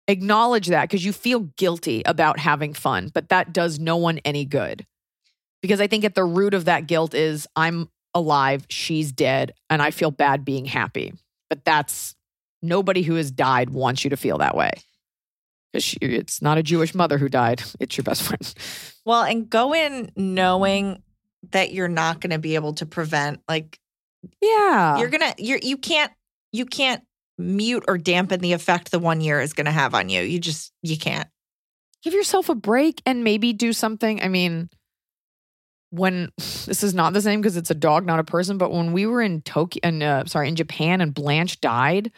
Acknowledge 0.09 0.67
that 0.69 0.89
because 0.89 1.05
you 1.05 1.13
feel 1.13 1.41
guilty 1.57 2.03
about 2.05 2.39
having 2.39 2.75
fun, 2.75 3.11
but 3.13 3.29
that 3.29 3.53
does 3.53 3.79
no 3.79 3.97
one 3.97 4.19
any 4.25 4.45
good. 4.45 4.87
Because 5.63 5.81
I 5.81 5.87
think 5.87 6.05
at 6.05 6.15
the 6.15 6.25
root 6.25 6.55
of 6.55 6.65
that 6.65 6.87
guilt 6.87 7.15
is 7.15 7.47
I'm 7.55 7.89
alive, 8.15 8.67
she's 8.69 9.13
dead, 9.13 9.53
and 9.69 9.81
I 9.81 9.91
feel 9.91 10.11
bad 10.11 10.45
being 10.45 10.65
happy. 10.65 11.13
But 11.49 11.65
that's 11.65 12.17
nobody 12.63 13.03
who 13.03 13.15
has 13.15 13.31
died 13.31 13.71
wants 13.71 14.03
you 14.03 14.11
to 14.11 14.17
feel 14.17 14.39
that 14.39 14.57
way. 14.57 14.73
It's 15.73 16.43
not 16.43 16.59
a 16.59 16.63
Jewish 16.63 16.95
mother 16.95 17.17
who 17.19 17.29
died, 17.29 17.63
it's 17.81 17.97
your 17.97 18.05
best 18.05 18.23
friend. 18.23 18.55
Well, 19.05 19.23
and 19.23 19.49
go 19.49 19.75
in 19.75 20.11
knowing 20.17 21.03
that 21.53 21.73
you're 21.73 21.89
not 21.89 22.21
going 22.21 22.31
to 22.33 22.39
be 22.39 22.55
able 22.55 22.75
to 22.75 22.87
prevent 22.87 23.41
like 23.49 23.79
Yeah. 24.43 24.99
you're 24.99 25.09
going 25.09 25.33
to 25.33 25.35
you're 25.43 25.59
you 25.63 25.77
can't 25.79 26.13
you 26.53 26.67
can't 26.67 27.03
mute 27.39 27.85
or 27.89 27.97
dampen 27.97 28.41
the 28.41 28.53
effect 28.53 28.91
the 28.91 28.99
one 28.99 29.21
year 29.23 29.41
is 29.41 29.53
going 29.55 29.65
to 29.67 29.71
have 29.71 29.95
on 29.95 30.09
you. 30.11 30.21
You 30.23 30.39
just 30.39 30.73
you 30.83 30.99
can't. 30.99 31.29
give 32.03 32.13
yourself 32.15 32.49
a 32.49 32.55
break 32.55 33.01
and 33.07 33.25
maybe 33.25 33.53
do 33.53 33.73
something. 33.73 34.23
I 34.23 34.29
mean, 34.29 34.69
when 35.91 36.31
this 36.37 36.83
is 36.83 36.93
not 36.95 37.13
the 37.13 37.23
same 37.23 37.41
because 37.41 37.57
it's 37.57 37.71
a 37.71 37.75
dog, 37.75 38.05
not 38.05 38.19
a 38.21 38.25
person, 38.25 38.59
but 38.59 38.71
when 38.73 38.93
we 38.93 39.07
were 39.07 39.23
in 39.23 39.41
Tokyo 39.43 39.81
and 39.83 40.03
uh, 40.03 40.25
sorry, 40.27 40.49
in 40.49 40.57
Japan 40.57 41.01
and 41.01 41.15
Blanche 41.15 41.61
died, 41.61 42.11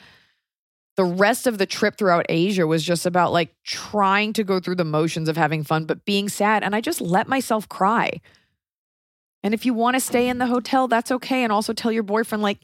the 0.96 1.04
rest 1.04 1.46
of 1.46 1.58
the 1.58 1.66
trip 1.66 1.96
throughout 1.96 2.26
Asia 2.28 2.66
was 2.66 2.82
just 2.82 3.06
about 3.06 3.32
like 3.32 3.54
trying 3.64 4.32
to 4.34 4.44
go 4.44 4.60
through 4.60 4.76
the 4.76 4.84
motions 4.84 5.28
of 5.28 5.36
having 5.36 5.64
fun, 5.64 5.86
but 5.86 6.04
being 6.04 6.28
sad. 6.28 6.62
And 6.62 6.74
I 6.74 6.80
just 6.80 7.00
let 7.00 7.28
myself 7.28 7.68
cry. 7.68 8.20
And 9.42 9.54
if 9.54 9.66
you 9.66 9.74
want 9.74 9.94
to 9.94 10.00
stay 10.00 10.28
in 10.28 10.38
the 10.38 10.46
hotel, 10.46 10.88
that's 10.88 11.10
okay. 11.10 11.42
And 11.42 11.52
also 11.52 11.72
tell 11.72 11.90
your 11.90 12.02
boyfriend, 12.02 12.42
like, 12.42 12.60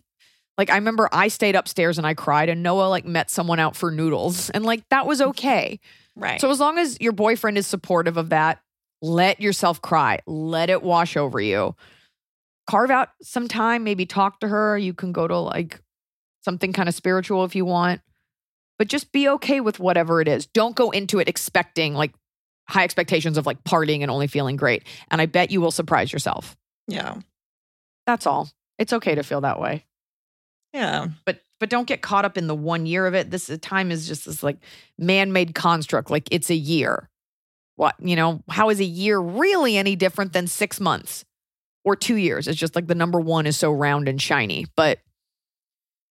like 0.57 0.71
I 0.71 0.75
remember 0.75 1.09
I 1.13 1.29
stayed 1.29 1.57
upstairs 1.57 1.99
and 1.99 2.07
I 2.07 2.15
cried, 2.15 2.49
and 2.49 2.63
Noah 2.63 2.89
like 2.89 3.05
met 3.05 3.31
someone 3.31 3.61
out 3.61 3.77
for 3.77 3.91
noodles, 3.91 4.51
and 4.51 4.65
like 4.65 4.83
that 4.91 5.07
was 5.07 5.21
okay. 5.21 5.81
Right. 6.17 6.41
So 6.41 6.51
as 6.51 6.61
long 6.61 6.79
as 6.79 7.01
your 7.01 7.13
boyfriend 7.13 7.57
is 7.57 7.67
supportive 7.67 8.17
of 8.17 8.31
that, 8.31 8.61
let 9.01 9.41
yourself 9.41 9.81
cry. 9.81 10.19
Let 10.27 10.69
it 10.69 10.83
wash 10.83 11.17
over 11.17 11.41
you. 11.41 11.77
Carve 12.69 12.91
out 12.91 13.11
some 13.23 13.49
time, 13.49 13.85
maybe 13.85 14.05
talk 14.05 14.41
to 14.41 14.49
her. 14.49 14.77
You 14.77 14.95
can 14.95 15.13
go 15.13 15.29
to 15.29 15.39
like 15.39 15.81
something 16.45 16.73
kind 16.73 16.89
of 16.89 16.95
spiritual 16.95 17.45
if 17.45 17.55
you 17.55 17.65
want. 17.65 18.01
But 18.79 18.89
just 18.89 19.11
be 19.13 19.29
okay 19.29 19.61
with 19.61 19.81
whatever 19.81 20.21
it 20.21 20.29
is. 20.29 20.47
Don't 20.47 20.77
go 20.77 20.91
into 20.91 21.19
it 21.19 21.29
expecting 21.29 21.95
like 21.95 22.13
high 22.69 22.85
expectations 22.85 23.39
of 23.39 23.47
like 23.47 23.65
partying 23.65 24.03
and 24.03 24.11
only 24.11 24.27
feeling 24.27 24.57
great. 24.57 24.85
And 25.11 25.21
I 25.21 25.27
bet 25.27 25.51
you 25.51 25.61
will 25.61 25.71
surprise 25.71 26.13
yourself. 26.13 26.57
yeah. 26.87 27.17
That's 28.07 28.27
all. 28.27 28.49
It's 28.79 28.95
okay 28.95 29.17
to 29.17 29.23
feel 29.23 29.43
that 29.43 29.61
way. 29.61 29.85
Yeah. 30.73 31.09
But 31.27 31.43
but 31.61 31.69
don't 31.69 31.87
get 31.87 32.01
caught 32.01 32.25
up 32.25 32.39
in 32.39 32.47
the 32.47 32.55
one 32.55 32.87
year 32.87 33.07
of 33.07 33.15
it. 33.15 33.31
This 33.31 33.51
time 33.61 33.91
is 33.91 34.07
just 34.07 34.25
this 34.25 34.43
like 34.43 34.59
man-made 34.97 35.55
construct. 35.55 36.11
Like 36.11 36.29
it's 36.31 36.49
a 36.49 36.55
year. 36.55 37.11
What, 37.77 37.97
you 38.01 38.17
know, 38.17 38.43
how 38.49 38.71
is 38.71 38.81
a 38.81 38.85
year 38.85 39.19
really 39.19 39.77
any 39.77 39.95
different 39.95 40.33
than 40.33 40.47
six 40.47 40.81
months 40.81 41.25
or 41.85 41.97
two 41.97 42.17
years? 42.17 42.49
It's 42.49 42.59
just 42.59 42.75
like 42.75 42.87
the 42.87 42.95
number 42.95 43.21
one 43.21 43.47
is 43.47 43.57
so 43.57 43.73
round 43.73 44.09
and 44.09 44.23
shiny. 44.23 44.67
But 44.75 45.01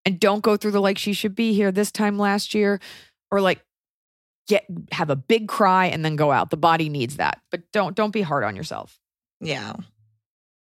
and 0.07 0.19
don't 0.19 0.41
go 0.41 0.57
through 0.57 0.71
the 0.71 0.81
like 0.81 0.97
she 0.97 1.13
should 1.13 1.35
be 1.35 1.53
here 1.53 1.71
this 1.71 1.91
time 1.91 2.19
last 2.19 2.55
year 2.55 2.81
or 3.31 3.41
like 3.41 3.63
get 4.47 4.65
have 4.93 5.11
a 5.11 5.17
big 5.17 5.49
cry 5.49 5.87
and 5.87 6.05
then 6.05 6.17
go 6.17 6.33
out. 6.33 6.51
The 6.51 6.57
body 6.57 6.89
needs 6.89 7.17
that. 7.17 7.43
But 7.51 7.71
don't 7.73 7.95
don't 7.95 8.13
be 8.13 8.23
hard 8.23 8.45
on 8.45 8.57
yourself. 8.57 8.99
Yeah. 9.41 9.75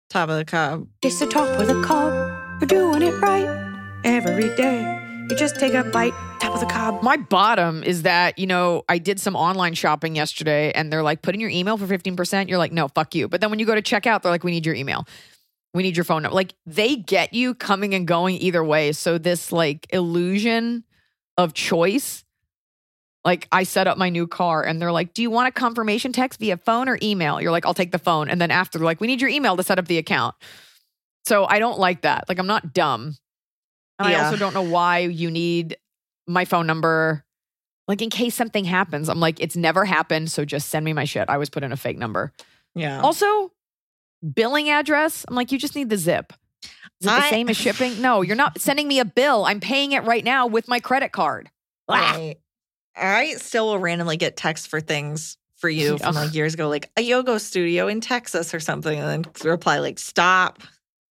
Top 0.09 0.29
of 0.31 0.39
the 0.39 0.45
cob. 0.45 0.89
It's 1.03 1.19
the 1.19 1.27
top 1.27 1.61
of 1.61 1.69
the 1.69 1.83
cob. 1.83 2.13
You're 2.61 2.69
doing 2.69 3.03
it 3.03 3.13
right 3.21 4.01
every 4.05 4.55
day. 4.57 5.03
You 5.29 5.35
just 5.35 5.57
take 5.57 5.75
a 5.75 5.83
bite, 5.83 6.15
top 6.41 6.55
of 6.55 6.61
the 6.61 6.67
cob. 6.67 7.03
My 7.03 7.17
bottom 7.17 7.83
is 7.83 8.03
that, 8.03 8.39
you 8.39 8.47
know, 8.47 8.85
I 8.89 8.99
did 8.99 9.19
some 9.19 9.35
online 9.35 9.75
shopping 9.75 10.15
yesterday 10.15 10.71
and 10.71 10.93
they're 10.93 11.03
like, 11.03 11.21
put 11.21 11.35
in 11.35 11.41
your 11.41 11.51
email 11.51 11.77
for 11.77 11.87
15%. 11.87 12.49
You're 12.49 12.59
like, 12.59 12.71
no, 12.71 12.87
fuck 12.87 13.13
you. 13.17 13.27
But 13.27 13.41
then 13.41 13.51
when 13.51 13.59
you 13.59 13.67
go 13.67 13.75
to 13.75 13.83
checkout, 13.83 14.23
they're 14.23 14.31
like, 14.31 14.45
we 14.45 14.53
need 14.53 14.65
your 14.65 14.77
email. 14.77 15.05
We 15.77 15.83
need 15.83 15.97
your 15.97 16.05
phone 16.05 16.23
number. 16.23 16.35
Like 16.35 16.55
they 16.65 16.97
get 16.97 17.33
you 17.33 17.55
coming 17.55 17.95
and 17.95 18.07
going 18.07 18.37
either 18.37 18.65
way. 18.65 18.93
So 18.93 19.19
this 19.19 19.53
like 19.53 19.87
illusion 19.91 20.85
of 21.37 21.53
choice. 21.55 22.25
Like 23.25 23.47
I 23.53 23.65
set 23.65 23.87
up 23.87 23.99
my 23.99 24.09
new 24.09 24.27
car 24.27 24.63
and 24.65 24.81
they're 24.81 24.93
like, 24.93 25.13
do 25.13 25.21
you 25.21 25.31
want 25.31 25.49
a 25.49 25.53
confirmation 25.53 26.13
text 26.13 26.41
via 26.41 26.57
phone 26.57 26.89
or 26.89 26.99
email? 27.03 27.41
You're 27.41 27.51
like, 27.51 27.67
I'll 27.67 27.75
take 27.75 27.93
the 27.93 27.99
phone. 27.99 28.31
And 28.31 28.41
then 28.41 28.51
after 28.51 28.79
they're 28.79 28.87
like, 28.87 29.01
we 29.01 29.07
need 29.07 29.21
your 29.21 29.31
email 29.31 29.57
to 29.57 29.63
set 29.63 29.79
up 29.79 29.87
the 29.87 29.99
account. 29.99 30.35
So 31.25 31.45
I 31.45 31.59
don't 31.59 31.79
like 31.79 32.03
that. 32.03 32.29
Like 32.29 32.39
I'm 32.39 32.47
not 32.47 32.73
dumb. 32.73 33.17
And 33.99 34.09
I 34.09 34.25
also 34.25 34.37
don't 34.37 34.55
know 34.55 34.63
why 34.63 34.99
you 35.01 35.31
need 35.31 35.77
my 36.27 36.45
phone 36.45 36.67
number. 36.67 37.25
Like 37.89 38.01
in 38.01 38.11
case 38.11 38.35
something 38.35 38.65
happens, 38.65 39.09
I'm 39.09 39.21
like, 39.21 39.41
it's 39.41 39.57
never 39.57 39.85
happened. 39.85 40.31
So 40.31 40.45
just 40.45 40.69
send 40.69 40.85
me 40.85 40.93
my 40.93 41.05
shit. 41.05 41.29
I 41.29 41.35
always 41.35 41.51
put 41.51 41.65
in 41.65 41.73
a 41.73 41.77
fake 41.77 41.99
number. 41.99 42.33
Yeah. 42.75 43.01
Also, 43.01 43.53
billing 44.35 44.71
address. 44.71 45.25
I'm 45.29 45.35
like, 45.35 45.53
you 45.53 45.59
just 45.59 45.75
need 45.77 45.91
the 45.91 45.97
zip. 45.99 46.33
Is 46.63 46.71
it 47.03 47.05
the 47.07 47.11
I- 47.13 47.31
same 47.31 47.49
as 47.49 47.57
shipping? 47.57 48.01
No, 48.01 48.23
you're 48.23 48.37
not 48.37 48.61
sending 48.61 48.89
me 48.89 48.99
a 49.01 49.05
bill. 49.05 49.45
I'm 49.45 49.61
paying 49.61 49.93
it 49.93 50.05
right 50.05 50.25
now 50.25 50.47
with 50.47 50.69
my 50.69 50.81
credit 50.81 51.13
card. 51.13 51.51
Ah. 51.89 52.13
Right. 52.15 52.37
I 52.97 53.35
still 53.35 53.67
will 53.67 53.79
randomly 53.79 54.17
get 54.17 54.37
texts 54.37 54.67
for 54.67 54.81
things 54.81 55.37
for 55.57 55.69
you 55.69 55.99
from 56.03 56.15
like 56.15 56.35
years 56.35 56.55
ago, 56.55 56.69
like 56.69 56.91
a 56.97 57.03
yoga 57.03 57.39
studio 57.39 57.89
in 57.89 58.01
Texas 58.01 58.55
or 58.55 58.61
something, 58.61 58.99
and 58.99 59.25
then 59.25 59.33
reply 59.45 59.79
like, 59.79 59.99
"Stop." 59.99 60.63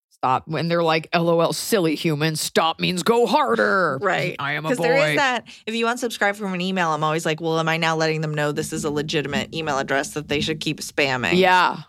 Stop. 0.09 0.47
When 0.47 0.67
they're 0.67 0.81
like, 0.81 1.07
LOL, 1.13 1.53
silly 1.53 1.93
human. 1.93 2.35
Stop 2.35 2.79
means 2.79 3.03
go 3.03 3.27
harder. 3.27 3.99
Right. 4.01 4.35
I 4.39 4.53
am 4.53 4.65
a 4.65 4.69
Because 4.69 4.79
boy. 4.79 4.83
there 4.85 5.09
is 5.11 5.15
that. 5.17 5.45
If 5.67 5.75
you 5.75 5.85
unsubscribe 5.85 6.35
from 6.35 6.55
an 6.55 6.61
email, 6.61 6.89
I'm 6.89 7.03
always 7.03 7.23
like, 7.23 7.39
"Well, 7.39 7.59
am 7.59 7.69
I 7.69 7.77
now 7.77 7.95
letting 7.95 8.21
them 8.21 8.33
know 8.33 8.51
this 8.51 8.73
is 8.73 8.83
a 8.83 8.89
legitimate 8.89 9.53
email 9.53 9.77
address 9.77 10.15
that 10.15 10.27
they 10.27 10.41
should 10.41 10.59
keep 10.59 10.79
spamming?" 10.79 11.33
Yeah. 11.37 11.81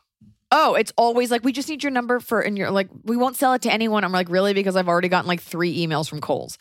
Oh, 0.50 0.74
it's 0.74 0.92
always 0.96 1.30
like 1.30 1.44
we 1.44 1.52
just 1.52 1.68
need 1.68 1.82
your 1.82 1.92
number 1.92 2.20
for, 2.20 2.40
and 2.40 2.56
you're 2.56 2.70
like, 2.70 2.88
we 3.04 3.16
won't 3.16 3.36
sell 3.36 3.52
it 3.52 3.62
to 3.62 3.72
anyone. 3.72 4.02
I'm 4.04 4.12
like, 4.12 4.30
really? 4.30 4.54
Because 4.54 4.76
I've 4.76 4.88
already 4.88 5.08
gotten 5.08 5.28
like 5.28 5.40
three 5.42 5.86
emails 5.86 6.08
from 6.08 6.20
Kohl's. 6.20 6.56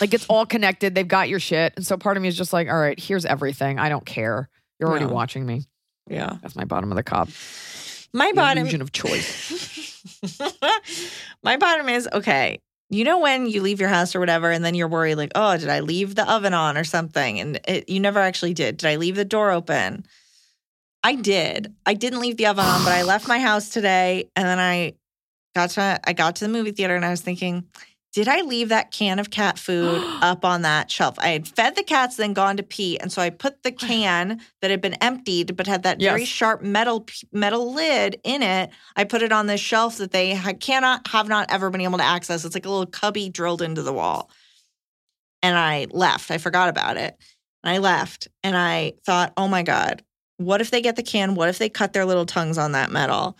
Like 0.00 0.14
it's 0.14 0.26
all 0.28 0.46
connected. 0.46 0.94
They've 0.94 1.06
got 1.06 1.28
your 1.28 1.38
shit, 1.40 1.74
and 1.76 1.86
so 1.86 1.96
part 1.96 2.16
of 2.16 2.22
me 2.22 2.28
is 2.28 2.36
just 2.36 2.52
like, 2.52 2.68
all 2.68 2.78
right, 2.78 2.98
here's 2.98 3.24
everything. 3.26 3.78
I 3.78 3.88
don't 3.88 4.06
care. 4.06 4.48
You're 4.80 4.88
already 4.88 5.04
No. 5.06 5.12
watching 5.12 5.44
me. 5.46 5.64
Yeah. 6.08 6.36
That's 6.42 6.56
my 6.56 6.64
bottom 6.64 6.90
of 6.92 6.96
the 6.96 7.02
cob. 7.02 7.28
My 8.12 8.30
The 8.30 8.36
bottom. 8.36 8.60
illusion 8.62 8.80
of 8.82 8.92
choice. 8.92 10.02
My 11.42 11.56
bottom 11.56 11.88
is 11.88 12.08
okay. 12.12 12.58
You 12.88 13.04
know 13.04 13.18
when 13.18 13.46
you 13.46 13.62
leave 13.62 13.80
your 13.80 13.88
house 13.88 14.14
or 14.14 14.20
whatever, 14.20 14.50
and 14.50 14.64
then 14.64 14.74
you're 14.74 14.88
worried, 14.88 15.16
like, 15.16 15.32
oh, 15.34 15.56
did 15.56 15.68
I 15.68 15.80
leave 15.80 16.14
the 16.14 16.30
oven 16.30 16.54
on 16.54 16.76
or 16.76 16.84
something? 16.84 17.40
And 17.40 17.60
it, 17.66 17.88
you 17.88 17.98
never 18.00 18.20
actually 18.20 18.54
did. 18.54 18.76
Did 18.76 18.88
I 18.88 18.96
leave 18.96 19.16
the 19.16 19.24
door 19.24 19.50
open? 19.50 20.06
I 21.06 21.14
did. 21.14 21.72
I 21.86 21.94
didn't 21.94 22.18
leave 22.18 22.36
the 22.36 22.46
oven 22.46 22.64
on, 22.64 22.82
but 22.82 22.92
I 22.92 23.04
left 23.04 23.28
my 23.28 23.38
house 23.38 23.68
today, 23.68 24.28
and 24.34 24.44
then 24.44 24.58
I 24.58 24.94
got 25.54 25.70
to 25.70 26.00
I 26.02 26.12
got 26.12 26.34
to 26.36 26.44
the 26.44 26.50
movie 26.50 26.72
theater, 26.72 26.96
and 26.96 27.04
I 27.04 27.10
was 27.10 27.20
thinking, 27.20 27.62
did 28.12 28.26
I 28.26 28.40
leave 28.40 28.70
that 28.70 28.90
can 28.90 29.20
of 29.20 29.30
cat 29.30 29.56
food 29.56 30.02
up 30.20 30.44
on 30.44 30.62
that 30.62 30.90
shelf? 30.90 31.16
I 31.20 31.28
had 31.28 31.46
fed 31.46 31.76
the 31.76 31.84
cats, 31.84 32.16
then 32.16 32.32
gone 32.32 32.56
to 32.56 32.64
pee, 32.64 32.98
and 32.98 33.12
so 33.12 33.22
I 33.22 33.30
put 33.30 33.62
the 33.62 33.70
can 33.70 34.40
that 34.60 34.72
had 34.72 34.80
been 34.80 34.94
emptied 34.94 35.54
but 35.56 35.68
had 35.68 35.84
that 35.84 36.00
very 36.00 36.24
sharp 36.24 36.60
metal 36.60 37.06
metal 37.30 37.72
lid 37.72 38.20
in 38.24 38.42
it. 38.42 38.70
I 38.96 39.04
put 39.04 39.22
it 39.22 39.30
on 39.30 39.46
this 39.46 39.60
shelf 39.60 39.98
that 39.98 40.10
they 40.10 40.34
cannot 40.58 41.06
have 41.06 41.28
not 41.28 41.52
ever 41.52 41.70
been 41.70 41.82
able 41.82 41.98
to 41.98 42.04
access. 42.04 42.44
It's 42.44 42.56
like 42.56 42.66
a 42.66 42.68
little 42.68 42.84
cubby 42.84 43.28
drilled 43.28 43.62
into 43.62 43.82
the 43.82 43.92
wall. 43.92 44.28
And 45.40 45.56
I 45.56 45.86
left. 45.92 46.32
I 46.32 46.38
forgot 46.38 46.68
about 46.68 46.96
it. 46.96 47.16
And 47.62 47.72
I 47.72 47.78
left, 47.78 48.26
and 48.42 48.56
I 48.56 48.94
thought, 49.04 49.32
oh 49.36 49.46
my 49.46 49.62
god, 49.62 50.02
What 50.38 50.60
if 50.60 50.70
they 50.70 50.80
get 50.82 50.96
the 50.96 51.02
can? 51.02 51.34
What 51.34 51.48
if 51.48 51.58
they 51.58 51.68
cut 51.68 51.92
their 51.92 52.04
little 52.04 52.26
tongues 52.26 52.58
on 52.58 52.72
that 52.72 52.90
metal? 52.90 53.36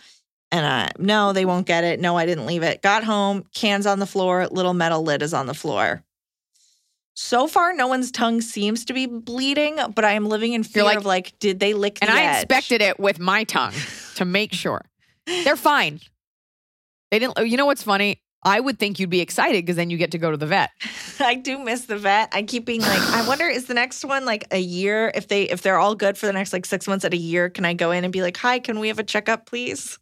And 0.51 0.65
uh, 0.65 0.89
no, 0.97 1.33
they 1.33 1.45
won't 1.45 1.67
get 1.67 1.83
it. 1.83 1.99
No, 1.99 2.17
I 2.17 2.25
didn't 2.25 2.45
leave 2.45 2.63
it. 2.63 2.81
Got 2.81 3.03
home, 3.03 3.43
cans 3.53 3.85
on 3.85 3.99
the 3.99 4.05
floor, 4.07 4.47
little 4.47 4.73
metal 4.73 5.03
lid 5.03 5.21
is 5.21 5.33
on 5.33 5.45
the 5.45 5.53
floor. 5.53 6.03
So 7.15 7.47
far, 7.47 7.73
no 7.73 7.87
one's 7.87 8.11
tongue 8.11 8.41
seems 8.41 8.85
to 8.85 8.93
be 8.93 9.07
bleeding, 9.07 9.77
but 9.95 10.05
I 10.05 10.11
am 10.13 10.27
living 10.27 10.53
in 10.53 10.63
fear 10.63 10.83
like- 10.83 10.97
of 10.97 11.05
like, 11.05 11.37
did 11.39 11.59
they 11.59 11.73
lick 11.73 11.95
the 11.99 12.03
And 12.07 12.13
I 12.17 12.23
edge? 12.23 12.35
inspected 12.43 12.81
it 12.81 12.99
with 12.99 13.19
my 13.19 13.43
tongue 13.43 13.73
to 14.15 14.25
make 14.25 14.53
sure. 14.53 14.85
They're 15.25 15.55
fine. 15.57 15.99
They 17.11 17.19
didn't. 17.19 17.37
You 17.47 17.57
know 17.57 17.65
what's 17.65 17.83
funny? 17.83 18.21
I 18.43 18.59
would 18.59 18.79
think 18.79 18.99
you'd 18.99 19.09
be 19.09 19.19
excited 19.19 19.65
because 19.65 19.75
then 19.75 19.89
you 19.89 19.97
get 19.97 20.11
to 20.11 20.17
go 20.17 20.31
to 20.31 20.37
the 20.37 20.45
vet. 20.45 20.69
I 21.19 21.35
do 21.35 21.57
miss 21.57 21.85
the 21.85 21.97
vet. 21.97 22.29
I 22.33 22.43
keep 22.43 22.65
being 22.65 22.81
like, 22.81 23.01
I 23.01 23.27
wonder 23.27 23.45
is 23.45 23.65
the 23.65 23.73
next 23.73 24.05
one 24.05 24.25
like 24.25 24.47
a 24.51 24.59
year? 24.59 25.11
If 25.15 25.27
they 25.27 25.43
if 25.43 25.61
they're 25.61 25.79
all 25.79 25.95
good 25.95 26.17
for 26.17 26.27
the 26.27 26.33
next 26.33 26.53
like 26.53 26.65
six 26.65 26.87
months 26.87 27.03
at 27.03 27.13
a 27.13 27.17
year, 27.17 27.49
can 27.49 27.65
I 27.65 27.73
go 27.73 27.91
in 27.91 28.03
and 28.03 28.13
be 28.13 28.21
like, 28.21 28.37
hi, 28.37 28.59
can 28.59 28.79
we 28.79 28.87
have 28.89 28.99
a 28.99 29.03
checkup, 29.03 29.45
please? 29.47 29.97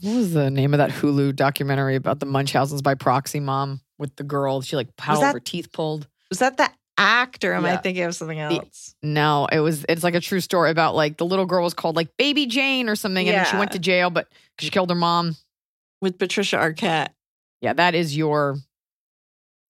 What 0.00 0.14
was 0.14 0.32
the 0.32 0.50
name 0.50 0.74
of 0.74 0.78
that 0.78 0.90
Hulu 0.90 1.34
documentary 1.34 1.96
about 1.96 2.20
the 2.20 2.26
Munchausen's 2.26 2.82
by 2.82 2.94
proxy 2.94 3.40
mom 3.40 3.80
with 3.98 4.14
the 4.16 4.24
girl? 4.24 4.60
She 4.60 4.76
like 4.76 4.88
had 4.98 5.32
her 5.32 5.40
teeth 5.40 5.72
pulled. 5.72 6.06
Was 6.28 6.40
that 6.40 6.56
the 6.56 6.70
actor? 6.98 7.52
Am 7.52 7.64
I 7.64 7.76
thinking 7.78 8.04
of 8.04 8.14
something 8.14 8.38
else? 8.38 8.94
No, 9.02 9.46
it 9.50 9.60
was. 9.60 9.84
It's 9.88 10.02
like 10.04 10.14
a 10.14 10.20
true 10.20 10.40
story 10.40 10.70
about 10.70 10.94
like 10.94 11.16
the 11.16 11.26
little 11.26 11.46
girl 11.46 11.64
was 11.64 11.74
called 11.74 11.96
like 11.96 12.16
Baby 12.16 12.46
Jane 12.46 12.88
or 12.88 12.96
something, 12.96 13.26
and 13.28 13.36
then 13.38 13.46
she 13.46 13.56
went 13.56 13.72
to 13.72 13.78
jail, 13.78 14.10
but 14.10 14.28
she 14.58 14.70
killed 14.70 14.90
her 14.90 14.96
mom. 14.96 15.36
With 16.00 16.18
Patricia 16.18 16.56
Arquette. 16.56 17.08
Yeah, 17.60 17.72
that 17.72 17.94
is 17.94 18.16
your. 18.16 18.56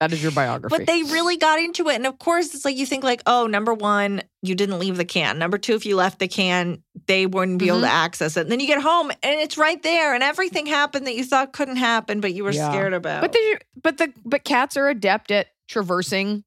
That 0.00 0.12
is 0.12 0.22
your 0.22 0.32
biography. 0.32 0.76
But 0.76 0.86
they 0.86 1.04
really 1.04 1.38
got 1.38 1.58
into 1.58 1.88
it. 1.88 1.94
And 1.94 2.06
of 2.06 2.18
course, 2.18 2.54
it's 2.54 2.66
like 2.66 2.76
you 2.76 2.84
think 2.84 3.02
like, 3.02 3.22
oh, 3.24 3.46
number 3.46 3.72
one, 3.72 4.22
you 4.42 4.54
didn't 4.54 4.78
leave 4.78 4.98
the 4.98 5.06
can. 5.06 5.38
Number 5.38 5.56
two, 5.56 5.74
if 5.74 5.86
you 5.86 5.96
left 5.96 6.18
the 6.18 6.28
can, 6.28 6.82
they 7.06 7.24
wouldn't 7.24 7.58
be 7.58 7.68
able 7.68 7.80
to 7.80 7.86
mm-hmm. 7.86 7.94
access 7.94 8.36
it. 8.36 8.42
And 8.42 8.52
then 8.52 8.60
you 8.60 8.66
get 8.66 8.82
home 8.82 9.10
and 9.10 9.40
it's 9.40 9.56
right 9.56 9.82
there, 9.82 10.12
and 10.12 10.22
everything 10.22 10.66
happened 10.66 11.06
that 11.06 11.14
you 11.14 11.24
thought 11.24 11.54
couldn't 11.54 11.76
happen, 11.76 12.20
but 12.20 12.34
you 12.34 12.44
were 12.44 12.50
Yeah. 12.50 12.70
scared 12.70 12.92
about. 12.92 13.22
But 13.22 13.32
the 13.32 13.58
but 13.82 13.96
the 13.96 14.12
but 14.26 14.44
cats 14.44 14.76
are 14.76 14.90
adept 14.90 15.30
at 15.30 15.46
traversing 15.66 16.44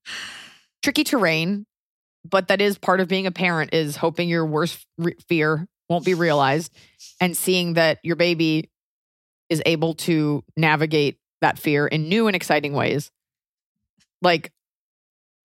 tricky 0.84 1.04
terrain. 1.04 1.66
But 2.30 2.50
that 2.50 2.62
is 2.62 2.78
part 2.78 3.00
of 3.00 3.08
being 3.08 3.26
a 3.26 3.32
parent 3.32 3.74
is 3.74 3.96
hoping 3.96 4.30
your 4.30 4.46
worst 4.46 4.86
re- 5.00 5.16
fear 5.28 5.68
won't 5.90 6.06
be 6.06 6.14
realized 6.14 6.72
and 7.20 7.36
seeing 7.36 7.74
that 7.74 7.98
your 8.04 8.16
baby 8.16 8.70
is 9.50 9.62
able 9.66 9.94
to 9.96 10.44
navigate 10.56 11.18
that 11.42 11.58
fear 11.58 11.88
in 11.88 12.10
new 12.10 12.28
and 12.28 12.36
exciting 12.36 12.74
ways. 12.74 13.12
Like 14.22 14.52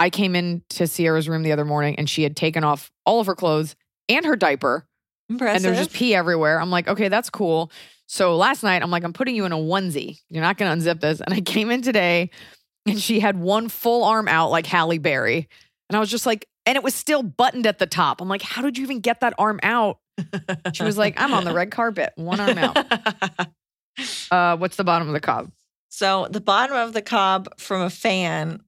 I 0.01 0.11
came 0.11 0.35
into 0.35 0.87
Sierra's 0.87 1.29
room 1.29 1.43
the 1.43 1.53
other 1.53 1.65
morning 1.65 1.97
and 1.97 2.09
she 2.09 2.23
had 2.23 2.37
taken 2.37 2.65
off 2.65 2.91
all 3.07 3.21
of 3.21 3.27
her 3.27 3.35
clothes 3.35 3.77
and 4.09 4.25
her 4.27 4.37
diaper 4.37 4.87
Impressive. 5.29 5.57
and 5.57 5.65
there's 5.65 5.79
just 5.79 5.97
pee 5.97 6.15
everywhere. 6.15 6.61
I'm 6.61 6.71
like, 6.71 6.89
okay, 6.89 7.09
that's 7.09 7.31
cool. 7.31 7.71
So 8.07 8.37
last 8.37 8.63
night, 8.63 8.83
I'm 8.83 8.91
like, 8.91 9.05
I'm 9.05 9.13
putting 9.13 9.35
you 9.35 9.45
in 9.45 9.53
a 9.53 9.57
onesie. 9.57 10.21
You're 10.29 10.43
not 10.43 10.59
going 10.59 10.79
to 10.79 10.91
unzip 10.91 11.01
this. 11.01 11.21
And 11.21 11.33
I 11.33 11.41
came 11.43 11.71
in 11.71 11.83
today 11.83 12.31
and 12.87 13.01
she 13.01 13.21
had 13.21 13.39
one 13.39 13.69
full 13.69 14.05
arm 14.05 14.29
out 14.29 14.51
like 14.51 14.67
Halle 14.67 14.99
Berry. 14.99 15.49
And 15.89 15.97
I 15.97 16.01
was 16.01 16.11
just 16.11 16.27
like, 16.27 16.47
and 16.67 16.77
it 16.77 16.83
was 16.83 16.95
still 16.95 17.23
buttoned 17.23 17.67
at 17.67 17.79
the 17.79 17.87
top. 17.87 18.21
I'm 18.21 18.29
like, 18.29 18.43
how 18.43 18.63
did 18.63 18.77
you 18.77 18.85
even 18.85 19.01
get 19.01 19.21
that 19.21 19.35
arm 19.39 19.61
out? 19.63 19.99
She 20.73 20.83
was 20.83 20.97
like, 20.97 21.21
I'm 21.21 21.35
on 21.35 21.45
the 21.45 21.53
red 21.53 21.71
carpet, 21.71 22.13
one 22.17 22.41
arm 22.41 22.57
out. 22.59 22.77
Uh, 24.31 24.57
what's 24.57 24.77
the 24.77 24.85
bottom 24.85 25.09
of 25.09 25.15
the 25.15 25.21
cob? 25.21 25.51
So 25.89 26.27
the 26.31 26.41
bottom 26.41 26.77
of 26.77 26.93
the 26.93 27.03
cob 27.03 27.49
from 27.59 27.83
a 27.83 27.91
fan 27.91 28.61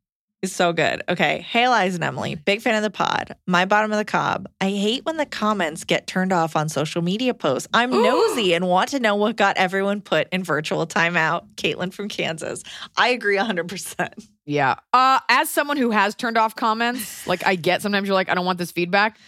is 0.42 0.54
so 0.54 0.72
good. 0.72 1.02
Okay. 1.08 1.40
Hey, 1.40 1.64
Iliza 1.64 1.96
and 1.96 2.04
Emily, 2.04 2.34
big 2.36 2.60
fan 2.60 2.76
of 2.76 2.82
the 2.82 2.90
pod. 2.90 3.34
My 3.46 3.64
bottom 3.64 3.90
of 3.90 3.98
the 3.98 4.04
cob. 4.04 4.48
I 4.60 4.70
hate 4.70 5.04
when 5.04 5.16
the 5.16 5.26
comments 5.26 5.84
get 5.84 6.06
turned 6.06 6.32
off 6.32 6.54
on 6.54 6.68
social 6.68 7.02
media 7.02 7.34
posts. 7.34 7.68
I'm 7.74 7.90
nosy 7.90 8.54
and 8.54 8.68
want 8.68 8.90
to 8.90 9.00
know 9.00 9.16
what 9.16 9.36
got 9.36 9.56
everyone 9.56 10.02
put 10.02 10.28
in 10.30 10.44
virtual 10.44 10.86
timeout. 10.86 11.46
Caitlin 11.56 11.92
from 11.92 12.08
Kansas. 12.08 12.62
I 12.96 13.08
agree 13.08 13.36
100%. 13.36 14.28
Yeah. 14.44 14.76
Uh, 14.92 15.18
as 15.28 15.50
someone 15.50 15.76
who 15.76 15.90
has 15.90 16.14
turned 16.14 16.38
off 16.38 16.54
comments, 16.54 17.26
like 17.26 17.44
I 17.44 17.56
get 17.56 17.82
sometimes 17.82 18.06
you're 18.06 18.14
like, 18.14 18.28
I 18.28 18.34
don't 18.34 18.46
want 18.46 18.58
this 18.58 18.70
feedback. 18.70 19.18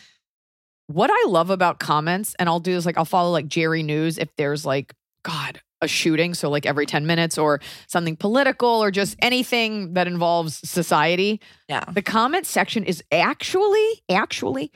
What 0.86 1.10
I 1.12 1.24
love 1.28 1.50
about 1.50 1.80
comments, 1.80 2.34
and 2.38 2.48
I'll 2.48 2.60
do 2.60 2.72
this 2.74 2.86
like 2.86 2.96
I'll 2.96 3.04
follow 3.04 3.30
like 3.30 3.46
Jerry 3.48 3.82
News 3.82 4.16
if 4.16 4.34
there's 4.36 4.64
like, 4.64 4.94
God, 5.22 5.60
a 5.80 5.88
shooting. 5.88 6.34
So 6.34 6.50
like 6.50 6.66
every 6.66 6.86
10 6.86 7.06
minutes 7.06 7.38
or 7.38 7.60
something 7.86 8.16
political 8.16 8.68
or 8.68 8.90
just 8.90 9.16
anything 9.20 9.94
that 9.94 10.06
involves 10.06 10.68
society. 10.68 11.40
Yeah. 11.68 11.84
The 11.84 12.02
comment 12.02 12.46
section 12.46 12.84
is 12.84 13.02
actually, 13.12 14.02
actually 14.10 14.72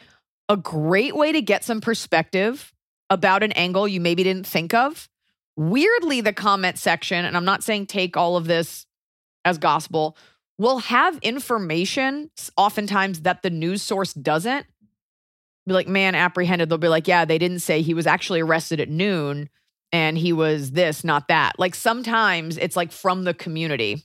a 0.49 0.57
great 0.57 1.17
way 1.17 1.33
to 1.33 1.43
get 1.43 1.65
some 1.65 1.81
perspective 1.81 2.73
about 3.11 3.43
an 3.43 3.53
angle 3.53 3.89
you 3.89 4.01
maybe 4.01 4.23
didn't 4.23 4.47
think 4.47 4.75
of. 4.75 5.09
Weirdly, 5.57 6.21
the 6.21 6.33
comment 6.33 6.79
section, 6.79 7.25
and 7.25 7.37
I'm 7.37 7.45
not 7.45 7.63
saying 7.63 7.87
take 7.87 8.17
all 8.17 8.37
of 8.37 8.47
this 8.47 8.87
as 9.45 9.59
gospel, 9.59 10.17
will 10.59 10.79
have 10.79 11.19
information 11.19 12.31
oftentimes 12.57 13.23
that 13.23 13.43
the 13.43 13.51
news 13.51 13.83
source 13.83 14.15
doesn't. 14.15 14.67
Be 15.67 15.75
like, 15.75 15.89
man, 15.89 16.15
apprehended. 16.15 16.69
They'll 16.69 16.79
be 16.79 16.89
like, 16.89 17.07
yeah, 17.07 17.25
they 17.25 17.39
didn't 17.39 17.61
say 17.61 17.83
he 17.83 17.95
was 17.95 18.07
actually 18.07 18.41
arrested 18.41 18.81
at 18.81 18.89
noon 18.89 19.49
and 19.93 20.17
he 20.17 20.33
was 20.33 20.71
this, 20.73 21.05
not 21.05 21.29
that. 21.29 21.59
Like 21.59 21.75
sometimes 21.75 22.57
it's 22.57 22.77
like 22.77 22.91
from 22.93 23.25
the 23.25 23.35
community. 23.35 24.03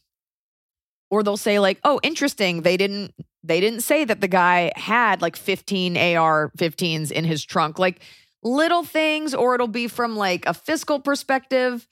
Or 1.09 1.23
they'll 1.23 1.37
say 1.37 1.59
like, 1.59 1.79
"Oh, 1.85 1.99
interesting. 2.03 2.61
They 2.63 2.75
didn't 2.75 3.13
they 3.43 3.61
didn't 3.61 3.79
say 3.81 4.03
that 4.03 4.19
the 4.19 4.27
guy 4.27 4.73
had 4.75 5.21
like 5.21 5.37
15 5.37 5.95
AR-15s 5.97 7.11
in 7.11 7.23
his 7.23 7.45
trunk." 7.45 7.79
Like 7.79 8.01
little 8.43 8.83
things 8.83 9.33
or 9.33 9.55
it'll 9.55 9.67
be 9.67 9.87
from 9.87 10.17
like 10.17 10.45
a 10.45 10.53
fiscal 10.53 10.99
perspective. 10.99 11.87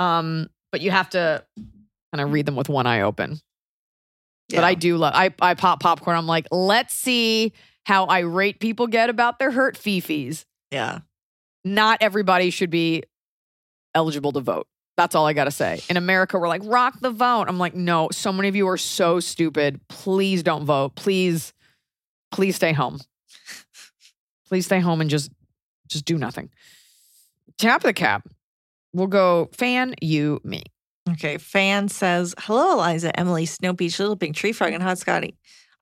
Um, 0.00 0.50
but 0.72 0.80
you 0.80 0.90
have 0.90 1.08
to 1.10 1.44
kind 2.12 2.20
of 2.20 2.32
read 2.32 2.44
them 2.46 2.56
with 2.56 2.68
one 2.68 2.86
eye 2.86 3.02
open. 3.02 3.38
But 4.50 4.64
I 4.64 4.74
do 4.74 4.96
love 4.96 5.12
I 5.14 5.32
I 5.40 5.54
pop 5.54 5.80
popcorn. 5.80 6.16
I'm 6.16 6.26
like, 6.26 6.46
"Let's 6.50 6.94
see 6.94 7.52
how 7.84 8.06
irate 8.08 8.58
people 8.58 8.88
get 8.88 9.10
about 9.10 9.38
their 9.38 9.52
hurt 9.52 9.76
fifis." 9.78 10.44
Yeah. 10.72 11.00
not 11.64 11.98
everybody 12.00 12.50
should 12.50 12.70
be 12.70 13.04
eligible 13.96 14.30
to 14.32 14.40
vote. 14.40 14.68
That's 14.96 15.14
all 15.14 15.26
I 15.26 15.32
got 15.32 15.44
to 15.44 15.50
say. 15.50 15.80
In 15.90 15.96
America, 15.96 16.38
we're 16.38 16.48
like, 16.48 16.62
rock 16.64 17.00
the 17.00 17.10
vote. 17.10 17.46
I'm 17.48 17.58
like, 17.58 17.74
no, 17.74 18.08
so 18.12 18.32
many 18.32 18.48
of 18.48 18.54
you 18.56 18.68
are 18.68 18.78
so 18.78 19.20
stupid. 19.20 19.80
Please 19.88 20.42
don't 20.42 20.64
vote. 20.64 20.94
Please, 20.94 21.52
please 22.30 22.56
stay 22.56 22.72
home. 22.72 23.00
Please 24.48 24.64
stay 24.64 24.78
home 24.78 25.00
and 25.00 25.10
just, 25.10 25.30
just 25.88 26.04
do 26.04 26.16
nothing. 26.16 26.50
Tap 27.58 27.82
the 27.82 27.92
cap. 27.92 28.28
We'll 28.92 29.08
go 29.08 29.50
fan, 29.52 29.94
you, 30.00 30.40
me. 30.44 30.62
Okay. 31.10 31.38
Fan 31.38 31.88
says, 31.88 32.34
Hello, 32.38 32.78
Iliza, 32.78 33.10
Emily, 33.14 33.44
Snow 33.44 33.74
Peach, 33.74 33.98
Little 33.98 34.16
Pink 34.16 34.36
Tree 34.36 34.52
Frog, 34.52 34.72
and 34.72 34.82
Hot 34.82 34.98
Scotty. 34.98 35.36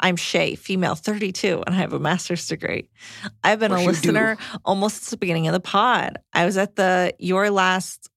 I'm 0.05 0.17
Shay, 0.17 0.55
female 0.55 0.95
32, 0.97 1.63
and 1.67 1.75
I 1.75 1.79
have 1.79 1.95
a 1.95 1.99
master's 1.99 2.47
degree. 2.47 2.91
I've 3.43 3.59
been 3.59 3.73
a 3.73 3.77
you 3.79 3.87
do. 3.87 3.91
listener 3.91 4.37
almost 4.63 4.97
since 4.97 5.11
the 5.11 5.17
beginning 5.17 5.47
of 5.49 5.55
the 5.55 5.61
pod. 5.61 6.19
I 6.35 6.45
was 6.45 6.59
at 6.59 6.77
the 6.77 7.15
Your 7.19 7.49
Last 7.51 8.11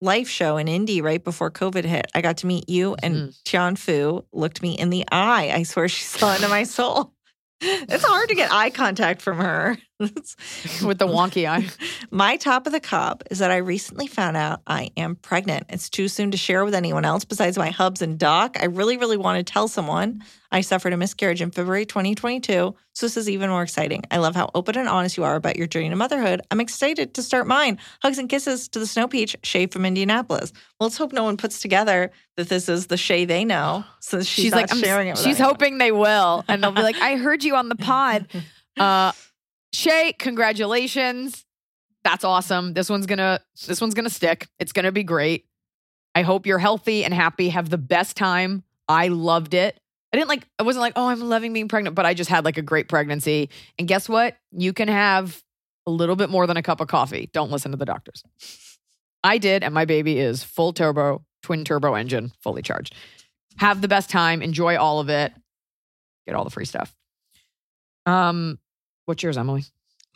Life 0.00 0.26
show 0.28 0.56
in 0.56 0.68
Indy 0.68 1.02
right 1.02 1.22
before 1.22 1.50
COVID 1.50 1.84
hit. 1.84 2.06
I 2.14 2.22
got 2.22 2.38
to 2.38 2.46
meet 2.46 2.70
you, 2.70 2.96
and 3.02 3.14
Mm-hmm. 3.14 3.28
Tian 3.44 3.76
Fu 3.76 4.24
looked 4.32 4.62
me 4.62 4.72
in 4.72 4.88
the 4.88 5.04
eye. 5.12 5.50
I 5.54 5.64
swear 5.64 5.86
she 5.86 6.02
saw 6.04 6.34
into 6.34 6.48
my 6.48 6.62
soul. 6.64 7.12
It's 7.60 8.04
hard 8.04 8.28
to 8.30 8.34
get 8.34 8.50
eye 8.52 8.68
contact 8.70 9.22
from 9.22 9.38
her. 9.38 9.78
With 10.00 10.98
the 10.98 11.06
wonky 11.06 11.48
eye. 11.48 11.66
my 12.10 12.36
top 12.36 12.66
of 12.66 12.72
the 12.72 12.80
cob 12.80 13.22
is 13.30 13.38
that 13.38 13.52
I 13.52 13.58
recently 13.58 14.08
found 14.08 14.36
out 14.36 14.60
I 14.66 14.90
am 14.96 15.14
pregnant. 15.14 15.66
It's 15.68 15.88
too 15.88 16.08
soon 16.08 16.32
to 16.32 16.36
share 16.36 16.64
with 16.64 16.74
anyone 16.74 17.04
else 17.04 17.24
besides 17.24 17.56
my 17.56 17.70
hubs 17.70 18.02
and 18.02 18.18
doc. 18.18 18.56
I 18.60 18.64
really, 18.66 18.96
really 18.96 19.16
want 19.16 19.38
to 19.38 19.52
tell 19.52 19.68
someone. 19.68 20.24
I 20.50 20.62
suffered 20.62 20.92
a 20.92 20.96
miscarriage 20.96 21.40
in 21.42 21.50
February 21.52 21.84
2022, 21.86 22.74
so 22.92 23.06
this 23.06 23.16
is 23.16 23.28
even 23.28 23.50
more 23.50 23.62
exciting. 23.62 24.02
I 24.10 24.18
love 24.18 24.34
how 24.34 24.50
open 24.54 24.76
and 24.78 24.88
honest 24.88 25.16
you 25.16 25.24
are 25.24 25.36
about 25.36 25.56
your 25.56 25.66
journey 25.66 25.90
to 25.90 25.96
motherhood. 25.96 26.40
I'm 26.50 26.60
excited 26.60 27.14
to 27.14 27.22
start 27.22 27.46
mine. 27.46 27.78
Hugs 28.02 28.18
and 28.18 28.28
kisses 28.28 28.68
to 28.68 28.78
the 28.80 28.86
Snow 28.86 29.06
Peach, 29.08 29.36
Shay 29.42 29.66
from 29.66 29.84
Indianapolis. 29.84 30.52
Well, 30.78 30.88
let's 30.88 30.96
hope 30.96 31.12
no 31.12 31.24
one 31.24 31.36
puts 31.36 31.60
together 31.60 32.10
that 32.36 32.48
this 32.48 32.68
is 32.68 32.86
the 32.88 32.96
Shay 32.96 33.24
they 33.24 33.44
know, 33.44 33.84
So 34.00 34.18
she's, 34.18 34.28
She's, 34.28 34.50
not 34.52 34.62
like, 34.62 34.72
I'm, 34.72 34.78
sharing 34.78 35.08
it. 35.08 35.12
With 35.12 35.20
she's 35.20 35.36
anyone. 35.36 35.48
hoping 35.48 35.78
they 35.78 35.92
will. 35.92 36.44
And 36.48 36.62
they'll 36.62 36.72
be 36.72 36.82
like, 36.82 36.96
I 36.96 37.16
heard 37.16 37.44
you 37.44 37.54
on 37.54 37.68
the 37.68 37.76
pod. 37.76 38.26
Uh, 38.76 39.12
Shay, 39.74 40.12
congratulations. 40.12 41.44
That's 42.04 42.22
awesome. 42.22 42.74
This 42.74 42.88
one's 42.88 43.06
gonna 43.06 43.40
this 43.66 43.80
one's 43.80 43.94
gonna 43.94 44.08
stick. 44.08 44.46
It's 44.60 44.70
gonna 44.72 44.92
be 44.92 45.02
great. 45.02 45.46
I 46.14 46.22
hope 46.22 46.46
you're 46.46 46.60
healthy 46.60 47.04
and 47.04 47.12
happy. 47.12 47.48
Have 47.48 47.70
the 47.70 47.78
best 47.78 48.16
time. 48.16 48.62
I 48.88 49.08
loved 49.08 49.52
it. 49.52 49.80
I 50.12 50.16
didn't 50.16 50.28
like 50.28 50.46
I 50.60 50.62
wasn't 50.62 50.82
like, 50.82 50.92
oh, 50.94 51.08
I'm 51.08 51.20
loving 51.20 51.52
being 51.52 51.66
pregnant, 51.66 51.96
but 51.96 52.06
I 52.06 52.14
just 52.14 52.30
had 52.30 52.44
like 52.44 52.56
a 52.56 52.62
great 52.62 52.88
pregnancy. 52.88 53.50
And 53.76 53.88
guess 53.88 54.08
what? 54.08 54.36
You 54.52 54.72
can 54.72 54.86
have 54.86 55.42
a 55.88 55.90
little 55.90 56.14
bit 56.14 56.30
more 56.30 56.46
than 56.46 56.56
a 56.56 56.62
cup 56.62 56.80
of 56.80 56.86
coffee. 56.86 57.28
Don't 57.32 57.50
listen 57.50 57.72
to 57.72 57.76
the 57.76 57.84
doctors. 57.84 58.22
I 59.24 59.38
did, 59.38 59.64
and 59.64 59.74
my 59.74 59.86
baby 59.86 60.20
is 60.20 60.44
full 60.44 60.72
turbo, 60.72 61.24
twin 61.42 61.64
turbo 61.64 61.94
engine, 61.94 62.30
fully 62.40 62.62
charged. 62.62 62.94
Have 63.56 63.80
the 63.80 63.88
best 63.88 64.08
time. 64.08 64.40
Enjoy 64.40 64.76
all 64.76 65.00
of 65.00 65.08
it. 65.08 65.32
Get 66.26 66.36
all 66.36 66.44
the 66.44 66.50
free 66.50 66.64
stuff. 66.64 66.94
Um, 68.06 68.58
what's 69.06 69.22
yours, 69.22 69.36
Emily? 69.38 69.64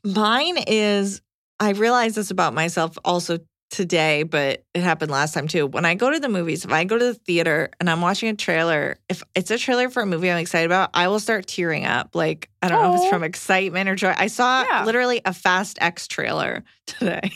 Mine 0.05 0.59
is 0.67 1.21
I 1.61 1.71
realize 1.71 2.15
this 2.15 2.31
about 2.31 2.55
myself 2.55 2.97
also 3.05 3.39
today, 3.71 4.23
but 4.23 4.63
it 4.75 4.81
happened 4.81 5.11
last 5.11 5.35
time 5.35 5.49
too. 5.49 5.67
When 5.67 5.85
I 5.85 5.95
go 5.95 6.11
to 6.11 6.21
the 6.21 6.29
movies, 6.29 6.65
if 6.65 6.71
I 6.73 6.85
go 6.85 6.97
to 6.97 7.05
the 7.05 7.15
theater 7.15 7.69
and 7.81 7.91
I'm 7.91 8.01
watching 8.01 8.29
a 8.31 8.35
trailer, 8.35 8.97
if 9.09 9.23
it's 9.35 9.51
a 9.51 9.59
trailer 9.59 9.91
for 9.91 10.03
a 10.03 10.07
movie 10.07 10.31
I'm 10.31 10.39
excited 10.39 10.67
about, 10.67 10.91
I 10.95 11.09
will 11.09 11.21
start 11.21 11.47
tearing 11.47 11.85
up. 11.85 12.15
Like, 12.15 12.49
I 12.63 12.69
don't 12.69 12.81
know 12.81 12.95
if 12.95 13.01
it's 13.01 13.11
from 13.11 13.25
excitement 13.25 13.89
or 13.89 13.95
joy. 13.97 14.15
I 14.17 14.29
saw 14.29 14.63
Yeah. 14.63 14.85
literally 14.85 15.21
a 15.25 15.35
Fast 15.35 15.79
X 15.81 16.07
trailer 16.07 16.65
today. 16.87 17.31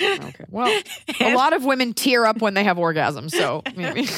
Okay. 0.00 0.44
Well, 0.48 0.80
a 1.20 1.34
lot 1.34 1.52
of 1.52 1.64
women 1.64 1.92
tear 1.92 2.24
up 2.24 2.40
when 2.40 2.54
they 2.54 2.64
have 2.64 2.76
orgasms. 2.78 3.32
So 3.32 3.62
maybe. 3.76 4.08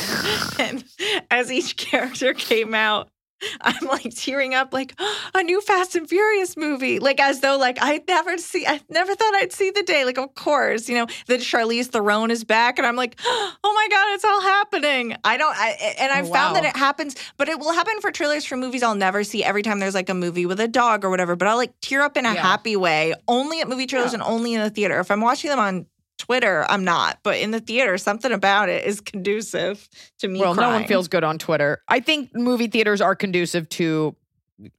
and 0.63 0.85
as 1.31 1.51
each 1.51 1.77
character 1.77 2.33
came 2.35 2.73
out, 2.75 3.09
I'm 3.61 3.87
like 3.87 4.15
tearing 4.15 4.55
up, 4.55 4.73
like 4.73 4.95
a 5.35 5.43
new 5.43 5.61
Fast 5.61 5.97
and 5.97 6.09
Furious 6.09 6.57
movie, 6.57 6.99
like 6.99 7.21
as 7.21 7.41
though 7.41 7.57
like 7.57 7.81
I'd 7.83 8.07
never 8.09 8.39
see, 8.39 8.67
I 8.67 8.81
never 8.89 9.15
thought 9.15 9.35
I'd 9.35 9.53
see 9.53 9.71
the 9.71 9.83
day. 9.83 10.05
Like, 10.05 10.19
of 10.19 10.35
course, 10.35 10.89
you 10.89 10.97
know 10.97 11.07
that 11.27 11.41
Charlize 11.41 11.87
Theron 11.87 12.31
is 12.31 12.45
back, 12.45 12.79
and 12.79 12.87
I'm 12.87 12.97
like, 12.97 13.19
oh 13.25 13.73
my 13.75 13.87
god, 13.91 14.15
it's 14.15 14.25
all 14.25 14.41
happening. 14.41 15.17
I 15.25 15.37
don't, 15.37 15.57
I, 15.57 15.95
and 15.99 16.13
I've 16.13 16.29
Oh, 16.31 16.33
found 16.33 16.57
that 16.57 16.65
it 16.65 16.77
happens, 16.77 17.17
but 17.37 17.49
it 17.49 17.59
will 17.59 17.73
happen 17.73 18.01
for 18.01 18.11
trailers 18.11 18.45
for 18.45 18.57
movies 18.57 18.83
I'll 18.83 18.95
never 18.95 19.25
see. 19.25 19.43
Every 19.43 19.63
time 19.63 19.79
there's 19.79 19.95
like 19.95 20.09
a 20.09 20.15
movie 20.15 20.47
with 20.47 20.61
a 20.61 20.69
dog 20.69 21.05
or 21.05 21.11
whatever, 21.11 21.35
but 21.37 21.49
I'll 21.49 21.57
like 21.57 21.73
tear 21.81 22.03
up 22.03 22.17
in 22.17 22.27
a 22.27 22.35
Yeah. 22.35 22.43
happy 22.43 22.77
way, 22.77 23.15
only 23.29 23.61
at 23.61 23.69
movie 23.69 23.87
trailers 23.87 24.13
Yeah. 24.13 24.21
and 24.21 24.23
only 24.23 24.55
in 24.55 24.61
the 24.63 24.71
theater. 24.71 25.01
If 25.01 25.11
I'm 25.11 25.21
watching 25.21 25.51
them 25.51 25.59
on 25.59 25.87
Twitter, 26.21 26.65
I'm 26.69 26.85
not, 26.85 27.19
but 27.23 27.39
in 27.39 27.51
the 27.51 27.61
theater, 27.61 27.97
something 27.99 28.31
about 28.31 28.69
it 28.69 28.85
is 28.85 29.01
conducive 29.01 29.89
to 30.19 30.29
me. 30.29 30.39
well, 30.41 30.55
no 30.55 30.69
one 30.71 30.87
feels 30.87 31.09
good 31.09 31.25
on 31.25 31.39
Twitter. 31.39 31.83
I 31.89 32.01
think 32.01 32.31
movie 32.35 32.67
theaters 32.69 33.01
are 33.01 33.17
conducive 33.17 33.69
to 33.71 34.15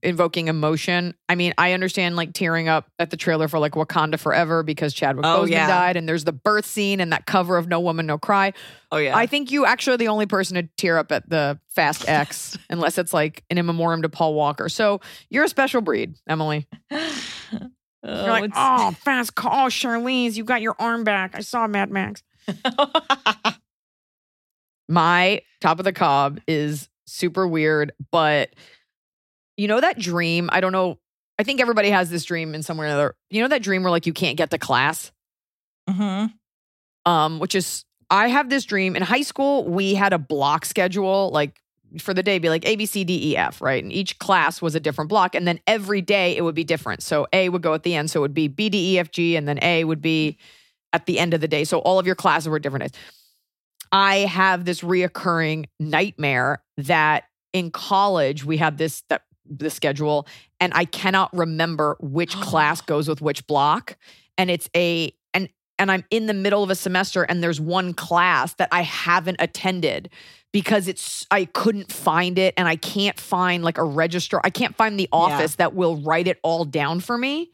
invoking 0.03 0.47
emotion. 0.47 1.15
I 1.27 1.33
mean, 1.33 1.55
I 1.57 1.73
understand 1.73 2.15
like 2.15 2.33
tearing 2.33 2.67
up 2.69 2.85
at 2.99 3.09
the 3.09 3.17
trailer 3.17 3.47
for 3.47 3.57
like 3.57 3.71
Wakanda 3.71 4.19
Forever 4.19 4.61
because 4.61 4.93
Chadwick 4.93 5.25
Oh, 5.25 5.41
Boseman 5.45 5.49
yeah. 5.51 5.67
died, 5.67 5.97
and 5.97 6.07
there's 6.07 6.23
the 6.23 6.31
birth 6.31 6.67
scene 6.67 6.99
and 6.99 7.11
that 7.11 7.25
cover 7.25 7.57
of 7.57 7.67
No 7.67 7.79
Woman 7.79 8.05
No 8.05 8.19
Cry. 8.19 8.53
Oh 8.91 8.97
yeah. 8.97 9.17
I 9.17 9.25
think 9.25 9.51
you 9.51 9.65
actually 9.65 9.95
are 9.95 9.97
the 9.97 10.09
only 10.09 10.27
person 10.27 10.55
to 10.57 10.69
tear 10.77 10.99
up 10.99 11.11
at 11.11 11.27
the 11.27 11.59
Fast 11.69 12.07
X, 12.07 12.55
unless 12.69 12.99
it's 12.99 13.11
like 13.13 13.43
an 13.49 13.57
in 13.57 13.65
memoriam 13.65 14.03
to 14.03 14.09
Paul 14.09 14.35
Walker. 14.35 14.69
So 14.69 15.01
you're 15.31 15.45
a 15.45 15.49
special 15.49 15.81
breed, 15.81 16.13
Emily. 16.29 16.67
Oh, 18.03 18.23
You're 18.23 18.31
like, 18.31 18.51
oh, 18.55 18.91
Fast 18.91 19.35
Call, 19.35 19.67
Charlize, 19.69 20.35
you 20.35 20.43
got 20.43 20.61
your 20.61 20.75
arm 20.79 21.03
back. 21.03 21.35
I 21.35 21.41
saw 21.41 21.67
Mad 21.67 21.91
Max. 21.91 22.23
My 24.89 25.41
top 25.61 25.79
of 25.79 25.85
the 25.85 25.93
cob 25.93 26.39
is 26.47 26.89
super 27.05 27.47
weird, 27.47 27.93
but 28.11 28.49
you 29.57 29.67
know 29.67 29.79
that 29.79 29.97
dream? 29.99 30.49
I 30.51 30.59
don't 30.59 30.71
know. 30.71 30.97
I 31.39 31.43
think 31.43 31.61
everybody 31.61 31.89
has 31.89 32.09
this 32.09 32.25
dream 32.25 32.53
in 32.55 32.63
somewhere 32.63 32.87
or 32.87 32.89
another. 32.89 33.15
You 33.29 33.41
know 33.41 33.47
that 33.49 33.61
dream 33.63 33.83
where 33.83 33.91
like 33.91 34.05
you 34.05 34.13
can't 34.13 34.37
get 34.37 34.49
to 34.51 34.57
class? 34.57 35.11
Mhm. 35.89 36.33
Um, 37.05 37.39
which 37.39 37.55
is 37.55 37.85
I 38.09 38.27
have 38.27 38.49
this 38.49 38.65
dream. 38.65 38.95
In 38.95 39.01
high 39.03 39.21
school, 39.21 39.63
we 39.65 39.93
had 39.93 40.11
a 40.13 40.19
block 40.19 40.65
schedule, 40.65 41.29
like 41.31 41.59
for 41.99 42.13
the 42.13 42.23
day, 42.23 42.39
be 42.39 42.49
like 42.49 42.65
A, 42.65 42.75
B, 42.75 42.85
C, 42.85 43.03
D, 43.03 43.31
E, 43.31 43.37
F, 43.37 43.61
right? 43.61 43.83
And 43.83 43.91
each 43.91 44.19
class 44.19 44.61
was 44.61 44.75
a 44.75 44.79
different 44.79 45.09
block. 45.09 45.35
And 45.35 45.47
then 45.47 45.59
every 45.67 46.01
day 46.01 46.35
it 46.37 46.43
would 46.43 46.55
be 46.55 46.63
different. 46.63 47.03
So 47.03 47.27
A 47.33 47.49
would 47.49 47.61
go 47.61 47.73
at 47.73 47.83
the 47.83 47.95
end. 47.95 48.09
So 48.09 48.19
it 48.19 48.21
would 48.21 48.33
be 48.33 48.47
B, 48.47 48.69
D, 48.69 48.95
E, 48.95 48.99
F, 48.99 49.11
G, 49.11 49.35
and 49.35 49.47
then 49.47 49.59
A 49.61 49.83
would 49.83 50.01
be 50.01 50.37
at 50.93 51.05
the 51.05 51.19
end 51.19 51.33
of 51.33 51.41
the 51.41 51.47
day. 51.47 51.63
So 51.63 51.79
all 51.79 51.99
of 51.99 52.05
your 52.05 52.15
classes 52.15 52.49
were 52.49 52.59
different 52.59 52.91
days. 52.91 53.01
I 53.91 54.17
have 54.19 54.65
this 54.65 54.81
reoccurring 54.81 55.65
nightmare 55.79 56.63
that 56.77 57.25
in 57.53 57.71
college 57.71 58.45
we 58.45 58.57
had 58.57 58.77
this 58.77 59.03
that 59.09 59.23
the 59.45 59.69
schedule 59.69 60.27
and 60.59 60.71
I 60.73 60.85
cannot 60.85 61.35
remember 61.35 61.97
which 61.99 62.35
class 62.41 62.81
goes 62.81 63.07
with 63.07 63.21
which 63.21 63.45
block 63.47 63.97
and 64.37 64.49
it's 64.49 64.69
a 64.75 65.13
and 65.33 65.49
and 65.77 65.91
I'm 65.91 66.05
in 66.09 66.27
the 66.27 66.33
middle 66.33 66.63
of 66.63 66.69
a 66.69 66.75
semester 66.75 67.23
and 67.23 67.43
there's 67.43 67.59
one 67.59 67.93
class 67.93 68.53
that 68.55 68.69
I 68.71 68.81
haven't 68.81 69.37
attended 69.39 70.09
because 70.51 70.87
it's 70.87 71.25
I 71.31 71.45
couldn't 71.45 71.91
find 71.91 72.37
it 72.37 72.53
and 72.57 72.67
I 72.67 72.75
can't 72.75 73.19
find 73.19 73.63
like 73.63 73.77
a 73.77 73.83
register. 73.83 74.41
I 74.43 74.49
can't 74.49 74.75
find 74.75 74.99
the 74.99 75.09
office 75.11 75.55
that 75.55 75.73
will 75.73 75.97
write 75.97 76.27
it 76.27 76.39
all 76.43 76.65
down 76.65 76.99
for 76.99 77.17
me. 77.17 77.51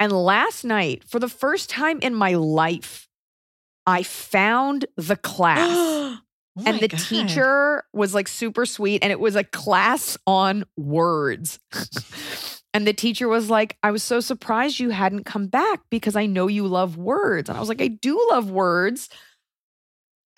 And 0.00 0.12
last 0.12 0.64
night 0.64 1.02
for 1.04 1.18
the 1.18 1.28
first 1.28 1.68
time 1.70 1.98
in 2.00 2.14
my 2.14 2.34
life 2.34 3.08
I 3.86 4.02
found 4.02 4.86
the 4.96 5.16
class. 5.16 6.14
Oh 6.60 6.62
and 6.66 6.80
the 6.80 6.88
God. 6.88 6.98
teacher 6.98 7.84
was 7.92 8.14
like 8.14 8.26
super 8.26 8.66
sweet 8.66 9.04
and 9.04 9.12
it 9.12 9.20
was 9.20 9.36
a 9.36 9.44
class 9.44 10.18
on 10.26 10.64
words. 10.76 11.60
And 12.74 12.86
the 12.86 12.92
teacher 12.92 13.26
was 13.28 13.48
like 13.48 13.76
i 13.82 13.90
was 13.90 14.02
so 14.02 14.20
surprised 14.20 14.78
you 14.78 14.90
hadn't 14.90 15.24
come 15.24 15.46
back 15.46 15.80
because 15.90 16.14
i 16.16 16.26
know 16.26 16.46
you 16.48 16.66
love 16.66 16.96
words. 16.96 17.48
And 17.48 17.56
i 17.56 17.60
was 17.60 17.68
like 17.68 17.80
i 17.80 17.88
do 17.88 18.24
love 18.30 18.50
words 18.50 19.08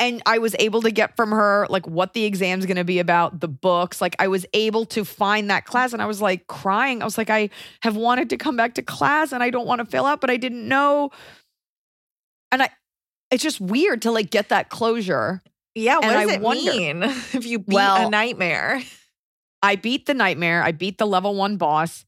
and 0.01 0.21
i 0.27 0.39
was 0.39 0.57
able 0.59 0.83
to 0.83 0.91
get 0.91 1.15
from 1.15 1.31
her 1.31 1.67
like 1.71 1.87
what 1.87 2.13
the 2.15 2.25
exam's 2.25 2.67
going 2.67 2.77
to 2.77 2.85
be 2.85 2.99
about 2.99 3.39
the 3.41 3.47
books 3.49 4.01
like 4.01 4.17
i 4.19 4.27
was 4.27 4.45
able 4.55 4.85
to 4.87 5.05
find 5.05 5.51
that 5.51 5.65
class 5.65 5.93
and 5.93 6.03
i 6.03 6.07
was 6.07 6.21
like 6.21 6.47
crying 6.49 7.03
i 7.03 7.05
was 7.05 7.17
like 7.19 7.31
i 7.31 7.49
have 7.83 7.95
wanted 7.95 8.31
to 8.31 8.37
come 8.37 8.57
back 8.57 8.75
to 8.75 8.83
class 8.83 9.31
and 9.33 9.43
i 9.43 9.51
don't 9.51 9.67
want 9.67 9.79
to 9.79 9.85
fail 9.85 10.05
out 10.07 10.21
but 10.21 10.31
i 10.31 10.37
didn't 10.37 10.67
know 10.67 11.11
and 12.51 12.63
i 12.63 12.69
it's 13.31 13.43
just 13.43 13.61
weird 13.61 14.03
to 14.03 14.11
like 14.11 14.31
get 14.31 14.49
that 14.49 14.71
closure 14.71 15.41
Yeah, 15.77 15.97
what 15.97 16.05
and 16.07 16.13
does 16.15 16.31
I 16.31 16.35
it 16.35 16.41
wonder- 16.41 16.73
mean 16.73 17.03
if 17.33 17.47
you 17.47 17.61
beat 17.61 17.75
Well- 17.75 18.09
a 18.09 18.11
nightmare? 18.11 18.83
I 19.63 19.77
beat 19.77 20.07
the 20.07 20.15
nightmare. 20.15 20.63
I 20.63 20.73
beat 20.73 20.97
the 20.97 21.07
level 21.07 21.35
one 21.35 21.59
boss. 21.59 22.07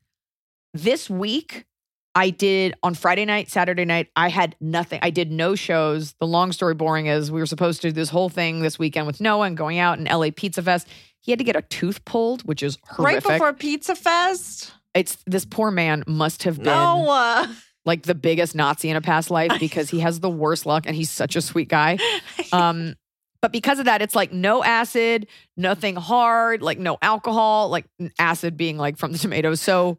This 0.73 1.11
week, 1.11 1.67
I 2.15 2.31
did 2.31 2.75
on 2.83 2.95
Friday 2.95 3.25
night, 3.25 3.51
Saturday 3.51 3.85
night, 3.85 4.09
I 4.17 4.29
had 4.29 4.55
nothing. 4.61 5.01
I 5.03 5.11
did 5.11 5.31
no 5.31 5.55
shows. 5.55 6.13
The 6.21 6.27
long 6.27 6.53
story 6.53 6.75
boring 6.75 7.07
is 7.07 7.31
we 7.33 7.41
were 7.41 7.47
supposed 7.47 7.81
to 7.83 7.89
do 7.89 7.93
this 7.93 8.11
whole 8.11 8.29
thing 8.29 8.61
this 8.61 8.79
weekend 8.79 9.07
with 9.07 9.21
Noah 9.21 9.47
and 9.47 9.57
going 9.57 9.79
out 9.79 9.99
in 9.99 10.05
LA 10.05 10.29
Pizza 10.35 10.63
Fest. 10.63 10.87
He 11.21 11.33
had 11.33 11.39
to 11.39 11.45
get 11.45 11.57
a 11.57 11.63
tooth 11.63 12.05
pulled, 12.05 12.43
which 12.43 12.63
is 12.63 12.77
horrific. 12.89 13.25
Right 13.25 13.39
before 13.39 13.53
Pizza 13.55 13.95
Fest? 13.95 14.73
it's 14.95 15.17
this 15.27 15.47
poor 15.47 15.71
man 15.71 16.05
must 16.07 16.43
have 16.43 16.57
been 16.57 16.67
No. 16.67 17.47
like 17.87 18.03
the 18.03 18.15
biggest 18.15 18.55
Nazi 18.55 18.91
in 18.91 18.97
a 18.97 19.01
past 19.01 19.31
life 19.31 19.53
because 19.61 19.89
he 19.89 20.01
has 20.01 20.21
the 20.21 20.29
worst 20.29 20.67
luck 20.67 20.85
and 20.87 20.95
he's 20.95 21.11
such 21.11 21.35
a 21.35 21.41
sweet 21.41 21.69
guy. 21.69 21.99
Um, 22.53 22.95
but 23.41 23.51
because 23.53 23.79
of 23.79 23.87
that, 23.87 24.03
it's 24.03 24.15
like 24.15 24.33
no 24.33 24.63
acid, 24.63 25.27
nothing 25.57 25.97
hard, 25.97 26.61
like 26.63 26.79
no 26.79 26.99
alcohol, 27.01 27.71
like 27.71 27.87
acid 28.19 28.57
being 28.59 28.77
like 28.77 28.99
from 28.99 29.11
the 29.13 29.19
tomatoes. 29.19 29.61
So 29.61 29.97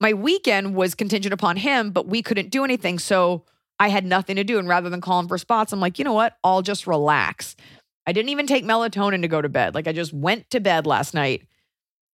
my 0.00 0.12
weekend 0.12 0.74
was 0.74 0.94
contingent 0.94 1.32
upon 1.32 1.56
him, 1.56 1.90
but 1.90 2.06
we 2.06 2.22
couldn't 2.22 2.50
do 2.50 2.64
anything. 2.64 2.98
So 2.98 3.44
I 3.78 3.88
had 3.88 4.04
nothing 4.04 4.36
to 4.36 4.44
do. 4.44 4.58
And 4.58 4.68
rather 4.68 4.90
than 4.90 5.00
calling 5.00 5.28
for 5.28 5.38
spots, 5.38 5.72
I'm 5.72 5.80
like, 5.80 5.98
you 5.98 6.04
know 6.04 6.12
what? 6.12 6.36
I'll 6.44 6.62
just 6.62 6.86
relax. 6.86 7.56
I 8.06 8.12
didn't 8.12 8.28
even 8.28 8.46
take 8.46 8.64
melatonin 8.64 9.22
to 9.22 9.28
go 9.28 9.42
to 9.42 9.48
bed. 9.48 9.74
Like 9.74 9.88
I 9.88 9.92
just 9.92 10.12
went 10.12 10.48
to 10.50 10.60
bed 10.60 10.86
last 10.86 11.14
night. 11.14 11.42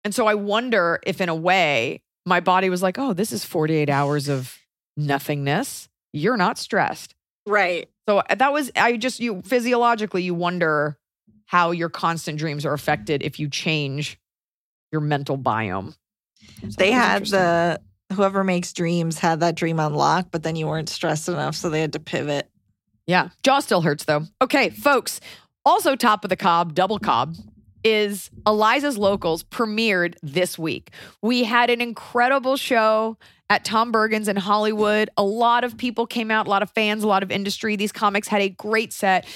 And 0.04 0.14
so 0.14 0.26
I 0.26 0.34
wonder 0.34 1.00
if, 1.06 1.20
in 1.20 1.28
a 1.28 1.34
way, 1.34 2.02
my 2.24 2.40
body 2.40 2.70
was 2.70 2.82
like, 2.82 2.98
oh, 2.98 3.12
this 3.12 3.32
is 3.32 3.44
48 3.44 3.88
hours 3.88 4.28
of 4.28 4.58
nothingness. 4.96 5.88
You're 6.12 6.36
not 6.36 6.58
stressed. 6.58 7.14
right. 7.46 7.88
So 8.08 8.18
uh, 8.18 8.34
that 8.34 8.52
was 8.52 8.72
I 8.74 8.96
just 8.96 9.20
you 9.20 9.42
physiologically 9.42 10.24
you 10.24 10.34
wonder 10.34 10.98
how 11.46 11.70
your 11.70 11.88
constant 11.88 12.36
dreams 12.36 12.66
are 12.66 12.72
affected 12.72 13.22
if 13.22 13.38
you 13.38 13.48
change 13.48 14.18
your 14.90 15.00
mental 15.00 15.38
biome. 15.38 15.94
They 16.76 16.92
had 16.92 17.26
the 17.26 17.80
whoever 18.12 18.44
makes 18.44 18.72
dreams 18.72 19.18
had 19.18 19.40
that 19.40 19.54
dream 19.54 19.80
on 19.80 19.94
lock, 19.94 20.28
but 20.30 20.42
then 20.42 20.56
you 20.56 20.66
weren't 20.66 20.88
stressed 20.88 21.28
enough, 21.28 21.54
so 21.56 21.70
they 21.70 21.80
had 21.80 21.94
to 21.94 22.00
pivot. 22.00 22.48
Yeah, 23.06 23.30
jaw 23.42 23.60
still 23.60 23.82
hurts 23.82 24.04
though. 24.04 24.26
Okay, 24.40 24.70
folks. 24.70 25.20
Also 25.64 25.96
top 25.96 26.24
of 26.24 26.28
the 26.28 26.36
cob, 26.36 26.74
double 26.74 26.98
cob 26.98 27.36
is 27.84 28.30
Iliza's 28.46 28.98
Locals 28.98 29.42
premiered 29.44 30.14
this 30.22 30.58
week. 30.58 30.90
We 31.20 31.44
had 31.44 31.70
an 31.70 31.80
incredible 31.80 32.56
show 32.56 33.16
at 33.50 33.64
Tom 33.64 33.92
Bergin's 33.92 34.28
in 34.28 34.36
Hollywood. 34.36 35.10
A 35.16 35.22
lot 35.22 35.64
of 35.64 35.76
people 35.76 36.06
came 36.06 36.30
out, 36.30 36.46
a 36.46 36.50
lot 36.50 36.62
of 36.62 36.70
fans, 36.70 37.02
a 37.02 37.08
lot 37.08 37.22
of 37.22 37.30
industry. 37.30 37.76
These 37.76 37.92
comics 37.92 38.28
had 38.28 38.40
a 38.40 38.48
great 38.48 38.92
set. 38.92 39.26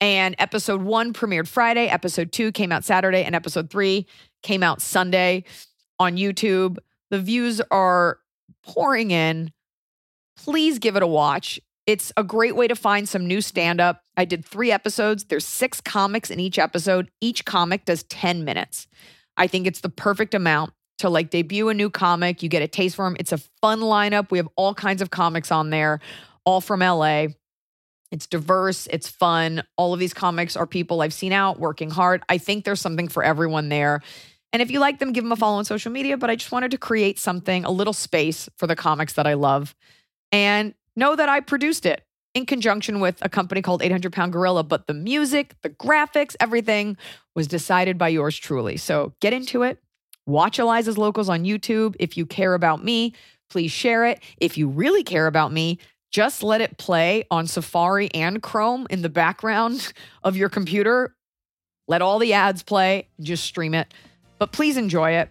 And 0.00 0.34
episode 0.38 0.82
one 0.82 1.12
premiered 1.12 1.46
Friday, 1.46 1.86
episode 1.86 2.32
two 2.32 2.50
came 2.50 2.72
out 2.72 2.84
Saturday, 2.84 3.22
and 3.22 3.36
episode 3.36 3.70
three 3.70 4.08
came 4.42 4.64
out 4.64 4.82
Sunday 4.82 5.44
on 6.02 6.16
YouTube. 6.16 6.78
The 7.10 7.20
views 7.20 7.60
are 7.70 8.18
pouring 8.62 9.10
in. 9.10 9.52
Please 10.36 10.78
give 10.78 10.96
it 10.96 11.02
a 11.02 11.06
watch. 11.06 11.60
It's 11.86 12.12
a 12.16 12.22
great 12.22 12.54
way 12.54 12.68
to 12.68 12.76
find 12.76 13.08
some 13.08 13.26
new 13.26 13.40
stand 13.40 13.80
up. 13.80 14.02
I 14.16 14.24
did 14.24 14.44
three 14.44 14.70
episodes. 14.70 15.24
There's 15.24 15.46
six 15.46 15.80
comics 15.80 16.30
in 16.30 16.38
each 16.38 16.58
episode. 16.58 17.10
Each 17.20 17.44
comic 17.44 17.84
does 17.84 18.04
10 18.04 18.44
minutes. 18.44 18.86
I 19.36 19.46
think 19.46 19.66
it's 19.66 19.80
the 19.80 19.88
perfect 19.88 20.34
amount 20.34 20.72
to 20.98 21.08
like 21.08 21.30
debut 21.30 21.68
a 21.68 21.74
new 21.74 21.90
comic. 21.90 22.42
You 22.42 22.48
get 22.48 22.62
a 22.62 22.68
taste 22.68 22.96
for 22.96 23.04
them. 23.04 23.16
It's 23.18 23.32
a 23.32 23.38
fun 23.60 23.80
lineup. 23.80 24.30
We 24.30 24.38
have 24.38 24.48
all 24.56 24.74
kinds 24.74 25.02
of 25.02 25.10
comics 25.10 25.50
on 25.50 25.70
there, 25.70 26.00
all 26.44 26.60
from 26.60 26.80
LA. 26.80 27.26
It's 28.12 28.26
diverse, 28.26 28.86
it's 28.88 29.08
fun. 29.08 29.62
All 29.78 29.94
of 29.94 29.98
these 29.98 30.12
comics 30.12 30.54
are 30.54 30.66
people 30.66 31.00
I've 31.00 31.14
seen 31.14 31.32
out 31.32 31.58
working 31.58 31.90
hard. 31.90 32.22
I 32.28 32.36
think 32.36 32.64
there's 32.64 32.80
something 32.80 33.08
for 33.08 33.24
everyone 33.24 33.70
there. 33.70 34.02
And 34.52 34.60
if 34.60 34.70
you 34.70 34.80
like 34.80 34.98
them, 34.98 35.12
give 35.12 35.24
them 35.24 35.32
a 35.32 35.36
follow 35.36 35.58
on 35.58 35.64
social 35.64 35.90
media. 35.90 36.16
But 36.16 36.30
I 36.30 36.36
just 36.36 36.52
wanted 36.52 36.70
to 36.72 36.78
create 36.78 37.18
something, 37.18 37.64
a 37.64 37.70
little 37.70 37.92
space 37.92 38.48
for 38.56 38.66
the 38.66 38.76
comics 38.76 39.14
that 39.14 39.26
I 39.26 39.34
love. 39.34 39.74
And 40.30 40.74
know 40.96 41.16
that 41.16 41.28
I 41.28 41.40
produced 41.40 41.86
it 41.86 42.04
in 42.34 42.46
conjunction 42.46 43.00
with 43.00 43.18
a 43.22 43.28
company 43.28 43.62
called 43.62 43.82
800 43.82 44.12
Pound 44.12 44.32
Gorilla. 44.32 44.62
But 44.62 44.86
the 44.86 44.94
music, 44.94 45.54
the 45.62 45.70
graphics, 45.70 46.36
everything 46.40 46.96
was 47.34 47.46
decided 47.46 47.98
by 47.98 48.08
yours 48.08 48.36
truly. 48.36 48.76
So 48.76 49.14
get 49.20 49.32
into 49.32 49.62
it. 49.62 49.82
Watch 50.26 50.58
Iliza's 50.58 50.98
Locals 50.98 51.28
on 51.28 51.44
YouTube. 51.44 51.96
If 51.98 52.16
you 52.16 52.26
care 52.26 52.54
about 52.54 52.84
me, 52.84 53.14
please 53.50 53.72
share 53.72 54.04
it. 54.04 54.22
If 54.38 54.56
you 54.56 54.68
really 54.68 55.02
care 55.02 55.26
about 55.26 55.52
me, 55.52 55.78
just 56.10 56.42
let 56.42 56.60
it 56.60 56.78
play 56.78 57.24
on 57.30 57.46
Safari 57.46 58.12
and 58.14 58.42
Chrome 58.42 58.86
in 58.90 59.02
the 59.02 59.08
background 59.08 59.92
of 60.22 60.36
your 60.36 60.48
computer. 60.48 61.16
Let 61.88 62.02
all 62.02 62.18
the 62.18 62.34
ads 62.34 62.62
play, 62.62 63.08
just 63.20 63.44
stream 63.44 63.74
it. 63.74 63.92
But 64.42 64.50
please 64.50 64.76
enjoy 64.76 65.12
it. 65.12 65.30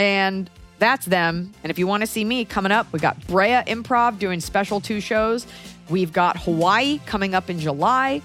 And 0.00 0.50
that's 0.80 1.06
them. 1.06 1.54
And 1.62 1.70
if 1.70 1.78
you 1.78 1.86
want 1.86 2.00
to 2.00 2.08
see 2.08 2.24
me 2.24 2.44
coming 2.44 2.72
up, 2.72 2.92
we 2.92 2.98
got 2.98 3.24
Brea 3.28 3.62
Improv 3.68 4.18
doing 4.18 4.40
special 4.40 4.80
two 4.80 5.00
shows. 5.00 5.46
We've 5.88 6.12
got 6.12 6.36
Hawaii 6.38 6.98
coming 7.06 7.36
up 7.36 7.50
in 7.50 7.60
July. 7.60 8.20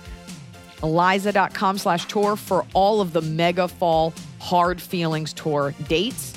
Iliza.com 0.78 1.78
slash 1.78 2.08
tour 2.08 2.36
for 2.36 2.66
all 2.74 3.00
of 3.00 3.14
the 3.14 3.22
mega 3.22 3.68
fall 3.68 4.12
hard 4.40 4.82
feelings 4.82 5.34
tour 5.34 5.76
dates. 5.88 6.34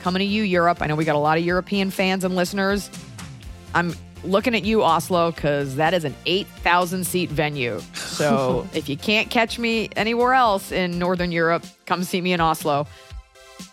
Coming 0.00 0.18
to 0.18 0.26
you, 0.26 0.42
Europe. 0.42 0.82
I 0.82 0.88
know 0.88 0.96
we 0.96 1.04
got 1.04 1.14
a 1.14 1.20
lot 1.20 1.38
of 1.38 1.44
European 1.44 1.92
fans 1.92 2.24
and 2.24 2.34
listeners. 2.34 2.90
I'm 3.74 3.94
looking 4.24 4.56
at 4.56 4.64
you, 4.64 4.82
Oslo, 4.82 5.30
because 5.30 5.76
that 5.76 5.94
is 5.94 6.04
an 6.04 6.16
8,000 6.26 7.06
seat 7.06 7.30
venue. 7.30 7.80
So 7.94 8.66
if 8.74 8.88
you 8.88 8.96
can't 8.96 9.30
catch 9.30 9.56
me 9.56 9.88
anywhere 9.94 10.34
else 10.34 10.72
in 10.72 10.98
Northern 10.98 11.30
Europe, 11.30 11.64
come 11.86 12.02
see 12.02 12.20
me 12.20 12.32
in 12.32 12.40
Oslo. 12.40 12.88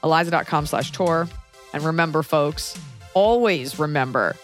Iliza.com 0.04 0.66
slash 0.66 0.92
tour. 0.92 1.28
And 1.74 1.84
remember, 1.84 2.24
folks, 2.24 2.80
always 3.14 3.78
remember, 3.80 4.36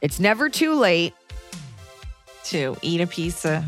it's 0.00 0.18
never 0.20 0.48
too 0.48 0.74
late. 0.74 1.14
To 2.44 2.76
eat 2.80 3.00
a 3.02 3.06
pizza. 3.06 3.62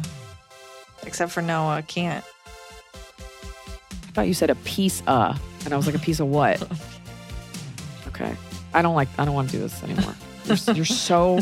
Except 1.03 1.31
for 1.33 1.43
Noah, 1.43 1.77
I 1.77 1.83
can't. 1.83 2.25
I 3.19 4.13
thought 4.13 4.27
you 4.27 4.33
said 4.35 4.49
a 4.49 4.55
piece 4.55 5.03
uh, 5.07 5.37
and 5.65 5.75
I 5.75 5.77
was 5.77 5.87
like, 5.87 5.95
a 5.95 5.99
piece 5.99 6.21
of 6.21 6.29
what? 6.29 6.63
Okay. 8.09 8.35
I 8.75 8.83
don't 8.83 8.95
like, 8.95 9.09
I 9.19 9.25
don't 9.25 9.35
want 9.35 9.49
to 9.51 9.57
do 9.57 9.63
this 9.63 9.83
anymore. 9.83 10.15
You're, 10.45 10.77
you're 10.77 10.85
so 10.85 11.39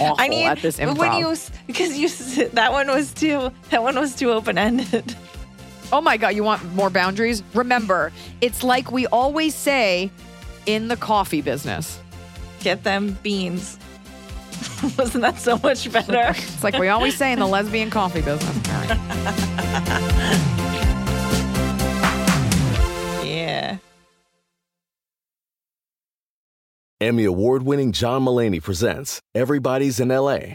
awful 0.00 0.16
I 0.18 0.28
need 0.28 0.44
at 0.44 0.62
this 0.62 0.78
improv. 0.78 0.96
when 0.98 1.18
you 1.18 1.36
because 1.66 1.98
you 1.98 2.48
that 2.50 2.72
one 2.72 2.86
was 2.86 3.12
too 3.12 3.50
that 3.70 3.82
one 3.82 3.98
was 3.98 4.14
too 4.14 4.30
open 4.30 4.56
ended. 4.56 5.14
Oh 5.92 6.00
my 6.00 6.16
God, 6.16 6.34
you 6.34 6.42
want 6.42 6.64
more 6.74 6.90
boundaries? 6.90 7.42
Remember, 7.54 8.12
it's 8.40 8.64
like 8.64 8.90
we 8.90 9.06
always 9.08 9.54
say 9.54 10.10
in 10.66 10.88
the 10.88 10.96
coffee 10.96 11.40
business. 11.40 12.00
Get 12.60 12.82
them 12.84 13.18
beans. 13.22 13.78
Wasn't 14.98 15.22
that 15.22 15.38
so 15.38 15.58
much 15.58 15.90
better? 15.92 16.34
It's 16.54 16.64
like 16.64 16.78
we 16.78 16.88
always 16.88 17.16
say 17.16 17.32
in 17.32 17.38
the 17.38 17.46
lesbian 17.46 17.90
coffee 17.90 18.22
business. 18.22 18.56
All 18.68 18.74
right. 18.74 18.90
yeah. 23.24 23.78
Emmy 27.00 27.24
award 27.24 27.62
winning 27.64 27.92
John 27.92 28.24
Mulaney 28.24 28.62
presents 28.62 29.20
Everybody's 29.34 30.00
in 30.00 30.08
LA, 30.08 30.54